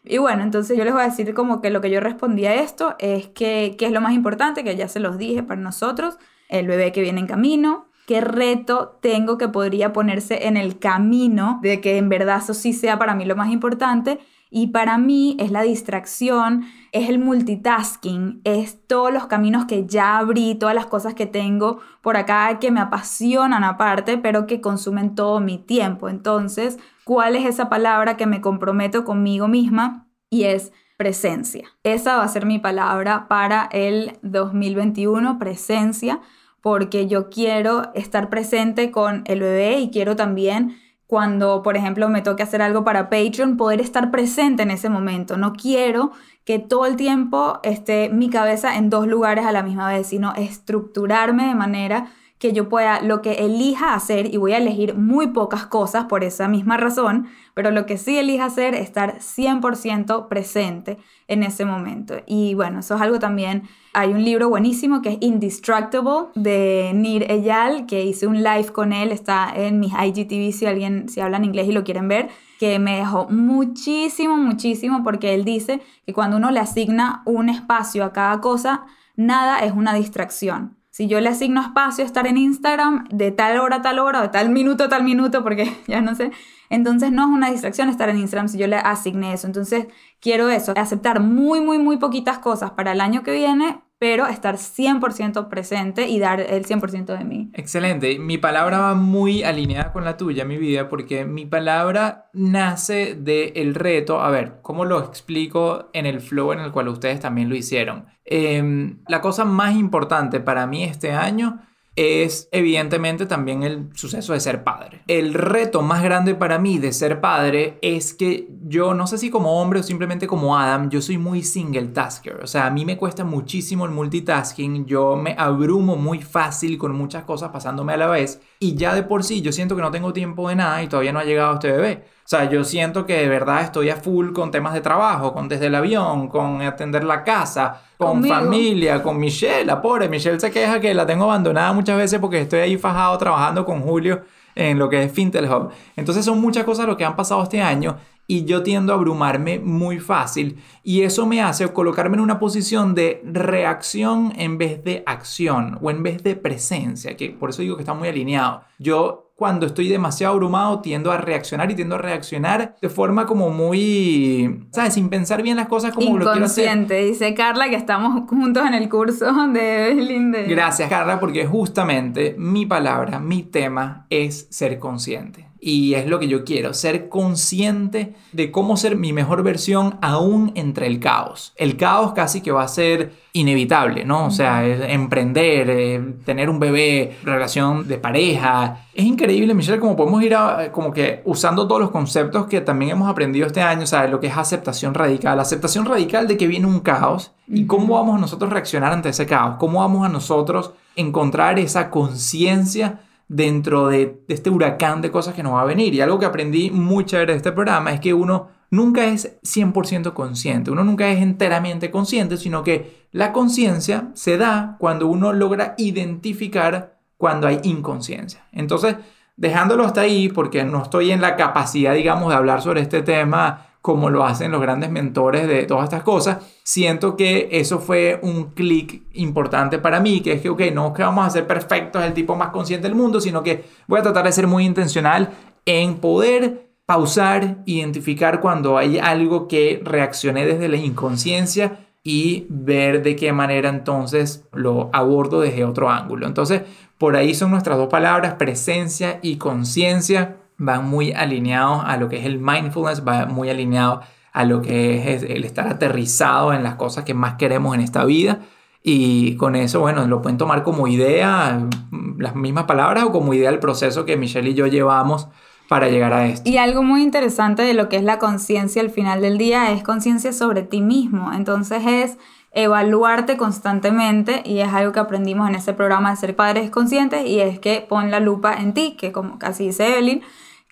Y 0.04 0.18
bueno, 0.18 0.42
entonces 0.42 0.76
yo 0.76 0.84
les 0.84 0.92
voy 0.92 1.02
a 1.02 1.06
decir 1.06 1.32
como 1.32 1.62
que 1.62 1.70
lo 1.70 1.80
que 1.80 1.90
yo 1.90 2.00
respondí 2.00 2.44
a 2.44 2.54
esto 2.54 2.94
es 2.98 3.28
que, 3.28 3.74
¿qué 3.78 3.86
es 3.86 3.92
lo 3.92 4.02
más 4.02 4.12
importante? 4.12 4.62
Que 4.62 4.76
ya 4.76 4.88
se 4.88 5.00
los 5.00 5.16
dije 5.16 5.42
para 5.42 5.60
nosotros 5.60 6.18
el 6.48 6.66
bebé 6.66 6.92
que 6.92 7.00
viene 7.00 7.20
en 7.20 7.26
camino, 7.26 7.86
qué 8.06 8.20
reto 8.20 8.98
tengo 9.00 9.38
que 9.38 9.48
podría 9.48 9.92
ponerse 9.92 10.46
en 10.46 10.58
el 10.58 10.78
camino 10.78 11.58
de 11.62 11.80
que 11.80 11.96
en 11.96 12.10
verdad 12.10 12.38
eso 12.42 12.52
sí 12.52 12.74
sea 12.74 12.98
para 12.98 13.14
mí 13.14 13.24
lo 13.24 13.34
más 13.34 13.50
importante. 13.50 14.18
Y 14.50 14.68
para 14.68 14.98
mí 14.98 15.36
es 15.40 15.50
la 15.50 15.62
distracción, 15.62 16.64
es 16.92 17.08
el 17.08 17.18
multitasking, 17.18 18.40
es 18.44 18.86
todos 18.86 19.12
los 19.12 19.26
caminos 19.26 19.64
que 19.64 19.84
ya 19.84 20.16
abrí, 20.16 20.54
todas 20.54 20.76
las 20.76 20.86
cosas 20.86 21.14
que 21.14 21.26
tengo 21.26 21.80
por 22.02 22.16
acá 22.16 22.60
que 22.60 22.70
me 22.70 22.78
apasionan 22.78 23.64
aparte, 23.64 24.16
pero 24.16 24.46
que 24.46 24.60
consumen 24.60 25.16
todo 25.16 25.40
mi 25.40 25.58
tiempo. 25.58 26.08
Entonces, 26.08 26.78
¿cuál 27.04 27.36
es 27.36 27.46
esa 27.46 27.68
palabra 27.68 28.16
que 28.16 28.26
me 28.26 28.40
comprometo 28.40 29.04
conmigo 29.04 29.48
misma? 29.48 30.08
Y 30.30 30.44
es 30.44 30.72
presencia. 30.96 31.68
Esa 31.82 32.16
va 32.16 32.24
a 32.24 32.28
ser 32.28 32.46
mi 32.46 32.58
palabra 32.58 33.28
para 33.28 33.68
el 33.72 34.18
2021, 34.22 35.38
presencia 35.38 36.20
porque 36.64 37.06
yo 37.06 37.28
quiero 37.28 37.92
estar 37.94 38.30
presente 38.30 38.90
con 38.90 39.22
el 39.26 39.40
bebé 39.40 39.80
y 39.80 39.90
quiero 39.90 40.16
también 40.16 40.78
cuando, 41.06 41.62
por 41.62 41.76
ejemplo, 41.76 42.08
me 42.08 42.22
toque 42.22 42.42
hacer 42.42 42.62
algo 42.62 42.84
para 42.84 43.10
Patreon, 43.10 43.58
poder 43.58 43.82
estar 43.82 44.10
presente 44.10 44.62
en 44.62 44.70
ese 44.70 44.88
momento. 44.88 45.36
No 45.36 45.52
quiero 45.52 46.12
que 46.44 46.58
todo 46.58 46.86
el 46.86 46.96
tiempo 46.96 47.60
esté 47.62 48.08
mi 48.08 48.30
cabeza 48.30 48.78
en 48.78 48.88
dos 48.88 49.06
lugares 49.06 49.44
a 49.44 49.52
la 49.52 49.62
misma 49.62 49.88
vez, 49.88 50.06
sino 50.06 50.32
estructurarme 50.34 51.46
de 51.48 51.54
manera 51.54 52.06
que 52.44 52.52
yo 52.52 52.68
pueda, 52.68 53.00
lo 53.00 53.22
que 53.22 53.46
elija 53.46 53.94
hacer, 53.94 54.26
y 54.26 54.36
voy 54.36 54.52
a 54.52 54.58
elegir 54.58 54.94
muy 54.96 55.28
pocas 55.28 55.64
cosas 55.64 56.04
por 56.04 56.24
esa 56.24 56.46
misma 56.46 56.76
razón, 56.76 57.26
pero 57.54 57.70
lo 57.70 57.86
que 57.86 57.96
sí 57.96 58.18
elija 58.18 58.44
hacer 58.44 58.74
es 58.74 58.82
estar 58.82 59.20
100% 59.20 60.28
presente 60.28 60.98
en 61.26 61.42
ese 61.42 61.64
momento. 61.64 62.16
Y 62.26 62.52
bueno, 62.52 62.80
eso 62.80 62.96
es 62.96 63.00
algo 63.00 63.18
también, 63.18 63.62
hay 63.94 64.10
un 64.10 64.22
libro 64.22 64.50
buenísimo 64.50 65.00
que 65.00 65.12
es 65.12 65.18
Indestructible 65.22 66.26
de 66.34 66.92
Nir 66.94 67.30
Eyal, 67.30 67.86
que 67.86 68.04
hice 68.04 68.26
un 68.26 68.42
live 68.42 68.66
con 68.74 68.92
él, 68.92 69.10
está 69.10 69.50
en 69.56 69.80
mis 69.80 69.94
IGTV 69.94 70.52
si 70.52 70.66
alguien, 70.66 71.08
si 71.08 71.22
hablan 71.22 71.46
inglés 71.46 71.66
y 71.68 71.72
lo 71.72 71.82
quieren 71.82 72.08
ver, 72.08 72.28
que 72.60 72.78
me 72.78 72.98
dejó 72.98 73.26
muchísimo, 73.30 74.36
muchísimo, 74.36 75.02
porque 75.02 75.32
él 75.32 75.46
dice 75.46 75.80
que 76.04 76.12
cuando 76.12 76.36
uno 76.36 76.50
le 76.50 76.60
asigna 76.60 77.22
un 77.24 77.48
espacio 77.48 78.04
a 78.04 78.12
cada 78.12 78.42
cosa, 78.42 78.84
nada 79.16 79.60
es 79.60 79.72
una 79.72 79.94
distracción. 79.94 80.76
Si 80.94 81.08
yo 81.08 81.20
le 81.20 81.28
asigno 81.28 81.60
espacio 81.60 82.04
a 82.04 82.06
estar 82.06 82.24
en 82.28 82.36
Instagram 82.36 83.08
de 83.10 83.32
tal 83.32 83.58
hora 83.58 83.78
a 83.78 83.82
tal 83.82 83.98
hora, 83.98 84.20
o 84.20 84.22
de 84.22 84.28
tal 84.28 84.50
minuto 84.50 84.84
a 84.84 84.88
tal 84.88 85.02
minuto, 85.02 85.42
porque 85.42 85.76
ya 85.88 86.00
no 86.00 86.14
sé, 86.14 86.30
entonces 86.70 87.10
no 87.10 87.22
es 87.22 87.28
una 87.30 87.50
distracción 87.50 87.88
estar 87.88 88.08
en 88.10 88.18
Instagram 88.18 88.46
si 88.46 88.58
yo 88.58 88.68
le 88.68 88.76
asigné 88.76 89.32
eso. 89.32 89.48
Entonces 89.48 89.88
quiero 90.20 90.50
eso, 90.50 90.72
aceptar 90.76 91.18
muy, 91.18 91.60
muy, 91.60 91.78
muy 91.78 91.96
poquitas 91.96 92.38
cosas 92.38 92.70
para 92.70 92.92
el 92.92 93.00
año 93.00 93.24
que 93.24 93.32
viene, 93.32 93.82
pero 94.04 94.26
estar 94.26 94.56
100% 94.56 95.48
presente 95.48 96.08
y 96.08 96.18
dar 96.18 96.38
el 96.38 96.66
100% 96.66 97.16
de 97.16 97.24
mí. 97.24 97.50
Excelente. 97.54 98.18
Mi 98.18 98.36
palabra 98.36 98.78
va 98.78 98.94
muy 98.94 99.44
alineada 99.44 99.92
con 99.94 100.04
la 100.04 100.18
tuya, 100.18 100.44
mi 100.44 100.58
vida, 100.58 100.90
porque 100.90 101.24
mi 101.24 101.46
palabra 101.46 102.28
nace 102.34 103.14
del 103.14 103.74
reto. 103.74 104.20
A 104.20 104.28
ver, 104.28 104.58
¿cómo 104.60 104.84
lo 104.84 105.02
explico 105.02 105.88
en 105.94 106.04
el 106.04 106.20
flow 106.20 106.52
en 106.52 106.60
el 106.60 106.70
cual 106.70 106.88
ustedes 106.88 107.18
también 107.18 107.48
lo 107.48 107.56
hicieron? 107.56 108.04
Em, 108.26 108.98
la 109.08 109.22
cosa 109.22 109.46
más 109.46 109.74
importante 109.74 110.38
para 110.38 110.66
mí 110.66 110.84
este 110.84 111.12
año 111.12 111.62
es 111.96 112.48
evidentemente 112.50 113.26
también 113.26 113.62
el 113.62 113.88
suceso 113.94 114.32
de 114.32 114.40
ser 114.40 114.64
padre. 114.64 115.02
El 115.06 115.34
reto 115.34 115.82
más 115.82 116.02
grande 116.02 116.34
para 116.34 116.58
mí 116.58 116.78
de 116.78 116.92
ser 116.92 117.20
padre 117.20 117.78
es 117.82 118.14
que 118.14 118.48
yo 118.66 118.94
no 118.94 119.06
sé 119.06 119.18
si 119.18 119.30
como 119.30 119.60
hombre 119.60 119.80
o 119.80 119.82
simplemente 119.82 120.26
como 120.26 120.56
Adam, 120.56 120.90
yo 120.90 121.00
soy 121.00 121.18
muy 121.18 121.42
single 121.42 121.88
tasker. 121.88 122.40
O 122.42 122.46
sea, 122.46 122.66
a 122.66 122.70
mí 122.70 122.84
me 122.84 122.96
cuesta 122.96 123.24
muchísimo 123.24 123.84
el 123.84 123.92
multitasking, 123.92 124.86
yo 124.86 125.16
me 125.16 125.34
abrumo 125.38 125.96
muy 125.96 126.20
fácil 126.20 126.78
con 126.78 126.94
muchas 126.94 127.24
cosas 127.24 127.50
pasándome 127.50 127.92
a 127.92 127.96
la 127.96 128.08
vez 128.08 128.40
y 128.58 128.74
ya 128.74 128.94
de 128.94 129.02
por 129.02 129.22
sí 129.22 129.40
yo 129.42 129.52
siento 129.52 129.76
que 129.76 129.82
no 129.82 129.90
tengo 129.90 130.12
tiempo 130.12 130.48
de 130.48 130.56
nada 130.56 130.82
y 130.82 130.88
todavía 130.88 131.12
no 131.12 131.20
ha 131.20 131.24
llegado 131.24 131.54
este 131.54 131.70
bebé. 131.70 132.04
O 132.24 132.26
sea, 132.26 132.48
yo 132.48 132.64
siento 132.64 133.04
que 133.04 133.18
de 133.18 133.28
verdad 133.28 133.60
estoy 133.60 133.90
a 133.90 133.96
full 133.96 134.32
con 134.32 134.50
temas 134.50 134.72
de 134.72 134.80
trabajo, 134.80 135.34
con 135.34 135.46
desde 135.46 135.66
el 135.66 135.74
avión, 135.74 136.28
con 136.28 136.62
atender 136.62 137.04
la 137.04 137.22
casa, 137.22 137.82
con 137.98 138.24
familia, 138.24 139.02
con 139.02 139.18
Michelle. 139.18 139.66
La 139.66 139.82
pobre 139.82 140.08
Michelle 140.08 140.40
se 140.40 140.50
queja 140.50 140.80
que 140.80 140.94
la 140.94 141.04
tengo 141.04 141.24
abandonada 141.24 141.74
muchas 141.74 141.98
veces 141.98 142.18
porque 142.20 142.40
estoy 142.40 142.60
ahí 142.60 142.78
fajado 142.78 143.18
trabajando 143.18 143.66
con 143.66 143.82
Julio 143.82 144.22
en 144.54 144.78
lo 144.78 144.88
que 144.88 145.02
es 145.02 145.12
Fintel 145.12 145.52
Hub. 145.52 145.70
Entonces 145.96 146.24
son 146.24 146.40
muchas 146.40 146.64
cosas 146.64 146.86
lo 146.86 146.96
que 146.96 147.04
han 147.04 147.14
pasado 147.14 147.42
este 147.42 147.60
año 147.60 147.98
y 148.26 148.46
yo 148.46 148.62
tiendo 148.62 148.94
a 148.94 148.96
abrumarme 148.96 149.58
muy 149.58 149.98
fácil 149.98 150.62
y 150.82 151.02
eso 151.02 151.26
me 151.26 151.42
hace 151.42 151.70
colocarme 151.74 152.16
en 152.16 152.22
una 152.22 152.38
posición 152.38 152.94
de 152.94 153.20
reacción 153.24 154.32
en 154.36 154.56
vez 154.56 154.82
de 154.82 155.02
acción 155.04 155.78
o 155.82 155.90
en 155.90 156.02
vez 156.02 156.22
de 156.22 156.36
presencia, 156.36 157.16
que 157.18 157.30
por 157.30 157.50
eso 157.50 157.60
digo 157.60 157.76
que 157.76 157.82
está 157.82 157.92
muy 157.92 158.08
alineado. 158.08 158.62
Yo 158.78 159.23
cuando 159.34 159.66
estoy 159.66 159.88
demasiado 159.88 160.34
abrumado 160.34 160.80
tiendo 160.80 161.10
a 161.10 161.18
reaccionar 161.18 161.70
y 161.70 161.74
tiendo 161.74 161.96
a 161.96 161.98
reaccionar 161.98 162.76
de 162.80 162.88
forma 162.88 163.26
como 163.26 163.50
muy, 163.50 164.66
¿sabes? 164.70 164.94
Sin 164.94 165.08
pensar 165.08 165.42
bien 165.42 165.56
las 165.56 165.66
cosas 165.66 165.92
como 165.92 166.18
lo 166.18 166.30
quiero 166.30 166.46
hacer. 166.46 166.86
dice 166.86 167.34
Carla 167.34 167.68
que 167.68 167.76
estamos 167.76 168.28
juntos 168.28 168.64
en 168.66 168.74
el 168.74 168.88
curso 168.88 169.26
de 169.48 169.90
Evelyn. 169.90 170.32
Gracias 170.48 170.88
Carla 170.88 171.18
porque 171.18 171.46
justamente 171.46 172.36
mi 172.38 172.64
palabra, 172.66 173.18
mi 173.18 173.42
tema 173.42 174.06
es 174.08 174.46
ser 174.50 174.78
consciente 174.78 175.48
y 175.66 175.94
es 175.94 176.06
lo 176.06 176.18
que 176.18 176.28
yo 176.28 176.44
quiero, 176.44 176.74
ser 176.74 177.08
consciente 177.08 178.12
de 178.32 178.52
cómo 178.52 178.76
ser 178.76 178.96
mi 178.96 179.14
mejor 179.14 179.42
versión 179.42 179.96
aún 180.02 180.52
entre 180.56 180.86
el 180.86 181.00
caos. 181.00 181.54
El 181.56 181.78
caos 181.78 182.12
casi 182.12 182.42
que 182.42 182.52
va 182.52 182.64
a 182.64 182.68
ser 182.68 183.14
inevitable, 183.32 184.04
¿no? 184.04 184.26
O 184.26 184.30
sea, 184.30 184.66
emprender, 184.66 185.70
eh, 185.70 186.14
tener 186.26 186.50
un 186.50 186.58
bebé, 186.60 187.16
relación 187.24 187.88
de 187.88 187.96
pareja. 187.96 188.84
Es 188.92 189.06
increíble, 189.06 189.54
Michelle, 189.54 189.80
cómo 189.80 189.96
podemos 189.96 190.22
ir 190.22 190.36
como 190.70 190.92
que 190.92 191.22
usando 191.24 191.66
todos 191.66 191.80
los 191.80 191.90
conceptos 191.90 192.44
que 192.44 192.60
también 192.60 192.90
hemos 192.90 193.08
aprendido 193.08 193.46
este 193.46 193.62
año, 193.62 193.84
o 193.84 193.86
sea, 193.86 194.06
lo 194.06 194.20
que 194.20 194.26
es 194.26 194.36
aceptación 194.36 194.92
radical, 194.92 195.40
aceptación 195.40 195.86
radical 195.86 196.28
de 196.28 196.36
que 196.36 196.46
viene 196.46 196.66
un 196.66 196.80
caos 196.80 197.32
y 197.48 197.64
cómo 197.64 197.94
vamos 197.94 198.18
a 198.18 198.20
nosotros 198.20 198.52
reaccionar 198.52 198.92
ante 198.92 199.08
ese 199.08 199.24
caos, 199.24 199.56
cómo 199.58 199.80
vamos 199.80 200.04
a 200.04 200.10
nosotros 200.10 200.74
encontrar 200.94 201.58
esa 201.58 201.90
conciencia 201.90 203.00
dentro 203.28 203.88
de, 203.88 204.22
este 204.28 204.50
huracán 204.50 205.02
de 205.02 205.10
cosas 205.10 205.34
que 205.34 205.42
nos 205.42 205.54
va 205.54 205.62
a 205.62 205.66
venir. 205.66 205.94
Y 205.94 206.00
algo 206.00 206.18
que 206.18 206.26
aprendí 206.26 206.70
muy 206.70 207.04
chévere 207.04 207.32
de 207.32 207.38
este 207.38 207.52
programa 207.52 207.92
es 207.92 208.00
que 208.00 208.14
uno 208.14 208.48
nunca 208.70 209.06
es 209.06 209.38
100% 209.42 210.12
consciente, 210.12 210.70
uno 210.70 210.84
nunca 210.84 211.08
es 211.08 211.22
enteramente 211.22 211.90
consciente, 211.90 212.36
sino 212.36 212.62
que 212.62 213.06
la 213.12 213.32
conciencia 213.32 214.10
se 214.14 214.36
da 214.36 214.76
cuando 214.78 215.06
uno 215.06 215.32
logra 215.32 215.74
identificar 215.78 216.98
cuando 217.16 217.46
hay 217.46 217.60
inconsciencia. 217.62 218.44
Entonces, 218.52 218.96
dejándolo 219.36 219.84
hasta 219.84 220.02
ahí, 220.02 220.28
porque 220.28 220.64
no 220.64 220.82
estoy 220.82 221.12
en 221.12 221.20
la 221.20 221.36
capacidad, 221.36 221.94
digamos, 221.94 222.30
de 222.30 222.34
hablar 222.36 222.62
sobre 222.62 222.80
este 222.80 223.02
tema 223.02 223.66
como 223.84 224.08
lo 224.08 224.24
hacen 224.24 224.50
los 224.50 224.62
grandes 224.62 224.90
mentores 224.90 225.46
de 225.46 225.64
todas 225.64 225.84
estas 225.84 226.02
cosas, 226.02 226.38
siento 226.62 227.18
que 227.18 227.50
eso 227.52 227.80
fue 227.80 228.18
un 228.22 228.52
clic 228.52 229.02
importante 229.12 229.78
para 229.78 230.00
mí, 230.00 230.22
que 230.22 230.32
es 230.32 230.40
que, 230.40 230.48
ok, 230.48 230.62
no 230.72 230.86
es 230.86 230.92
que 230.94 231.02
vamos 231.02 231.26
a 231.26 231.28
ser 231.28 231.46
perfectos, 231.46 232.02
el 232.02 232.14
tipo 232.14 232.34
más 232.34 232.48
consciente 232.48 232.88
del 232.88 232.96
mundo, 232.96 233.20
sino 233.20 233.42
que 233.42 233.66
voy 233.86 234.00
a 234.00 234.02
tratar 234.02 234.24
de 234.24 234.32
ser 234.32 234.46
muy 234.46 234.64
intencional 234.64 235.34
en 235.66 235.96
poder 235.96 236.70
pausar, 236.86 237.58
identificar 237.66 238.40
cuando 238.40 238.78
hay 238.78 238.98
algo 238.98 239.48
que 239.48 239.82
reaccioné 239.84 240.46
desde 240.46 240.68
la 240.68 240.78
inconsciencia 240.78 241.86
y 242.02 242.46
ver 242.48 243.02
de 243.02 243.16
qué 243.16 243.34
manera 243.34 243.68
entonces 243.68 244.46
lo 244.54 244.88
abordo 244.94 245.42
desde 245.42 245.62
otro 245.62 245.90
ángulo. 245.90 246.26
Entonces, 246.26 246.62
por 246.96 247.16
ahí 247.16 247.34
son 247.34 247.50
nuestras 247.50 247.76
dos 247.76 247.88
palabras, 247.88 248.36
presencia 248.36 249.18
y 249.20 249.36
conciencia 249.36 250.38
van 250.56 250.88
muy 250.88 251.12
alineados 251.12 251.82
a 251.84 251.96
lo 251.96 252.08
que 252.08 252.18
es 252.18 252.26
el 252.26 252.38
mindfulness, 252.38 253.06
va 253.06 253.26
muy 253.26 253.50
alineado 253.50 254.00
a 254.32 254.44
lo 254.44 254.62
que 254.62 255.14
es 255.14 255.22
el 255.22 255.44
estar 255.44 255.68
aterrizado 255.68 256.52
en 256.52 256.62
las 256.62 256.74
cosas 256.74 257.04
que 257.04 257.14
más 257.14 257.34
queremos 257.34 257.74
en 257.74 257.80
esta 257.80 258.04
vida. 258.04 258.40
Y 258.82 259.36
con 259.36 259.56
eso, 259.56 259.80
bueno, 259.80 260.06
lo 260.06 260.20
pueden 260.20 260.36
tomar 260.36 260.62
como 260.62 260.86
idea 260.88 261.58
mm, 261.90 262.20
las 262.20 262.36
mismas 262.36 262.64
palabras 262.64 263.04
o 263.04 263.12
como 263.12 263.32
idea 263.32 263.48
el 263.48 263.58
proceso 263.58 264.04
que 264.04 264.16
Michelle 264.16 264.50
y 264.50 264.54
yo 264.54 264.66
llevamos 264.66 265.28
para 265.68 265.88
llegar 265.88 266.12
a 266.12 266.26
esto. 266.26 266.48
Y 266.48 266.58
algo 266.58 266.82
muy 266.82 267.02
interesante 267.02 267.62
de 267.62 267.72
lo 267.72 267.88
que 267.88 267.96
es 267.96 268.02
la 268.02 268.18
conciencia 268.18 268.82
al 268.82 268.90
final 268.90 269.22
del 269.22 269.38
día 269.38 269.72
es 269.72 269.82
conciencia 269.82 270.32
sobre 270.32 270.62
ti 270.62 270.82
mismo. 270.82 271.32
Entonces 271.32 271.82
es 271.86 272.18
evaluarte 272.52 273.36
constantemente 273.36 274.42
y 274.44 274.60
es 274.60 274.68
algo 274.68 274.92
que 274.92 275.00
aprendimos 275.00 275.48
en 275.48 275.56
ese 275.56 275.72
programa 275.72 276.10
de 276.10 276.16
ser 276.16 276.36
padres 276.36 276.70
conscientes 276.70 277.26
y 277.26 277.40
es 277.40 277.58
que 277.58 277.84
pon 277.88 278.10
la 278.10 278.20
lupa 278.20 278.54
en 278.54 278.74
ti, 278.74 278.96
que 278.98 279.12
como 279.12 279.38
casi 279.38 279.66
dice 279.66 279.92
Evelyn, 279.92 280.22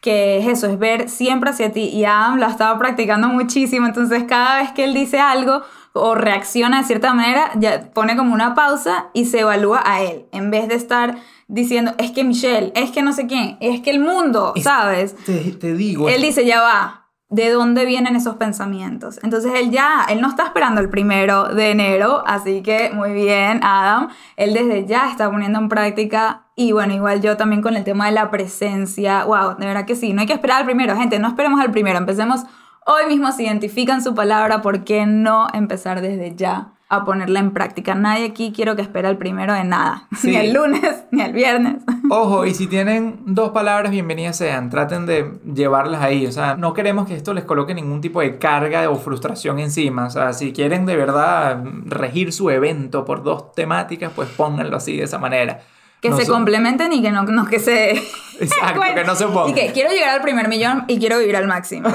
que 0.03 0.39
es 0.39 0.49
eso, 0.49 0.67
es 0.67 0.79
ver 0.79 1.09
siempre 1.09 1.51
hacia 1.51 1.73
ti. 1.73 1.85
Y 1.85 2.05
Adam 2.05 2.39
lo 2.39 2.47
ha 2.47 2.51
estado 2.51 2.77
practicando 2.79 3.29
muchísimo, 3.29 3.87
entonces 3.87 4.25
cada 4.25 4.61
vez 4.61 4.73
que 4.73 4.85
él 4.85 4.93
dice 4.93 5.21
algo 5.21 5.63
o 5.95 6.15
reacciona 6.15 6.81
de 6.81 6.85
cierta 6.85 7.15
manera, 7.15 7.53
ya 7.55 7.91
pone 7.95 8.17
como 8.17 8.35
una 8.35 8.55
pausa 8.55 9.07
y 9.15 9.27
se 9.27 9.41
evalúa 9.41 9.81
a 9.85 10.03
él, 10.03 10.27
en 10.33 10.51
vez 10.51 10.69
de 10.69 10.75
estar 10.75 11.17
diciendo, 11.47 11.95
es 11.99 12.11
que 12.11 12.25
Michelle, 12.25 12.73
es 12.75 12.91
que 12.91 13.03
no 13.03 13.13
sé 13.13 13.27
quién, 13.27 13.59
es 13.61 13.81
que 13.81 13.91
el 13.91 14.01
mundo, 14.01 14.55
¿sabes? 14.63 15.15
Te, 15.25 15.53
te 15.53 15.75
digo. 15.75 16.09
Él 16.09 16.23
dice, 16.23 16.45
ya 16.45 16.61
va, 16.63 17.02
de 17.33 17.51
dónde 17.51 17.87
vienen 17.87 18.15
esos 18.15 18.37
pensamientos. 18.37 19.19
Entonces 19.23 19.53
él 19.55 19.71
ya, 19.71 20.05
él 20.11 20.21
no 20.21 20.29
está 20.29 20.45
esperando 20.45 20.83
el 20.83 20.91
primero 20.91 21.49
de 21.49 21.71
enero, 21.71 22.23
así 22.27 22.63
que 22.63 22.91
muy 22.93 23.15
bien, 23.15 23.61
Adam. 23.65 24.09
Él 24.37 24.53
desde 24.53 24.87
ya 24.87 25.11
está 25.11 25.31
poniendo 25.31 25.59
en 25.59 25.71
práctica 25.71 26.43
y 26.55 26.73
bueno, 26.73 26.93
igual 26.93 27.23
yo 27.23 27.39
también 27.39 27.63
con 27.63 27.75
el 27.75 27.85
tema 27.85 28.07
de 28.07 28.13
la 28.13 28.31
presencia. 28.31 29.25
Wow, 29.25 29.57
de 29.57 29.67
verdad 29.67 29.87
que 29.87 29.97
sí, 29.97 30.13
no 30.13 30.21
hay 30.21 30.27
que 30.27 30.35
esperar 30.35 30.59
al 30.59 30.67
primero, 30.67 30.95
gente, 30.95 31.19
no 31.19 31.29
esperemos 31.29 31.59
al 31.59 31.71
primero, 31.71 31.99
empecemos 31.99 32.43
hoy 32.85 33.07
mismo, 33.09 33.33
si 33.33 33.45
identifican 33.45 34.03
su 34.03 34.15
palabra, 34.15 34.61
¿por 34.61 34.85
qué 34.85 35.07
no 35.07 35.47
empezar 35.55 36.03
desde 36.03 36.37
ya? 36.37 36.75
A 36.93 37.07
ponerla 37.07 37.41
en 37.41 37.53
práctica. 37.53 37.95
Nadie 37.95 38.27
aquí 38.27 38.53
quiero 38.55 38.77
que 38.77 38.83
espera 38.83 39.09
el 39.09 39.17
primero 39.17 39.55
de 39.55 39.65
nada, 39.65 40.09
ni 40.23 40.37
el 40.37 40.53
lunes, 40.53 41.05
ni 41.11 41.23
el 41.23 41.33
viernes. 41.33 41.77
Ojo, 42.11 42.45
y 42.45 42.53
si 42.53 42.67
tienen 42.67 43.21
dos 43.25 43.53
palabras, 43.53 43.91
bienvenidas 43.91 44.37
sean, 44.37 44.69
traten 44.69 45.07
de 45.07 45.33
llevarlas 45.55 46.03
ahí, 46.03 46.27
o 46.27 46.33
sea, 46.33 46.55
no 46.55 46.75
queremos 46.75 47.09
que 47.09 47.15
esto 47.17 47.33
les 47.33 47.45
coloque 47.45 47.75
ningún 47.75 48.03
tipo 48.03 48.21
de 48.21 48.37
carga 48.39 48.91
o 48.91 48.97
frustración 48.97 49.59
encima, 49.59 50.05
o 50.05 50.11
sea, 50.11 50.35
si 50.35 50.53
quieren 50.53 50.85
de 50.85 50.97
verdad 50.97 51.65
regir 51.87 52.31
su 52.31 52.51
evento 52.51 53.07
por 53.07 53.23
dos 53.23 53.53
temáticas, 53.55 54.13
pues 54.15 54.29
pónganlo 54.29 54.77
así 54.77 54.95
de 54.99 55.05
esa 55.05 55.17
manera. 55.17 55.63
Que 56.03 56.13
se 56.13 56.27
complementen 56.27 56.93
y 56.93 57.01
que 57.01 57.11
no, 57.11 57.23
no 57.23 57.47
que 57.47 57.59
se... 57.59 57.93
Exacto, 57.93 58.83
que 58.95 59.05
no 59.05 59.15
se 59.15 59.25
opongan. 59.27 59.51
Y 59.51 59.55
que 59.55 59.73
quiero 59.73 59.93
llegar 59.93 60.11
al 60.11 60.21
primer 60.21 60.49
millón 60.49 60.85
y 60.89 60.99
quiero 60.99 61.19
vivir 61.19 61.37
al 61.37 61.47
máximo. 61.47 61.89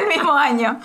El 0.00 0.08
mismo 0.08 0.32
año. 0.32 0.80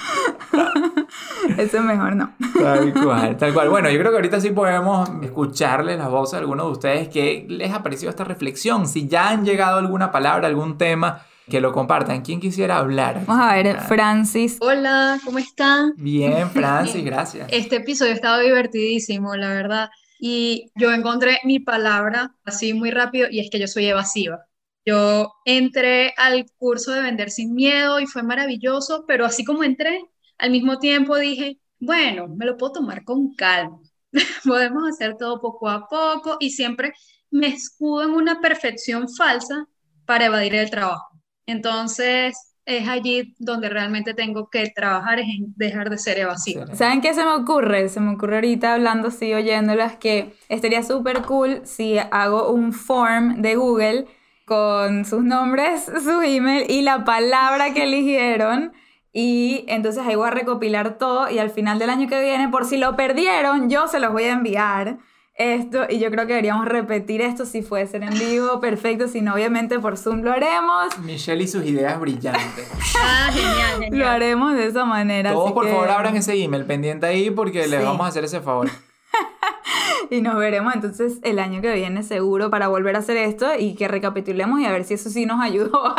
Eso 1.58 1.82
mejor 1.82 2.16
no. 2.16 2.34
Tal 2.58 2.94
cual, 2.94 3.38
tal 3.38 3.54
cual. 3.54 3.70
Bueno, 3.70 3.90
yo 3.90 4.00
creo 4.00 4.12
que 4.12 4.18
ahorita 4.18 4.40
sí 4.40 4.52
podemos 4.52 5.10
escucharle 5.22 5.98
la 5.98 6.08
voz 6.08 6.34
a 6.34 6.38
algunos 6.38 6.68
de 6.68 6.72
ustedes 6.72 7.10
que 7.10 7.46
les 7.50 7.74
ha 7.74 7.84
parecido 7.84 8.10
esta 8.10 8.24
reflexión. 8.24 8.88
Si 8.88 9.08
ya 9.08 9.30
han 9.30 9.46
llegado 9.46 9.78
alguna 9.80 10.12
palabra, 10.12 10.48
algún 10.48 10.78
tema, 10.78 11.24
que 11.50 11.60
lo 11.60 11.74
compartan. 11.74 12.22
¿Quién 12.22 12.40
quisiera 12.40 12.78
hablar? 12.78 13.26
Vamos 13.26 13.46
a 13.46 13.56
ver, 13.56 13.80
Francis. 13.82 14.58
Hola, 14.62 15.20
¿cómo 15.26 15.40
están? 15.40 15.94
Bien, 15.98 16.50
Francis, 16.54 17.04
gracias. 17.04 17.48
Este 17.52 17.78
episodio 17.78 18.14
estaba 18.14 18.40
divertidísimo, 18.40 19.36
la 19.36 19.50
verdad. 19.50 19.90
Y 20.20 20.72
yo 20.76 20.92
encontré 20.92 21.40
mi 21.44 21.60
palabra 21.60 22.36
así 22.46 22.74
muy 22.74 22.92
rápido 22.92 23.28
y 23.32 23.40
es 23.40 23.50
que 23.50 23.60
yo 23.60 23.68
soy 23.68 23.86
evasiva. 23.88 24.49
Yo 24.86 25.34
entré 25.46 26.14
al 26.18 26.46
curso 26.58 26.92
de 26.92 27.02
vender 27.02 27.32
sin 27.32 27.54
miedo 27.54 28.00
y 28.00 28.08
fue 28.08 28.24
maravilloso, 28.24 29.06
pero 29.08 29.26
así 29.26 29.44
como 29.44 29.64
entré, 29.64 30.02
al 30.38 30.52
mismo 30.52 30.80
tiempo 30.80 31.18
dije, 31.18 31.60
bueno, 31.80 32.28
me 32.28 32.46
lo 32.46 32.58
puedo 32.58 32.74
tomar 32.74 33.04
con 33.04 33.34
calma. 33.36 33.80
Podemos 34.44 34.90
hacer 34.90 35.16
todo 35.18 35.40
poco 35.40 35.70
a 35.70 35.88
poco 35.88 36.38
y 36.40 36.52
siempre 36.52 36.94
me 37.32 37.48
escudo 37.48 38.04
en 38.04 38.12
una 38.12 38.42
perfección 38.42 39.08
falsa 39.10 39.68
para 40.06 40.26
evadir 40.26 40.56
el 40.56 40.70
trabajo. 40.70 41.10
Entonces, 41.46 42.50
es 42.66 42.88
allí 42.88 43.36
donde 43.40 43.70
realmente 43.70 44.14
tengo 44.14 44.50
que 44.50 44.72
trabajar, 44.76 45.20
es 45.20 45.26
en 45.28 45.54
dejar 45.56 45.90
de 45.90 45.98
ser 45.98 46.20
evasivo. 46.20 46.66
¿Saben 46.74 47.02
qué 47.02 47.14
se 47.14 47.24
me 47.24 47.34
ocurre? 47.34 47.90
Se 47.90 48.00
me 48.00 48.14
ocurre 48.14 48.36
ahorita 48.36 48.76
hablando 48.76 49.08
así, 49.08 49.34
oyéndolas, 49.34 49.98
que 49.98 50.34
estaría 50.50 50.84
súper 50.84 51.24
cool 51.24 51.62
si 51.64 51.98
hago 51.98 52.52
un 52.52 52.72
form 52.72 53.42
de 53.42 53.56
Google 53.56 54.08
con 54.50 55.06
sus 55.06 55.24
nombres, 55.24 55.86
su 56.04 56.22
email 56.22 56.70
y 56.70 56.82
la 56.82 57.06
palabra 57.06 57.74
que 57.74 57.84
eligieron. 57.84 58.74
Y 59.14 59.64
entonces 59.68 60.04
ahí 60.06 60.16
voy 60.16 60.28
a 60.28 60.32
recopilar 60.32 60.98
todo 60.98 61.30
y 61.30 61.40
al 61.40 61.50
final 61.50 61.80
del 61.80 61.90
año 61.90 62.08
que 62.08 62.22
viene, 62.22 62.50
por 62.50 62.66
si 62.66 62.78
lo 62.78 62.96
perdieron, 62.96 63.70
yo 63.70 63.88
se 63.88 64.00
los 64.00 64.12
voy 64.12 64.26
a 64.26 64.34
enviar 64.34 64.98
esto 65.36 65.86
y 65.90 66.00
yo 66.00 66.12
creo 66.12 66.28
que 66.28 66.34
deberíamos 66.34 66.68
repetir 66.68 67.22
esto 67.22 67.46
si 67.46 67.62
puede 67.62 67.88
ser 67.88 68.04
en 68.04 68.14
vivo, 68.14 68.60
perfecto, 68.62 69.08
si 69.08 69.22
no 69.22 69.34
obviamente 69.34 69.80
por 69.80 69.98
Zoom 69.98 70.22
lo 70.22 70.32
haremos. 70.32 71.00
Michelle 71.00 71.44
y 71.44 71.48
sus 71.48 71.66
ideas 71.66 72.00
brillantes. 72.00 72.70
ah, 73.02 73.30
genial, 73.32 73.84
genial. 73.84 74.00
Lo 74.00 74.08
haremos 74.08 74.54
de 74.56 74.68
esa 74.68 74.86
manera. 74.86 75.32
Todos 75.32 75.54
por 75.54 75.68
favor 75.68 75.90
abran 75.90 76.16
ese 76.16 76.34
email 76.34 76.66
pendiente 76.66 77.06
ahí 77.06 77.32
porque 77.32 77.68
les 77.68 77.84
vamos 77.84 78.06
a 78.06 78.10
hacer 78.10 78.26
ese 78.26 78.42
favor. 78.42 78.70
y 80.10 80.22
nos 80.22 80.38
veremos 80.38 80.74
entonces 80.74 81.20
el 81.24 81.40
año 81.40 81.62
que 81.62 81.74
viene 81.74 82.04
seguro 82.04 82.50
para 82.50 82.68
volver 82.68 82.96
a 82.96 83.00
hacer 83.00 83.18
esto 83.18 83.48
y 83.58 83.76
que 83.76 83.88
recapitulemos 83.88 84.60
y 84.60 84.66
a 84.66 84.72
ver 84.72 84.84
si 84.84 84.96
eso 84.96 85.10
sí 85.10 85.26
nos 85.26 85.42
ayudó 85.42 85.96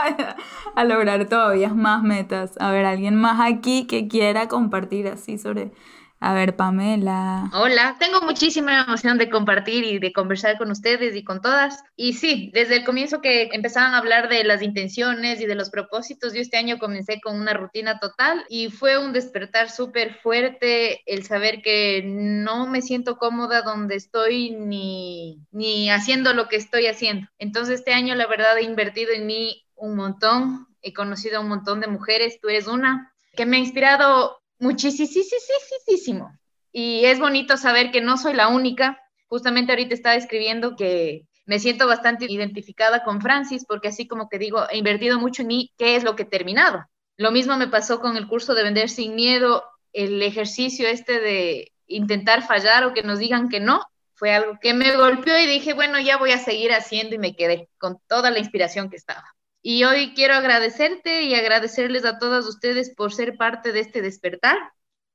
a, 0.74 0.84
lograr 0.84 1.26
todavía 1.26 1.72
más 1.74 2.02
metas. 2.02 2.52
A 2.60 2.70
ver, 2.70 2.84
alguien 2.84 3.14
más 3.14 3.40
aquí 3.40 3.86
que 3.86 4.08
quiera 4.08 4.48
compartir 4.48 5.08
así 5.08 5.38
sobre 5.38 5.72
a 6.22 6.34
ver, 6.34 6.54
Pamela. 6.54 7.50
Hola, 7.54 7.96
tengo 7.98 8.20
muchísima 8.20 8.82
emoción 8.82 9.16
de 9.16 9.30
compartir 9.30 9.84
y 9.84 9.98
de 9.98 10.12
conversar 10.12 10.58
con 10.58 10.70
ustedes 10.70 11.16
y 11.16 11.24
con 11.24 11.40
todas. 11.40 11.82
Y 11.96 12.12
sí, 12.12 12.50
desde 12.52 12.76
el 12.76 12.84
comienzo 12.84 13.22
que 13.22 13.48
empezaban 13.52 13.94
a 13.94 13.98
hablar 13.98 14.28
de 14.28 14.44
las 14.44 14.60
intenciones 14.60 15.40
y 15.40 15.46
de 15.46 15.54
los 15.54 15.70
propósitos, 15.70 16.34
yo 16.34 16.42
este 16.42 16.58
año 16.58 16.78
comencé 16.78 17.22
con 17.22 17.40
una 17.40 17.54
rutina 17.54 17.98
total 17.98 18.44
y 18.50 18.68
fue 18.68 18.98
un 18.98 19.14
despertar 19.14 19.70
súper 19.70 20.14
fuerte 20.14 21.02
el 21.06 21.24
saber 21.24 21.62
que 21.62 22.02
no 22.04 22.66
me 22.66 22.82
siento 22.82 23.16
cómoda 23.16 23.62
donde 23.62 23.96
estoy 23.96 24.50
ni, 24.50 25.40
ni 25.50 25.90
haciendo 25.90 26.34
lo 26.34 26.48
que 26.48 26.56
estoy 26.56 26.86
haciendo. 26.86 27.28
Entonces 27.38 27.76
este 27.76 27.94
año 27.94 28.14
la 28.14 28.26
verdad 28.26 28.58
he 28.58 28.62
invertido 28.62 29.12
en 29.12 29.24
mí 29.24 29.64
un 29.74 29.96
montón, 29.96 30.68
he 30.82 30.92
conocido 30.92 31.38
a 31.38 31.40
un 31.40 31.48
montón 31.48 31.80
de 31.80 31.86
mujeres, 31.86 32.38
tú 32.42 32.50
eres 32.50 32.66
una, 32.66 33.14
que 33.34 33.46
me 33.46 33.56
ha 33.56 33.60
inspirado 33.60 34.39
muchísimo. 34.60 36.30
Y 36.72 37.04
es 37.04 37.18
bonito 37.18 37.56
saber 37.56 37.90
que 37.90 38.00
no 38.00 38.16
soy 38.16 38.34
la 38.34 38.48
única. 38.48 39.00
Justamente 39.26 39.72
ahorita 39.72 39.94
estaba 39.94 40.14
escribiendo 40.14 40.76
que 40.76 41.26
me 41.46 41.58
siento 41.58 41.86
bastante 41.86 42.26
identificada 42.28 43.02
con 43.02 43.20
Francis 43.20 43.64
porque 43.66 43.88
así 43.88 44.06
como 44.06 44.28
que 44.28 44.38
digo, 44.38 44.68
he 44.70 44.78
invertido 44.78 45.18
mucho 45.18 45.42
en 45.42 45.48
mí, 45.48 45.72
¿qué 45.76 45.96
es 45.96 46.04
lo 46.04 46.14
que 46.14 46.22
he 46.22 46.26
terminado? 46.26 46.84
Lo 47.16 47.32
mismo 47.32 47.56
me 47.56 47.66
pasó 47.66 48.00
con 48.00 48.16
el 48.16 48.28
curso 48.28 48.54
de 48.54 48.62
vender 48.62 48.88
sin 48.88 49.14
miedo, 49.14 49.64
el 49.92 50.22
ejercicio 50.22 50.86
este 50.86 51.20
de 51.20 51.72
intentar 51.86 52.46
fallar 52.46 52.84
o 52.84 52.94
que 52.94 53.02
nos 53.02 53.18
digan 53.18 53.48
que 53.48 53.58
no, 53.58 53.82
fue 54.14 54.32
algo 54.32 54.58
que 54.60 54.74
me 54.74 54.96
golpeó 54.96 55.38
y 55.38 55.46
dije, 55.46 55.72
bueno, 55.72 55.98
ya 55.98 56.18
voy 56.18 56.32
a 56.32 56.38
seguir 56.38 56.72
haciendo 56.72 57.14
y 57.14 57.18
me 57.18 57.34
quedé 57.34 57.68
con 57.78 57.98
toda 58.06 58.30
la 58.30 58.38
inspiración 58.38 58.90
que 58.90 58.96
estaba. 58.96 59.24
Y 59.62 59.84
hoy 59.84 60.14
quiero 60.14 60.34
agradecerte 60.34 61.22
y 61.22 61.34
agradecerles 61.34 62.04
a 62.04 62.18
todas 62.18 62.46
ustedes 62.46 62.94
por 62.94 63.12
ser 63.12 63.36
parte 63.36 63.72
de 63.72 63.80
este 63.80 64.00
despertar. 64.00 64.56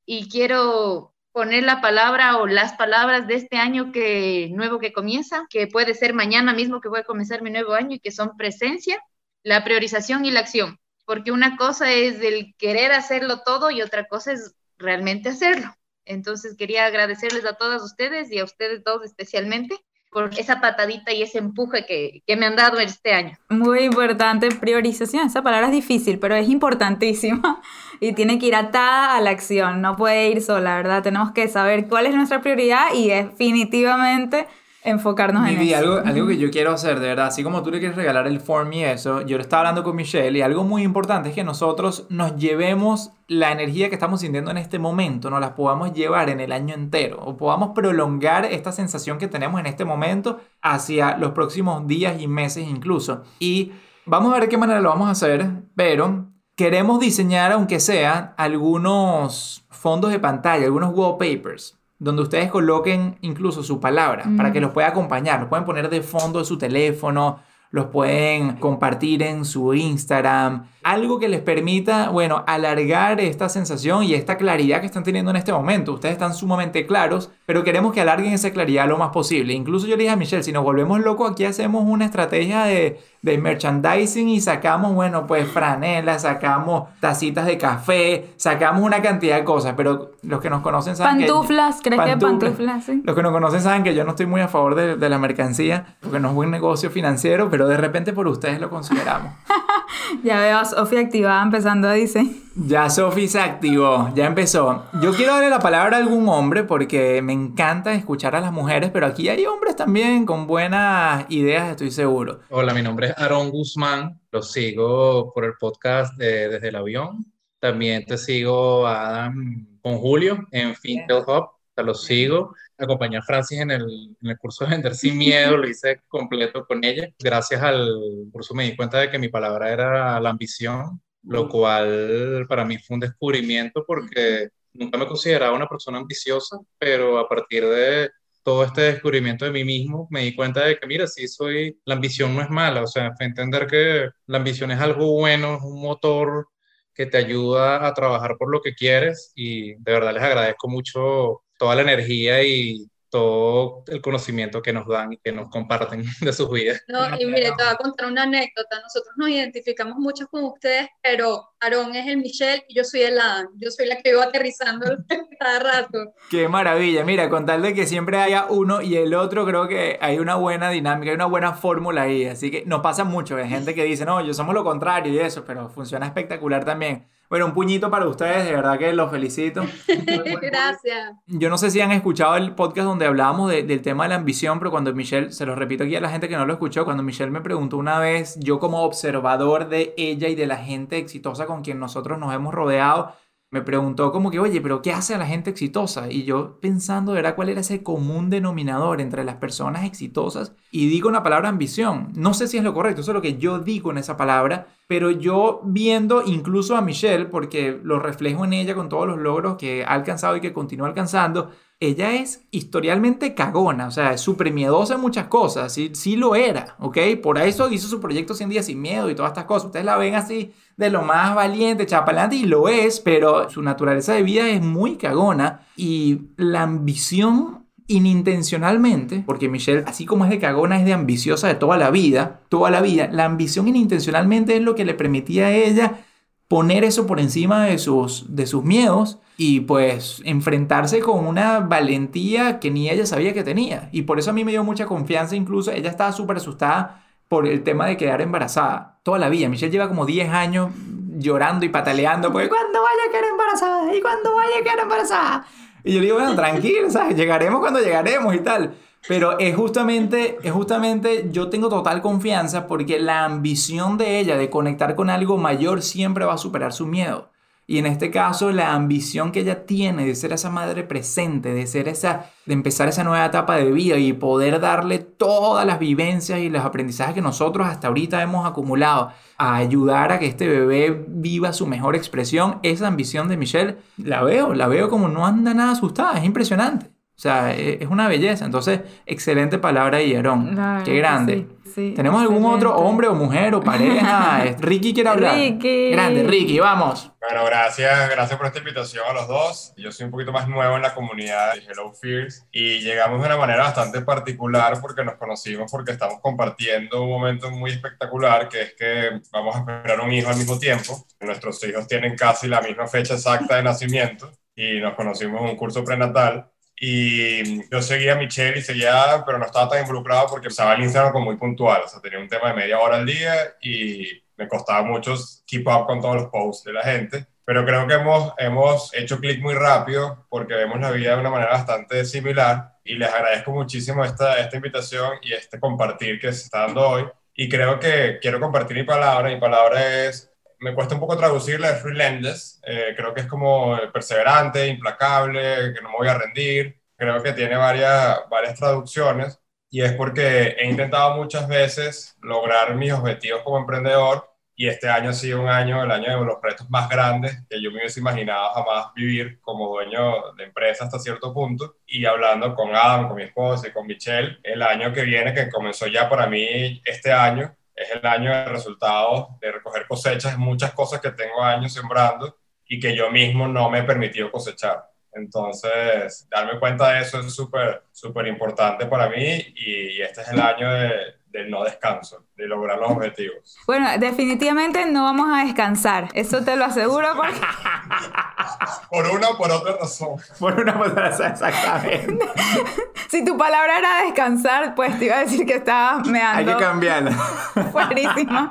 Y 0.05 0.29
quiero 0.29 1.15
poner 1.31 1.63
la 1.63 1.81
palabra 1.81 2.37
o 2.37 2.47
las 2.47 2.73
palabras 2.73 3.27
de 3.27 3.35
este 3.35 3.57
año 3.57 3.91
que 3.91 4.49
nuevo 4.53 4.79
que 4.79 4.93
comienza, 4.93 5.47
que 5.49 5.67
puede 5.67 5.93
ser 5.93 6.13
mañana 6.13 6.53
mismo 6.53 6.79
que 6.79 6.89
voy 6.89 6.99
a 6.99 7.03
comenzar 7.03 7.41
mi 7.41 7.49
nuevo 7.49 7.73
año 7.73 7.95
y 7.95 7.99
que 7.99 8.11
son 8.11 8.37
presencia, 8.37 9.01
la 9.43 9.63
priorización 9.63 10.25
y 10.25 10.31
la 10.31 10.41
acción. 10.41 10.79
Porque 11.05 11.31
una 11.31 11.57
cosa 11.57 11.91
es 11.91 12.21
el 12.21 12.55
querer 12.57 12.91
hacerlo 12.91 13.41
todo 13.43 13.71
y 13.71 13.81
otra 13.81 14.07
cosa 14.07 14.31
es 14.31 14.55
realmente 14.77 15.29
hacerlo. 15.29 15.75
Entonces 16.05 16.55
quería 16.55 16.85
agradecerles 16.85 17.45
a 17.45 17.57
todas 17.57 17.81
ustedes 17.83 18.31
y 18.31 18.39
a 18.39 18.43
ustedes 18.43 18.83
dos 18.83 19.03
especialmente 19.03 19.75
por 20.15 20.29
esa 20.39 20.61
patadita 20.61 21.11
y 21.11 21.23
ese 21.23 21.39
empuje 21.39 21.85
que, 21.85 22.23
que, 22.25 22.37
me 22.37 22.45
han 22.45 22.55
dado 22.55 22.79
este 22.79 23.11
año. 23.11 23.37
Muy 23.49 23.81
importante, 23.81 24.47
priorización, 24.47 25.27
esa 25.27 25.41
palabra 25.41 25.67
es 25.67 25.73
difícil, 25.73 26.19
pero 26.19 26.35
es 26.35 26.47
importantísima 26.47 27.61
y 27.99 28.13
tiene 28.13 28.39
que 28.39 28.45
ir 28.45 28.55
atada 28.55 29.17
a 29.17 29.19
la 29.19 29.31
acción, 29.31 29.81
no 29.81 29.97
puede 29.97 30.29
ir 30.29 30.41
sola, 30.41 30.77
¿verdad? 30.77 31.03
Tenemos 31.03 31.33
que 31.33 31.49
saber 31.49 31.89
cuál 31.89 32.05
es 32.05 32.15
nuestra 32.15 32.39
prioridad 32.39 32.93
y 32.93 33.09
definitivamente 33.09 34.47
enfocarnos 34.85 35.49
en 35.49 35.59
eso. 35.59 35.77
Algo, 35.77 35.97
algo 36.05 36.27
que 36.27 36.37
yo 36.37 36.51
quiero 36.51 36.71
hacer, 36.71 36.99
de 36.99 37.07
verdad, 37.07 37.27
así 37.27 37.43
como 37.43 37.63
tú 37.63 37.71
le 37.71 37.79
quieres 37.79 37.97
regalar 37.97 38.27
el 38.27 38.39
form 38.39 38.71
y 38.73 38.83
eso, 38.83 39.21
yo 39.21 39.37
le 39.37 39.43
estaba 39.43 39.61
hablando 39.61 39.83
con 39.83 39.95
Michelle 39.95 40.37
y 40.37 40.41
algo 40.41 40.63
muy 40.63 40.83
importante 40.83 41.29
es 41.29 41.35
que 41.35 41.43
nosotros 41.43 42.05
nos 42.09 42.35
llevemos 42.37 43.11
la 43.27 43.51
energía 43.51 43.89
que 43.89 43.95
estamos 43.95 44.21
sintiendo 44.21 44.51
en 44.51 44.57
este 44.57 44.79
momento, 44.79 45.29
nos 45.29 45.41
la 45.41 45.55
podamos 45.55 45.93
llevar 45.93 46.29
en 46.29 46.39
el 46.39 46.51
año 46.51 46.75
entero 46.75 47.19
o 47.21 47.35
podamos 47.35 47.71
prolongar 47.73 48.45
esta 48.45 48.71
sensación 48.71 49.17
que 49.17 49.27
tenemos 49.27 49.59
en 49.59 49.65
este 49.65 49.85
momento 49.85 50.39
hacia 50.61 51.17
los 51.17 51.31
próximos 51.31 51.87
días 51.87 52.21
y 52.21 52.27
meses 52.27 52.67
incluso. 52.67 53.23
Y 53.39 53.71
vamos 54.05 54.33
a 54.33 54.39
ver 54.39 54.49
qué 54.49 54.57
manera 54.57 54.79
lo 54.79 54.89
vamos 54.89 55.07
a 55.07 55.11
hacer, 55.11 55.49
pero 55.75 56.27
queremos 56.55 56.99
diseñar, 56.99 57.51
aunque 57.51 57.79
sea, 57.79 58.33
algunos 58.37 59.65
fondos 59.69 60.11
de 60.11 60.19
pantalla, 60.19 60.65
algunos 60.65 60.93
wallpapers, 60.93 61.77
donde 61.99 62.23
ustedes 62.23 62.51
coloquen 62.51 63.17
incluso 63.21 63.63
su 63.63 63.79
palabra 63.79 64.25
para 64.35 64.51
que 64.51 64.59
los 64.59 64.71
pueda 64.71 64.89
acompañar. 64.89 65.41
Lo 65.41 65.49
pueden 65.49 65.65
poner 65.65 65.89
de 65.89 66.01
fondo 66.01 66.39
de 66.39 66.45
su 66.45 66.57
teléfono, 66.57 67.39
los 67.71 67.87
pueden 67.87 68.57
compartir 68.57 69.23
en 69.23 69.45
su 69.45 69.73
Instagram. 69.73 70.67
Algo 70.87 71.17
que 71.17 71.27
les 71.27 71.41
permita, 71.41 72.09
bueno, 72.09 72.43
alargar 72.45 73.19
esta 73.19 73.49
sensación 73.49 74.03
y 74.03 74.13
esta 74.13 74.37
claridad 74.37 74.81
que 74.81 74.85
están 74.85 75.03
teniendo 75.03 75.31
en 75.31 75.37
este 75.37 75.51
momento. 75.51 75.93
Ustedes 75.93 76.13
están 76.13 76.35
sumamente 76.35 76.85
claros, 76.85 77.31
pero 77.47 77.63
queremos 77.63 77.91
que 77.91 78.01
alarguen 78.01 78.33
esa 78.33 78.51
claridad 78.51 78.87
lo 78.87 78.95
más 78.99 79.09
posible. 79.09 79.53
Incluso 79.53 79.87
yo 79.87 79.95
le 79.97 80.03
dije 80.03 80.13
a 80.13 80.15
Michelle, 80.15 80.43
si 80.43 80.51
nos 80.51 80.63
volvemos 80.63 80.99
locos, 80.99 81.31
aquí 81.31 81.43
hacemos 81.43 81.83
una 81.87 82.05
estrategia 82.05 82.65
de, 82.65 82.99
de 83.23 83.37
merchandising 83.39 84.29
y 84.29 84.41
sacamos, 84.41 84.93
bueno, 84.93 85.25
pues 85.25 85.47
franelas, 85.47 86.21
sacamos 86.21 86.83
tacitas 86.99 87.47
de 87.47 87.57
café, 87.57 88.27
sacamos 88.37 88.83
una 88.83 89.01
cantidad 89.01 89.37
de 89.37 89.43
cosas, 89.43 89.73
pero 89.75 90.11
los 90.21 90.39
que 90.39 90.51
nos 90.51 90.61
conocen 90.61 90.95
saben 90.95 91.17
que- 91.17 91.25
Pantuflas, 91.25 91.79
¿crees 91.81 91.99
que 91.99 92.07
Pantuflas. 92.11 92.41
pantuflas? 92.51 92.83
Sí. 92.83 93.01
los 93.03 93.15
que 93.15 93.23
nos 93.23 93.31
conocen 93.31 93.61
saben 93.61 93.81
que 93.81 93.95
yo 93.95 94.03
no 94.03 94.11
estoy 94.11 94.27
muy 94.27 94.41
a 94.41 94.47
favor 94.49 94.75
de, 94.75 94.97
de 94.97 95.09
la 95.09 95.17
mercancía, 95.17 95.95
porque 96.01 96.19
no 96.19 96.29
es 96.29 96.35
buen 96.35 96.51
negocio 96.51 96.91
financiero, 96.91 97.49
pero 97.49 97.67
de 97.67 97.77
repente 97.77 98.13
por 98.13 98.27
ustedes 98.27 98.61
lo 98.61 98.69
consideramos. 98.69 99.33
Ya 100.23 100.39
veo 100.39 100.57
a 100.57 100.65
Sofía 100.65 100.99
activada 100.99 101.43
empezando 101.43 101.87
a 101.87 101.93
diseñar. 101.93 102.33
Ya 102.55 102.89
Sofi 102.89 103.27
se 103.27 103.39
activó, 103.39 104.09
ya 104.15 104.25
empezó. 104.25 104.85
Yo 105.01 105.13
quiero 105.13 105.33
darle 105.33 105.49
la 105.49 105.59
palabra 105.59 105.97
a 105.97 105.99
algún 105.99 106.29
hombre 106.29 106.63
porque 106.63 107.21
me 107.21 107.33
encanta 107.33 107.93
escuchar 107.93 108.33
a 108.33 108.39
las 108.39 108.53
mujeres, 108.53 108.91
pero 108.93 109.07
aquí 109.07 109.27
hay 109.27 109.45
hombres 109.45 109.75
también 109.75 110.25
con 110.25 110.47
buenas 110.47 111.25
ideas, 111.29 111.71
estoy 111.71 111.91
seguro. 111.91 112.39
Hola, 112.49 112.73
mi 112.73 112.81
nombre 112.81 113.07
es 113.07 113.17
Aaron 113.17 113.49
Guzmán, 113.49 114.21
lo 114.31 114.41
sigo 114.41 115.33
por 115.33 115.43
el 115.43 115.55
podcast 115.59 116.15
de 116.15 116.47
Desde 116.47 116.69
el 116.69 116.75
Avión. 116.77 117.25
También 117.59 118.05
te 118.05 118.17
sigo 118.17 118.87
a 118.87 119.07
Adam 119.07 119.67
con 119.81 119.97
Julio 119.97 120.47
en 120.51 120.75
Fintel 120.75 121.23
Hub, 121.27 121.49
te 121.73 121.83
lo 121.83 121.93
sigo. 121.93 122.55
Acompañé 122.77 123.17
a 123.17 123.21
Francis 123.21 123.59
en 123.59 123.71
el, 123.71 124.15
en 124.21 124.29
el 124.29 124.37
curso 124.37 124.65
de 124.65 124.71
Vender 124.71 124.95
Sin 124.95 125.17
Miedo, 125.17 125.57
lo 125.57 125.67
hice 125.67 126.01
completo 126.07 126.65
con 126.65 126.83
ella. 126.83 127.09
Gracias 127.19 127.61
al 127.61 127.89
curso 128.31 128.53
me 128.53 128.65
di 128.65 128.75
cuenta 128.75 128.99
de 128.99 129.09
que 129.09 129.19
mi 129.19 129.29
palabra 129.29 129.71
era 129.71 130.19
la 130.19 130.29
ambición, 130.29 131.01
lo 131.23 131.47
cual 131.47 132.45
para 132.47 132.65
mí 132.65 132.77
fue 132.77 132.95
un 132.95 132.99
descubrimiento 132.99 133.83
porque 133.85 134.49
nunca 134.73 134.97
me 134.97 135.07
consideraba 135.07 135.55
una 135.55 135.67
persona 135.67 135.97
ambiciosa, 135.97 136.57
pero 136.77 137.17
a 137.17 137.27
partir 137.27 137.65
de 137.65 138.09
todo 138.43 138.63
este 138.63 138.81
descubrimiento 138.81 139.45
de 139.45 139.51
mí 139.51 139.63
mismo, 139.63 140.07
me 140.11 140.21
di 140.21 140.35
cuenta 140.35 140.65
de 140.65 140.77
que, 140.77 140.85
mira, 140.85 141.07
sí 141.07 141.27
soy, 141.27 141.79
la 141.83 141.95
ambición 141.95 142.35
no 142.35 142.43
es 142.43 142.49
mala, 142.49 142.83
o 142.83 142.87
sea, 142.87 143.11
fue 143.17 143.25
entender 143.25 143.65
que 143.65 144.09
la 144.27 144.37
ambición 144.37 144.69
es 144.69 144.79
algo 144.79 145.13
bueno, 145.13 145.55
es 145.55 145.63
un 145.63 145.81
motor 145.81 146.47
que 146.93 147.07
te 147.07 147.17
ayuda 147.17 147.87
a 147.87 147.93
trabajar 147.95 148.37
por 148.37 148.51
lo 148.51 148.61
que 148.61 148.75
quieres 148.75 149.31
y 149.35 149.73
de 149.73 149.91
verdad 149.91 150.13
les 150.13 150.23
agradezco 150.23 150.67
mucho 150.67 151.41
toda 151.57 151.75
la 151.75 151.81
energía 151.81 152.43
y 152.43 152.87
todo 153.15 153.85
el 153.87 154.01
conocimiento 154.01 154.61
que 154.61 154.73
nos 154.73 154.85
dan 154.89 155.13
y 155.13 155.17
que 155.17 155.31
nos 155.31 155.49
comparten 155.49 156.03
de 156.21 156.33
sus 156.33 156.51
vidas. 156.51 156.83
No, 156.89 157.17
y 157.17 157.25
mire, 157.25 157.53
te 157.57 157.63
voy 157.63 157.73
a 157.73 157.75
contar 157.75 158.07
una 158.07 158.23
anécdota. 158.23 158.81
Nosotros 158.81 159.13
nos 159.15 159.29
identificamos 159.29 159.97
mucho 159.97 160.27
con 160.27 160.43
ustedes, 160.43 160.89
pero 161.01 161.51
Aarón 161.61 161.95
es 161.95 162.07
el 162.07 162.17
Michelle 162.17 162.65
y 162.67 162.75
yo 162.75 162.83
soy 162.83 163.03
el 163.03 163.17
Adam. 163.17 163.47
Yo 163.55 163.71
soy 163.71 163.85
la 163.85 164.01
que 164.01 164.11
vivo 164.11 164.21
aterrizando 164.21 164.85
cada 165.39 165.59
rato. 165.59 166.13
Qué 166.29 166.49
maravilla, 166.49 167.05
mira, 167.05 167.29
con 167.29 167.45
tal 167.45 167.61
de 167.61 167.73
que 167.73 167.85
siempre 167.87 168.17
haya 168.17 168.47
uno 168.49 168.81
y 168.81 168.97
el 168.97 169.13
otro, 169.13 169.45
creo 169.45 169.69
que 169.69 169.97
hay 170.01 170.19
una 170.19 170.35
buena 170.35 170.69
dinámica, 170.69 171.11
hay 171.11 171.15
una 171.15 171.25
buena 171.25 171.53
fórmula 171.53 172.01
ahí, 172.01 172.25
así 172.25 172.51
que 172.51 172.65
nos 172.65 172.81
pasa 172.81 173.05
mucho, 173.05 173.37
hay 173.37 173.47
gente 173.47 173.73
que 173.73 173.85
dice, 173.85 174.03
no, 174.03 174.19
yo 174.25 174.33
somos 174.33 174.53
lo 174.53 174.65
contrario 174.65 175.13
y 175.13 175.19
eso, 175.19 175.45
pero 175.45 175.69
funciona 175.69 176.05
espectacular 176.05 176.65
también. 176.65 177.07
Bueno, 177.29 177.47
un 177.47 177.53
puñito 177.53 177.89
para 177.89 178.07
ustedes, 178.07 178.45
de 178.45 178.51
verdad 178.53 178.77
que 178.77 178.93
los 178.93 179.09
felicito. 179.11 179.63
Gracias. 180.41 181.13
Yo 181.27 181.49
no 181.49 181.57
sé 181.57 181.71
si 181.71 181.81
han 181.81 181.91
escuchado 181.91 182.35
el 182.35 182.53
podcast 182.53 182.87
donde 182.87 183.05
hablábamos 183.05 183.51
de- 183.51 183.63
del 183.63 183.81
tema 183.81 184.03
de 184.03 184.09
la 184.09 184.15
ambición, 184.15 184.59
pero 184.59 184.71
cuando 184.71 184.93
Michelle, 184.93 185.31
se 185.31 185.45
lo 185.45 185.55
repito 185.55 185.83
aquí 185.83 185.95
a 185.95 186.01
la 186.01 186.09
gente 186.09 186.29
que 186.29 186.37
no 186.37 186.45
lo 186.45 186.53
escuchó, 186.53 186.85
cuando 186.85 187.03
Michelle 187.03 187.31
me 187.31 187.41
preguntó 187.41 187.77
una 187.77 187.99
vez, 187.99 188.37
yo 188.39 188.59
como 188.59 188.83
observador 188.83 189.69
de 189.69 189.93
ella 189.97 190.27
y 190.27 190.35
de 190.35 190.47
la 190.47 190.57
gente 190.57 190.97
exitosa 190.97 191.45
con 191.45 191.61
quien 191.63 191.79
nosotros 191.79 192.19
nos 192.19 192.33
hemos 192.33 192.53
rodeado, 192.53 193.13
me 193.55 193.61
preguntó 193.61 194.11
como 194.11 194.31
que, 194.31 194.39
oye, 194.39 194.59
pero 194.59 194.81
¿qué 194.81 194.91
hace 194.91 195.15
a 195.15 195.17
la 195.17 195.25
gente 195.25 195.49
exitosa? 195.49 196.11
Y 196.11 196.25
yo 196.25 196.59
pensando, 196.59 197.13
¿verdad? 197.13 197.35
¿Cuál 197.35 197.47
era 197.47 197.61
ese 197.61 197.83
común 197.83 198.29
denominador 198.29 198.99
entre 198.99 199.23
las 199.23 199.37
personas 199.37 199.85
exitosas? 199.85 200.53
Y 200.71 200.89
digo 200.89 201.09
la 201.09 201.23
palabra 201.23 201.47
ambición. 201.47 202.11
No 202.15 202.33
sé 202.33 202.49
si 202.49 202.57
es 202.57 202.65
lo 202.65 202.73
correcto, 202.73 202.99
eso 202.99 203.11
es 203.11 203.15
lo 203.15 203.21
que 203.21 203.37
yo 203.37 203.59
digo 203.59 203.91
en 203.91 203.97
esa 203.97 204.17
palabra, 204.17 204.67
pero 204.87 205.09
yo 205.09 205.61
viendo 205.63 206.21
incluso 206.25 206.75
a 206.75 206.81
Michelle, 206.81 207.27
porque 207.27 207.79
lo 207.81 207.97
reflejo 207.97 208.43
en 208.43 208.51
ella 208.51 208.75
con 208.75 208.89
todos 208.89 209.07
los 209.07 209.19
logros 209.19 209.55
que 209.55 209.85
ha 209.85 209.93
alcanzado 209.93 210.35
y 210.35 210.41
que 210.41 210.51
continúa 210.51 210.89
alcanzando, 210.89 211.51
ella 211.87 212.13
es 212.13 212.43
historialmente 212.51 213.33
cagona, 213.33 213.87
o 213.87 213.91
sea, 213.91 214.13
es 214.13 214.21
súper 214.21 214.51
miedosa 214.51 214.95
en 214.95 215.01
muchas 215.01 215.27
cosas, 215.27 215.73
sí, 215.73 215.91
sí 215.93 216.15
lo 216.15 216.35
era, 216.35 216.75
¿ok? 216.79 216.97
Por 217.21 217.37
eso 217.37 217.69
hizo 217.71 217.87
su 217.87 217.99
proyecto 217.99 218.33
100 218.33 218.49
días 218.49 218.65
sin 218.65 218.81
miedo 218.81 219.09
y 219.09 219.15
todas 219.15 219.31
estas 219.31 219.45
cosas. 219.45 219.67
Ustedes 219.67 219.85
la 219.85 219.97
ven 219.97 220.15
así 220.15 220.53
de 220.77 220.89
lo 220.89 221.01
más 221.01 221.35
valiente, 221.35 221.85
chapalante, 221.85 222.35
y 222.35 222.45
lo 222.45 222.67
es, 222.67 222.99
pero 222.99 223.49
su 223.49 223.61
naturaleza 223.61 224.13
de 224.13 224.23
vida 224.23 224.49
es 224.49 224.61
muy 224.61 224.97
cagona 224.97 225.65
y 225.75 226.21
la 226.37 226.63
ambición 226.63 227.65
inintencionalmente, 227.87 229.23
porque 229.25 229.47
Michelle, 229.47 229.83
así 229.85 230.05
como 230.05 230.25
es 230.25 230.31
de 230.31 230.39
cagona, 230.39 230.79
es 230.79 230.85
de 230.85 230.93
ambiciosa 230.93 231.47
de 231.47 231.55
toda 231.55 231.77
la 231.77 231.91
vida, 231.91 232.41
toda 232.49 232.71
la 232.71 232.81
vida, 232.81 233.09
la 233.11 233.25
ambición 233.25 233.67
inintencionalmente 233.67 234.55
es 234.55 234.61
lo 234.61 234.75
que 234.75 234.85
le 234.85 234.95
permitía 234.95 235.47
a 235.47 235.51
ella 235.51 236.05
poner 236.47 236.83
eso 236.83 237.07
por 237.07 237.19
encima 237.19 237.65
de 237.65 237.77
sus, 237.77 238.35
de 238.35 238.45
sus 238.47 238.63
miedos 238.63 239.19
y 239.37 239.61
pues 239.61 240.21
enfrentarse 240.25 240.99
con 240.99 241.25
una 241.25 241.59
valentía 241.59 242.59
que 242.59 242.71
ni 242.71 242.89
ella 242.89 243.05
sabía 243.05 243.33
que 243.33 243.43
tenía. 243.43 243.89
Y 243.91 244.03
por 244.03 244.19
eso 244.19 244.29
a 244.29 244.33
mí 244.33 244.45
me 244.45 244.51
dio 244.51 244.63
mucha 244.63 244.85
confianza, 244.85 245.35
incluso 245.35 245.71
ella 245.71 245.89
estaba 245.89 246.11
súper 246.11 246.37
asustada 246.37 247.03
por 247.27 247.47
el 247.47 247.63
tema 247.63 247.87
de 247.87 247.97
quedar 247.97 248.21
embarazada. 248.21 248.99
Toda 249.03 249.19
la 249.19 249.29
vida. 249.29 249.49
Michelle 249.49 249.71
lleva 249.71 249.87
como 249.87 250.05
10 250.05 250.29
años 250.29 250.71
llorando 251.17 251.65
y 251.65 251.69
pataleando 251.69 252.31
porque 252.31 252.49
¿cuándo 252.49 252.81
vaya 252.81 253.03
a 253.07 253.11
quedar 253.11 253.25
embarazada? 253.25 253.95
¿Y 253.95 254.01
cuándo 254.01 254.35
vaya 254.35 254.59
a 254.59 254.63
quedar 254.63 254.79
embarazada? 254.79 255.45
Y 255.83 255.93
yo 255.93 255.99
le 255.99 256.05
digo, 256.05 256.17
bueno, 256.17 256.35
tranquilo, 256.35 256.89
¿sabes? 256.89 257.15
Llegaremos 257.15 257.59
cuando 257.59 257.79
llegaremos 257.79 258.33
y 258.33 258.39
tal. 258.39 258.75
Pero 259.07 259.37
es 259.37 259.55
justamente, 259.55 260.37
es 260.41 260.51
justamente, 260.51 261.27
yo 261.31 261.49
tengo 261.49 261.69
total 261.69 262.01
confianza 262.01 262.65
porque 262.65 262.99
la 262.99 263.23
ambición 263.23 263.97
de 263.97 264.19
ella 264.19 264.35
de 264.35 264.49
conectar 264.49 264.95
con 264.95 265.11
algo 265.11 265.37
mayor 265.37 265.83
siempre 265.83 266.25
va 266.25 266.33
a 266.33 266.37
superar 266.39 266.73
su 266.73 266.87
miedo. 266.87 267.29
Y 267.67 267.79
en 267.79 267.87
este 267.87 268.11
caso, 268.11 268.51
la 268.51 268.73
ambición 268.73 269.31
que 269.31 269.39
ella 269.39 269.65
tiene 269.65 270.05
de 270.05 270.13
ser 270.13 270.33
esa 270.33 270.51
madre 270.51 270.83
presente, 270.83 271.51
de 271.51 271.65
ser 271.65 271.87
esa, 271.87 272.27
de 272.45 272.53
empezar 272.53 272.87
esa 272.87 273.03
nueva 273.03 273.25
etapa 273.25 273.55
de 273.55 273.71
vida 273.71 273.97
y 273.97 274.13
poder 274.13 274.59
darle 274.59 274.99
todas 274.99 275.65
las 275.65 275.79
vivencias 275.79 276.39
y 276.39 276.49
los 276.49 276.63
aprendizajes 276.63 277.15
que 277.15 277.21
nosotros 277.21 277.67
hasta 277.67 277.87
ahorita 277.87 278.21
hemos 278.21 278.45
acumulado 278.47 279.11
a 279.37 279.55
ayudar 279.55 280.11
a 280.11 280.19
que 280.19 280.27
este 280.27 280.47
bebé 280.47 281.05
viva 281.07 281.53
su 281.53 281.65
mejor 281.65 281.95
expresión, 281.95 282.59
esa 282.61 282.87
ambición 282.87 283.29
de 283.29 283.37
Michelle, 283.37 283.77
la 283.97 284.23
veo, 284.23 284.53
la 284.53 284.67
veo 284.67 284.89
como 284.89 285.07
no 285.07 285.25
anda 285.25 285.55
nada 285.55 285.71
asustada, 285.71 286.19
es 286.19 286.23
impresionante. 286.25 286.94
O 287.17 287.21
sea, 287.21 287.55
e- 287.55 287.77
es 287.81 287.89
una 287.89 288.07
belleza. 288.09 288.43
Entonces, 288.45 288.81
excelente 289.05 289.57
palabra 289.57 289.99
de 289.99 290.13
verdad 290.13 290.83
Qué 290.83 290.97
grande. 290.97 291.47
sí, 291.63 291.71
sí, 291.73 291.93
¿Tenemos 291.95 292.21
algún 292.21 292.43
otro 292.45 292.69
excelente. 292.71 292.89
hombre 292.89 293.07
o 293.07 293.15
mujer 293.15 293.55
o 293.55 293.61
pareja? 293.61 294.43
Ricky 294.59 294.93
quiere 294.93 295.09
hablar. 295.09 295.35
Ricky. 295.35 295.91
Grande, 295.91 296.23
Ricky, 296.23 296.59
vamos. 296.59 297.11
Bueno, 297.21 297.45
gracias, 297.45 298.09
gracias 298.09 298.37
por 298.37 298.45
esta 298.47 298.59
invitación 298.59 299.03
a 299.09 299.13
los 299.13 299.27
dos. 299.29 299.73
Yo 299.77 299.91
soy 299.91 300.05
un 300.05 300.11
poquito 300.11 300.31
más 300.33 300.47
nuevo 300.49 300.75
en 300.75 300.81
la 300.81 300.93
comunidad 300.93 301.53
de 301.55 301.61
Hello 301.61 301.93
Fears 301.93 302.45
y 302.51 302.79
llegamos 302.81 303.19
de 303.21 303.27
una 303.27 303.37
manera 303.37 303.63
bastante 303.63 304.01
particular 304.01 304.79
porque 304.81 305.03
nos 305.03 305.15
conocimos 305.15 305.71
porque 305.71 305.93
estamos 305.93 306.19
compartiendo 306.21 307.01
un 307.01 307.09
momento 307.09 307.49
muy 307.49 307.71
espectacular 307.71 308.47
que 308.49 308.61
es 308.61 308.73
que 308.77 309.21
vamos 309.31 309.55
a 309.55 309.59
esperar 309.59 310.01
un 310.01 310.11
hijo 310.11 310.29
al 310.29 310.37
mismo 310.37 310.59
tiempo. 310.59 311.05
Nuestros 311.21 311.63
hijos 311.65 311.87
tienen 311.87 312.15
casi 312.15 312.47
la 312.47 312.61
misma 312.61 312.85
fecha 312.87 313.13
exacta 313.15 313.55
de 313.55 313.63
nacimiento 313.63 314.29
y 314.55 314.79
nos 314.79 314.93
conocimos 314.95 315.41
en 315.41 315.47
un 315.47 315.55
curso 315.55 315.83
prenatal. 315.83 316.51
Y 316.77 317.69
yo 317.69 317.81
seguía 317.81 318.13
a 318.13 318.17
Michelle 318.17 318.59
y 318.59 318.61
seguía, 318.61 319.23
pero 319.25 319.37
no 319.37 319.45
estaba 319.45 319.69
tan 319.69 319.81
involucrado 319.81 320.27
porque 320.27 320.49
usaba 320.49 320.73
el 320.73 320.83
Instagram 320.83 321.13
como 321.13 321.25
muy 321.25 321.37
puntual. 321.37 321.83
O 321.85 321.87
sea, 321.87 322.01
tenía 322.01 322.19
un 322.19 322.27
tema 322.27 322.49
de 322.49 322.55
media 322.55 322.79
hora 322.79 322.97
al 322.97 323.05
día 323.05 323.55
y 323.61 324.23
me 324.37 324.47
costaba 324.47 324.83
mucho 324.83 325.15
keep 325.45 325.65
up 325.67 325.85
con 325.85 326.01
todos 326.01 326.15
los 326.15 326.25
posts 326.27 326.65
de 326.65 326.73
la 326.73 326.81
gente. 326.81 327.25
Pero 327.45 327.63
creo 327.63 327.87
que 327.87 327.93
hemos, 327.93 328.33
hemos 328.37 328.93
hecho 328.93 329.19
clic 329.19 329.41
muy 329.41 329.53
rápido 329.53 330.25
porque 330.29 330.55
vemos 330.55 330.79
la 330.79 330.91
vida 330.91 331.13
de 331.13 331.21
una 331.21 331.29
manera 331.29 331.51
bastante 331.51 332.03
similar. 332.03 332.73
Y 332.83 332.95
les 332.95 333.09
agradezco 333.09 333.51
muchísimo 333.51 334.03
esta, 334.03 334.39
esta 334.39 334.55
invitación 334.55 335.13
y 335.21 335.33
este 335.33 335.59
compartir 335.59 336.19
que 336.19 336.33
se 336.33 336.43
está 336.43 336.61
dando 336.61 336.87
hoy. 336.87 337.05
Y 337.35 337.47
creo 337.47 337.79
que 337.79 338.19
quiero 338.21 338.39
compartir 338.39 338.77
mi 338.77 338.83
palabra. 338.83 339.29
Mi 339.29 339.39
palabra 339.39 340.05
es 340.05 340.34
me 340.65 340.73
cuesta 340.73 340.95
un 340.95 340.99
poco 340.99 341.15
traducirla, 341.15 341.69
es 341.69 341.83
relentless. 341.83 342.59
Eh, 342.65 342.95
creo 342.97 343.13
que 343.13 343.21
es 343.21 343.27
como 343.27 343.77
perseverante, 343.93 344.67
implacable, 344.67 345.73
que 345.75 345.81
no 345.81 345.91
me 345.91 345.97
voy 345.97 346.07
a 346.07 346.17
rendir. 346.17 346.81
Creo 346.97 347.21
que 347.21 347.33
tiene 347.33 347.55
varias, 347.55 348.27
varias 348.31 348.55
traducciones 348.55 349.39
y 349.69 349.81
es 349.83 349.93
porque 349.93 350.55
he 350.57 350.67
intentado 350.67 351.17
muchas 351.17 351.47
veces 351.47 352.15
lograr 352.21 352.75
mis 352.75 352.91
objetivos 352.93 353.43
como 353.43 353.59
emprendedor 353.59 354.27
y 354.55 354.67
este 354.67 354.89
año 354.89 355.11
ha 355.11 355.13
sido 355.13 355.41
un 355.41 355.49
año, 355.49 355.83
el 355.83 355.91
año 355.91 356.19
de 356.19 356.25
los 356.25 356.41
retos 356.41 356.67
más 356.71 356.89
grandes 356.89 357.43
que 357.47 357.61
yo 357.61 357.69
me 357.69 357.77
hubiese 357.77 357.99
imaginado 357.99 358.49
jamás 358.53 358.87
vivir 358.95 359.39
como 359.41 359.67
dueño 359.67 360.33
de 360.35 360.45
empresa 360.45 360.85
hasta 360.85 360.97
cierto 360.97 361.31
punto. 361.31 361.75
Y 361.85 362.05
hablando 362.05 362.55
con 362.55 362.75
Adam, 362.75 363.07
con 363.07 363.17
mi 363.17 363.23
esposa 363.23 363.67
y 363.67 363.71
con 363.71 363.85
Michelle, 363.85 364.39
el 364.41 364.63
año 364.63 364.91
que 364.93 365.03
viene, 365.03 365.33
que 365.33 365.49
comenzó 365.51 365.85
ya 365.87 366.09
para 366.09 366.25
mí 366.25 366.81
este 366.85 367.11
año, 367.11 367.55
es 367.75 367.91
el 367.91 368.05
año 368.05 368.31
de 368.31 368.45
resultados, 368.45 369.39
de 369.39 369.51
recoger 369.51 369.85
cosechas 369.87 370.37
muchas 370.37 370.73
cosas 370.73 371.01
que 371.01 371.11
tengo 371.11 371.43
años 371.43 371.73
sembrando 371.73 372.37
y 372.65 372.79
que 372.79 372.95
yo 372.95 373.11
mismo 373.11 373.47
no 373.47 373.69
me 373.69 373.79
he 373.79 373.83
permitido 373.83 374.31
cosechar. 374.31 374.89
Entonces, 375.13 376.27
darme 376.29 376.59
cuenta 376.59 376.91
de 376.91 377.01
eso 377.01 377.19
es 377.19 377.33
súper, 377.33 377.83
súper 377.91 378.27
importante 378.27 378.85
para 378.85 379.09
mí 379.09 379.53
y, 379.55 380.01
este 380.01 380.21
es 380.21 380.27
el 380.29 380.39
año 380.39 380.71
de, 380.71 380.91
del 381.35 381.51
no 381.51 381.65
descanso, 381.65 382.23
de 382.37 382.47
lograr 382.47 382.79
los 382.79 382.91
objetivos. 382.91 383.57
Bueno, 383.67 383.89
definitivamente 383.99 384.85
no 384.85 385.03
vamos 385.03 385.27
a 385.33 385.43
descansar, 385.43 386.07
eso 386.13 386.43
te 386.45 386.55
lo 386.55 386.63
aseguro 386.63 387.09
porque... 387.15 387.35
por 388.89 389.05
una 389.07 389.29
o 389.29 389.37
por 389.37 389.51
otra 389.51 389.75
razón. 389.77 390.15
Por 390.39 390.57
una 390.57 390.75
o 390.75 390.77
por 390.77 390.87
otra 390.87 391.09
razón, 391.09 391.31
exactamente. 391.31 392.25
si 393.09 393.25
tu 393.25 393.37
palabra 393.37 393.79
era 393.79 394.03
descansar, 394.05 394.75
pues 394.75 394.97
te 394.97 395.05
iba 395.05 395.17
a 395.17 395.19
decir 395.19 395.45
que 395.45 395.55
estabas 395.55 396.07
meando. 396.07 396.51
Hay 396.51 396.57
que 396.57 396.63
cambiarla. 396.63 397.11
Fuerísima. 397.71 398.49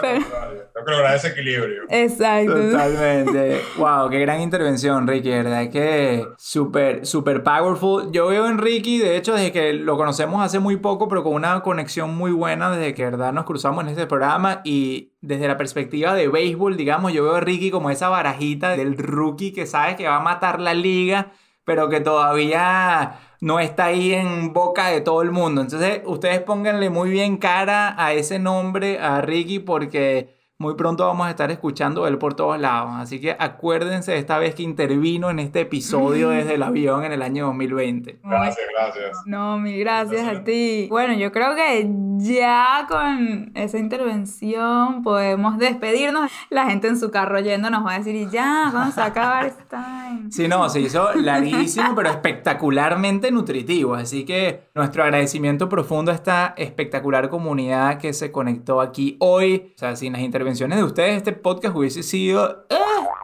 Pero... 0.00 0.24
Tengo 0.24 0.86
que 0.86 0.92
lograr 0.92 1.14
ese 1.14 1.28
equilibrio. 1.28 1.84
Exacto. 1.90 2.54
Totalmente. 2.54 3.62
wow, 3.76 4.10
qué 4.10 4.18
gran 4.18 4.40
intervención, 4.40 5.06
Ricky, 5.06 5.30
¿verdad? 5.30 5.70
Que 5.70 6.26
súper, 6.38 7.06
súper 7.06 7.44
powerful. 7.44 8.10
Yo 8.10 8.26
veo 8.26 8.48
en 8.48 8.58
Ricky, 8.58 8.98
de 8.98 9.16
hecho, 9.16 9.34
desde 9.34 9.52
que 9.52 9.72
lo 9.74 9.96
conocemos 9.96 10.44
hace 10.44 10.58
muy 10.58 10.76
poco, 10.76 11.06
pero 11.06 11.22
con 11.22 11.34
una 11.34 11.60
conexión 11.68 12.16
muy 12.16 12.32
buena 12.32 12.70
desde 12.70 12.94
que, 12.94 13.04
¿verdad? 13.04 13.32
Nos 13.32 13.44
cruzamos 13.44 13.84
en 13.84 13.90
este 13.90 14.06
programa 14.06 14.62
y 14.64 15.12
desde 15.20 15.46
la 15.46 15.58
perspectiva 15.58 16.14
de 16.14 16.28
béisbol, 16.28 16.76
digamos, 16.76 17.12
yo 17.12 17.24
veo 17.24 17.36
a 17.36 17.40
Ricky 17.40 17.70
como 17.70 17.90
esa 17.90 18.08
barajita 18.08 18.76
del 18.76 18.96
rookie 18.96 19.52
que 19.52 19.66
sabe 19.66 19.96
que 19.96 20.08
va 20.08 20.16
a 20.16 20.20
matar 20.20 20.60
la 20.60 20.72
liga, 20.72 21.32
pero 21.64 21.90
que 21.90 22.00
todavía 22.00 23.20
no 23.40 23.60
está 23.60 23.86
ahí 23.86 24.14
en 24.14 24.54
boca 24.54 24.88
de 24.88 25.02
todo 25.02 25.20
el 25.20 25.30
mundo. 25.30 25.60
Entonces, 25.60 26.00
ustedes 26.06 26.40
pónganle 26.40 26.88
muy 26.88 27.10
bien 27.10 27.36
cara 27.36 27.94
a 28.02 28.14
ese 28.14 28.38
nombre, 28.38 28.98
a 28.98 29.20
Ricky, 29.20 29.58
porque 29.58 30.37
muy 30.60 30.74
pronto 30.74 31.06
vamos 31.06 31.28
a 31.28 31.30
estar 31.30 31.52
escuchando 31.52 32.08
él 32.08 32.18
por 32.18 32.34
todos 32.34 32.58
lados. 32.58 32.90
Así 32.96 33.20
que 33.20 33.36
acuérdense 33.38 34.10
de 34.10 34.18
esta 34.18 34.38
vez 34.38 34.56
que 34.56 34.64
intervino 34.64 35.30
en 35.30 35.38
este 35.38 35.60
episodio 35.60 36.30
desde 36.30 36.54
el 36.54 36.64
avión 36.64 37.04
en 37.04 37.12
el 37.12 37.22
año 37.22 37.46
2020. 37.46 38.18
Gracias, 38.24 38.66
gracias. 38.76 39.18
No, 39.24 39.56
mil 39.58 39.78
gracias, 39.78 40.26
a 40.26 40.42
ti. 40.42 40.88
Bueno, 40.90 41.14
yo 41.14 41.30
creo 41.30 41.54
que 41.54 41.88
ya 42.16 42.86
con 42.88 43.52
esa 43.54 43.78
intervención 43.78 45.04
podemos 45.04 45.58
despedirnos. 45.58 46.28
La 46.50 46.66
gente 46.66 46.88
en 46.88 46.98
su 46.98 47.12
carro 47.12 47.38
yendo 47.38 47.70
nos 47.70 47.86
va 47.86 47.94
a 47.94 47.98
decir, 47.98 48.16
y 48.16 48.28
ya, 48.28 48.72
vamos 48.74 48.98
a 48.98 49.04
acabar 49.04 49.46
este 49.46 49.62
time. 49.62 50.28
Sí, 50.30 50.48
no, 50.48 50.68
se 50.68 50.80
hizo 50.80 51.14
larguísimo, 51.14 51.94
pero 51.94 52.08
espectacularmente 52.08 53.30
nutritivo. 53.30 53.94
Así 53.94 54.24
que 54.24 54.64
nuestro 54.74 55.04
agradecimiento 55.04 55.68
profundo 55.68 56.10
a 56.10 56.16
esta 56.16 56.54
espectacular 56.56 57.28
comunidad 57.28 57.98
que 57.98 58.12
se 58.12 58.32
conectó 58.32 58.80
aquí 58.80 59.16
hoy. 59.20 59.72
O 59.76 59.78
sea, 59.78 59.94
sin 59.94 60.14
las 60.14 60.22
intervenciones 60.22 60.47
de 60.56 60.84
ustedes, 60.84 61.16
este 61.18 61.32
podcast 61.32 61.76
hubiese 61.76 62.02
sido 62.02 62.64
eh, 62.70 62.76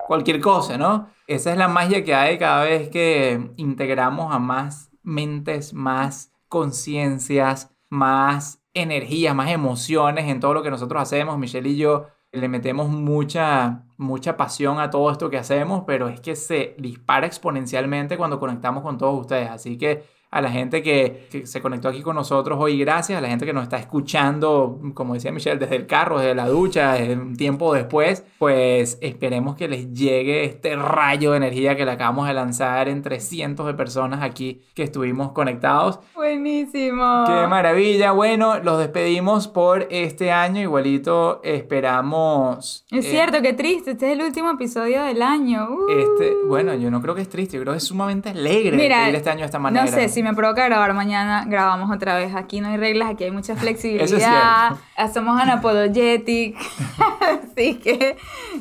cualquier 0.07 0.41
cosa, 0.41 0.77
¿no? 0.77 1.09
Esa 1.27 1.53
es 1.53 1.59
la 1.59 1.69
magia 1.69 2.05
que 2.05 2.15
hay 2.15 2.37
cada 2.37 2.65
vez 2.65 2.91
que 2.91 3.51
integramos 3.57 4.35
a 4.35 4.39
más 4.39 4.91
mentes, 5.03 5.73
más 5.73 6.33
conciencias, 6.49 7.75
más 7.89 8.63
energías, 8.75 9.35
más 9.35 9.51
emociones 9.51 10.27
en 10.29 10.39
todo 10.39 10.53
lo 10.53 10.63
que 10.63 10.71
nosotros 10.71 11.01
hacemos. 11.01 11.39
Michelle 11.39 11.71
y 11.71 11.77
yo 11.77 12.09
le 12.31 12.47
metemos 12.49 12.91
mucha, 12.91 13.87
mucha 13.97 14.37
pasión 14.37 14.79
a 14.79 14.91
todo 14.91 15.11
esto 15.11 15.31
que 15.31 15.39
hacemos, 15.39 15.85
pero 15.87 16.09
es 16.09 16.21
que 16.21 16.37
se 16.37 16.75
dispara 16.79 17.27
exponencialmente 17.27 18.19
cuando 18.19 18.39
conectamos 18.39 18.83
con 18.83 18.99
todos 18.99 19.19
ustedes. 19.19 19.49
Así 19.49 19.79
que 19.79 20.05
a 20.35 20.41
la 20.41 20.51
gente 20.51 20.83
que, 20.83 21.45
se 21.45 21.63
conectó 21.63 21.89
aquí 21.89 22.03
con 22.03 22.17
nosotros 22.17 22.59
hoy, 22.61 22.77
gracias, 22.77 23.17
a 23.17 23.21
la 23.21 23.29
gente 23.29 23.47
que 23.47 23.53
nos 23.53 23.63
está 23.63 23.77
escuchando, 23.77 24.81
como 24.93 25.15
decía 25.15 25.31
Michelle, 25.31 25.59
desde 25.59 25.77
el 25.77 25.87
carro, 25.87 26.19
desde 26.19 26.35
la 26.35 26.49
ducha, 26.49 26.97
un 27.09 27.37
tiempo 27.37 27.73
después, 27.73 28.25
pues 28.41 28.99
esperemos 29.01 29.55
que 29.55 29.69
les 29.69 29.93
llegue 29.93 30.45
este 30.45 30.75
rayo 30.75 31.31
de 31.31 31.37
energía 31.37 31.77
que 31.77 31.85
le 31.85 31.93
acabamos 31.93 32.27
de 32.27 32.35
lanzar 32.35 32.89
entre 32.89 33.21
cientos 33.21 33.65
de 33.67 33.75
personas 33.75 34.25
aquí 34.25 34.61
que 34.75 34.83
estuvimos 34.83 35.31
conectados. 35.31 36.01
Buenísimo. 36.17 37.23
Qué 37.29 37.47
maravilla. 37.47 38.11
Bueno, 38.11 38.59
los 38.59 38.81
despedimos 38.81 39.47
por 39.47 39.87
este 39.89 40.33
año, 40.33 40.61
igualito 40.61 41.43
esperamos. 41.45 42.85
Es 42.91 43.07
cierto, 43.07 43.41
qué 43.41 43.53
triste, 43.53 43.93
este 43.93 44.07
es 44.07 44.19
el 44.19 44.25
último 44.25 44.51
episodio 44.51 45.05
del 45.05 45.23
año. 45.23 45.69
Este, 45.89 46.35
bueno, 46.49 46.75
yo 46.75 46.91
no 46.91 47.01
creo 47.01 47.15
que 47.15 47.23
es 47.23 47.29
triste, 47.29 47.57
yo 47.57 47.63
creo 47.63 47.75
que 47.75 47.79
es 47.79 47.85
sumamente 47.85 48.31
alegre 48.31 48.77
Mira, 48.77 49.09
este 49.11 49.31
año 49.31 49.41
de 49.41 49.47
esta 49.47 49.61
manera. 49.61 49.85
No 49.85 49.93
sé, 49.93 50.09
si 50.09 50.24
me 50.25 50.35
provoca 50.35 50.65
grabar 50.65 50.95
mañana, 50.95 51.45
grabamos 51.47 51.95
otra 51.95 52.17
vez. 52.17 52.35
Aquí 52.35 52.61
no 52.61 52.69
hay 52.69 52.77
reglas, 52.77 53.11
aquí 53.11 53.25
hay 53.25 53.31
mucha 53.31 53.55
flexibilidad. 53.57 54.73
Somos 55.13 55.41
unapologetic. 55.41 56.57
Así 57.53 57.75
que 57.75 58.17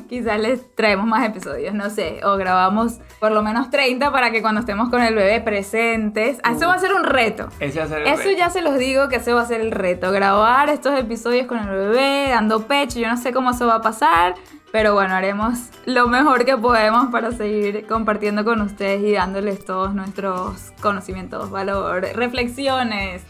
quizás 0.08 0.38
les 0.38 0.74
traemos 0.76 1.06
más 1.06 1.26
episodios, 1.26 1.74
no 1.74 1.90
sé. 1.90 2.20
O 2.24 2.36
grabamos 2.36 3.00
por 3.18 3.32
lo 3.32 3.42
menos 3.42 3.70
30 3.70 4.12
para 4.12 4.30
que 4.30 4.42
cuando 4.42 4.60
estemos 4.60 4.88
con 4.90 5.02
el 5.02 5.14
bebé 5.14 5.40
presentes. 5.40 6.38
Ah, 6.44 6.52
eso 6.52 6.68
va 6.68 6.74
a 6.74 6.78
ser 6.78 6.92
un 6.94 7.04
reto. 7.04 7.48
Eso 7.58 8.30
ya 8.36 8.50
se 8.50 8.60
los 8.60 8.78
digo 8.78 9.08
que 9.08 9.16
eso 9.16 9.34
va 9.34 9.42
a 9.42 9.46
ser 9.46 9.60
el 9.60 9.72
reto. 9.72 10.12
Grabar 10.12 10.68
estos 10.68 10.96
episodios 10.98 11.46
con 11.46 11.58
el 11.58 11.68
bebé, 11.68 12.28
dando 12.28 12.66
pecho. 12.66 13.00
Yo 13.00 13.08
no 13.08 13.16
sé 13.16 13.32
cómo 13.32 13.50
eso 13.50 13.66
va 13.66 13.76
a 13.76 13.80
pasar. 13.80 14.34
Pero 14.74 14.92
bueno, 14.92 15.14
haremos 15.14 15.70
lo 15.86 16.08
mejor 16.08 16.44
que 16.44 16.56
podemos 16.56 17.06
para 17.12 17.30
seguir 17.30 17.86
compartiendo 17.86 18.44
con 18.44 18.60
ustedes 18.60 19.04
y 19.04 19.12
dándoles 19.12 19.64
todos 19.64 19.94
nuestros 19.94 20.72
conocimientos, 20.82 21.48
valor, 21.48 22.04
reflexiones. 22.16 23.22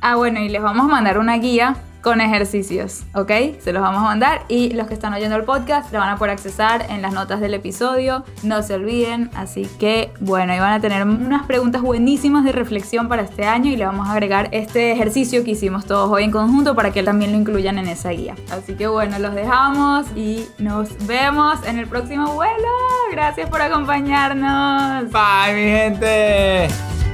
Ah, 0.00 0.16
bueno, 0.16 0.40
y 0.40 0.48
les 0.48 0.62
vamos 0.62 0.86
a 0.86 0.88
mandar 0.88 1.18
una 1.18 1.36
guía 1.36 1.76
con 2.06 2.20
ejercicios, 2.20 3.02
¿ok? 3.14 3.58
Se 3.58 3.72
los 3.72 3.82
vamos 3.82 4.00
a 4.00 4.04
mandar 4.04 4.42
y 4.46 4.70
los 4.74 4.86
que 4.86 4.94
están 4.94 5.12
oyendo 5.12 5.34
el 5.34 5.42
podcast 5.42 5.92
lo 5.92 5.98
van 5.98 6.10
a 6.10 6.16
poder 6.16 6.34
accesar 6.34 6.86
en 6.88 7.02
las 7.02 7.12
notas 7.12 7.40
del 7.40 7.52
episodio, 7.52 8.24
no 8.44 8.62
se 8.62 8.74
olviden, 8.74 9.28
así 9.34 9.68
que 9.80 10.12
bueno, 10.20 10.52
ahí 10.52 10.60
van 10.60 10.74
a 10.74 10.80
tener 10.80 11.02
unas 11.02 11.46
preguntas 11.46 11.82
buenísimas 11.82 12.44
de 12.44 12.52
reflexión 12.52 13.08
para 13.08 13.22
este 13.22 13.44
año 13.44 13.72
y 13.72 13.76
le 13.76 13.86
vamos 13.86 14.06
a 14.06 14.12
agregar 14.12 14.50
este 14.52 14.92
ejercicio 14.92 15.42
que 15.42 15.50
hicimos 15.50 15.84
todos 15.84 16.08
hoy 16.08 16.22
en 16.22 16.30
conjunto 16.30 16.76
para 16.76 16.92
que 16.92 17.02
también 17.02 17.32
lo 17.32 17.38
incluyan 17.38 17.76
en 17.76 17.88
esa 17.88 18.10
guía. 18.10 18.36
Así 18.52 18.74
que 18.74 18.86
bueno, 18.86 19.18
los 19.18 19.34
dejamos 19.34 20.06
y 20.14 20.46
nos 20.58 21.04
vemos 21.08 21.58
en 21.66 21.80
el 21.80 21.88
próximo 21.88 22.34
vuelo. 22.34 22.68
Gracias 23.10 23.50
por 23.50 23.60
acompañarnos. 23.60 25.10
Bye, 25.10 25.54
mi 25.54 25.70
gente. 25.72 27.05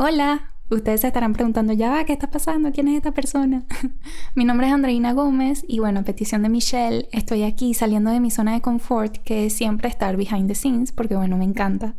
Hola, 0.00 0.52
ustedes 0.70 1.00
se 1.00 1.08
estarán 1.08 1.32
preguntando, 1.32 1.72
ya 1.72 1.90
va, 1.90 2.04
¿qué 2.04 2.12
está 2.12 2.30
pasando? 2.30 2.70
¿Quién 2.70 2.86
es 2.86 2.94
esta 2.94 3.10
persona? 3.10 3.64
mi 4.36 4.44
nombre 4.44 4.68
es 4.68 4.72
Andreina 4.72 5.12
Gómez 5.12 5.64
y 5.66 5.80
bueno, 5.80 5.98
a 5.98 6.02
petición 6.04 6.44
de 6.44 6.48
Michelle, 6.48 7.08
estoy 7.10 7.42
aquí 7.42 7.74
saliendo 7.74 8.12
de 8.12 8.20
mi 8.20 8.30
zona 8.30 8.52
de 8.52 8.60
confort, 8.60 9.16
que 9.16 9.46
es 9.46 9.54
siempre 9.54 9.88
estar 9.88 10.16
behind 10.16 10.46
the 10.46 10.54
scenes, 10.54 10.92
porque 10.92 11.16
bueno, 11.16 11.36
me 11.36 11.42
encanta. 11.42 11.96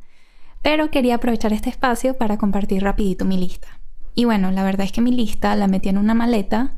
Pero 0.62 0.90
quería 0.90 1.16
aprovechar 1.16 1.52
este 1.52 1.70
espacio 1.70 2.18
para 2.18 2.38
compartir 2.38 2.84
rapidito 2.84 3.26
mi 3.26 3.38
lista. 3.38 3.68
Y 4.16 4.24
bueno, 4.24 4.50
la 4.52 4.64
verdad 4.64 4.86
es 4.86 4.94
que 4.94 5.02
mi 5.02 5.12
lista 5.12 5.54
la 5.58 5.68
metí 5.68 5.90
en 5.90 5.98
una 5.98 6.14
maleta 6.14 6.78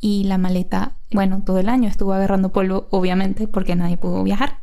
y 0.00 0.24
la 0.24 0.38
maleta, 0.38 0.96
bueno, 1.12 1.42
todo 1.44 1.58
el 1.58 1.68
año 1.68 1.90
estuvo 1.90 2.14
agarrando 2.14 2.52
polvo, 2.52 2.86
obviamente, 2.88 3.48
porque 3.48 3.76
nadie 3.76 3.98
pudo 3.98 4.24
viajar. 4.24 4.60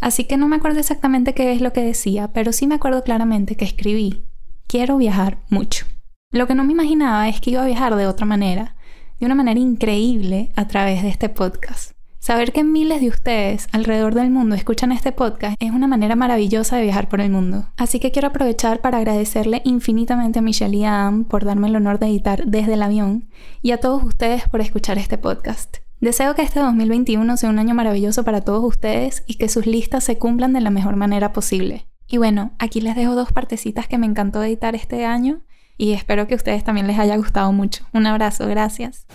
Así 0.00 0.24
que 0.24 0.36
no 0.36 0.48
me 0.48 0.56
acuerdo 0.56 0.80
exactamente 0.80 1.32
qué 1.32 1.52
es 1.52 1.60
lo 1.60 1.72
que 1.72 1.84
decía, 1.84 2.32
pero 2.32 2.52
sí 2.52 2.66
me 2.66 2.74
acuerdo 2.74 3.04
claramente 3.04 3.54
que 3.54 3.64
escribí 3.64 4.24
quiero 4.68 4.98
viajar 4.98 5.38
mucho. 5.48 5.86
Lo 6.30 6.46
que 6.46 6.54
no 6.54 6.62
me 6.62 6.72
imaginaba 6.72 7.28
es 7.28 7.40
que 7.40 7.50
iba 7.50 7.62
a 7.62 7.66
viajar 7.66 7.96
de 7.96 8.06
otra 8.06 8.26
manera, 8.26 8.76
de 9.18 9.26
una 9.26 9.34
manera 9.34 9.58
increíble 9.58 10.52
a 10.54 10.68
través 10.68 11.02
de 11.02 11.08
este 11.08 11.30
podcast. 11.30 11.92
Saber 12.20 12.52
que 12.52 12.64
miles 12.64 13.00
de 13.00 13.08
ustedes 13.08 13.68
alrededor 13.72 14.14
del 14.14 14.30
mundo 14.30 14.54
escuchan 14.54 14.92
este 14.92 15.12
podcast 15.12 15.56
es 15.60 15.70
una 15.70 15.86
manera 15.86 16.16
maravillosa 16.16 16.76
de 16.76 16.82
viajar 16.82 17.08
por 17.08 17.22
el 17.22 17.30
mundo. 17.30 17.70
Así 17.78 17.98
que 17.98 18.10
quiero 18.10 18.28
aprovechar 18.28 18.80
para 18.80 18.98
agradecerle 18.98 19.62
infinitamente 19.64 20.40
a 20.40 20.42
Michelle 20.42 20.76
y 20.76 20.84
a 20.84 21.10
por 21.28 21.46
darme 21.46 21.68
el 21.68 21.76
honor 21.76 21.98
de 21.98 22.08
editar 22.08 22.44
desde 22.44 22.74
el 22.74 22.82
avión 22.82 23.30
y 23.62 23.70
a 23.70 23.78
todos 23.78 24.04
ustedes 24.04 24.46
por 24.50 24.60
escuchar 24.60 24.98
este 24.98 25.16
podcast. 25.16 25.78
Deseo 26.00 26.34
que 26.34 26.42
este 26.42 26.60
2021 26.60 27.36
sea 27.38 27.48
un 27.48 27.58
año 27.58 27.74
maravilloso 27.74 28.22
para 28.22 28.42
todos 28.42 28.62
ustedes 28.64 29.24
y 29.26 29.34
que 29.34 29.48
sus 29.48 29.66
listas 29.66 30.04
se 30.04 30.18
cumplan 30.18 30.52
de 30.52 30.60
la 30.60 30.70
mejor 30.70 30.96
manera 30.96 31.32
posible. 31.32 31.86
Y 32.10 32.16
bueno, 32.16 32.52
aquí 32.58 32.80
les 32.80 32.96
dejo 32.96 33.14
dos 33.14 33.32
partecitas 33.32 33.86
que 33.86 33.98
me 33.98 34.06
encantó 34.06 34.42
editar 34.42 34.74
este 34.74 35.04
año 35.04 35.42
y 35.76 35.92
espero 35.92 36.26
que 36.26 36.34
a 36.34 36.38
ustedes 36.38 36.64
también 36.64 36.86
les 36.86 36.98
haya 36.98 37.16
gustado 37.18 37.52
mucho. 37.52 37.84
Un 37.92 38.06
abrazo, 38.06 38.46
gracias. 38.48 39.06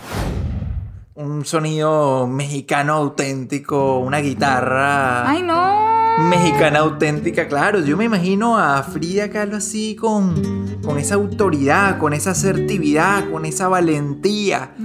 Un 1.15 1.43
sonido 1.43 2.27
mexicano 2.27 2.93
auténtico, 2.93 3.97
una 3.97 4.19
guitarra. 4.19 5.27
¡Ay, 5.27 5.41
no! 5.41 6.27
Mexicana 6.29 6.79
auténtica, 6.79 7.47
claro. 7.47 7.79
Yo 7.79 7.97
me 7.97 8.05
imagino 8.05 8.57
a 8.59 8.83
Frida 8.83 9.29
Kahlo 9.31 9.57
así 9.57 9.95
con, 9.95 10.79
con 10.83 10.99
esa 10.99 11.15
autoridad, 11.15 11.97
con 11.97 12.13
esa 12.13 12.31
asertividad, 12.31 13.29
con 13.31 13.45
esa 13.45 13.67
valentía. 13.67 14.75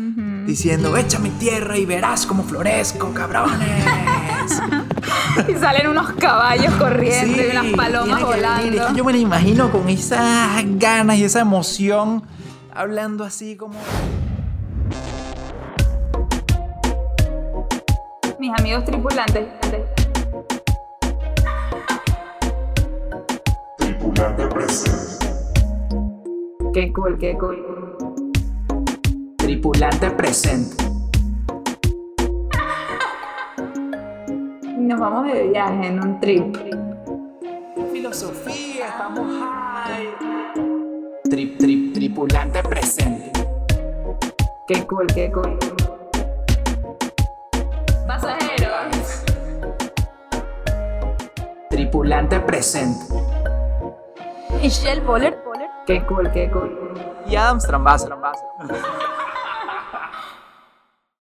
Diciendo, 0.47 0.97
échame 0.97 1.29
tierra 1.39 1.77
y 1.77 1.85
verás 1.85 2.25
cómo 2.25 2.43
florezco, 2.43 3.13
cabrones. 3.13 3.85
y 5.49 5.55
salen 5.55 5.89
unos 5.89 6.13
caballos 6.13 6.73
corriendo 6.75 7.43
y 7.43 7.47
unas 7.47 7.67
palomas 7.77 8.23
volando. 8.23 8.95
yo 8.95 9.05
me 9.05 9.13
la 9.13 9.19
imagino 9.19 9.71
con 9.71 9.89
esas 9.89 10.63
ganas 10.79 11.17
y 11.19 11.25
esa 11.25 11.41
emoción, 11.41 12.23
hablando 12.75 13.25
así 13.25 13.57
como... 13.57 13.79
Mis 18.39 18.53
amigos 18.59 18.85
tripulantes. 18.85 19.49
Tripulante 23.77 24.47
presente. 24.47 25.27
Qué 26.73 26.93
cool, 26.93 27.19
qué 27.19 27.37
cool. 27.37 27.97
Tripulante 29.39 30.11
presente. 30.11 30.98
Nos 34.89 34.99
vamos 35.01 35.31
de 35.31 35.49
viaje 35.49 35.89
en 35.89 36.03
un 36.03 36.19
trip. 36.19 36.57
Filosofía, 37.93 38.87
estamos 38.87 39.27
high. 39.39 40.09
Trip, 41.29 41.59
trip, 41.59 41.93
tripulante 41.93 42.63
presente. 42.63 43.31
Qué 44.67 44.87
cool, 44.87 45.07
qué 45.09 45.31
cool. 45.31 45.59
Pasajeros. 48.07 49.25
Tripulante 51.69 52.41
presente. 52.41 53.15
Michelle 54.63 55.03
Boller. 55.03 55.39
Qué 55.87 56.03
cool, 56.07 56.31
qué 56.33 56.51
cool. 56.51 56.95
Y 57.27 57.37
Adam 57.37 57.61
Strambasa. 57.61 58.09